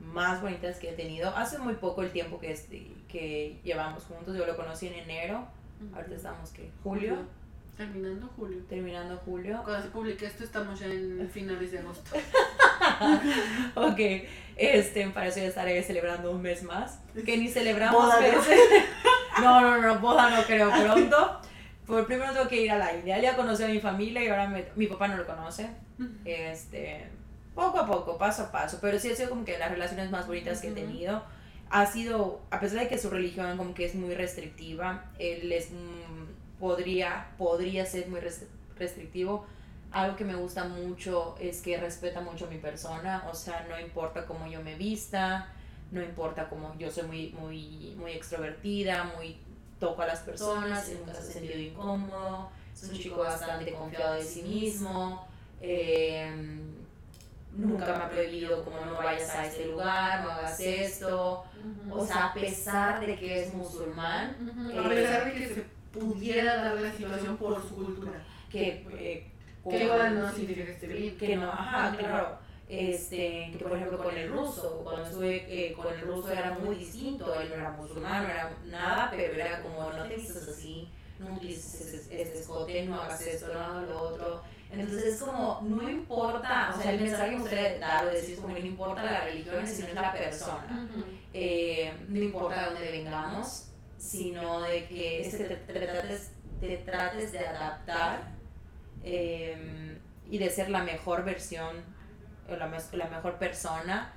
más 0.00 0.42
bonitas 0.42 0.78
que 0.78 0.90
he 0.90 0.92
tenido. 0.94 1.34
Hace 1.36 1.58
muy 1.58 1.74
poco 1.74 2.02
el 2.02 2.10
tiempo 2.10 2.40
que, 2.40 2.50
este, 2.50 2.90
que 3.08 3.60
llevamos 3.62 4.04
juntos, 4.04 4.36
yo 4.36 4.46
lo 4.46 4.56
conocí 4.56 4.88
en 4.88 4.94
enero, 4.94 5.46
ahorita 5.94 6.16
estamos 6.16 6.50
que 6.50 6.70
julio. 6.82 7.16
Terminando 7.76 8.28
julio. 8.36 8.58
Terminando 8.68 9.16
julio. 9.24 9.60
Cuando 9.64 9.82
se 9.82 9.88
publique 9.88 10.26
esto 10.26 10.44
estamos 10.44 10.78
ya 10.78 10.86
en 10.86 11.28
finales 11.32 11.72
de 11.72 11.78
agosto. 11.78 12.16
ok, 13.74 14.00
este, 14.56 15.08
para 15.08 15.28
eso 15.28 15.38
ya 15.38 15.46
estaré 15.46 15.82
celebrando 15.82 16.30
un 16.30 16.42
mes 16.42 16.62
más. 16.62 17.00
Que 17.24 17.38
ni 17.38 17.48
celebramos 17.48 18.12
No, 19.42 19.60
no, 19.60 19.80
no, 19.80 19.98
boda 19.98 20.30
no 20.30 20.42
creo 20.44 20.70
pronto. 20.70 21.40
Por 21.86 22.06
primero 22.06 22.32
tengo 22.32 22.48
que 22.48 22.62
ir 22.62 22.70
a 22.70 22.78
la 22.78 22.94
India. 22.94 23.20
ya 23.20 23.36
conocí 23.36 23.62
a 23.62 23.68
mi 23.68 23.80
familia 23.80 24.22
y 24.22 24.28
ahora 24.28 24.48
mi 24.76 24.86
papá 24.86 25.08
no 25.08 25.16
lo 25.16 25.26
conoce. 25.26 25.68
Este, 26.24 27.08
poco 27.54 27.80
a 27.80 27.86
poco, 27.86 28.18
paso 28.18 28.44
a 28.44 28.52
paso. 28.52 28.78
Pero 28.80 28.98
sí 28.98 29.10
ha 29.10 29.16
sido 29.16 29.30
como 29.30 29.44
que 29.44 29.58
las 29.58 29.70
relaciones 29.70 30.10
más 30.10 30.26
bonitas 30.26 30.60
que 30.60 30.68
he 30.68 30.72
tenido. 30.72 31.22
Ha 31.70 31.86
sido, 31.86 32.40
a 32.50 32.60
pesar 32.60 32.80
de 32.80 32.88
que 32.88 32.98
su 32.98 33.10
religión 33.10 33.56
como 33.56 33.74
que 33.74 33.86
es 33.86 33.94
muy 33.94 34.14
restrictiva, 34.14 35.04
él 35.18 35.50
es, 35.52 35.70
mm, 35.70 36.60
podría, 36.60 37.28
podría 37.38 37.86
ser 37.86 38.08
muy 38.08 38.20
restrictivo. 38.78 39.46
Algo 39.90 40.16
que 40.16 40.24
me 40.24 40.34
gusta 40.34 40.64
mucho 40.64 41.34
es 41.40 41.60
que 41.60 41.76
respeta 41.78 42.20
mucho 42.20 42.46
a 42.46 42.48
mi 42.48 42.58
persona, 42.58 43.24
o 43.30 43.34
sea, 43.34 43.66
no 43.68 43.78
importa 43.78 44.24
cómo 44.26 44.46
yo 44.46 44.62
me 44.62 44.74
vista, 44.74 45.48
no 45.92 46.02
importa 46.02 46.48
cómo 46.48 46.74
yo 46.78 46.90
soy 46.90 47.04
muy, 47.04 47.28
muy, 47.38 47.94
muy 47.98 48.12
extrovertida, 48.12 49.12
muy 49.16 49.36
toco 49.78 50.02
a 50.02 50.06
las 50.06 50.20
personas, 50.20 50.90
nunca 50.98 51.12
se 51.12 51.20
ha 51.20 51.32
sentido 51.32 51.58
incómodo, 51.58 52.50
es 52.72 52.82
un 52.84 52.94
chico 52.94 53.18
bastante 53.18 53.72
confiado 53.72 54.14
de 54.14 54.22
sí 54.22 54.42
mismo, 54.42 55.28
em, 55.60 56.72
nunca 57.54 57.86
me 57.86 58.04
ha 58.04 58.10
prohibido 58.10 58.64
como 58.64 58.86
no 58.86 58.94
vayas 58.94 59.28
a 59.30 59.46
este 59.46 59.66
lugar, 59.66 60.24
no 60.24 60.30
hagas 60.30 60.58
esto, 60.60 61.44
o 61.90 62.06
sea, 62.06 62.26
a 62.26 62.34
pesar 62.34 63.04
de 63.04 63.14
que 63.16 63.42
es 63.42 63.52
musulmán, 63.52 64.34
a 64.78 64.88
pesar 64.88 65.26
de 65.26 65.32
que 65.34 65.54
se 65.54 65.64
pudiera 65.92 66.56
dar 66.56 66.80
la 66.80 66.92
situación 66.92 67.36
por 67.36 67.60
su 67.62 67.74
cultura, 67.74 68.24
que, 68.50 68.86
eh, 68.98 69.30
que 69.68 69.84
igual 69.84 70.18
no 70.18 70.32
significa 70.32 70.64
que 70.64 70.72
esté 70.72 70.86
bien, 70.86 71.18
que 71.18 71.36
no, 71.36 71.52
ajá, 71.52 71.94
claro 71.98 72.41
este, 72.72 73.50
que 73.52 73.64
por 73.64 73.76
ejemplo 73.76 73.98
con 73.98 74.16
el 74.16 74.30
ruso, 74.30 74.80
cuando 74.82 75.04
estuve 75.04 75.44
eh, 75.46 75.74
con 75.74 75.92
el 75.92 76.00
ruso 76.00 76.32
era 76.32 76.52
muy 76.58 76.76
distinto, 76.76 77.38
él 77.38 77.50
no 77.50 77.56
era 77.56 77.70
musulmán, 77.72 78.22
no 78.22 78.30
era 78.30 78.56
nada, 78.64 79.10
pero 79.10 79.34
era 79.34 79.60
como 79.60 79.92
no 79.92 80.04
te 80.04 80.16
vistas 80.16 80.48
así, 80.48 80.88
no 81.18 81.34
utilices 81.34 82.08
este 82.10 82.38
escote, 82.38 82.86
no 82.86 83.02
hagas 83.02 83.20
esto, 83.26 83.52
no 83.52 83.60
hagas 83.60 83.88
lo 83.88 84.00
otro. 84.00 84.42
Entonces 84.70 85.04
es 85.04 85.20
como, 85.20 85.60
no 85.68 85.90
importa, 85.90 86.74
o 86.74 86.80
sea, 86.80 86.92
el 86.92 87.02
mensaje 87.02 87.32
que 87.32 87.38
gustaría 87.40 87.78
dar 87.78 88.06
o 88.06 88.10
decir 88.10 88.38
como, 88.38 88.54
no 88.54 88.66
importa 88.66 89.04
la 89.04 89.24
religión, 89.24 89.66
sino 89.66 89.88
es 89.88 89.94
la 89.94 90.10
persona. 90.10 90.88
Eh, 91.34 91.92
no 92.08 92.18
importa 92.20 92.58
de 92.58 92.66
dónde 92.70 92.90
vengamos, 92.90 93.68
sino 93.98 94.62
de 94.62 94.86
que 94.86 95.20
este, 95.20 95.44
te, 95.44 95.56
te 95.56 95.86
trates, 95.86 96.30
te 96.58 96.76
trates 96.78 97.32
de 97.32 97.40
adaptar 97.40 98.32
eh, 99.04 99.98
y 100.30 100.38
de 100.38 100.48
ser 100.48 100.70
la 100.70 100.82
mejor 100.82 101.22
versión 101.22 102.00
o 102.52 102.56
la, 102.56 102.66
la 102.92 103.06
mejor 103.08 103.38
persona 103.38 104.12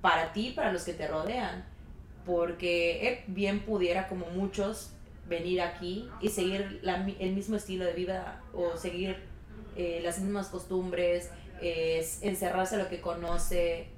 para 0.00 0.32
ti 0.32 0.52
para 0.54 0.72
los 0.72 0.84
que 0.84 0.92
te 0.92 1.06
rodean. 1.06 1.64
Porque 2.26 3.08
él 3.08 3.18
bien 3.26 3.60
pudiera, 3.60 4.06
como 4.06 4.26
muchos, 4.26 4.90
venir 5.28 5.60
aquí 5.60 6.08
y 6.20 6.28
seguir 6.28 6.80
la 6.82 6.96
el 7.18 7.32
mismo 7.34 7.56
estilo 7.56 7.84
de 7.84 7.92
vida 7.92 8.42
o 8.52 8.76
seguir 8.76 9.16
eh, 9.76 10.00
las 10.02 10.18
mismas 10.18 10.48
costumbres, 10.48 11.30
eh, 11.60 12.06
encerrarse 12.22 12.74
a 12.74 12.78
lo 12.78 12.88
que 12.88 13.00
conoce 13.00 13.88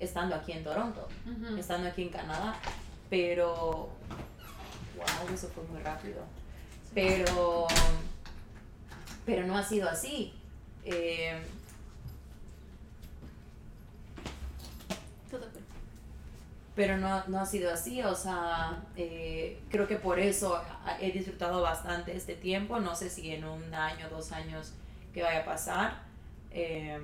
estando 0.00 0.34
aquí 0.34 0.52
en 0.52 0.64
Toronto, 0.64 1.08
estando 1.56 1.88
aquí 1.88 2.02
en 2.02 2.08
Canadá. 2.08 2.56
Pero, 3.08 3.90
wow, 4.96 5.34
eso 5.34 5.48
fue 5.48 5.62
muy 5.64 5.80
rápido. 5.80 6.22
Pero, 6.94 7.66
pero 9.24 9.46
no 9.46 9.56
ha 9.56 9.62
sido 9.62 9.88
así. 9.88 10.34
Eh, 10.84 11.40
Pero 16.74 16.96
no, 16.96 17.22
no 17.26 17.40
ha 17.40 17.46
sido 17.46 17.70
así, 17.72 18.02
o 18.02 18.14
sea, 18.14 18.82
eh, 18.96 19.60
creo 19.70 19.86
que 19.86 19.96
por 19.96 20.18
eso 20.18 20.58
he 21.00 21.12
disfrutado 21.12 21.60
bastante 21.60 22.16
este 22.16 22.34
tiempo, 22.34 22.80
no 22.80 22.94
sé 22.94 23.10
si 23.10 23.30
en 23.30 23.44
un 23.44 23.74
año, 23.74 24.08
dos 24.08 24.32
años 24.32 24.72
que 25.12 25.22
vaya 25.22 25.40
a 25.40 25.44
pasar, 25.44 26.02
eh, 26.50 26.98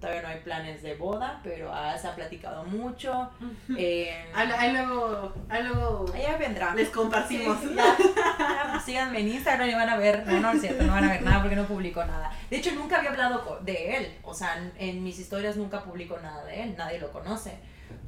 todavía 0.00 0.22
no 0.22 0.28
hay 0.28 0.40
planes 0.40 0.82
de 0.82 0.94
boda, 0.94 1.40
pero 1.44 1.70
ah, 1.72 1.96
se 1.98 2.08
ha 2.08 2.14
platicado 2.14 2.64
mucho, 2.64 3.30
eh, 3.76 4.24
Ahí, 4.34 4.72
luego, 4.72 5.32
ahí 5.50 5.62
luego 5.62 6.06
ya 6.14 6.36
vendrá. 6.38 6.74
les 6.74 6.88
compartimos. 6.88 7.58
Sí, 7.60 7.74
ya, 7.76 7.96
ya, 8.38 8.80
síganme 8.84 9.20
en 9.20 9.28
Instagram 9.28 9.68
y 9.68 9.74
van 9.74 9.88
a 9.90 9.96
ver, 9.98 10.26
no, 10.26 10.40
no 10.40 10.52
es 10.52 10.60
cierto, 10.62 10.84
no 10.84 10.92
van 10.94 11.04
a 11.04 11.08
ver 11.12 11.22
nada 11.22 11.40
porque 11.42 11.56
no 11.56 11.64
publico 11.66 12.02
nada. 12.04 12.32
De 12.48 12.56
hecho, 12.56 12.72
nunca 12.72 12.96
había 12.96 13.10
hablado 13.10 13.60
de 13.62 13.96
él, 13.98 14.16
o 14.22 14.32
sea, 14.34 14.56
en, 14.56 14.72
en 14.78 15.04
mis 15.04 15.18
historias 15.18 15.56
nunca 15.56 15.82
publico 15.84 16.18
nada 16.22 16.44
de 16.44 16.62
él, 16.62 16.74
nadie 16.78 16.98
lo 16.98 17.12
conoce. 17.12 17.58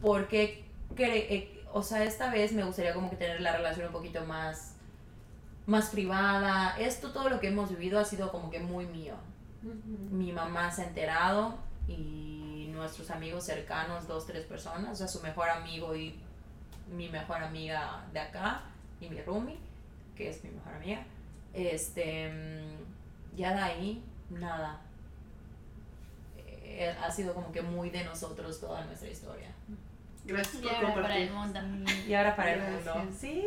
Porque, 0.00 0.64
cre- 0.96 1.26
eh, 1.28 1.62
o 1.72 1.82
sea, 1.82 2.02
esta 2.04 2.30
vez 2.30 2.52
me 2.52 2.64
gustaría 2.64 2.94
como 2.94 3.10
que 3.10 3.16
tener 3.16 3.40
la 3.40 3.54
relación 3.56 3.86
un 3.88 3.92
poquito 3.92 4.24
más, 4.24 4.76
más 5.66 5.90
privada. 5.90 6.74
Esto, 6.78 7.10
todo 7.12 7.28
lo 7.28 7.38
que 7.38 7.48
hemos 7.48 7.68
vivido 7.70 8.00
ha 8.00 8.04
sido 8.04 8.30
como 8.32 8.50
que 8.50 8.60
muy 8.60 8.86
mío. 8.86 9.14
Mi 10.10 10.32
mamá 10.32 10.70
se 10.72 10.82
ha 10.82 10.86
enterado 10.86 11.54
y 11.88 12.70
nuestros 12.72 13.10
amigos 13.10 13.44
cercanos, 13.44 14.06
dos, 14.08 14.26
tres 14.26 14.44
personas, 14.46 14.90
o 14.92 14.94
sea, 14.96 15.08
su 15.08 15.20
mejor 15.20 15.48
amigo 15.50 15.94
y 15.96 16.18
mi 16.90 17.08
mejor 17.08 17.42
amiga 17.42 18.04
de 18.12 18.20
acá 18.20 18.62
y 19.00 19.08
mi 19.08 19.20
roomie, 19.22 19.58
que 20.16 20.28
es 20.30 20.42
mi 20.44 20.50
mejor 20.50 20.74
amiga, 20.74 21.04
este, 21.52 22.30
mm, 22.32 23.36
ya 23.36 23.54
de 23.54 23.60
ahí, 23.62 24.04
nada. 24.30 24.80
Eh, 26.64 26.94
ha 27.02 27.10
sido 27.10 27.34
como 27.34 27.52
que 27.52 27.60
muy 27.62 27.90
de 27.90 28.04
nosotros 28.04 28.60
toda 28.60 28.84
nuestra 28.84 29.08
historia. 29.10 29.48
Gracias 30.24 30.62
Y 30.62 30.66
por 30.66 30.74
ahora 30.74 30.94
para 30.94 31.16
el 31.18 31.28
compartir. 31.30 31.62
mundo. 31.64 31.90
Y 32.06 32.14
ahora 32.14 32.36
para 32.36 32.52
el 32.54 32.72
mundo. 32.72 32.94
Sí. 33.18 33.44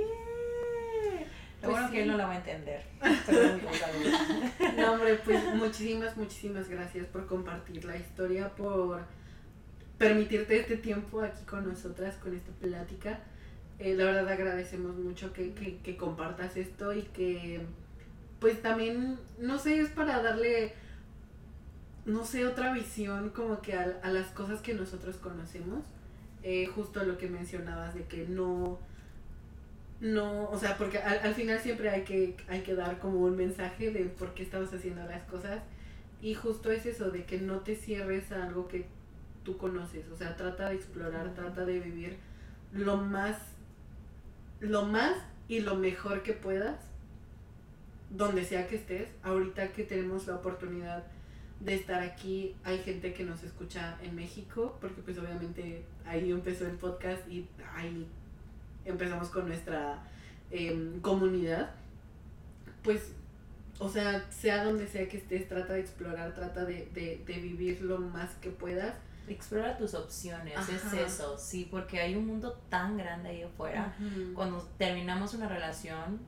Lo 1.66 1.72
Pues 1.72 1.82
bueno 1.82 1.88
sí. 1.88 1.94
que 1.94 2.04
él 2.04 2.08
no 2.10 2.18
la 2.18 2.26
va 2.28 2.34
a 2.34 2.38
entender. 2.38 2.84
No, 4.78 4.94
hombre, 4.94 5.16
pues 5.24 5.44
muchísimas, 5.56 6.18
muchísimas 6.18 6.70
gracias 6.70 7.06
por 7.08 7.26
compartir 7.28 7.86
la 7.86 7.96
historia, 7.98 8.50
por 8.50 9.02
permitirte 9.98 10.60
este 10.60 10.78
tiempo 10.78 11.22
aquí 11.22 11.44
con 11.46 11.68
nosotras, 11.68 12.16
con 12.18 12.36
esta 12.36 12.52
plática. 12.54 13.20
Eh, 13.80 13.96
la 13.96 14.06
verdad 14.06 14.28
agradecemos 14.30 14.96
mucho 14.96 15.34
que, 15.34 15.54
que, 15.54 15.78
que 15.78 15.98
compartas 15.98 16.56
esto 16.58 16.94
y 16.94 17.04
que 17.04 17.62
pues 18.40 18.62
también, 18.62 19.18
no 19.40 19.58
sé, 19.60 19.80
es 19.80 19.90
para 19.90 20.22
darle, 20.22 20.74
no 22.06 22.26
sé, 22.26 22.46
otra 22.46 22.74
visión 22.74 23.30
como 23.30 23.62
que 23.62 23.74
a, 23.74 24.00
a 24.04 24.12
las 24.12 24.28
cosas 24.28 24.62
que 24.62 24.74
nosotros 24.74 25.16
conocemos. 25.18 25.84
Eh, 26.44 26.68
justo 26.68 27.04
lo 27.04 27.18
que 27.18 27.28
mencionabas 27.28 27.96
de 27.96 28.04
que 28.04 28.28
no, 28.28 28.78
no, 30.02 30.50
o 30.50 30.60
sea, 30.60 30.78
porque 30.78 30.98
al, 30.98 31.20
al 31.20 31.34
final 31.34 31.60
siempre 31.60 31.90
hay 31.90 32.04
que, 32.04 32.36
hay 32.48 32.62
que 32.62 32.76
dar 32.76 33.00
como 33.00 33.20
un 33.20 33.36
mensaje 33.36 33.92
de 33.92 34.06
por 34.06 34.34
qué 34.34 34.44
estamos 34.44 34.74
haciendo 34.74 35.04
las 35.06 35.24
cosas. 35.24 35.62
Y 36.22 36.34
justo 36.34 36.72
es 36.72 36.86
eso, 36.86 37.12
de 37.12 37.26
que 37.26 37.40
no 37.40 37.60
te 37.60 37.76
cierres 37.76 38.32
a 38.32 38.44
algo 38.44 38.68
que 38.68 38.88
tú 39.44 39.58
conoces, 39.58 40.08
o 40.10 40.18
sea, 40.18 40.36
trata 40.36 40.70
de 40.70 40.76
explorar, 40.76 41.34
trata 41.36 41.66
de 41.66 41.80
vivir 41.80 42.18
lo 42.74 42.98
más, 42.98 43.38
lo 44.60 44.84
más 44.84 45.16
y 45.48 45.60
lo 45.60 45.76
mejor 45.76 46.24
que 46.24 46.34
puedas, 46.34 46.80
donde 48.10 48.44
sea 48.44 48.68
que 48.68 48.76
estés, 48.76 49.10
ahorita 49.24 49.72
que 49.72 49.84
tenemos 49.84 50.28
la 50.28 50.36
oportunidad 50.36 51.04
de 51.60 51.76
estar 51.76 52.02
aquí, 52.02 52.56
hay 52.64 52.80
gente 52.80 53.14
que 53.14 53.24
nos 53.24 53.44
escucha 53.44 53.98
en 54.02 54.16
México, 54.16 54.78
porque 54.82 55.02
pues 55.02 55.18
obviamente 55.18 55.86
ahí 56.06 56.32
empezó 56.32 56.66
el 56.66 56.76
podcast 56.76 57.28
y 57.30 57.48
ahí 57.76 58.08
empezamos 58.86 59.30
con 59.30 59.48
nuestra 59.48 60.04
em, 60.52 61.00
comunidad, 61.02 61.72
pues, 62.84 63.12
o 63.80 63.90
sea, 63.90 64.26
sea 64.32 64.64
donde 64.64 64.88
sea 64.88 65.08
que 65.08 65.18
estés, 65.18 65.50
trata 65.50 65.74
de 65.74 65.82
explorar, 65.82 66.34
trata 66.34 66.64
de, 66.66 66.90
de, 66.94 67.22
de 67.26 67.34
vivir 67.40 67.82
lo 67.82 67.98
más 68.00 68.32
que 68.36 68.50
puedas. 68.50 68.96
Explora 69.28 69.76
tus 69.76 69.96
opciones, 69.96 70.54
es 70.70 70.86
Ajá. 70.86 71.02
eso, 71.02 71.38
sí, 71.38 71.68
porque 71.70 72.00
hay 72.00 72.16
un 72.16 72.28
mundo 72.28 72.54
tan 72.70 72.96
grande 72.96 73.30
ahí 73.30 73.42
afuera. 73.42 73.96
Cuando 74.36 74.62
terminamos 74.78 75.34
una 75.34 75.50
relación, 75.50 76.20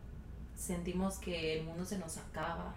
sentimos 0.56 1.20
que 1.20 1.60
el 1.60 1.66
mundo 1.66 1.86
se 1.86 2.00
nos 2.00 2.18
acaba 2.18 2.74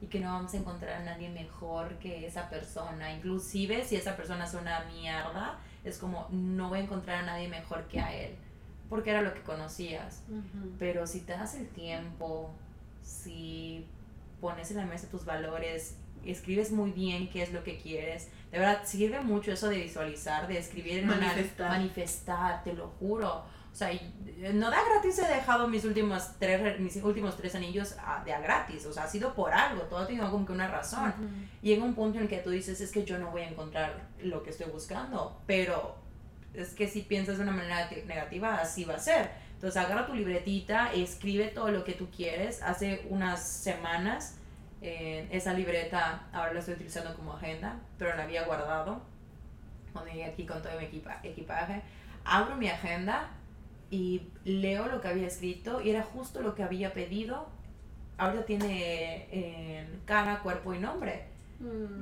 y 0.00 0.06
que 0.06 0.20
no 0.20 0.32
vamos 0.32 0.54
a 0.54 0.58
encontrar 0.58 1.02
a 1.02 1.04
nadie 1.04 1.28
mejor 1.28 1.98
que 1.98 2.24
esa 2.24 2.48
persona. 2.48 3.12
Inclusive 3.12 3.84
si 3.84 3.96
esa 3.96 4.16
persona 4.16 4.44
es 4.44 4.54
una 4.54 4.84
mierda, 4.84 5.58
es 5.82 5.98
como 5.98 6.28
no 6.30 6.68
voy 6.68 6.78
a 6.78 6.82
encontrar 6.82 7.24
a 7.24 7.26
nadie 7.26 7.48
mejor 7.48 7.84
que 7.88 8.00
a 8.00 8.14
él, 8.14 8.36
porque 8.88 9.10
era 9.10 9.22
lo 9.22 9.32
que 9.34 9.40
conocías. 9.42 10.22
Pero 10.78 11.06
si 11.06 11.20
te 11.20 11.32
das 11.32 11.54
el 11.54 11.68
tiempo, 11.68 12.50
si 13.02 13.86
pones 14.40 14.70
en 14.70 14.78
la 14.78 14.86
mesa 14.86 15.08
tus 15.08 15.24
valores, 15.24 15.96
escribes 16.24 16.72
muy 16.72 16.90
bien 16.90 17.28
qué 17.30 17.42
es 17.42 17.52
lo 17.52 17.62
que 17.64 17.78
quieres, 17.78 18.28
de 18.50 18.58
verdad 18.58 18.82
sirve 18.84 19.20
mucho 19.20 19.52
eso 19.52 19.68
de 19.68 19.78
visualizar, 19.78 20.46
de 20.48 20.58
escribir 20.58 20.98
en 20.98 21.04
una- 21.06 21.16
Manifestar. 21.18 21.68
manifestar, 21.70 22.64
te 22.64 22.72
lo 22.72 22.88
juro. 22.98 23.44
O 23.72 23.76
sea, 23.76 23.92
y- 23.92 24.14
no 24.54 24.70
da 24.70 24.78
gratis 24.88 25.18
he 25.18 25.26
dejado 25.26 25.66
mis 25.66 25.84
últimos 25.84 26.30
tres, 26.38 26.60
re- 26.60 26.78
mis 26.78 26.94
últimos 27.02 27.36
tres 27.36 27.54
anillos 27.56 27.96
a- 27.98 28.22
de 28.24 28.32
a 28.32 28.40
gratis, 28.40 28.86
o 28.86 28.92
sea, 28.92 29.02
ha 29.04 29.08
sido 29.08 29.34
por 29.34 29.52
algo, 29.52 29.82
todo 29.82 29.98
ha 29.98 30.06
tenido 30.06 30.30
como 30.30 30.46
que 30.46 30.52
una 30.52 30.68
razón. 30.68 31.12
Llega 31.60 31.82
un 31.84 31.94
punto 31.94 32.18
en 32.18 32.24
el 32.24 32.30
que 32.30 32.38
tú 32.38 32.50
dices, 32.50 32.80
es 32.80 32.92
que 32.92 33.04
yo 33.04 33.18
no 33.18 33.30
voy 33.32 33.42
a 33.42 33.48
encontrar 33.48 34.08
lo 34.22 34.42
que 34.44 34.50
estoy 34.50 34.70
buscando, 34.70 35.40
pero 35.46 35.96
es 36.54 36.74
que 36.74 36.88
si 36.88 37.02
piensas 37.02 37.36
de 37.38 37.42
una 37.42 37.52
manera 37.52 37.88
negativa, 38.06 38.56
así 38.56 38.84
va 38.84 38.94
a 38.94 38.98
ser. 38.98 39.30
Entonces 39.54 39.82
agarra 39.82 40.06
tu 40.06 40.14
libretita, 40.14 40.92
escribe 40.92 41.48
todo 41.48 41.70
lo 41.70 41.84
que 41.84 41.92
tú 41.92 42.08
quieres. 42.14 42.62
Hace 42.62 43.06
unas 43.10 43.42
semanas 43.46 44.36
eh, 44.82 45.26
esa 45.30 45.54
libreta 45.54 46.26
ahora 46.32 46.52
la 46.52 46.60
estoy 46.60 46.74
utilizando 46.74 47.14
como 47.16 47.32
agenda, 47.34 47.78
pero 47.98 48.14
la 48.16 48.24
había 48.24 48.44
guardado 48.44 49.00
cuando 49.92 50.10
llegué 50.10 50.26
aquí 50.26 50.44
con 50.46 50.60
todo 50.62 50.78
mi 50.78 50.84
equipa- 50.86 51.20
equipaje. 51.22 51.80
Abro 52.24 52.56
mi 52.56 52.68
agenda 52.68 53.30
y 53.90 54.28
leo 54.44 54.86
lo 54.88 55.00
que 55.00 55.08
había 55.08 55.26
escrito 55.26 55.80
y 55.80 55.90
era 55.90 56.02
justo 56.02 56.40
lo 56.40 56.54
que 56.54 56.62
había 56.62 56.92
pedido. 56.92 57.48
Ahora 58.18 58.44
tiene 58.44 59.26
eh, 59.32 59.88
cara, 60.04 60.40
cuerpo 60.40 60.74
y 60.74 60.78
nombre. 60.78 61.24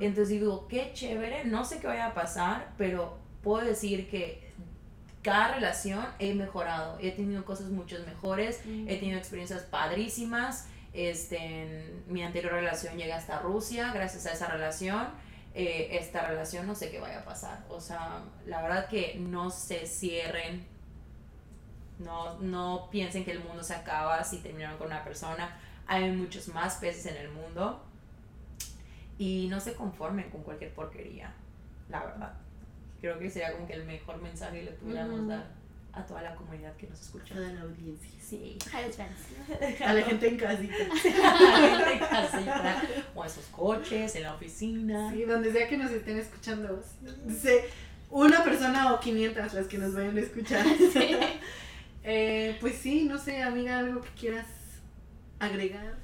Entonces 0.00 0.30
digo, 0.30 0.66
qué 0.66 0.90
chévere, 0.92 1.44
no 1.44 1.64
sé 1.64 1.78
qué 1.78 1.86
vaya 1.86 2.06
a 2.08 2.14
pasar, 2.14 2.72
pero 2.76 3.18
puedo 3.42 3.64
decir 3.64 4.08
que 4.08 4.52
cada 5.22 5.54
relación 5.54 6.04
he 6.18 6.34
mejorado, 6.34 6.98
he 7.00 7.12
tenido 7.12 7.44
cosas 7.44 7.68
mucho 7.68 7.96
mejores, 8.06 8.60
he 8.66 8.96
tenido 8.98 9.18
experiencias 9.18 9.62
padrísimas. 9.62 10.66
Este, 10.92 11.38
en 11.38 12.04
mi 12.06 12.22
anterior 12.22 12.52
relación 12.52 12.96
llegué 12.96 13.12
hasta 13.12 13.38
Rusia, 13.38 13.92
gracias 13.94 14.26
a 14.26 14.32
esa 14.32 14.48
relación. 14.48 15.06
Eh, 15.54 15.98
esta 15.98 16.26
relación 16.26 16.66
no 16.66 16.74
sé 16.74 16.90
qué 16.90 16.98
vaya 16.98 17.20
a 17.20 17.24
pasar. 17.24 17.64
O 17.68 17.80
sea, 17.80 18.24
la 18.46 18.62
verdad 18.62 18.88
que 18.88 19.16
no 19.18 19.50
se 19.50 19.86
cierren, 19.86 20.66
no, 21.98 22.38
no 22.40 22.88
piensen 22.90 23.24
que 23.24 23.32
el 23.32 23.40
mundo 23.40 23.62
se 23.62 23.74
acaba 23.74 24.24
si 24.24 24.38
terminaron 24.38 24.76
con 24.76 24.88
una 24.88 25.04
persona. 25.04 25.56
Hay 25.86 26.10
muchos 26.10 26.48
más 26.48 26.76
peces 26.76 27.06
en 27.06 27.16
el 27.16 27.30
mundo 27.30 27.80
y 29.18 29.46
no 29.48 29.60
se 29.60 29.74
conformen 29.74 30.30
con 30.30 30.42
cualquier 30.42 30.74
porquería, 30.74 31.32
la 31.88 32.04
verdad. 32.04 32.41
Creo 33.02 33.18
que 33.18 33.28
sería 33.28 33.52
como 33.52 33.66
que 33.66 33.72
el 33.72 33.84
mejor 33.84 34.22
mensaje 34.22 34.60
que 34.60 34.64
le 34.66 34.70
pudiéramos 34.70 35.26
dar. 35.26 35.44
a 35.92 36.06
toda 36.06 36.22
la 36.22 36.36
comunidad 36.36 36.76
que 36.76 36.86
nos 36.86 37.00
escucha. 37.00 37.34
Toda 37.34 37.52
la 37.52 37.62
audiencia. 37.62 38.08
Sí. 38.20 38.56
A 38.72 38.80
los 38.86 38.94
fans. 38.96 39.80
A 39.84 39.92
la 39.92 40.02
gente 40.02 40.28
en 40.28 40.36
casita. 40.36 40.76
en 41.92 41.98
casita, 41.98 42.82
o 43.12 43.22
a 43.24 43.26
esos 43.26 43.44
coches, 43.46 44.14
en 44.14 44.22
la 44.22 44.34
oficina. 44.34 45.10
Sí, 45.12 45.24
donde 45.24 45.50
sea 45.52 45.68
que 45.68 45.76
nos 45.76 45.90
estén 45.90 46.16
escuchando. 46.16 46.80
Sé, 47.28 47.64
una 48.08 48.44
persona 48.44 48.94
o 48.94 49.00
500 49.00 49.52
las 49.52 49.66
que 49.66 49.78
nos 49.78 49.94
vayan 49.94 50.16
a 50.16 50.20
escuchar. 50.20 50.64
Eh, 52.04 52.58
pues 52.60 52.74
sí, 52.78 53.04
no 53.04 53.16
sé, 53.16 53.44
amiga, 53.44 53.78
algo 53.78 54.00
que 54.00 54.10
quieras 54.18 54.48
agregar. 55.38 55.94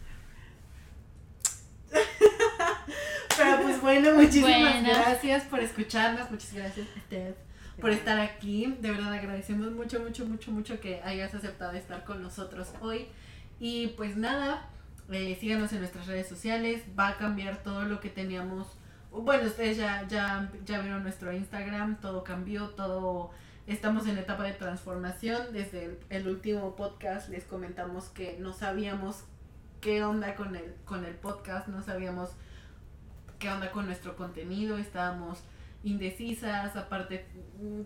Pero 3.39 3.63
pues 3.63 3.81
bueno, 3.81 4.15
muchísimas 4.15 4.73
Bueno. 4.83 4.89
gracias 4.89 5.45
por 5.45 5.61
escucharnos, 5.61 6.31
muchas 6.31 6.53
gracias 6.53 6.87
Steph, 7.07 7.37
por 7.81 7.91
estar 7.91 8.19
aquí. 8.21 8.77
De 8.81 8.91
verdad 8.91 9.13
agradecemos 9.13 9.71
mucho, 9.73 10.01
mucho, 10.01 10.27
mucho, 10.27 10.51
mucho 10.51 10.81
que 10.81 11.01
hayas 11.03 11.35
aceptado 11.35 11.73
estar 11.73 12.05
con 12.05 12.23
nosotros 12.23 12.69
hoy. 12.81 13.09
Y 13.61 13.89
pues 13.97 14.17
nada, 14.17 14.69
eh, 15.11 15.37
síganos 15.41 15.73
en 15.73 15.81
nuestras 15.81 16.07
redes 16.07 16.29
sociales, 16.29 16.83
va 16.99 17.09
a 17.09 17.17
cambiar 17.17 17.63
todo 17.63 17.83
lo 17.85 18.01
que 18.01 18.09
teníamos. 18.09 18.67
Bueno, 19.11 19.47
ustedes 19.47 19.77
ya, 19.77 20.07
ya, 20.09 20.51
ya 20.67 20.81
vieron 20.81 21.03
nuestro 21.03 21.33
Instagram, 21.33 22.01
todo 22.01 22.23
cambió, 22.25 22.69
todo 22.71 23.31
estamos 23.67 24.07
en 24.07 24.19
etapa 24.19 24.45
de 24.45 24.53
transformación. 24.53 25.53
Desde 25.53 25.85
el, 25.87 25.99
el 26.11 26.29
último 26.29 26.77
podcast 26.77 27.29
les 27.29 27.45
comentamos 27.45 28.07
que 28.11 28.37
no 28.39 28.53
sabíamos 28.53 29.25
qué 29.81 30.03
onda 30.05 30.35
con 30.35 30.57
el, 30.57 30.75
con 30.85 31.05
el 31.05 31.15
podcast, 31.15 31.69
no 31.69 31.83
sabíamos 31.83 32.31
qué 33.39 33.51
onda 33.51 33.71
con 33.71 33.87
nuestro 33.87 34.17
contenido, 34.17 34.79
estábamos 34.79 35.39
indecisas, 35.85 36.75
aparte 36.77 37.25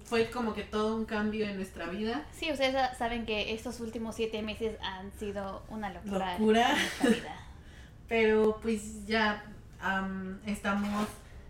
fue 0.04 0.30
como 0.30 0.54
que 0.54 0.62
todo 0.64 0.96
un 0.96 1.04
cambio 1.04 1.46
en 1.46 1.56
nuestra 1.56 1.86
vida. 1.86 2.24
Sí, 2.32 2.50
ustedes 2.50 2.72
sa- 2.72 2.94
saben 2.94 3.26
que 3.26 3.52
estos 3.52 3.80
últimos 3.80 4.14
siete 4.16 4.42
meses 4.42 4.76
han 4.82 5.12
sido 5.12 5.62
una 5.68 5.90
locura, 5.90 6.32
Locura. 6.38 6.70
en 6.72 6.76
nuestra 6.78 7.10
vida. 7.10 7.36
pero 8.08 8.58
pues 8.62 9.06
ya 9.06 9.44
am, 9.80 10.40
estamos 10.46 11.08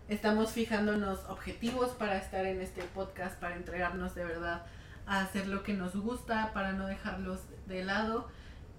estamos 0.09 0.51
fijándonos 0.51 1.19
objetivos 1.29 1.89
para 1.91 2.17
estar 2.17 2.45
en 2.45 2.61
este 2.61 2.83
podcast 2.83 3.39
para 3.39 3.55
entregarnos 3.55 4.13
de 4.15 4.25
verdad 4.25 4.65
a 5.07 5.21
hacer 5.21 5.47
lo 5.47 5.63
que 5.63 5.73
nos 5.73 5.95
gusta 5.95 6.51
para 6.53 6.73
no 6.73 6.87
dejarlos 6.87 7.39
de 7.67 7.83
lado 7.85 8.29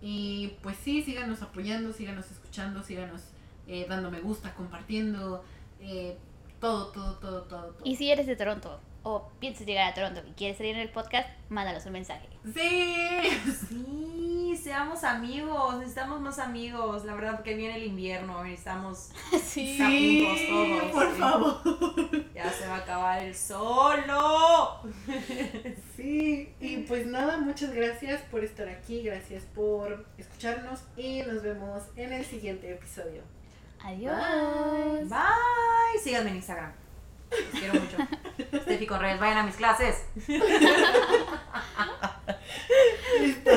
y 0.03 0.55
pues 0.63 0.77
sí 0.77 1.03
síganos 1.03 1.41
apoyando 1.43 1.93
síganos 1.93 2.31
escuchando 2.31 2.83
síganos 2.83 3.23
eh, 3.69 3.87
dando 3.89 4.11
me 4.11 4.21
gusta 4.21 4.55
compartiendo 4.55 5.45
eh, 5.81 6.17
todo 6.61 6.87
todo 6.89 7.15
todo 7.19 7.43
todo, 7.43 7.67
todo. 7.71 7.85
Y 7.85 7.97
si 7.97 8.11
eres 8.11 8.27
de 8.27 8.37
Toronto 8.37 8.81
o 9.03 9.29
piensas 9.39 9.67
llegar 9.67 9.91
a 9.91 9.95
Toronto 9.95 10.23
y 10.27 10.33
quieres 10.33 10.57
salir 10.57 10.75
en 10.75 10.81
el 10.81 10.89
podcast, 10.89 11.29
mándanos 11.51 11.85
un 11.87 11.93
mensaje. 11.93 12.27
sí 12.55 13.23
Sí, 13.69 14.57
seamos 14.63 15.05
amigos, 15.05 15.77
necesitamos 15.79 16.21
más 16.21 16.39
amigos, 16.39 17.05
la 17.05 17.15
verdad, 17.15 17.35
porque 17.37 17.55
viene 17.55 17.77
el 17.77 17.85
invierno, 17.85 18.43
necesitamos, 18.45 19.11
Sí. 19.43 19.77
sí 19.77 20.25
juntos 20.25 20.49
todos, 20.49 20.93
por 20.93 21.13
sí. 21.15 21.21
favor 21.21 22.25
ya 22.35 22.51
se 22.51 22.67
va 22.67 22.77
a 22.77 22.79
acabar 22.79 23.23
el 23.23 23.35
sol, 23.35 24.01
no. 24.07 24.81
Sí, 25.97 26.53
y 26.61 26.79
pues 26.79 27.07
nada, 27.07 27.39
muchas 27.39 27.73
gracias 27.73 28.21
por 28.23 28.43
estar 28.43 28.69
aquí, 28.69 29.03
gracias 29.03 29.45
por 29.55 30.05
escucharnos 30.19 30.81
y 30.97 31.23
nos 31.23 31.43
vemos 31.43 31.83
en 31.97 32.13
el 32.13 32.25
siguiente 32.25 32.71
episodio. 32.73 33.23
Adiós. 33.85 35.09
Bye, 35.11 35.99
síganme 36.03 36.31
en 36.31 36.37
Instagram, 36.37 36.73
los 37.31 37.61
quiero 37.61 37.75
mucho. 37.75 37.99
Steffi 38.63 38.87
Correas, 38.87 39.21
vayan 39.21 39.39
a 39.39 39.43
mis 39.43 39.57
clases. 39.57 40.07
Listo. 43.21 43.51